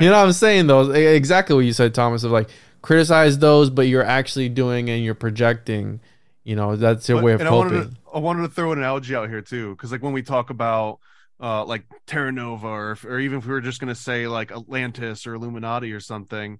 You 0.00 0.08
know 0.10 0.18
what 0.18 0.26
I'm 0.26 0.32
saying 0.32 0.66
though? 0.66 0.90
Exactly 0.90 1.54
what 1.54 1.64
you 1.64 1.72
said, 1.72 1.94
Thomas. 1.94 2.22
Of 2.24 2.30
like 2.30 2.50
criticize 2.82 3.38
those, 3.38 3.70
but 3.70 3.82
you're 3.88 4.04
actually 4.04 4.48
doing 4.48 4.90
and 4.90 5.02
you're 5.04 5.14
projecting. 5.14 6.00
You 6.44 6.56
know, 6.56 6.76
that's 6.76 7.08
your 7.08 7.18
But- 7.18 7.24
way 7.24 7.32
of 7.32 7.40
and 7.40 7.48
I 7.48 7.52
wanted, 7.52 7.72
coping. 7.82 7.90
to, 7.92 7.96
I 8.14 8.18
wanted 8.18 8.42
to 8.42 8.48
throw 8.48 8.72
an 8.72 8.78
analogy 8.78 9.14
out 9.14 9.28
here 9.28 9.40
too, 9.42 9.70
because 9.74 9.92
like 9.92 10.02
when 10.02 10.12
we 10.12 10.22
talk 10.22 10.50
about 10.50 10.98
uh 11.40 11.64
like 11.64 11.84
Terra 12.06 12.32
Nova, 12.32 12.66
or 12.66 12.92
if, 12.92 13.04
or 13.04 13.18
even 13.18 13.38
if 13.38 13.46
we 13.46 13.52
were 13.52 13.60
just 13.60 13.80
gonna 13.80 13.94
say 13.94 14.26
like 14.26 14.50
Atlantis 14.52 15.26
or 15.26 15.34
Illuminati 15.34 15.92
or 15.92 16.00
something, 16.00 16.58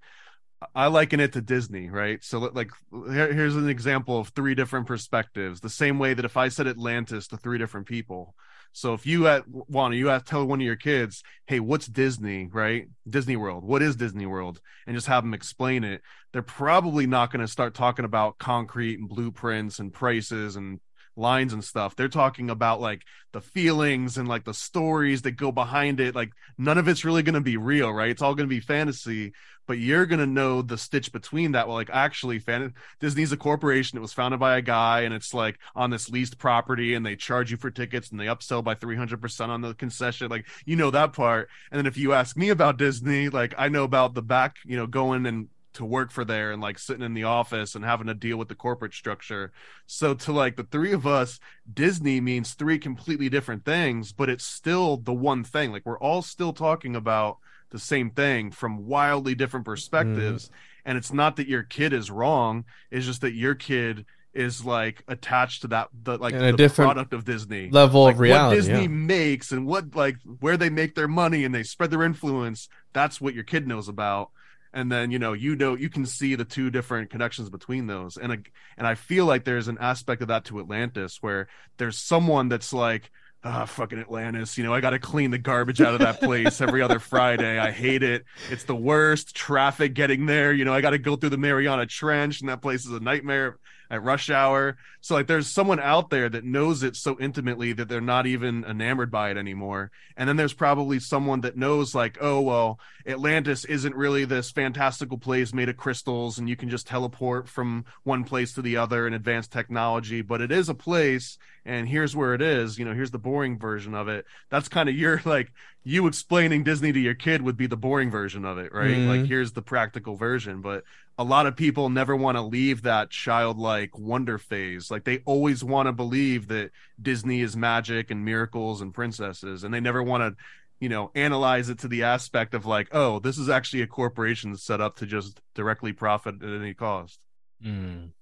I 0.75 0.89
liken 0.89 1.21
it 1.21 1.33
to 1.33 1.41
Disney, 1.41 1.89
right? 1.89 2.23
So 2.23 2.39
like 2.39 2.71
here, 2.93 3.33
here's 3.33 3.57
an 3.57 3.69
example 3.69 4.19
of 4.19 4.29
three 4.29 4.55
different 4.55 4.87
perspectives. 4.87 5.61
The 5.61 5.71
same 5.71 5.99
way 5.99 6.15
that 6.15 6.25
if 6.25 6.37
I 6.37 6.49
said 6.49 6.67
Atlantis 6.67 7.29
to 7.29 7.37
three 7.37 7.59
different 7.59 7.87
people. 7.87 8.35
So 8.73 8.95
if 8.95 9.07
you 9.07 9.27
at 9.27 9.45
Juana, 9.49 9.97
you 9.97 10.09
have 10.09 10.25
to 10.25 10.31
tell 10.31 10.47
one 10.47 10.61
of 10.61 10.67
your 10.67 10.77
kids, 10.77 11.25
"Hey, 11.47 11.59
what's 11.61 11.87
Disney?" 11.87 12.47
Right? 12.47 12.89
Disney 13.09 13.37
World. 13.37 13.65
What 13.65 13.83
is 13.83 13.97
Disney 13.97 14.27
World? 14.27 14.61
And 14.87 14.95
just 14.95 15.09
have 15.09 15.25
them 15.25 15.35
explain 15.35 15.83
it. 15.83 16.03
They're 16.33 16.43
probably 16.43 17.07
not 17.07 17.33
going 17.33 17.41
to 17.41 17.49
start 17.49 17.75
talking 17.75 18.05
about 18.05 18.39
concrete 18.39 18.99
and 18.99 19.09
blueprints 19.09 19.81
and 19.81 19.93
prices 19.93 20.57
and 20.57 20.79
lines 21.21 21.53
and 21.53 21.63
stuff. 21.63 21.95
They're 21.95 22.09
talking 22.09 22.51
about 22.51 22.81
like 22.81 23.03
the 23.33 23.41
feelings 23.41 24.17
and 24.17 24.27
like 24.27 24.45
the 24.45 24.55
stories 24.55 25.23
that 25.23 25.33
go 25.33 25.53
behind 25.53 26.01
it. 26.01 26.15
Like 26.15 26.31
none 26.59 26.79
of 26.79 26.89
it's 26.89 27.05
really 27.05 27.23
going 27.23 27.35
to 27.35 27.41
be 27.41 27.57
real, 27.57 27.93
right? 27.93 28.11
It's 28.11 28.23
all 28.23 28.35
going 28.35 28.49
to 28.49 28.55
be 28.55 28.61
fantasy, 28.61 29.33
but 29.67 29.79
you're 29.79 30.07
going 30.07 30.19
to 30.19 30.27
know 30.27 30.63
the 30.63 30.79
stitch 30.79 31.13
between 31.13 31.53
that. 31.53 31.69
Well, 31.69 31.77
like 31.77 31.91
actually, 31.93 32.39
fan- 32.41 32.75
Disney's 32.99 33.33
a 33.33 33.37
corporation. 33.37 33.99
It 33.99 34.03
was 34.03 34.13
founded 34.13 34.41
by 34.41 34.57
a 34.57 34.63
guy 34.63 35.03
and 35.03 35.15
it's 35.15 35.33
like 35.33 35.59
on 35.77 35.91
this 35.91 36.09
leased 36.09 36.39
property 36.39 36.95
and 36.95 37.05
they 37.05 37.17
charge 37.17 37.51
you 37.51 37.57
for 37.57 37.71
tickets 37.71 38.11
and 38.11 38.19
they 38.19 38.27
upsell 38.27 38.65
by 38.65 38.75
300% 38.75 39.49
on 39.49 39.61
the 39.61 39.75
concession. 39.75 40.29
Like, 40.29 40.47
you 40.65 40.77
know 40.77 40.91
that 40.91 41.13
part. 41.13 41.49
And 41.71 41.79
then 41.79 41.87
if 41.87 41.97
you 41.97 42.13
ask 42.13 42.37
me 42.37 42.49
about 42.49 42.79
Disney, 42.79 43.29
like 43.29 43.55
I 43.57 43.69
know 43.69 43.85
about 43.85 44.15
the 44.15 44.23
back, 44.23 44.57
you 44.65 44.77
know, 44.77 44.87
going 44.87 45.27
and 45.27 45.49
to 45.75 45.85
work 45.85 46.11
for 46.11 46.25
there 46.25 46.53
and 46.53 46.61
like 46.61 46.79
sitting 46.79 47.05
in 47.05 47.15
the 47.15 47.25
office 47.25 47.75
and 47.75 47.85
having 47.85 48.07
to 48.07 48.15
deal 48.15 48.37
with 48.37 48.49
the 48.49 48.55
corporate 48.55 48.93
structure. 48.93 49.53
So 49.87 50.15
to 50.15 50.33
like 50.33 50.57
the 50.57 50.65
three 50.65 50.93
of 50.93 51.07
us, 51.07 51.39
Disney 51.73 52.21
means 52.21 52.55
three 52.55 52.79
completely 52.79 53.29
different 53.29 53.65
things, 53.65 54.13
but 54.13 54.29
it's 54.29 54.45
still 54.45 54.97
the 54.97 55.13
one 55.13 55.45
thing. 55.45 55.73
Like 55.73 55.87
we're 55.87 55.99
all 55.99 56.23
still 56.23 56.53
talking 56.53 56.97
about 56.97 57.39
the 57.71 57.79
same 57.79 58.11
thing 58.11 58.51
from 58.51 58.87
wildly 58.87 59.35
different 59.35 59.65
mm-hmm. 59.65 59.73
perspectives. 59.73 60.51
And 60.85 60.99
it's 60.99 61.13
not 61.13 61.37
that 61.37 61.47
your 61.47 61.63
kid 61.63 61.93
is 61.93 62.11
wrong, 62.11 62.65
it's 62.91 63.07
just 63.07 63.21
that 63.21 63.35
your 63.35 63.55
kid 63.55 64.07
is 64.33 64.65
like 64.65 65.03
attached 65.09 65.63
to 65.63 65.69
that 65.69 65.89
the 66.05 66.17
like 66.17 66.35
a 66.35 66.39
the 66.39 66.53
different 66.53 66.93
product 66.93 67.13
of 67.13 67.25
Disney 67.25 67.69
level 67.69 68.07
of 68.07 68.21
reality, 68.21 68.57
What 68.57 68.63
Disney 68.63 68.83
yeah. 68.83 68.89
makes 68.89 69.51
and 69.51 69.67
what 69.67 69.97
like 69.97 70.17
where 70.39 70.57
they 70.57 70.71
make 70.71 70.95
their 70.95 71.09
money 71.09 71.45
and 71.45 71.53
they 71.53 71.65
spread 71.65 71.91
their 71.91 72.05
influence, 72.05 72.69
that's 72.93 73.21
what 73.21 73.35
your 73.35 73.43
kid 73.43 73.67
knows 73.67 73.89
about 73.89 74.31
and 74.73 74.91
then 74.91 75.11
you 75.11 75.19
know 75.19 75.33
you 75.33 75.57
know 75.57 75.75
you 75.77 75.89
can 75.91 76.07
see 76.07 76.35
the 76.35 76.45
two 76.45 76.71
different 76.71 77.11
connections 77.11 77.51
between 77.51 77.87
those. 77.87 78.17
And 78.17 78.33
a- 78.33 78.43
and 78.77 78.87
i 78.87 78.95
feel 78.95 79.27
like 79.27 79.45
there's 79.45 79.69
an 79.69 79.79
aspect 79.81 80.23
of 80.23 80.29
that 80.29 80.45
to 80.47 80.59
atlantis 80.61 81.19
where 81.21 81.49
there's 81.77 81.99
someone 81.99 82.49
that's 82.49 82.73
like 82.73 83.11
ah 83.43 83.65
fucking 83.65 83.99
atlantis 83.99 84.59
you 84.59 84.65
know 84.65 84.75
i 84.75 84.81
gotta 84.81 84.99
clean 84.99 85.31
the 85.31 85.39
garbage 85.39 85.81
out 85.81 85.95
of 85.95 86.01
that 86.01 86.21
place 86.21 86.61
every 86.61 86.83
other 86.83 86.99
friday. 86.99 87.59
I 87.59 87.71
hate 87.71 88.03
it. 88.03 88.25
It's 88.51 88.65
the 88.65 88.77
worst 88.77 89.35
traffic 89.35 89.95
getting 89.95 90.27
there. 90.27 90.53
You 90.53 90.65
know 90.65 90.75
i 90.75 90.81
gotta 90.81 90.99
go 90.99 91.17
through 91.17 91.31
the 91.31 91.39
mariana 91.39 91.87
trench 91.87 92.41
and 92.41 92.49
that 92.51 92.61
place 92.63 92.85
is 92.85 92.93
a 92.93 93.01
nightmare 93.01 93.59
at 93.91 94.03
rush 94.03 94.31
hour. 94.31 94.77
So 95.01 95.15
like 95.15 95.27
there's 95.27 95.49
someone 95.49 95.81
out 95.81 96.11
there 96.11 96.29
that 96.29 96.45
knows 96.45 96.83
it 96.83 96.97
so 96.97 97.17
intimately 97.19 97.73
that 97.73 97.89
they're 97.89 98.01
not 98.01 98.27
even 98.27 98.65
enamored 98.65 99.11
by 99.11 99.31
it 99.31 99.37
anymore. 99.37 99.91
And 100.17 100.29
then 100.29 100.37
there's 100.37 100.53
probably 100.53 101.01
someone 101.01 101.41
that 101.41 101.57
knows 101.57 101.95
like 101.95 102.19
oh 102.21 102.41
well 102.41 102.79
atlantis 103.07 103.65
isn't 103.65 103.97
really 103.97 104.25
this 104.25 104.51
fantastical 104.51 105.19
place 105.19 105.53
made 105.53 105.69
of 105.69 105.77
crystals 105.77 106.39
and 106.39 106.49
you 106.49 106.57
can 106.57 106.69
just 106.69 106.87
teleport 106.87 107.49
from 107.49 107.85
one 108.05 108.25
place 108.25 108.53
to 108.55 108.63
the 108.63 108.77
other 108.77 109.07
in 109.07 109.15
advanced 109.15 109.51
technology 109.51 110.23
but 110.23 110.41
it 110.41 110.53
is 110.53 110.69
a 110.69 110.75
place 110.75 111.39
and 111.65 111.89
here's 111.89 112.17
where 112.17 112.35
it 112.35 112.43
is. 112.43 112.79
You 112.79 112.85
know 112.85 112.95
here's 112.95 113.11
the 113.11 113.19
boring 113.19 113.59
version 113.59 113.95
of 113.95 114.09
it. 114.09 114.25
That's 114.51 114.69
kind 114.69 114.89
of 114.89 114.95
your 114.95 115.21
like 115.25 115.53
you 115.83 116.07
explaining 116.07 116.63
disney 116.63 116.93
to 116.93 117.01
your 117.01 117.15
kid 117.15 117.41
would 117.43 117.57
be 117.57 117.67
the 117.67 117.77
boring 117.77 118.11
version 118.11 118.45
of 118.45 118.59
it 118.59 118.73
right 118.73 118.97
Mhm. 118.97 119.09
like 119.09 119.27
here's 119.27 119.53
the 119.53 119.63
practical 119.63 120.15
version 120.17 120.61
but 120.61 120.85
a 121.19 121.25
lot 121.25 121.47
of 121.47 121.55
people 121.57 121.91
never 121.91 122.17
want 122.17 122.37
to 122.37 122.43
leave 122.43 122.83
that 122.83 123.11
childlike 123.11 123.99
wonder 123.99 124.39
phase. 124.39 124.91
Like 124.91 125.05
they 125.05 125.19
always 125.27 125.63
want 125.63 125.87
to 125.87 125.93
believe 125.93 126.49
that 126.49 126.71
Disney 127.01 127.43
is 127.43 127.55
magic 127.55 128.11
and 128.11 128.25
miracles 128.25 128.81
and 128.81 128.95
princesses, 128.95 129.63
and 129.63 129.75
they 129.75 129.81
never 129.81 130.03
want 130.03 130.23
to, 130.23 130.43
you 130.81 130.89
know, 130.89 131.11
analyze 131.15 131.69
it 131.69 131.79
to 131.81 131.89
the 131.89 132.05
aspect 132.05 132.55
of 132.55 132.65
like, 132.65 132.89
oh, 132.93 133.19
this 133.19 133.37
is 133.37 133.51
actually 133.51 133.83
a 133.83 133.87
corporation 133.87 134.57
set 134.57 134.81
up 134.81 134.97
to 134.97 135.05
just 135.05 135.43
directly 135.55 135.93
profit 135.93 136.43
at 136.43 136.49
any 136.49 136.73
cost. 136.73 137.21
Mm. 137.63 138.13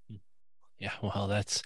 Yeah, 0.80 0.92
well, 1.02 1.26
that's 1.26 1.62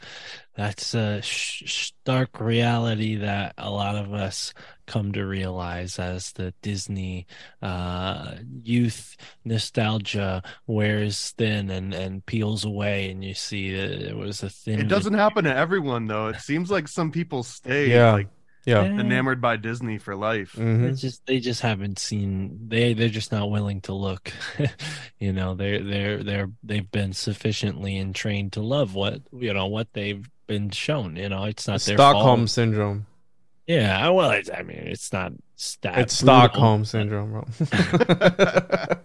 that's 0.57 0.95
a 0.95 1.21
sh- 1.21 1.71
stark 1.71 2.41
reality 2.41 3.17
that 3.17 3.53
a 3.59 3.71
lot 3.71 3.95
of 3.97 4.15
us 4.15 4.55
come 4.87 5.13
to 5.13 5.27
realize 5.27 5.99
as 5.99 6.33
the 6.33 6.55
Disney 6.63 7.27
uh, 7.61 8.37
youth 8.63 9.15
nostalgia 9.45 10.43
wears 10.67 11.33
thin 11.33 11.69
and 11.71 11.93
and 11.93 12.25
peels 12.25 12.65
away, 12.65 13.11
and 13.11 13.23
you 13.23 13.35
see 13.35 13.77
that 13.77 13.91
it 14.09 14.17
was 14.17 14.43
a 14.43 14.49
thin. 14.49 14.81
It 14.81 14.89
doesn't 14.89 15.15
happen 15.15 15.45
to 15.45 15.55
everyone 15.55 16.07
though. 16.07 16.29
It 16.29 16.41
seems 16.41 16.71
like 16.71 16.89
some 16.89 17.11
people 17.11 17.43
stay 17.43 17.91
Yeah. 17.91 18.13
like 18.13 18.29
Yeah. 18.65 18.85
enamored 18.85 19.41
by 19.41 19.57
Disney 19.57 19.99
for 19.99 20.15
life. 20.15 20.53
Mhm. 20.57 20.85
It's 20.91 21.01
just 21.01 21.27
they 21.27 21.41
just 21.41 21.61
haven't 21.63 21.99
seen 21.99 22.69
they 22.69 22.95
they're 22.95 23.09
just 23.09 23.33
not 23.33 23.51
willing 23.51 23.81
to 23.83 23.93
look. 23.93 24.33
you 25.19 25.33
know, 25.33 25.55
they're 25.55 25.83
they're 25.83 26.23
they're 26.23 26.51
they've 26.63 26.91
been 26.91 27.13
sufficiently 27.13 27.97
entrained 27.99 28.53
to 28.53 28.61
love 28.63 28.95
what 28.95 29.21
you 29.37 29.53
know 29.53 29.67
what 29.67 29.93
they've 29.95 30.29
been 30.47 30.71
shown. 30.71 31.17
You 31.17 31.29
know, 31.29 31.45
it's 31.45 31.67
not 31.67 31.81
their 31.83 31.97
Stockholm 31.97 32.41
fault. 32.41 32.51
syndrome. 32.51 33.07
Yeah, 33.67 34.09
well, 34.09 34.33
it's, 34.33 34.51
I 34.53 34.63
mean, 34.63 34.79
it's 34.79 35.13
not 35.13 35.33
that 35.83 35.99
It's 35.99 36.21
brutal. 36.21 36.35
Stockholm 36.49 36.85
syndrome, 36.85 37.31
bro. 37.31 37.45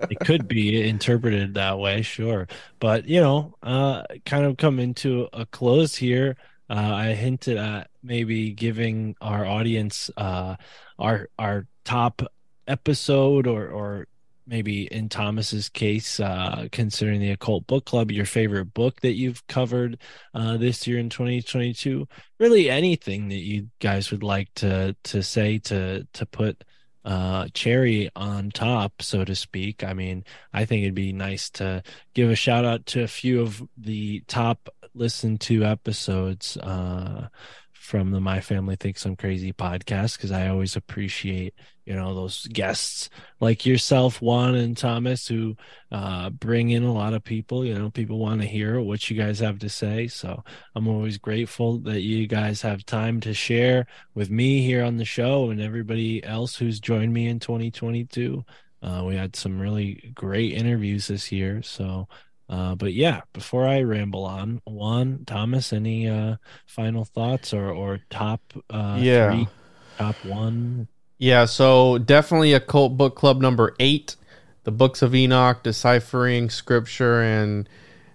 it 0.10 0.20
could 0.20 0.48
be 0.48 0.88
interpreted 0.88 1.54
that 1.56 1.78
way, 1.80 2.02
sure. 2.02 2.48
But 2.80 3.08
you 3.08 3.22
know, 3.22 3.54
uh, 3.62 4.04
kind 4.26 4.46
of 4.46 4.58
come 4.58 4.80
into 4.80 5.28
a 5.34 5.46
close 5.46 5.96
here. 5.96 6.38
Uh, 6.69 6.94
I 6.94 7.14
hinted 7.14 7.57
at 7.57 7.89
maybe 8.03 8.52
giving 8.52 9.15
our 9.22 9.45
audience 9.45 10.10
uh, 10.18 10.56
our 10.99 11.30
our 11.39 11.65
top 11.85 12.22
episode, 12.68 13.48
or 13.48 13.68
or 13.68 14.07
maybe 14.45 14.85
in 14.85 15.10
Thomas's 15.10 15.69
case, 15.69 16.19
uh, 16.19 16.68
considering 16.72 17.19
the 17.19 17.31
Occult 17.31 17.68
Book 17.68 17.85
Club, 17.85 18.11
your 18.11 18.26
favorite 18.26 18.73
book 18.73 19.02
that 19.02 19.14
you've 19.14 19.45
covered 19.48 19.98
uh, 20.34 20.57
this 20.57 20.88
year 20.88 20.98
in 20.98 21.10
2022. 21.10 22.07
Really, 22.39 22.69
anything 22.69 23.30
that 23.30 23.35
you 23.41 23.69
guys 23.80 24.11
would 24.11 24.23
like 24.23 24.53
to 24.56 24.95
to 25.03 25.22
say 25.22 25.60
to 25.60 26.07
to 26.14 26.26
put 26.26 26.64
uh 27.06 27.48
cherry 27.53 28.10
on 28.18 28.52
top 28.52 29.02
so 29.02 29.23
to 29.23 29.34
speak 29.34 29.81
i 29.81 29.94
mean 29.94 30.26
i 30.52 30.65
think 30.65 30.81
it'd 30.81 30.94
be 30.94 31.14
nice 31.14 31.49
to 31.49 31.81
give 32.14 32.30
a 32.30 32.35
shout 32.35 32.65
out 32.65 32.85
to 32.85 33.02
a 33.02 33.07
few 33.07 33.39
of 33.39 33.64
the 33.77 34.19
top 34.27 34.68
listened 34.98 35.40
to 35.41 35.64
episodes 35.64 36.57
uh 36.57 37.28
from 37.74 38.11
the 38.11 38.19
my 38.19 38.41
family 38.41 38.76
thinks 38.76 39.06
i'm 39.06 39.15
crazy 39.15 39.53
podcast 39.53 40.18
because 40.18 40.32
i 40.32 40.48
always 40.49 40.76
appreciate 40.76 41.53
you 41.86 41.94
know 41.94 42.14
those 42.14 42.45
guests 42.48 43.10
like 43.40 43.65
yourself 43.65 44.22
juan 44.22 44.56
and 44.56 44.76
thomas 44.76 45.26
who 45.28 45.56
uh 45.91 46.30
bring 46.30 46.69
in 46.72 46.84
a 46.84 46.91
lot 46.94 47.14
of 47.14 47.24
people 47.24 47.64
you 47.64 47.74
know 47.74 47.90
people 47.90 48.19
want 48.19 48.41
to 48.41 48.48
hear 48.48 48.82
what 48.82 49.10
you 49.10 49.15
guys 49.15 49.40
have 49.40 49.57
to 49.60 49.69
say 49.69 50.06
so 50.06 50.44
i'm 50.76 50.88
always 50.88 51.18
grateful 51.18 51.78
that 51.80 52.02
you 52.02 52.28
guys 52.28 52.61
have 52.61 52.86
time 52.86 53.22
to 53.22 53.34
share 53.34 53.86
with 54.15 54.30
me 54.30 54.61
here 54.61 54.84
on 54.84 54.98
the 54.98 55.06
show 55.06 55.49
and 55.49 55.61
everybody 55.61 56.22
else 56.24 56.56
who's 56.57 56.80
joined 56.80 57.14
me 57.14 57.28
in 57.28 57.40
2022. 57.40 58.44
Uh, 58.82 59.03
we 59.06 59.15
had 59.15 59.36
some 59.36 59.60
really 59.60 60.11
great 60.14 60.53
interviews 60.53 61.07
this 61.07 61.32
year. 61.32 61.61
So 61.64 62.07
Uh, 62.49 62.76
but 62.76 62.94
yeah, 62.94 63.22
before 63.34 63.68
I 63.68 63.82
ramble 63.82 64.24
on, 64.26 64.61
Juan 64.65 65.26
Thomas, 65.26 65.74
any 65.74 66.07
uh, 66.07 66.38
final 66.65 67.06
thoughts 67.06 67.53
or 67.53 67.72
or 67.72 67.99
top 68.10 68.41
uh, 68.69 69.03
Yeah. 69.03 69.11
three, 69.11 69.52
top 69.98 70.24
one? 70.24 70.88
Yeah, 71.19 71.45
so 71.45 71.98
definitely 71.98 72.53
Occult 72.53 72.98
Book 72.98 73.15
Club 73.15 73.41
number 73.41 73.76
eight, 73.80 74.15
the 74.64 74.72
books 74.72 75.02
of 75.02 75.15
Enoch, 75.15 75.64
deciphering 75.64 76.49
scripture, 76.49 77.22
and 77.22 77.68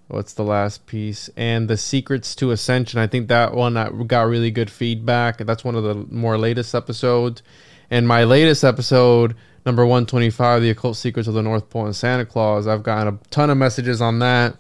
what's 0.09 0.35
the 0.35 0.45
last 0.45 0.87
piece? 0.87 1.29
And 1.37 1.69
the 1.69 1.77
secrets 1.77 2.35
to 2.37 2.53
ascension. 2.53 3.01
I 3.01 3.07
think 3.09 3.29
that 3.29 3.55
one 3.55 3.75
that 3.75 4.07
got 4.07 4.29
really 4.29 4.51
good 4.53 4.71
feedback. 4.71 5.39
That's 5.39 5.65
one 5.65 5.75
of 5.75 5.83
the 5.85 5.95
more 6.15 6.39
latest 6.39 6.75
episodes. 6.75 7.43
And 7.91 8.07
my 8.07 8.25
latest 8.25 8.63
episode, 8.65 9.35
number 9.65 9.87
one 9.87 10.07
twenty 10.07 10.31
five, 10.31 10.63
the 10.63 10.71
occult 10.71 10.97
secrets 10.97 11.29
of 11.29 11.35
the 11.35 11.43
North 11.43 11.71
Pole 11.71 11.87
and 11.87 11.97
Santa 11.97 12.25
Claus. 12.27 12.67
I've 12.67 12.83
gotten 12.83 13.15
a 13.15 13.19
ton 13.31 13.51
of 13.51 13.59
messages 13.59 14.01
on 14.01 14.19
that, 14.21 14.57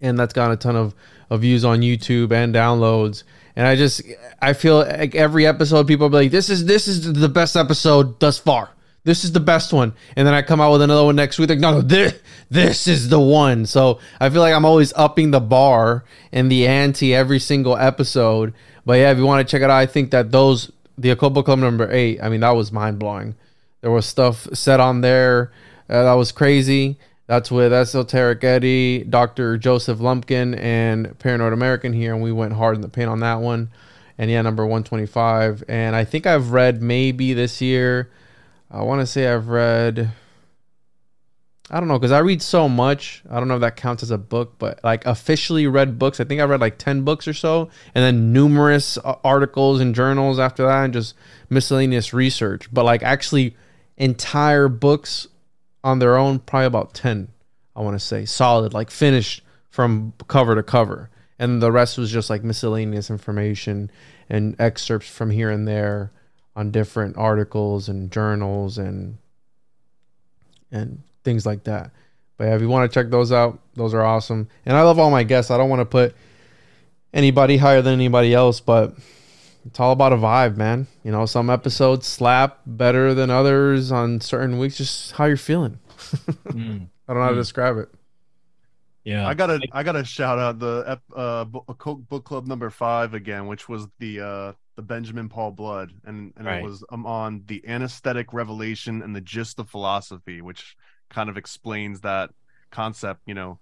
and 0.00 0.18
that's 0.18 0.32
gotten 0.32 0.52
a 0.52 0.56
ton 0.56 0.76
of, 0.76 0.94
of 1.30 1.40
views 1.42 1.64
on 1.64 1.80
YouTube 1.80 2.32
and 2.32 2.54
downloads. 2.54 3.22
And 3.54 3.66
I 3.66 3.76
just 3.76 4.02
I 4.40 4.52
feel 4.52 4.78
like 4.78 5.14
every 5.14 5.46
episode 5.46 5.86
people 5.86 6.08
be 6.08 6.16
like, 6.16 6.30
This 6.30 6.50
is 6.50 6.66
this 6.66 6.88
is 6.88 7.12
the 7.12 7.28
best 7.28 7.56
episode 7.56 8.20
thus 8.20 8.38
far. 8.38 8.70
This 9.04 9.22
is 9.24 9.30
the 9.30 9.40
best 9.40 9.72
one. 9.72 9.94
And 10.16 10.26
then 10.26 10.34
I 10.34 10.42
come 10.42 10.60
out 10.60 10.72
with 10.72 10.82
another 10.82 11.04
one 11.04 11.14
next 11.14 11.38
week. 11.38 11.48
Like, 11.48 11.60
no, 11.60 11.74
no, 11.74 11.80
this, 11.80 12.20
this 12.50 12.88
is 12.88 13.08
the 13.08 13.20
one. 13.20 13.64
So 13.64 14.00
I 14.20 14.28
feel 14.30 14.40
like 14.40 14.52
I'm 14.52 14.64
always 14.64 14.92
upping 14.96 15.30
the 15.30 15.38
bar 15.38 16.04
and 16.32 16.50
the 16.50 16.66
ante 16.66 17.14
every 17.14 17.38
single 17.38 17.76
episode. 17.76 18.52
But 18.84 18.94
yeah, 18.94 19.12
if 19.12 19.18
you 19.18 19.24
want 19.24 19.46
to 19.46 19.50
check 19.50 19.62
it 19.62 19.70
out, 19.70 19.78
I 19.78 19.86
think 19.86 20.10
that 20.10 20.32
those 20.32 20.72
the 20.98 21.10
Occult 21.10 21.34
Book 21.34 21.44
Club 21.46 21.60
number 21.60 21.88
eight, 21.92 22.20
I 22.20 22.28
mean, 22.28 22.40
that 22.40 22.50
was 22.50 22.72
mind 22.72 22.98
blowing. 22.98 23.36
There 23.80 23.90
was 23.90 24.06
stuff 24.06 24.48
said 24.52 24.80
on 24.80 25.00
there 25.00 25.52
uh, 25.88 26.04
that 26.04 26.12
was 26.14 26.32
crazy. 26.32 26.98
That's 27.26 27.50
with 27.50 27.72
Esoteric 27.72 28.42
Eddie, 28.44 29.04
Dr. 29.04 29.58
Joseph 29.58 29.98
Lumpkin, 29.98 30.54
and 30.54 31.18
Paranoid 31.18 31.52
American 31.52 31.92
here, 31.92 32.14
and 32.14 32.22
we 32.22 32.32
went 32.32 32.52
hard 32.52 32.76
in 32.76 32.82
the 32.82 32.88
paint 32.88 33.08
on 33.08 33.20
that 33.20 33.40
one. 33.40 33.70
And 34.18 34.30
yeah, 34.30 34.42
number 34.42 34.64
125. 34.64 35.64
And 35.68 35.96
I 35.96 36.04
think 36.04 36.26
I've 36.26 36.52
read 36.52 36.82
maybe 36.82 37.34
this 37.34 37.60
year, 37.60 38.10
I 38.70 38.82
want 38.82 39.00
to 39.00 39.06
say 39.06 39.28
I've 39.28 39.48
read, 39.48 40.12
I 41.68 41.80
don't 41.80 41.88
know, 41.88 41.98
because 41.98 42.12
I 42.12 42.20
read 42.20 42.40
so 42.42 42.68
much. 42.68 43.22
I 43.28 43.38
don't 43.38 43.48
know 43.48 43.56
if 43.56 43.60
that 43.60 43.76
counts 43.76 44.04
as 44.04 44.12
a 44.12 44.18
book, 44.18 44.54
but 44.58 44.82
like 44.84 45.04
officially 45.04 45.66
read 45.66 45.98
books, 45.98 46.20
I 46.20 46.24
think 46.24 46.40
I 46.40 46.44
read 46.44 46.60
like 46.60 46.78
10 46.78 47.02
books 47.02 47.26
or 47.26 47.34
so, 47.34 47.70
and 47.94 48.04
then 48.04 48.32
numerous 48.32 48.98
uh, 48.98 49.16
articles 49.24 49.80
and 49.80 49.94
journals 49.94 50.38
after 50.38 50.64
that, 50.64 50.84
and 50.84 50.92
just 50.94 51.14
miscellaneous 51.50 52.14
research. 52.14 52.72
But 52.72 52.84
like 52.84 53.02
actually 53.02 53.56
entire 53.96 54.68
books 54.68 55.28
on 55.82 55.98
their 55.98 56.16
own, 56.16 56.38
probably 56.40 56.66
about 56.66 56.94
10, 56.94 57.28
I 57.74 57.80
want 57.80 57.94
to 57.98 58.04
say, 58.04 58.24
solid, 58.24 58.74
like 58.74 58.90
finished 58.90 59.42
from 59.70 60.12
cover 60.28 60.54
to 60.54 60.62
cover. 60.62 61.10
And 61.38 61.62
the 61.62 61.70
rest 61.70 61.98
was 61.98 62.10
just 62.10 62.30
like 62.30 62.42
miscellaneous 62.42 63.10
information 63.10 63.90
and 64.28 64.56
excerpts 64.58 65.08
from 65.08 65.30
here 65.30 65.50
and 65.50 65.68
there 65.68 66.10
on 66.54 66.70
different 66.70 67.16
articles 67.16 67.88
and 67.88 68.10
journals 68.10 68.78
and 68.78 69.18
and 70.72 71.02
things 71.22 71.46
like 71.46 71.64
that. 71.64 71.90
But 72.36 72.44
yeah, 72.44 72.54
if 72.56 72.60
you 72.60 72.68
want 72.68 72.90
to 72.90 72.94
check 72.94 73.10
those 73.10 73.32
out, 73.32 73.60
those 73.74 73.94
are 73.94 74.04
awesome. 74.04 74.48
And 74.64 74.76
I 74.76 74.82
love 74.82 74.98
all 74.98 75.10
my 75.10 75.22
guests. 75.22 75.50
I 75.50 75.56
don't 75.56 75.70
want 75.70 75.80
to 75.80 75.86
put 75.86 76.14
anybody 77.12 77.56
higher 77.56 77.82
than 77.82 77.94
anybody 77.94 78.34
else, 78.34 78.60
but 78.60 78.94
it's 79.66 79.80
all 79.80 79.92
about 79.92 80.12
a 80.12 80.16
vibe, 80.16 80.56
man. 80.56 80.86
You 81.04 81.12
know, 81.12 81.26
some 81.26 81.50
episodes 81.50 82.06
slap 82.06 82.60
better 82.66 83.14
than 83.14 83.30
others 83.30 83.90
on 83.92 84.20
certain 84.20 84.58
weeks, 84.58 84.76
just 84.76 85.12
how 85.12 85.24
you're 85.26 85.36
feeling. 85.36 85.78
Mm, 86.52 86.88
I 87.08 87.12
don't 87.12 87.16
know 87.22 87.22
how 87.22 87.30
to 87.30 87.34
Mm. 87.34 87.40
describe 87.40 87.76
it. 87.78 87.88
yeah, 89.04 89.26
I 89.26 89.34
gotta 89.34 89.60
I 89.72 89.82
gotta 89.82 90.04
shout 90.04 90.38
out 90.38 90.58
the 90.58 91.00
uh 91.14 91.44
bo- 91.44 91.64
book 92.08 92.24
club 92.24 92.46
number 92.46 92.70
five 92.70 93.14
again, 93.14 93.46
which 93.46 93.68
was 93.68 93.86
the 93.98 94.20
uh 94.20 94.52
the 94.76 94.82
Benjamin 94.82 95.28
Paul 95.28 95.52
Blood, 95.52 95.92
and 96.04 96.32
and 96.36 96.46
Right. 96.46 96.58
it 96.58 96.62
was 96.64 96.84
um, 96.90 97.06
on 97.06 97.42
the 97.46 97.66
anesthetic 97.66 98.32
revelation 98.32 99.02
and 99.02 99.14
the 99.14 99.20
gist 99.20 99.58
of 99.58 99.70
philosophy, 99.70 100.40
which 100.42 100.76
kind 101.08 101.28
of 101.30 101.36
explains 101.36 102.00
that 102.02 102.30
concept. 102.70 103.22
You 103.26 103.34
know, 103.34 103.58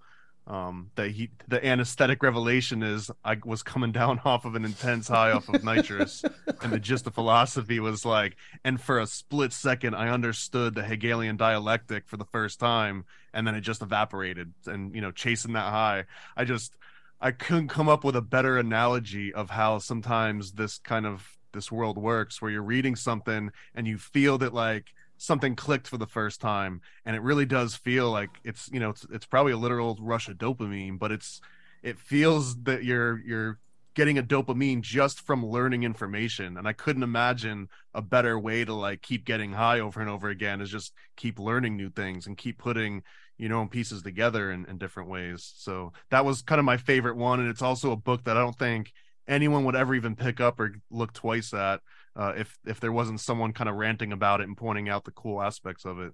um 0.47 0.91
that 0.95 1.09
he 1.09 1.31
the 1.47 1.65
anesthetic 1.65 2.21
revelation 2.21 2.83
is 2.83 3.09
I 3.23 3.37
was 3.43 3.63
coming 3.63 3.91
down 3.91 4.19
off 4.25 4.45
of 4.45 4.55
an 4.55 4.63
intense 4.63 5.07
high 5.07 5.31
off 5.31 5.49
of 5.49 5.63
nitrous, 5.63 6.23
and 6.61 6.71
the 6.71 6.79
gist 6.79 7.07
of 7.07 7.15
philosophy 7.15 7.79
was 7.79 8.05
like, 8.05 8.35
and 8.63 8.79
for 8.79 8.99
a 8.99 9.07
split 9.07 9.53
second 9.53 9.95
I 9.95 10.09
understood 10.09 10.75
the 10.75 10.83
Hegelian 10.83 11.37
dialectic 11.37 12.07
for 12.07 12.17
the 12.17 12.25
first 12.25 12.59
time, 12.59 13.05
and 13.33 13.47
then 13.47 13.55
it 13.55 13.61
just 13.61 13.81
evaporated, 13.81 14.53
and 14.65 14.93
you 14.93 15.01
know, 15.01 15.11
chasing 15.11 15.53
that 15.53 15.69
high. 15.71 16.05
I 16.37 16.45
just 16.45 16.75
I 17.19 17.31
couldn't 17.31 17.69
come 17.69 17.89
up 17.89 18.03
with 18.03 18.15
a 18.15 18.21
better 18.21 18.57
analogy 18.57 19.33
of 19.33 19.49
how 19.49 19.79
sometimes 19.79 20.53
this 20.53 20.77
kind 20.77 21.05
of 21.05 21.37
this 21.53 21.71
world 21.71 21.97
works 21.97 22.41
where 22.41 22.51
you're 22.51 22.61
reading 22.61 22.95
something 22.95 23.51
and 23.73 23.87
you 23.87 23.97
feel 23.97 24.37
that 24.37 24.53
like 24.53 24.93
something 25.17 25.55
clicked 25.55 25.87
for 25.87 25.97
the 25.97 26.07
first 26.07 26.41
time 26.41 26.81
and 27.05 27.15
it 27.15 27.21
really 27.21 27.45
does 27.45 27.75
feel 27.75 28.11
like 28.11 28.29
it's 28.43 28.69
you 28.71 28.79
know 28.79 28.89
it's 28.89 29.05
it's 29.11 29.25
probably 29.25 29.51
a 29.51 29.57
literal 29.57 29.97
rush 30.01 30.27
of 30.27 30.37
dopamine 30.37 30.99
but 30.99 31.11
it's 31.11 31.41
it 31.83 31.97
feels 31.97 32.61
that 32.63 32.83
you're 32.83 33.19
you're 33.25 33.59
getting 33.93 34.17
a 34.17 34.23
dopamine 34.23 34.81
just 34.81 35.21
from 35.21 35.45
learning 35.45 35.83
information 35.83 36.57
and 36.57 36.67
i 36.67 36.73
couldn't 36.73 37.03
imagine 37.03 37.69
a 37.93 38.01
better 38.01 38.37
way 38.37 38.65
to 38.65 38.73
like 38.73 39.01
keep 39.01 39.25
getting 39.25 39.53
high 39.53 39.79
over 39.79 40.01
and 40.01 40.09
over 40.09 40.29
again 40.29 40.59
is 40.59 40.69
just 40.69 40.93
keep 41.15 41.39
learning 41.39 41.77
new 41.77 41.89
things 41.89 42.27
and 42.27 42.37
keep 42.37 42.57
putting 42.57 43.01
you 43.37 43.49
know 43.49 43.65
pieces 43.65 44.01
together 44.01 44.51
in, 44.51 44.65
in 44.65 44.77
different 44.77 45.09
ways. 45.09 45.53
So 45.57 45.93
that 46.09 46.25
was 46.25 46.41
kind 46.41 46.59
of 46.59 46.65
my 46.65 46.77
favorite 46.77 47.17
one 47.17 47.39
and 47.39 47.49
it's 47.49 47.61
also 47.61 47.91
a 47.91 47.97
book 47.97 48.23
that 48.25 48.37
i 48.37 48.41
don't 48.41 48.57
think 48.57 48.93
anyone 49.27 49.65
would 49.65 49.75
ever 49.75 49.95
even 49.95 50.15
pick 50.15 50.39
up 50.39 50.59
or 50.59 50.75
look 50.91 51.13
twice 51.13 51.53
at 51.53 51.81
uh, 52.15 52.33
if 52.37 52.57
if 52.65 52.79
there 52.79 52.91
wasn't 52.91 53.19
someone 53.19 53.53
kind 53.53 53.69
of 53.69 53.75
ranting 53.75 54.11
about 54.11 54.41
it 54.41 54.47
and 54.47 54.57
pointing 54.57 54.89
out 54.89 55.03
the 55.03 55.11
cool 55.11 55.41
aspects 55.41 55.85
of 55.85 55.99
it 55.99 56.13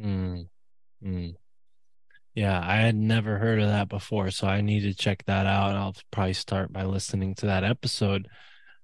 Mm, 0.00 0.48
mm. 1.04 1.34
Yeah, 2.34 2.60
I 2.62 2.76
had 2.76 2.94
never 2.94 3.38
heard 3.38 3.60
of 3.60 3.68
that 3.68 3.88
before, 3.88 4.30
so 4.30 4.46
I 4.46 4.60
need 4.60 4.82
to 4.82 4.94
check 4.94 5.24
that 5.26 5.46
out. 5.46 5.74
I'll 5.74 5.96
probably 6.12 6.34
start 6.34 6.72
by 6.72 6.84
listening 6.84 7.34
to 7.36 7.46
that 7.46 7.64
episode. 7.64 8.28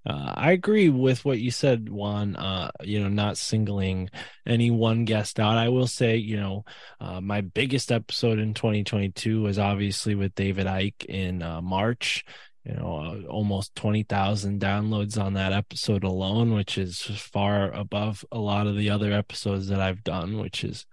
Uh, 0.06 0.35
I 0.35 0.52
agree 0.52 0.89
with 0.89 1.24
what 1.24 1.39
you 1.39 1.51
said, 1.51 1.89
Juan. 1.89 2.36
Uh, 2.36 2.70
you 2.82 3.01
know, 3.01 3.09
not 3.09 3.39
singling 3.39 4.10
any 4.44 4.70
one 4.70 5.05
guest 5.05 5.39
out. 5.39 5.56
I 5.56 5.68
will 5.68 5.86
say, 5.86 6.16
you 6.16 6.36
know, 6.36 6.64
uh, 7.01 7.20
my 7.20 7.43
biggest 7.43 7.93
episode 7.93 8.39
in 8.39 8.55
2022 8.55 9.43
was 9.43 9.59
obviously 9.59 10.14
with 10.14 10.35
David 10.35 10.66
Icke 10.66 11.05
in 11.05 11.43
uh, 11.43 11.62
March. 11.62 12.24
You 12.65 12.74
know, 12.74 12.97
uh, 12.97 13.28
almost 13.28 13.74
20,000 13.74 14.59
downloads 14.59 15.23
on 15.23 15.35
that 15.35 15.53
episode 15.53 16.03
alone, 16.03 16.55
which 16.55 16.78
is 16.78 17.03
far 17.03 17.70
above 17.73 18.24
a 18.32 18.39
lot 18.39 18.66
of 18.66 18.77
the 18.77 18.89
other 18.89 19.12
episodes 19.12 19.69
that 19.69 19.81
I've 19.81 20.03
done, 20.03 20.39
which 20.39 20.65
is 20.65 20.86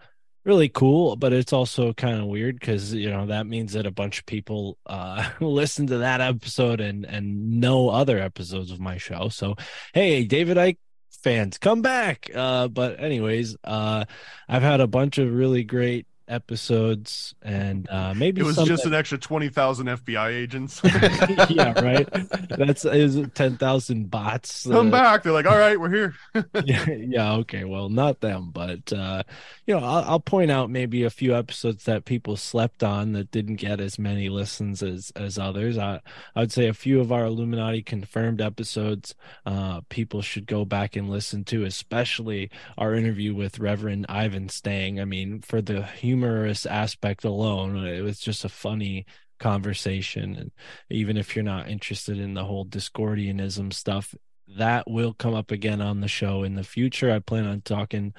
really 0.44 0.68
cool. 0.68 1.16
But 1.16 1.32
it's 1.32 1.54
also 1.54 1.94
kind 1.94 2.20
of 2.20 2.28
weird 2.28 2.60
because 2.60 2.94
you 2.94 3.10
know 3.10 3.28
that 3.28 3.48
means 3.48 3.74
that 3.74 3.86
a 3.86 3.92
bunch 3.92 4.20
of 4.20 4.26
people 4.26 4.78
uh 4.86 5.30
listen 5.40 5.88
to 5.88 6.00
that 6.00 6.22
episode 6.22 6.82
and 6.82 7.06
and 7.06 7.60
know 7.62 7.90
other 7.90 8.20
episodes 8.20 8.72
of 8.72 8.80
my 8.80 8.98
show. 8.98 9.30
So 9.30 9.56
hey 9.94 10.26
David 10.26 10.58
Icke 10.58 10.78
fans 11.24 11.58
come 11.58 11.82
back. 11.82 12.30
Uh 12.34 12.68
but 12.68 13.00
anyways 13.00 13.56
uh 13.64 14.06
i've 14.50 14.64
had 14.64 14.82
a 14.82 14.88
bunch 14.88 15.18
of 15.20 15.32
really 15.32 15.64
great 15.64 16.08
episodes 16.32 17.36
and 17.42 17.90
uh 17.90 18.14
maybe 18.14 18.42
it 18.42 18.46
was 18.46 18.58
just 18.58 18.86
an 18.86 18.94
extra 18.94 19.18
20,000 19.18 19.88
fbi 19.88 20.30
agents 20.30 20.82
yeah 21.50 21.80
right 21.82 22.08
that's 22.50 22.86
is 22.86 23.20
10,000 23.34 24.10
bots 24.10 24.64
come 24.68 24.88
uh, 24.88 24.92
back 24.92 25.24
they're 25.24 25.34
like 25.34 25.46
all 25.46 25.58
right 25.58 25.80
we're 25.80 25.90
here 25.90 26.14
yeah, 26.66 26.86
yeah, 26.90 27.34
okay. 27.34 27.64
Well, 27.64 27.90
not 27.90 28.22
them, 28.22 28.52
but 28.52 28.92
uh, 28.94 29.24
you 29.66 29.76
know, 29.76 29.86
I'll, 29.86 30.04
I'll 30.12 30.20
point 30.20 30.52
out 30.52 30.70
maybe 30.70 31.04
a 31.04 31.10
few 31.10 31.36
episodes 31.36 31.86
that 31.86 32.06
people 32.06 32.38
slept 32.38 32.84
on 32.84 33.14
that 33.14 33.32
didn't 33.32 33.56
get 33.56 33.80
as 33.80 34.00
many 34.00 34.30
listens 34.30 34.82
as 34.84 35.12
as 35.16 35.38
others. 35.38 35.78
I 35.78 36.02
I 36.36 36.42
would 36.42 36.52
say 36.52 36.68
a 36.68 36.74
few 36.74 37.00
of 37.00 37.12
our 37.12 37.26
Illuminati 37.26 37.82
confirmed 37.82 38.42
episodes, 38.42 39.16
uh, 39.46 39.82
people 39.90 40.22
should 40.22 40.46
go 40.46 40.66
back 40.66 40.96
and 40.96 41.10
listen 41.10 41.44
to, 41.46 41.64
especially 41.64 42.50
our 42.78 42.94
interview 42.94 43.34
with 43.34 43.60
Reverend 43.60 44.06
Ivan 44.10 44.50
Stang. 44.50 45.00
I 45.00 45.06
mean, 45.06 45.42
for 45.42 45.62
the 45.62 45.84
humorous 46.22 46.66
aspect 46.66 47.26
alone, 47.26 47.86
it 47.86 48.02
was 48.02 48.20
just 48.20 48.46
a 48.46 48.50
funny 48.50 49.06
conversation 49.40 50.36
and 50.36 50.52
even 50.92 51.18
if 51.18 51.36
you're 51.36 51.44
not 51.44 51.68
interested 51.68 52.20
in 52.20 52.36
the 52.36 52.46
whole 52.46 52.64
discordianism 52.64 53.74
stuff 53.74 54.14
that 54.58 54.90
will 54.90 55.14
come 55.14 55.34
up 55.34 55.50
again 55.50 55.82
on 55.82 56.02
the 56.02 56.08
show 56.08 56.44
in 56.44 56.56
the 56.56 56.64
future. 56.64 57.12
I 57.12 57.20
plan 57.20 57.48
on 57.48 57.62
talking 57.62 58.14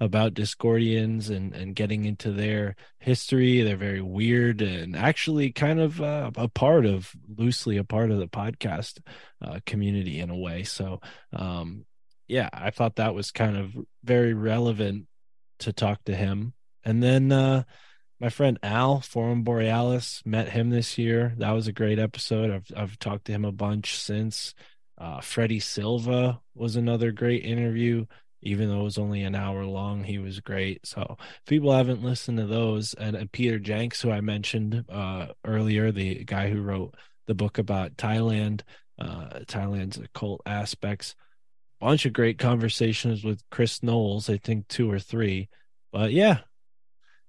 about 0.00 0.34
Discordians 0.34 1.30
and 1.30 1.54
and 1.54 1.76
getting 1.76 2.04
into 2.04 2.32
their 2.32 2.74
history. 2.98 3.62
They're 3.62 3.76
very 3.76 4.02
weird 4.02 4.60
and 4.62 4.96
actually 4.96 5.52
kind 5.52 5.80
of 5.80 6.00
uh, 6.00 6.30
a 6.36 6.48
part 6.48 6.86
of 6.86 7.12
loosely 7.28 7.76
a 7.76 7.84
part 7.84 8.10
of 8.10 8.18
the 8.18 8.26
podcast 8.26 9.00
uh, 9.42 9.60
community 9.66 10.20
in 10.20 10.30
a 10.30 10.36
way. 10.36 10.64
So, 10.64 11.00
um, 11.32 11.84
yeah, 12.26 12.48
I 12.52 12.70
thought 12.70 12.96
that 12.96 13.14
was 13.14 13.30
kind 13.30 13.56
of 13.56 13.76
very 14.02 14.34
relevant 14.34 15.06
to 15.60 15.72
talk 15.72 16.02
to 16.04 16.14
him. 16.14 16.54
And 16.84 17.02
then 17.02 17.32
uh, 17.32 17.64
my 18.20 18.28
friend 18.28 18.58
Al 18.62 19.00
Forum 19.00 19.42
Borealis 19.42 20.22
met 20.24 20.50
him 20.50 20.70
this 20.70 20.98
year. 20.98 21.34
That 21.38 21.52
was 21.52 21.66
a 21.66 21.72
great 21.72 21.98
episode. 21.98 22.50
I've 22.50 22.70
I've 22.76 22.98
talked 22.98 23.26
to 23.26 23.32
him 23.32 23.44
a 23.44 23.52
bunch 23.52 23.98
since. 23.98 24.54
Uh, 24.96 25.20
Freddie 25.20 25.60
Silva 25.60 26.40
was 26.54 26.76
another 26.76 27.10
great 27.10 27.44
interview. 27.44 28.06
Even 28.46 28.68
though 28.68 28.80
it 28.80 28.84
was 28.84 28.98
only 28.98 29.22
an 29.22 29.34
hour 29.34 29.64
long, 29.64 30.04
he 30.04 30.18
was 30.18 30.40
great. 30.40 30.86
So 30.86 31.16
if 31.18 31.46
people 31.46 31.72
haven't 31.72 32.04
listened 32.04 32.36
to 32.36 32.46
those, 32.46 32.92
and, 32.92 33.32
Peter 33.32 33.58
Jenks, 33.58 34.02
who 34.02 34.10
I 34.10 34.20
mentioned 34.20 34.84
uh, 34.90 35.28
earlier, 35.46 35.90
the 35.90 36.24
guy 36.24 36.50
who 36.50 36.60
wrote 36.60 36.94
the 37.26 37.34
book 37.34 37.56
about 37.56 37.96
Thailand, 37.96 38.60
uh, 38.98 39.40
Thailand's 39.46 39.96
occult 39.96 40.42
aspects, 40.44 41.14
bunch 41.80 42.04
of 42.04 42.12
great 42.12 42.38
conversations 42.38 43.24
with 43.24 43.42
Chris 43.50 43.82
Knowles. 43.82 44.28
I 44.28 44.36
think 44.36 44.68
two 44.68 44.90
or 44.90 44.98
three, 44.98 45.48
but 45.90 46.12
yeah, 46.12 46.40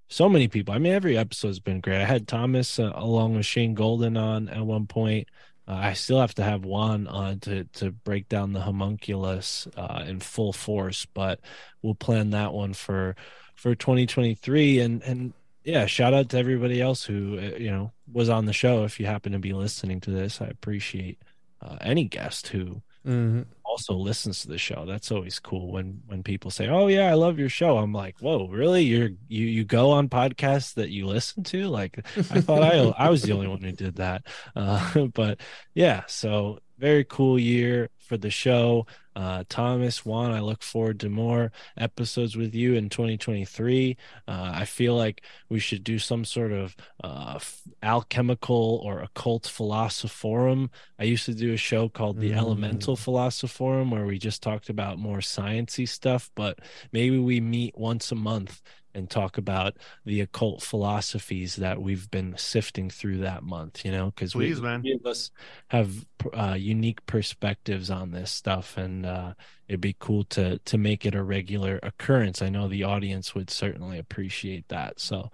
so 0.08 0.30
many 0.30 0.48
people. 0.48 0.74
I 0.74 0.78
mean, 0.78 0.94
every 0.94 1.18
episode's 1.18 1.60
been 1.60 1.82
great. 1.82 2.02
I 2.02 2.06
had 2.06 2.28
Thomas 2.28 2.80
uh, 2.80 2.92
along 2.96 3.36
with 3.36 3.46
Shane 3.46 3.74
Golden 3.74 4.18
on 4.18 4.50
at 4.50 4.66
one 4.66 4.88
point. 4.88 5.28
Uh, 5.68 5.74
I 5.74 5.94
still 5.94 6.20
have 6.20 6.36
to 6.36 6.44
have 6.44 6.64
Juan 6.64 7.08
on 7.08 7.40
to 7.42 7.64
to 7.66 7.92
break 7.92 8.30
down 8.30 8.54
the 8.54 8.62
homunculus 8.62 9.68
uh, 9.76 10.04
in 10.08 10.20
full 10.20 10.54
force, 10.54 11.08
but 11.14 11.40
we'll 11.82 11.96
plan 11.96 12.32
that 12.32 12.54
one 12.54 12.74
for 12.74 13.16
for 13.56 13.74
2023. 13.74 14.80
And 14.80 15.02
and 15.04 15.34
yeah, 15.64 15.88
shout 15.88 16.14
out 16.14 16.30
to 16.30 16.38
everybody 16.38 16.82
else 16.82 17.04
who 17.04 17.40
uh, 17.40 17.58
you 17.58 17.72
know 17.72 17.92
was 18.12 18.30
on 18.30 18.46
the 18.46 18.54
show. 18.54 18.84
If 18.84 19.00
you 19.00 19.08
happen 19.08 19.32
to 19.32 19.40
be 19.40 19.54
listening 19.54 20.02
to 20.02 20.12
this, 20.12 20.40
I 20.40 20.46
appreciate 20.46 21.20
uh, 21.62 21.78
any 21.82 22.06
guest 22.06 22.50
who 22.50 22.84
hmm 23.06 23.46
also 23.64 23.94
listens 23.96 24.42
to 24.42 24.48
the 24.48 24.58
show. 24.58 24.86
That's 24.86 25.12
always 25.12 25.40
cool 25.40 25.72
when 25.72 26.02
when 26.08 26.24
people 26.24 26.52
say, 26.52 26.68
"Oh 26.68 26.88
yeah, 26.88 27.10
I 27.10 27.14
love 27.14 27.40
your 27.40 27.50
show." 27.50 27.78
I'm 27.78 27.94
like, 27.94 28.16
"Whoa, 28.20 28.48
really? 28.48 28.84
You're 28.84 29.10
you 29.28 29.46
you 29.48 29.66
go 29.66 29.92
on 29.92 30.08
podcasts 30.10 30.76
that 30.76 30.90
you 30.92 31.08
listen 31.08 31.44
to?" 31.46 31.68
Like 31.68 32.06
I 32.30 32.40
thought 32.40 32.64
I 32.64 32.78
I 32.98 33.10
was 33.10 33.24
the 33.24 33.34
only 33.34 33.48
one 33.48 33.62
who 33.62 33.72
did 33.74 33.96
that. 33.98 34.26
Uh, 34.56 35.08
but 35.14 35.42
yeah, 35.74 36.04
so 36.08 36.60
very 36.78 37.04
cool 37.06 37.40
year 37.40 37.90
for 38.06 38.18
the 38.18 38.30
show. 38.30 38.86
Uh, 39.16 39.44
Thomas, 39.50 40.06
Juan, 40.06 40.32
I 40.32 40.40
look 40.42 40.62
forward 40.62 41.00
to 41.02 41.10
more 41.10 41.52
episodes 41.78 42.36
with 42.36 42.54
you 42.54 42.74
in 42.76 42.90
2023. 42.90 43.98
Uh, 44.28 44.52
I 44.54 44.66
feel 44.66 44.96
like 44.96 45.22
we 45.50 45.60
should 45.60 45.84
do 45.84 46.00
some 46.00 46.26
sort 46.26 46.52
of 46.52 46.76
uh, 47.04 47.40
alchemical 47.84 48.82
or 48.84 49.02
occult 49.02 49.44
philosophorum. 49.44 50.70
I 51.00 51.04
used 51.06 51.26
to 51.26 51.34
do 51.34 51.54
a 51.54 51.58
show 51.58 51.90
called 51.90 52.20
The 52.20 52.32
Mm. 52.32 52.38
Elemental 52.38 52.96
Philosophorum 52.98 53.92
where 53.92 54.06
we 54.06 54.18
just 54.20 54.44
talked 54.44 54.70
about 54.70 55.00
more 55.00 55.20
sciencey 55.20 55.88
stuff, 55.88 56.30
but 56.36 56.60
maybe 56.92 57.18
we 57.20 57.40
meet 57.42 57.78
once 57.78 58.12
a 58.12 58.16
month 58.16 58.62
and 58.96 59.10
talk 59.10 59.38
about 59.38 59.78
the 60.06 60.22
occult 60.22 60.62
philosophies 60.62 61.58
that 61.58 61.82
we've 61.82 62.10
been 62.10 62.36
sifting 62.38 62.90
through 62.90 63.18
that 63.18 63.44
month, 63.44 63.86
you 63.86 63.92
know, 63.92 64.12
because 64.12 64.36
we, 64.36 64.54
man. 64.56 64.82
three 64.82 64.94
of 64.94 65.06
us 65.06 65.32
have 65.68 66.06
uh, 66.34 66.56
unique 66.58 67.06
perspectives 67.06 67.90
on 67.92 68.12
this 68.12 68.32
stuff, 68.32 68.78
and 68.78 69.06
uh, 69.06 69.34
it'd 69.68 69.82
be 69.82 69.96
cool 70.00 70.24
to 70.26 70.58
to 70.60 70.78
make 70.78 71.06
it 71.06 71.14
a 71.14 71.24
regular 71.24 71.80
occurrence. 71.84 72.42
I 72.42 72.50
know 72.50 72.68
the 72.68 72.84
audience 72.84 73.36
would 73.36 73.50
certainly 73.50 74.00
appreciate 74.00 74.68
that. 74.70 75.00
So, 75.00 75.30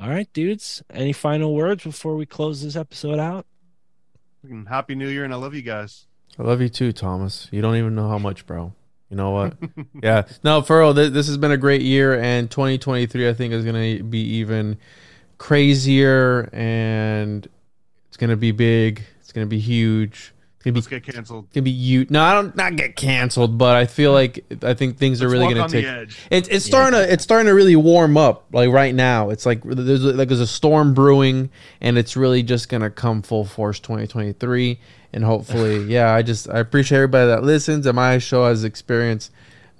all 0.00 0.08
right, 0.08 0.32
dudes, 0.32 0.82
any 0.90 1.12
final 1.12 1.54
words 1.54 1.82
before 1.82 2.16
we 2.16 2.26
close 2.26 2.62
this 2.62 2.76
episode 2.76 3.18
out? 3.18 3.46
Happy 4.68 4.94
New 4.94 5.08
Year, 5.08 5.24
and 5.24 5.32
I 5.32 5.36
love 5.36 5.54
you 5.54 5.62
guys. 5.62 6.06
I 6.38 6.42
love 6.42 6.60
you 6.60 6.68
too, 6.68 6.92
Thomas. 6.92 7.48
You 7.50 7.62
don't 7.62 7.76
even 7.76 7.94
know 7.94 8.08
how 8.08 8.18
much, 8.18 8.46
bro. 8.46 8.72
You 9.10 9.16
know 9.16 9.30
what? 9.30 9.56
yeah. 10.02 10.26
No, 10.42 10.62
real, 10.62 10.94
th- 10.94 11.12
this 11.12 11.26
has 11.28 11.38
been 11.38 11.52
a 11.52 11.56
great 11.56 11.82
year, 11.82 12.18
and 12.20 12.50
2023, 12.50 13.28
I 13.28 13.34
think, 13.34 13.52
is 13.52 13.64
going 13.64 13.98
to 13.98 14.02
be 14.02 14.20
even 14.20 14.78
crazier, 15.38 16.48
and 16.52 17.48
it's 18.08 18.16
going 18.16 18.30
to 18.30 18.36
be 18.36 18.52
big. 18.52 19.02
It's 19.20 19.32
going 19.32 19.46
to 19.46 19.50
be 19.50 19.60
huge. 19.60 20.33
It's 20.64 20.72
going 20.72 20.74
to 20.74 20.78
Let's 20.78 20.86
be 20.88 20.96
get 20.96 21.14
canceled. 21.14 21.50
gonna 21.52 21.62
be 21.62 21.70
you. 21.70 22.06
No, 22.08 22.22
I 22.22 22.32
don't 22.34 22.56
not 22.56 22.76
get 22.76 22.96
canceled, 22.96 23.58
but 23.58 23.76
I 23.76 23.86
feel 23.86 24.12
like 24.12 24.44
I 24.62 24.74
think 24.74 24.96
things 24.98 25.20
are 25.22 25.26
Let's 25.26 25.32
really 25.32 25.44
walk 25.44 25.52
gonna 25.54 25.62
on 25.64 25.70
take. 25.70 25.84
the 25.84 25.90
edge. 25.90 26.18
It's 26.30 26.48
it's 26.48 26.64
starting 26.64 26.98
to 26.98 27.12
it's 27.12 27.22
starting 27.22 27.46
to 27.46 27.54
really 27.54 27.76
warm 27.76 28.16
up 28.16 28.46
like 28.52 28.70
right 28.70 28.94
now. 28.94 29.30
It's 29.30 29.44
like 29.46 29.62
there's 29.64 30.02
like 30.04 30.28
there's 30.28 30.40
a 30.40 30.46
storm 30.46 30.94
brewing, 30.94 31.50
and 31.80 31.98
it's 31.98 32.16
really 32.16 32.42
just 32.42 32.68
gonna 32.68 32.90
come 32.90 33.22
full 33.22 33.44
force 33.44 33.78
2023, 33.80 34.78
and 35.12 35.24
hopefully, 35.24 35.84
yeah. 35.92 36.12
I 36.14 36.22
just 36.22 36.48
I 36.48 36.58
appreciate 36.60 36.98
everybody 36.98 37.26
that 37.28 37.42
listens, 37.42 37.86
and 37.86 37.96
my 37.96 38.18
show 38.18 38.46
has 38.46 38.64
experienced 38.64 39.30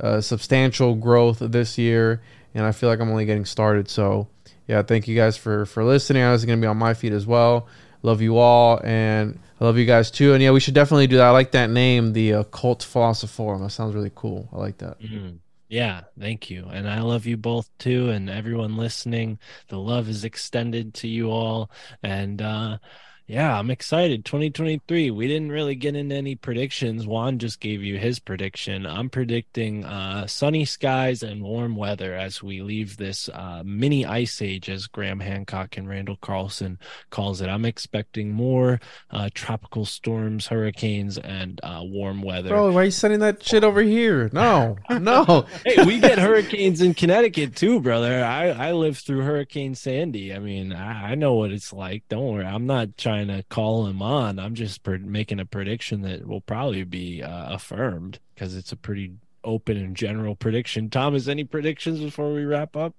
uh, 0.00 0.20
substantial 0.20 0.94
growth 0.94 1.38
this 1.40 1.78
year, 1.78 2.20
and 2.54 2.64
I 2.66 2.72
feel 2.72 2.88
like 2.88 3.00
I'm 3.00 3.08
only 3.10 3.24
getting 3.24 3.44
started. 3.46 3.88
So 3.88 4.28
yeah, 4.68 4.82
thank 4.82 5.08
you 5.08 5.16
guys 5.16 5.36
for 5.36 5.64
for 5.66 5.82
listening. 5.84 6.22
I 6.22 6.32
was 6.32 6.44
gonna 6.44 6.60
be 6.60 6.66
on 6.66 6.76
my 6.76 6.94
feed 6.94 7.12
as 7.12 7.26
well. 7.26 7.68
Love 8.04 8.22
you 8.22 8.38
all, 8.38 8.80
and 8.84 9.40
I 9.60 9.64
love 9.64 9.78
you 9.78 9.86
guys 9.86 10.12
too. 10.12 10.34
And 10.34 10.42
yeah, 10.42 10.52
we 10.52 10.60
should 10.60 10.74
definitely 10.74 11.08
do 11.08 11.16
that. 11.16 11.26
I 11.26 11.30
like 11.32 11.52
that 11.52 11.70
name, 11.70 12.12
the 12.12 12.32
Occult 12.32 12.80
Philosophorum. 12.82 13.62
That 13.62 13.70
sounds 13.70 13.94
really 13.96 14.12
cool. 14.14 14.48
I 14.52 14.58
like 14.58 14.78
that. 14.78 14.98
Mhm. 15.02 15.40
Yeah, 15.68 16.04
thank 16.18 16.50
you. 16.50 16.66
And 16.66 16.88
I 16.88 17.00
love 17.00 17.26
you 17.26 17.36
both 17.36 17.70
too, 17.78 18.10
and 18.10 18.30
everyone 18.30 18.76
listening. 18.76 19.38
The 19.68 19.78
love 19.78 20.08
is 20.08 20.24
extended 20.24 20.94
to 20.94 21.08
you 21.08 21.30
all. 21.30 21.70
And 22.02 22.40
uh 22.42 22.78
yeah, 23.26 23.58
I'm 23.58 23.70
excited. 23.70 24.26
2023. 24.26 25.10
We 25.10 25.26
didn't 25.26 25.50
really 25.50 25.74
get 25.74 25.96
into 25.96 26.14
any 26.14 26.34
predictions. 26.34 27.06
Juan 27.06 27.38
just 27.38 27.58
gave 27.58 27.82
you 27.82 27.96
his 27.96 28.18
prediction. 28.18 28.84
I'm 28.84 29.08
predicting 29.08 29.84
uh 29.84 30.26
sunny 30.26 30.66
skies 30.66 31.22
and 31.22 31.42
warm 31.42 31.74
weather 31.74 32.14
as 32.14 32.42
we 32.42 32.60
leave 32.60 32.98
this 32.98 33.30
uh 33.30 33.62
mini 33.64 34.04
ice 34.04 34.42
age 34.42 34.68
as 34.68 34.86
Graham 34.86 35.20
Hancock 35.20 35.78
and 35.78 35.88
Randall 35.88 36.18
Carlson 36.20 36.78
calls 37.08 37.40
it. 37.40 37.48
I'm 37.48 37.64
expecting 37.64 38.30
more 38.30 38.78
uh 39.10 39.30
tropical 39.32 39.86
storms, 39.86 40.48
hurricanes, 40.48 41.16
and 41.16 41.60
uh 41.62 41.80
warm 41.82 42.20
weather. 42.20 42.50
Bro, 42.50 42.72
why 42.72 42.82
are 42.82 42.84
you 42.84 42.90
sending 42.90 43.20
that 43.20 43.42
shit 43.42 43.64
over 43.64 43.80
here? 43.80 44.28
No, 44.34 44.76
no. 44.90 45.46
hey, 45.64 45.82
we 45.86 45.98
get 45.98 46.18
hurricanes 46.18 46.82
in 46.82 46.92
Connecticut 46.92 47.56
too, 47.56 47.80
brother. 47.80 48.22
I 48.22 48.48
I 48.50 48.72
lived 48.72 48.98
through 49.06 49.22
Hurricane 49.22 49.74
Sandy. 49.74 50.34
I 50.34 50.40
mean, 50.40 50.74
I, 50.74 51.12
I 51.12 51.14
know 51.14 51.34
what 51.34 51.52
it's 51.52 51.72
like. 51.72 52.04
Don't 52.10 52.34
worry. 52.34 52.44
I'm 52.44 52.66
not 52.66 52.98
trying 52.98 53.13
to 53.22 53.44
call 53.48 53.86
him 53.86 54.02
on. 54.02 54.38
I'm 54.38 54.54
just 54.54 54.82
pre- 54.82 54.98
making 54.98 55.40
a 55.40 55.44
prediction 55.46 56.02
that 56.02 56.26
will 56.26 56.40
probably 56.40 56.84
be 56.84 57.22
uh, 57.22 57.54
affirmed 57.54 58.18
because 58.34 58.56
it's 58.56 58.72
a 58.72 58.76
pretty 58.76 59.12
open 59.44 59.76
and 59.76 59.96
general 59.96 60.34
prediction. 60.36 60.90
Thomas, 60.90 61.28
any 61.28 61.44
predictions 61.44 62.00
before 62.00 62.32
we 62.32 62.44
wrap 62.44 62.76
up? 62.76 62.94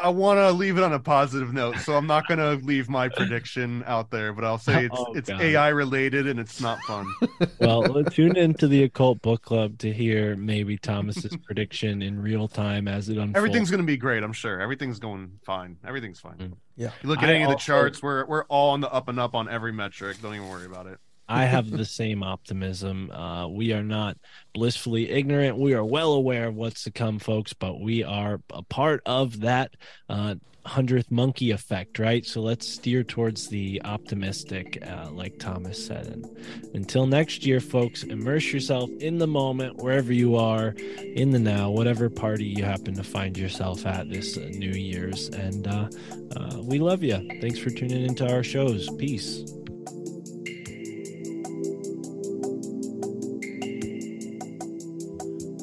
I 0.00 0.08
want 0.08 0.38
to 0.38 0.50
leave 0.50 0.76
it 0.76 0.82
on 0.82 0.92
a 0.92 0.98
positive 0.98 1.52
note, 1.52 1.76
so 1.78 1.94
I'm 1.96 2.06
not 2.06 2.26
going 2.26 2.38
to 2.38 2.64
leave 2.66 2.88
my 2.88 3.08
prediction 3.08 3.84
out 3.86 4.10
there, 4.10 4.32
but 4.32 4.42
I'll 4.44 4.58
say 4.58 4.86
it's 4.86 4.94
Oh, 4.98 5.12
it's 5.14 5.28
God. 5.28 5.40
AI 5.40 5.68
related 5.68 6.26
and 6.26 6.40
it's 6.40 6.60
not 6.60 6.80
fun. 6.82 7.06
Well, 7.60 8.02
tune 8.04 8.36
into 8.36 8.66
the 8.66 8.84
Occult 8.84 9.20
Book 9.22 9.42
Club 9.42 9.78
to 9.78 9.92
hear 9.92 10.36
maybe 10.36 10.78
Thomas's 10.78 11.36
prediction 11.44 12.02
in 12.02 12.20
real 12.20 12.48
time 12.48 12.88
as 12.88 13.08
it 13.08 13.18
unfolds. 13.18 13.36
Everything's 13.36 13.70
going 13.70 13.80
to 13.80 13.86
be 13.86 13.96
great, 13.96 14.22
I'm 14.22 14.32
sure. 14.32 14.60
Everything's 14.60 14.98
going 14.98 15.38
fine. 15.44 15.76
Everything's 15.86 16.18
fine. 16.20 16.36
Mm. 16.38 16.52
Yeah. 16.78 16.90
You 17.02 17.08
look 17.08 17.22
at 17.22 17.28
I 17.28 17.34
any 17.34 17.42
of 17.42 17.48
the 17.48 17.54
also- 17.56 17.64
charts, 17.64 18.02
we're 18.02 18.24
we're 18.24 18.44
all 18.44 18.70
on 18.70 18.80
the 18.80 18.90
up 18.90 19.08
and 19.08 19.18
up 19.18 19.34
on 19.34 19.48
every 19.48 19.72
metric. 19.72 20.16
Don't 20.22 20.34
even 20.34 20.48
worry 20.48 20.64
about 20.64 20.86
it. 20.86 20.98
I 21.28 21.44
have 21.44 21.70
the 21.70 21.84
same 21.84 22.22
optimism. 22.22 23.10
Uh, 23.10 23.48
we 23.48 23.72
are 23.72 23.82
not 23.82 24.16
blissfully 24.54 25.10
ignorant. 25.10 25.58
We 25.58 25.74
are 25.74 25.84
well 25.84 26.12
aware 26.12 26.48
of 26.48 26.54
what's 26.54 26.84
to 26.84 26.90
come, 26.90 27.18
folks, 27.18 27.52
but 27.52 27.80
we 27.80 28.02
are 28.02 28.40
a 28.50 28.62
part 28.62 29.02
of 29.04 29.40
that 29.40 29.74
uh, 30.08 30.36
hundredth 30.68 31.10
monkey 31.10 31.50
effect, 31.50 31.98
right? 31.98 32.24
So 32.24 32.40
let's 32.40 32.68
steer 32.68 33.02
towards 33.02 33.48
the 33.48 33.82
optimistic, 33.84 34.82
uh, 34.86 35.10
like 35.10 35.38
Thomas 35.38 35.84
said. 35.84 36.06
And 36.06 36.26
until 36.74 37.06
next 37.06 37.44
year, 37.44 37.60
folks, 37.60 38.04
immerse 38.04 38.52
yourself 38.52 38.90
in 39.00 39.18
the 39.18 39.26
moment, 39.26 39.76
wherever 39.76 40.12
you 40.12 40.36
are, 40.36 40.74
in 41.14 41.30
the 41.30 41.38
now, 41.38 41.70
whatever 41.70 42.08
party 42.08 42.44
you 42.44 42.64
happen 42.64 42.94
to 42.94 43.02
find 43.02 43.36
yourself 43.36 43.84
at 43.86 44.08
this 44.08 44.36
uh, 44.36 44.48
New 44.52 44.72
Year's. 44.72 45.28
And 45.28 45.66
uh, 45.66 45.88
uh, 46.36 46.62
we 46.62 46.78
love 46.78 47.02
you. 47.02 47.16
Thanks 47.40 47.58
for 47.58 47.70
tuning 47.70 48.04
into 48.04 48.30
our 48.30 48.42
shows. 48.42 48.88
Peace. 48.96 49.44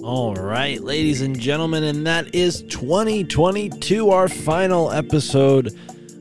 All 0.05 0.35
right, 0.35 0.79
ladies 0.79 1.21
and 1.21 1.39
gentlemen, 1.39 1.83
and 1.83 2.05
that 2.05 2.35
is 2.35 2.61
2022, 2.61 4.11
our 4.11 4.29
final 4.29 4.91
episode 4.91 5.75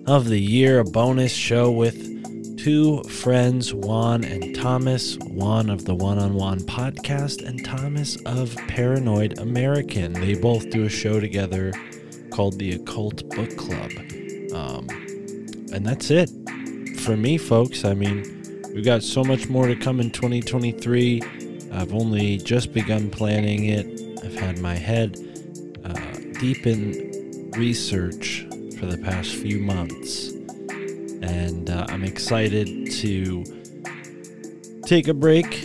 of 0.07 0.27
the 0.27 0.41
year, 0.41 0.79
a 0.79 0.85
bonus 0.85 1.35
show 1.35 1.71
with 1.71 2.57
two 2.57 3.03
friends, 3.03 3.75
Juan 3.75 4.25
and 4.25 4.57
Thomas, 4.57 5.19
Juan 5.19 5.69
of 5.69 5.85
the 5.85 5.95
Juan 5.95 6.19
on 6.19 6.33
Juan 6.33 6.61
podcast, 6.61 7.47
and 7.47 7.63
Thomas 7.63 8.17
of 8.25 8.57
Paranoid 8.69 9.39
American. 9.39 10.15
They 10.15 10.33
both 10.33 10.71
do 10.71 10.85
a 10.87 10.89
show 10.89 11.21
together 11.21 11.71
called 12.31 12.59
the 12.59 12.73
Occult 12.73 13.29
Book 13.37 13.55
Club. 13.59 13.91
Um, 14.55 14.89
and 15.75 15.85
that's 15.85 16.11
it 16.11 16.31
for 17.01 17.19
me, 17.19 17.37
folks. 17.37 17.85
I 17.85 17.93
mean, 17.93 18.63
we've 18.75 18.83
got 18.83 19.03
so 19.03 19.23
much 19.23 19.51
more 19.51 19.67
to 19.67 19.77
come 19.77 20.01
in 20.01 20.11
2023. 20.11 21.44
I've 21.75 21.93
only 21.93 22.39
just 22.39 22.73
begun 22.73 23.11
planning 23.11 23.67
it. 23.67 23.87
I've 24.25 24.37
had 24.37 24.59
my 24.61 24.75
head 24.75 25.19
uh, 25.85 25.95
deep 26.39 26.67
in 26.67 27.51
research 27.57 28.47
for 28.79 28.87
the 28.87 28.97
past 28.99 29.35
few 29.35 29.59
months. 29.59 30.29
And 31.23 31.69
uh, 31.71 31.87
I'm 31.89 32.05
excited 32.05 32.91
to 32.93 33.45
take 34.87 35.09
a 35.09 35.15
break 35.15 35.65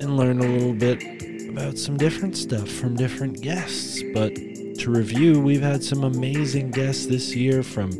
and 0.00 0.16
learn 0.16 0.40
a 0.40 0.46
little 0.46 0.74
bit 0.74 1.02
about 1.48 1.78
some 1.78 1.96
different 1.96 2.36
stuff 2.36 2.68
from 2.68 2.94
different 2.94 3.40
guests. 3.40 4.02
But 4.12 4.34
to 4.34 4.90
review, 4.90 5.40
we've 5.40 5.62
had 5.62 5.82
some 5.82 6.04
amazing 6.04 6.72
guests 6.72 7.06
this 7.06 7.34
year 7.34 7.62
from 7.62 7.90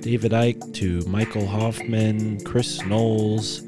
David 0.00 0.32
Icke 0.32 0.72
to 0.74 1.02
Michael 1.02 1.46
Hoffman, 1.46 2.42
Chris 2.44 2.82
Knowles, 2.86 3.67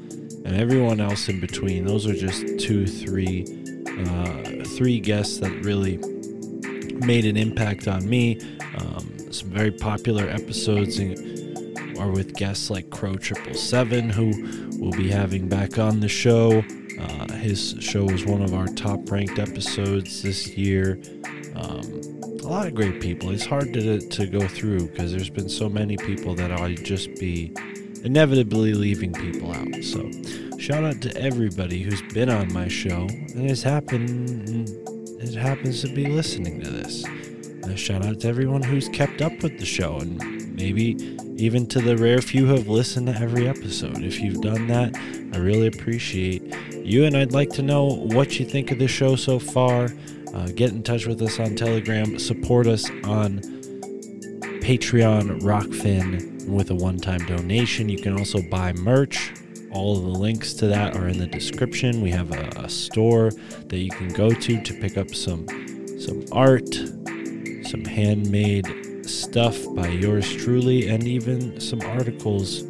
and 0.51 0.59
everyone 0.59 0.99
else 0.99 1.29
in 1.29 1.39
between. 1.39 1.85
Those 1.85 2.05
are 2.05 2.13
just 2.13 2.59
two, 2.59 2.85
three, 2.85 3.45
uh, 3.87 4.65
three 4.75 4.99
guests 4.99 5.39
that 5.39 5.49
really 5.63 5.97
made 7.05 7.25
an 7.25 7.37
impact 7.37 7.87
on 7.87 8.07
me. 8.09 8.37
Um, 8.77 9.31
some 9.31 9.49
very 9.49 9.71
popular 9.71 10.27
episodes 10.27 10.99
in, 10.99 11.97
are 11.97 12.11
with 12.11 12.35
guests 12.35 12.69
like 12.69 12.89
Crow 12.89 13.15
Triple 13.15 13.53
Seven, 13.53 14.09
who 14.09 14.67
we'll 14.77 14.91
be 14.91 15.09
having 15.09 15.47
back 15.47 15.79
on 15.79 16.01
the 16.01 16.09
show. 16.09 16.65
Uh, 16.99 17.31
his 17.35 17.75
show 17.79 18.03
was 18.03 18.25
one 18.25 18.41
of 18.41 18.53
our 18.53 18.67
top 18.67 19.09
ranked 19.09 19.39
episodes 19.39 20.21
this 20.21 20.49
year. 20.49 21.01
Um, 21.55 22.01
a 22.43 22.47
lot 22.47 22.67
of 22.67 22.75
great 22.75 22.99
people. 22.99 23.29
It's 23.29 23.45
hard 23.45 23.73
to, 23.73 23.99
to 24.01 24.27
go 24.27 24.45
through 24.45 24.89
because 24.89 25.11
there's 25.11 25.29
been 25.29 25.47
so 25.47 25.69
many 25.69 25.95
people 25.95 26.35
that 26.35 26.51
I'd 26.51 26.83
just 26.83 27.15
be 27.15 27.53
inevitably 28.03 28.73
leaving 28.73 29.13
people 29.13 29.51
out. 29.51 29.83
So, 29.83 30.09
shout 30.57 30.83
out 30.83 31.01
to 31.01 31.15
everybody 31.17 31.81
who's 31.81 32.01
been 32.13 32.29
on 32.29 32.51
my 32.53 32.67
show 32.67 33.07
and 33.09 33.49
has 33.49 33.63
happened. 33.63 34.69
It 35.19 35.35
happens 35.35 35.81
to 35.81 35.93
be 35.93 36.07
listening 36.07 36.61
to 36.61 36.69
this. 36.69 37.05
Uh, 37.63 37.75
shout 37.75 38.05
out 38.05 38.19
to 38.21 38.27
everyone 38.27 38.63
who's 38.63 38.89
kept 38.89 39.21
up 39.21 39.43
with 39.43 39.59
the 39.59 39.65
show 39.65 39.99
and 39.99 40.55
maybe 40.55 41.17
even 41.37 41.67
to 41.67 41.79
the 41.79 41.95
rare 41.97 42.21
few 42.21 42.45
who 42.45 42.55
have 42.55 42.67
listened 42.67 43.07
to 43.07 43.15
every 43.19 43.47
episode. 43.47 44.03
If 44.03 44.19
you've 44.19 44.41
done 44.41 44.67
that, 44.67 44.95
I 45.33 45.37
really 45.37 45.67
appreciate 45.67 46.43
you, 46.73 47.05
and 47.05 47.15
I'd 47.15 47.33
like 47.33 47.49
to 47.51 47.61
know 47.61 47.85
what 47.85 48.39
you 48.39 48.45
think 48.45 48.71
of 48.71 48.79
the 48.79 48.87
show 48.87 49.15
so 49.15 49.39
far. 49.39 49.89
Uh, 50.33 50.47
get 50.47 50.71
in 50.71 50.81
touch 50.81 51.05
with 51.05 51.21
us 51.21 51.39
on 51.39 51.55
Telegram. 51.55 52.17
Support 52.17 52.67
us 52.67 52.89
on 53.03 53.41
Patreon 54.61 55.41
Rokfin 55.41 56.47
with 56.47 56.69
a 56.69 56.75
one-time 56.75 57.25
donation. 57.25 57.89
You 57.89 57.97
can 57.97 58.17
also 58.17 58.41
buy 58.43 58.73
merch. 58.73 59.33
All 59.71 59.97
of 59.97 60.03
the 60.03 60.19
links 60.19 60.53
to 60.55 60.67
that 60.67 60.95
are 60.95 61.07
in 61.07 61.17
the 61.17 61.27
description. 61.27 62.01
We 62.01 62.11
have 62.11 62.31
a, 62.31 62.49
a 62.59 62.69
store 62.69 63.31
that 63.31 63.77
you 63.77 63.89
can 63.89 64.09
go 64.09 64.31
to 64.31 64.61
to 64.61 64.73
pick 64.75 64.97
up 64.97 65.15
some 65.15 65.47
some 65.99 66.25
art, 66.31 66.73
some 66.73 67.85
handmade 67.85 69.05
stuff 69.05 69.57
by 69.75 69.87
yours 69.87 70.31
truly, 70.35 70.89
and 70.89 71.07
even 71.07 71.59
some 71.59 71.81
articles 71.81 72.61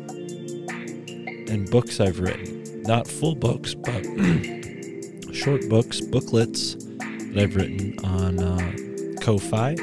and 1.51 1.69
books 1.69 1.99
I've 1.99 2.19
written. 2.19 2.83
Not 2.83 3.07
full 3.07 3.35
books, 3.35 3.73
but 3.73 4.03
short 5.33 5.67
books, 5.69 6.01
booklets 6.01 6.75
that 6.75 7.37
I've 7.37 7.55
written 7.55 7.97
on 8.03 8.39
uh, 8.39 9.21
Ko-Fi, 9.21 9.75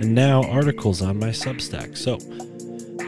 and 0.00 0.14
now 0.14 0.42
articles 0.44 1.02
on 1.02 1.18
my 1.18 1.28
Substack. 1.28 1.96
So 1.96 2.18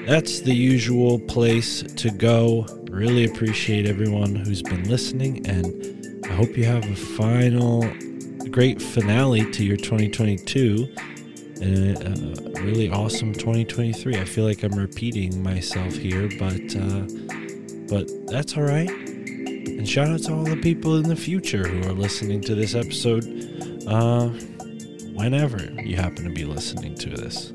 that's 0.06 0.40
the 0.40 0.54
usual 0.54 1.18
place 1.20 1.82
to 1.82 2.10
go. 2.10 2.66
Really 2.90 3.24
appreciate 3.24 3.86
everyone 3.86 4.34
who's 4.34 4.62
been 4.62 4.88
listening, 4.88 5.46
and 5.46 6.26
I 6.26 6.32
hope 6.32 6.56
you 6.56 6.64
have 6.64 6.84
a 6.84 6.96
final 6.96 7.84
great 8.50 8.82
finale 8.82 9.48
to 9.52 9.64
your 9.64 9.76
2022 9.76 10.92
and 11.60 12.56
a 12.56 12.62
really 12.62 12.90
awesome 12.90 13.32
2023. 13.32 14.16
I 14.16 14.24
feel 14.24 14.44
like 14.44 14.62
I'm 14.62 14.76
repeating 14.76 15.42
myself 15.42 15.94
here, 15.94 16.28
but 16.38 16.76
uh, 16.76 17.06
but 17.88 18.08
that's 18.26 18.56
all 18.56 18.62
right. 18.62 18.90
And 18.90 19.88
shout 19.88 20.08
out 20.08 20.22
to 20.22 20.34
all 20.34 20.44
the 20.44 20.56
people 20.56 20.96
in 20.96 21.04
the 21.04 21.16
future 21.16 21.66
who 21.66 21.88
are 21.88 21.92
listening 21.92 22.40
to 22.42 22.54
this 22.54 22.74
episode, 22.74 23.24
uh, 23.86 24.30
whenever 25.20 25.62
you 25.82 25.96
happen 25.96 26.24
to 26.24 26.30
be 26.30 26.46
listening 26.46 26.94
to 26.94 27.10
this. 27.10 27.52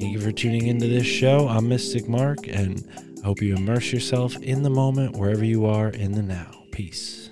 Thank 0.00 0.12
you 0.12 0.20
for 0.20 0.32
tuning 0.32 0.66
into 0.66 0.88
this 0.88 1.06
show. 1.06 1.46
I'm 1.46 1.68
Mystic 1.68 2.08
Mark, 2.08 2.48
and 2.48 2.84
I 3.22 3.26
hope 3.26 3.40
you 3.40 3.54
immerse 3.54 3.92
yourself 3.92 4.36
in 4.42 4.64
the 4.64 4.70
moment 4.70 5.16
wherever 5.16 5.44
you 5.44 5.66
are 5.66 5.90
in 5.90 6.10
the 6.10 6.22
now. 6.22 6.50
Peace. 6.72 7.30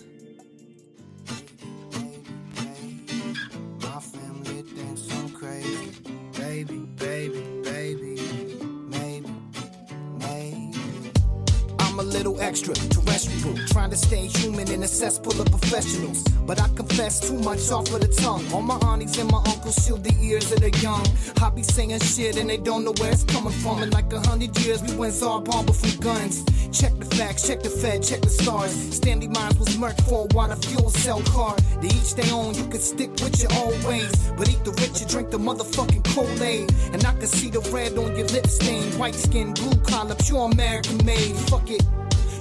Extra 12.41 12.75
terrestrial, 12.75 13.57
trying 13.69 13.91
to 13.91 13.97
stay 13.97 14.27
human 14.27 14.71
in 14.71 14.83
a 14.83 14.87
cesspool 14.87 15.41
of 15.41 15.51
professionals. 15.51 16.23
But 16.47 16.61
I 16.61 16.69
confess 16.69 17.21
too 17.21 17.39
much 17.39 17.71
off 17.71 17.93
of 17.93 18.01
the 18.01 18.09
tongue. 18.09 18.45
All 18.53 18.63
my 18.63 18.77
aunties 18.87 19.19
and 19.19 19.31
my 19.31 19.39
uncles 19.39 19.77
shield 19.85 20.05
the 20.05 20.15
ears 20.21 20.53
of 20.53 20.61
the 20.61 20.71
young. 20.81 21.07
I 21.43 21.51
be 21.51 21.63
saying 21.63 21.99
shit 22.01 22.37
and 22.37 22.51
they 22.51 22.59
don't 22.59 22.85
know 22.85 22.93
where 22.99 23.11
it's 23.13 23.25
coming 23.25 23.53
from. 23.53 23.83
In 23.83 23.91
like 23.91 24.13
a 24.13 24.21
hundred 24.21 24.57
years, 24.59 24.83
we 24.83 24.95
went 24.95 25.15
Tsar 25.15 25.41
Bomba 25.41 25.73
from 25.73 26.01
guns. 26.01 26.45
Check 26.71 26.99
the 26.99 27.07
facts, 27.17 27.47
check 27.47 27.63
the 27.63 27.71
Fed, 27.71 28.03
check 28.03 28.21
the 28.21 28.29
stars. 28.29 28.73
Stanley 28.97 29.29
Meyers 29.29 29.59
was 29.59 29.77
murked 29.77 30.03
for 30.09 30.27
a 30.27 30.35
water 30.35 30.57
fuel 30.57 30.91
cell 30.91 31.23
car. 31.23 31.57
They 31.81 31.89
each 31.89 32.15
their 32.15 32.33
own, 32.35 32.55
you 32.55 32.67
can 32.67 32.81
stick 32.81 33.11
with 33.23 33.41
your 33.41 33.53
own 33.55 33.81
ways. 33.85 34.13
But 34.37 34.49
eat 34.51 34.65
the 34.65 34.73
rich 34.73 35.01
and 35.01 35.09
drink 35.09 35.31
the 35.31 35.39
motherfucking 35.39 36.05
Kool-Aid. 36.15 36.73
And 36.93 37.05
I 37.05 37.13
can 37.13 37.27
see 37.27 37.49
the 37.49 37.61
red 37.73 37.97
on 37.97 38.17
your 38.17 38.27
lip 38.29 38.47
stain. 38.49 38.99
White 38.99 39.15
skin, 39.15 39.55
blue 39.55 39.77
collar, 39.83 40.17
pure 40.17 40.51
American 40.51 41.05
made. 41.07 41.37
Fuck 41.49 41.71
it. 41.71 41.83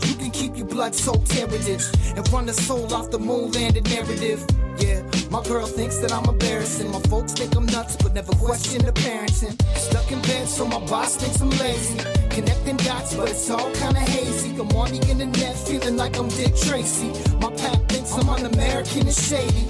You 0.07 0.15
can 0.15 0.31
keep 0.31 0.57
your 0.57 0.67
blood 0.67 0.93
soaked 0.93 1.31
heritage 1.31 1.85
and 2.15 2.27
run 2.31 2.45
the 2.45 2.53
soul 2.53 2.93
off 2.93 3.09
the 3.11 3.19
moon 3.19 3.51
landed 3.51 3.85
narrative. 3.89 4.45
Yeah, 4.77 5.01
my 5.29 5.43
girl 5.43 5.65
thinks 5.65 5.97
that 5.99 6.11
I'm 6.11 6.25
embarrassing. 6.25 6.91
My 6.91 6.99
folks 7.01 7.33
think 7.33 7.55
I'm 7.55 7.65
nuts, 7.67 7.95
but 7.95 8.13
never 8.13 8.33
question 8.33 8.83
the 8.85 8.91
parenting. 8.91 9.55
Stuck 9.77 10.11
in 10.11 10.21
bed, 10.21 10.47
so 10.47 10.65
my 10.65 10.79
boss 10.85 11.15
thinks 11.15 11.39
I'm 11.41 11.51
lazy. 11.51 11.97
Connecting 12.29 12.77
dots, 12.77 13.15
but 13.15 13.29
it's 13.29 13.49
all 13.49 13.71
kinda 13.73 13.99
hazy. 13.99 14.49
I'm 14.59 14.69
on 14.75 14.91
the 14.91 15.01
internet, 15.09 15.55
feeling 15.55 15.95
like 15.95 16.17
I'm 16.17 16.27
Dick 16.29 16.55
Tracy. 16.55 17.09
My 17.39 17.51
pap 17.51 17.87
thinks 17.87 18.11
I'm 18.13 18.29
un-American 18.29 19.07
and 19.07 19.15
shady. 19.15 19.67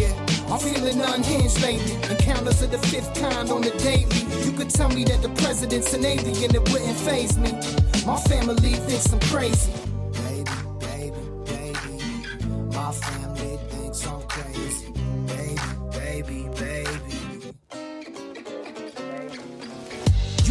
Yeah, 0.00 0.14
I'm 0.48 0.58
feeling 0.58 1.00
unhinged 1.00 1.60
lately. 1.62 1.94
Encounters 2.10 2.62
of 2.62 2.70
the 2.70 2.78
fifth 2.78 3.14
kind 3.14 3.50
on 3.50 3.60
the 3.62 3.70
daily. 3.78 4.25
Could 4.56 4.70
tell 4.70 4.88
me 4.88 5.04
that 5.04 5.20
the 5.20 5.28
president's 5.42 5.92
an 5.92 6.06
alien, 6.06 6.54
it 6.54 6.72
wouldn't 6.72 6.96
faze 7.00 7.36
me. 7.36 7.52
My 8.06 8.16
family 8.16 8.72
thinks 8.88 9.12
I'm 9.12 9.20
crazy. 9.20 9.70
Baby, 10.12 10.50
baby, 10.80 11.16
baby. 11.44 12.46
My 12.74 12.90
family 12.90 13.25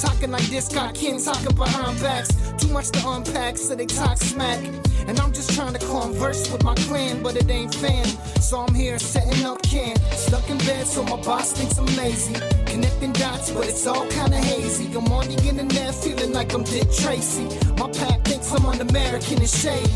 Talking 0.00 0.30
like 0.30 0.46
this, 0.48 0.68
got 0.68 0.94
kin 0.94 1.22
talking 1.22 1.54
behind 1.54 2.00
backs. 2.00 2.30
Too 2.56 2.68
much 2.68 2.88
to 2.92 3.06
unpack, 3.06 3.58
so 3.58 3.74
they 3.74 3.84
talk 3.84 4.16
smack. 4.16 4.58
And 5.06 5.20
I'm 5.20 5.30
just 5.30 5.52
trying 5.54 5.74
to 5.74 5.78
converse 5.78 6.50
with 6.50 6.64
my 6.64 6.74
clan, 6.74 7.22
but 7.22 7.36
it 7.36 7.50
ain't 7.50 7.74
fan. 7.74 8.06
So 8.40 8.60
I'm 8.60 8.74
here 8.74 8.98
setting 8.98 9.44
up 9.44 9.60
camp. 9.62 9.98
Stuck 10.12 10.48
in 10.48 10.56
bed, 10.58 10.86
so 10.86 11.02
my 11.02 11.20
boss 11.20 11.52
thinks 11.52 11.76
I'm 11.76 11.84
lazy. 11.96 12.32
Connecting 12.64 13.12
dots, 13.12 13.50
but 13.50 13.66
it's 13.66 13.86
all 13.86 14.06
kinda 14.06 14.38
hazy. 14.38 14.86
I'm 14.94 15.12
on 15.12 15.28
the 15.28 15.36
internet, 15.46 15.94
feeling 15.94 16.32
like 16.32 16.54
I'm 16.54 16.64
Dick 16.64 16.90
Tracy. 16.92 17.44
My 17.76 17.90
pap 17.90 18.24
thinks 18.24 18.50
I'm 18.52 18.64
un-American 18.64 19.38
and 19.38 19.50
shady. 19.50 19.92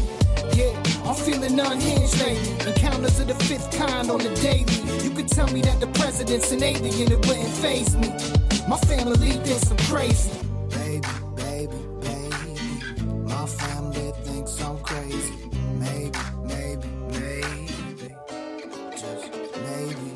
Yeah, 0.55 0.77
I'm 1.07 1.15
feeling 1.15 1.59
unhinged 1.59 2.21
lately. 2.21 2.69
Encounters 2.71 3.21
of 3.21 3.29
the 3.29 3.35
fifth 3.47 3.71
kind 3.79 4.11
on 4.11 4.19
the 4.19 4.35
daily. 4.37 5.03
You 5.03 5.11
could 5.11 5.29
tell 5.29 5.51
me 5.51 5.63
that 5.63 5.81
the 5.81 5.87
president's 5.99 6.53
an 6.53 6.63
alien, 6.63 7.11
it 7.11 7.27
wouldn't 7.27 7.49
faze 7.49 7.97
me. 7.97 8.13
My 8.67 8.79
family 8.79 9.33
thinks 9.45 9.71
I'm 9.71 9.77
crazy. 9.77 10.31
Baby, 10.71 11.07
baby, 11.37 11.77
baby. 12.01 13.03
My 13.05 13.45
family 13.47 14.13
thinks 14.25 14.59
I'm 14.63 14.79
crazy. 14.79 15.35
Maybe, 15.79 16.19
maybe, 16.45 16.89
maybe. 17.11 17.69
Just 18.93 19.31
maybe. 19.69 20.07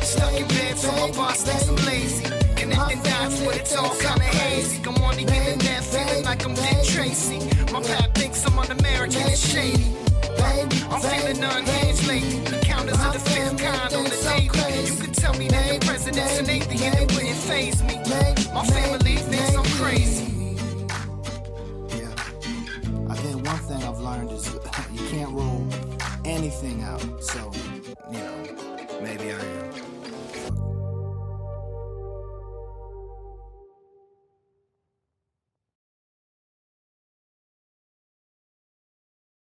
Stuck 0.00 0.32
in 0.34 0.48
bed 0.48 0.76
so 0.76 0.90
my 0.92 1.12
boss 1.12 1.42
thinks 1.44 1.68
I'm 1.68 1.76
lazy. 1.86 2.24
And, 2.24 2.72
and, 2.72 2.92
and 2.92 3.02
that's 3.04 3.40
what 3.42 3.56
it's 3.56 3.76
all 3.76 3.94
kinda 3.94 4.24
hazy. 4.24 4.82
I'm 4.84 4.96
on 5.04 5.14
the 5.14 5.22
internet 5.22 5.84
feeling 5.84 6.24
like 6.24 6.44
I'm 6.44 6.54
Dick 6.54 6.84
Tracy. 6.86 7.38
My 7.72 7.80
pap 7.82 8.14
thinks 8.16 8.44
I'm 8.46 8.58
un-American 8.58 9.22
and 9.22 9.38
shady. 9.38 10.05
I'm 10.90 11.00
feeling 11.00 11.42
unhinged 11.42 12.06
lately. 12.06 12.38
The 12.40 12.64
counters 12.64 13.00
of 13.04 13.12
the 13.12 13.18
fifth 13.18 13.58
kind 13.58 13.94
on 13.94 14.04
the 14.04 14.10
daily. 14.10 14.86
You 14.86 14.96
could 15.00 15.14
tell 15.14 15.34
me 15.34 15.48
that 15.48 15.80
the 15.80 15.86
president's 15.86 16.38
an 16.38 16.50
atheist, 16.50 16.98
it 16.98 17.12
wouldn't 17.12 17.36
faze 17.36 17.82
me. 17.82 17.96
My 18.54 18.64
family 18.64 19.16
thinks 19.16 19.56
I'm 19.56 19.64
crazy. 19.80 20.56
Yeah, 21.98 22.12
I 23.10 23.14
think 23.16 23.46
one 23.46 23.58
thing 23.68 23.82
I've 23.82 23.98
learned 23.98 24.30
is 24.32 24.46
you 24.92 25.08
can't 25.08 25.30
rule 25.30 25.66
anything 26.24 26.82
out. 26.82 27.02
So 27.22 27.52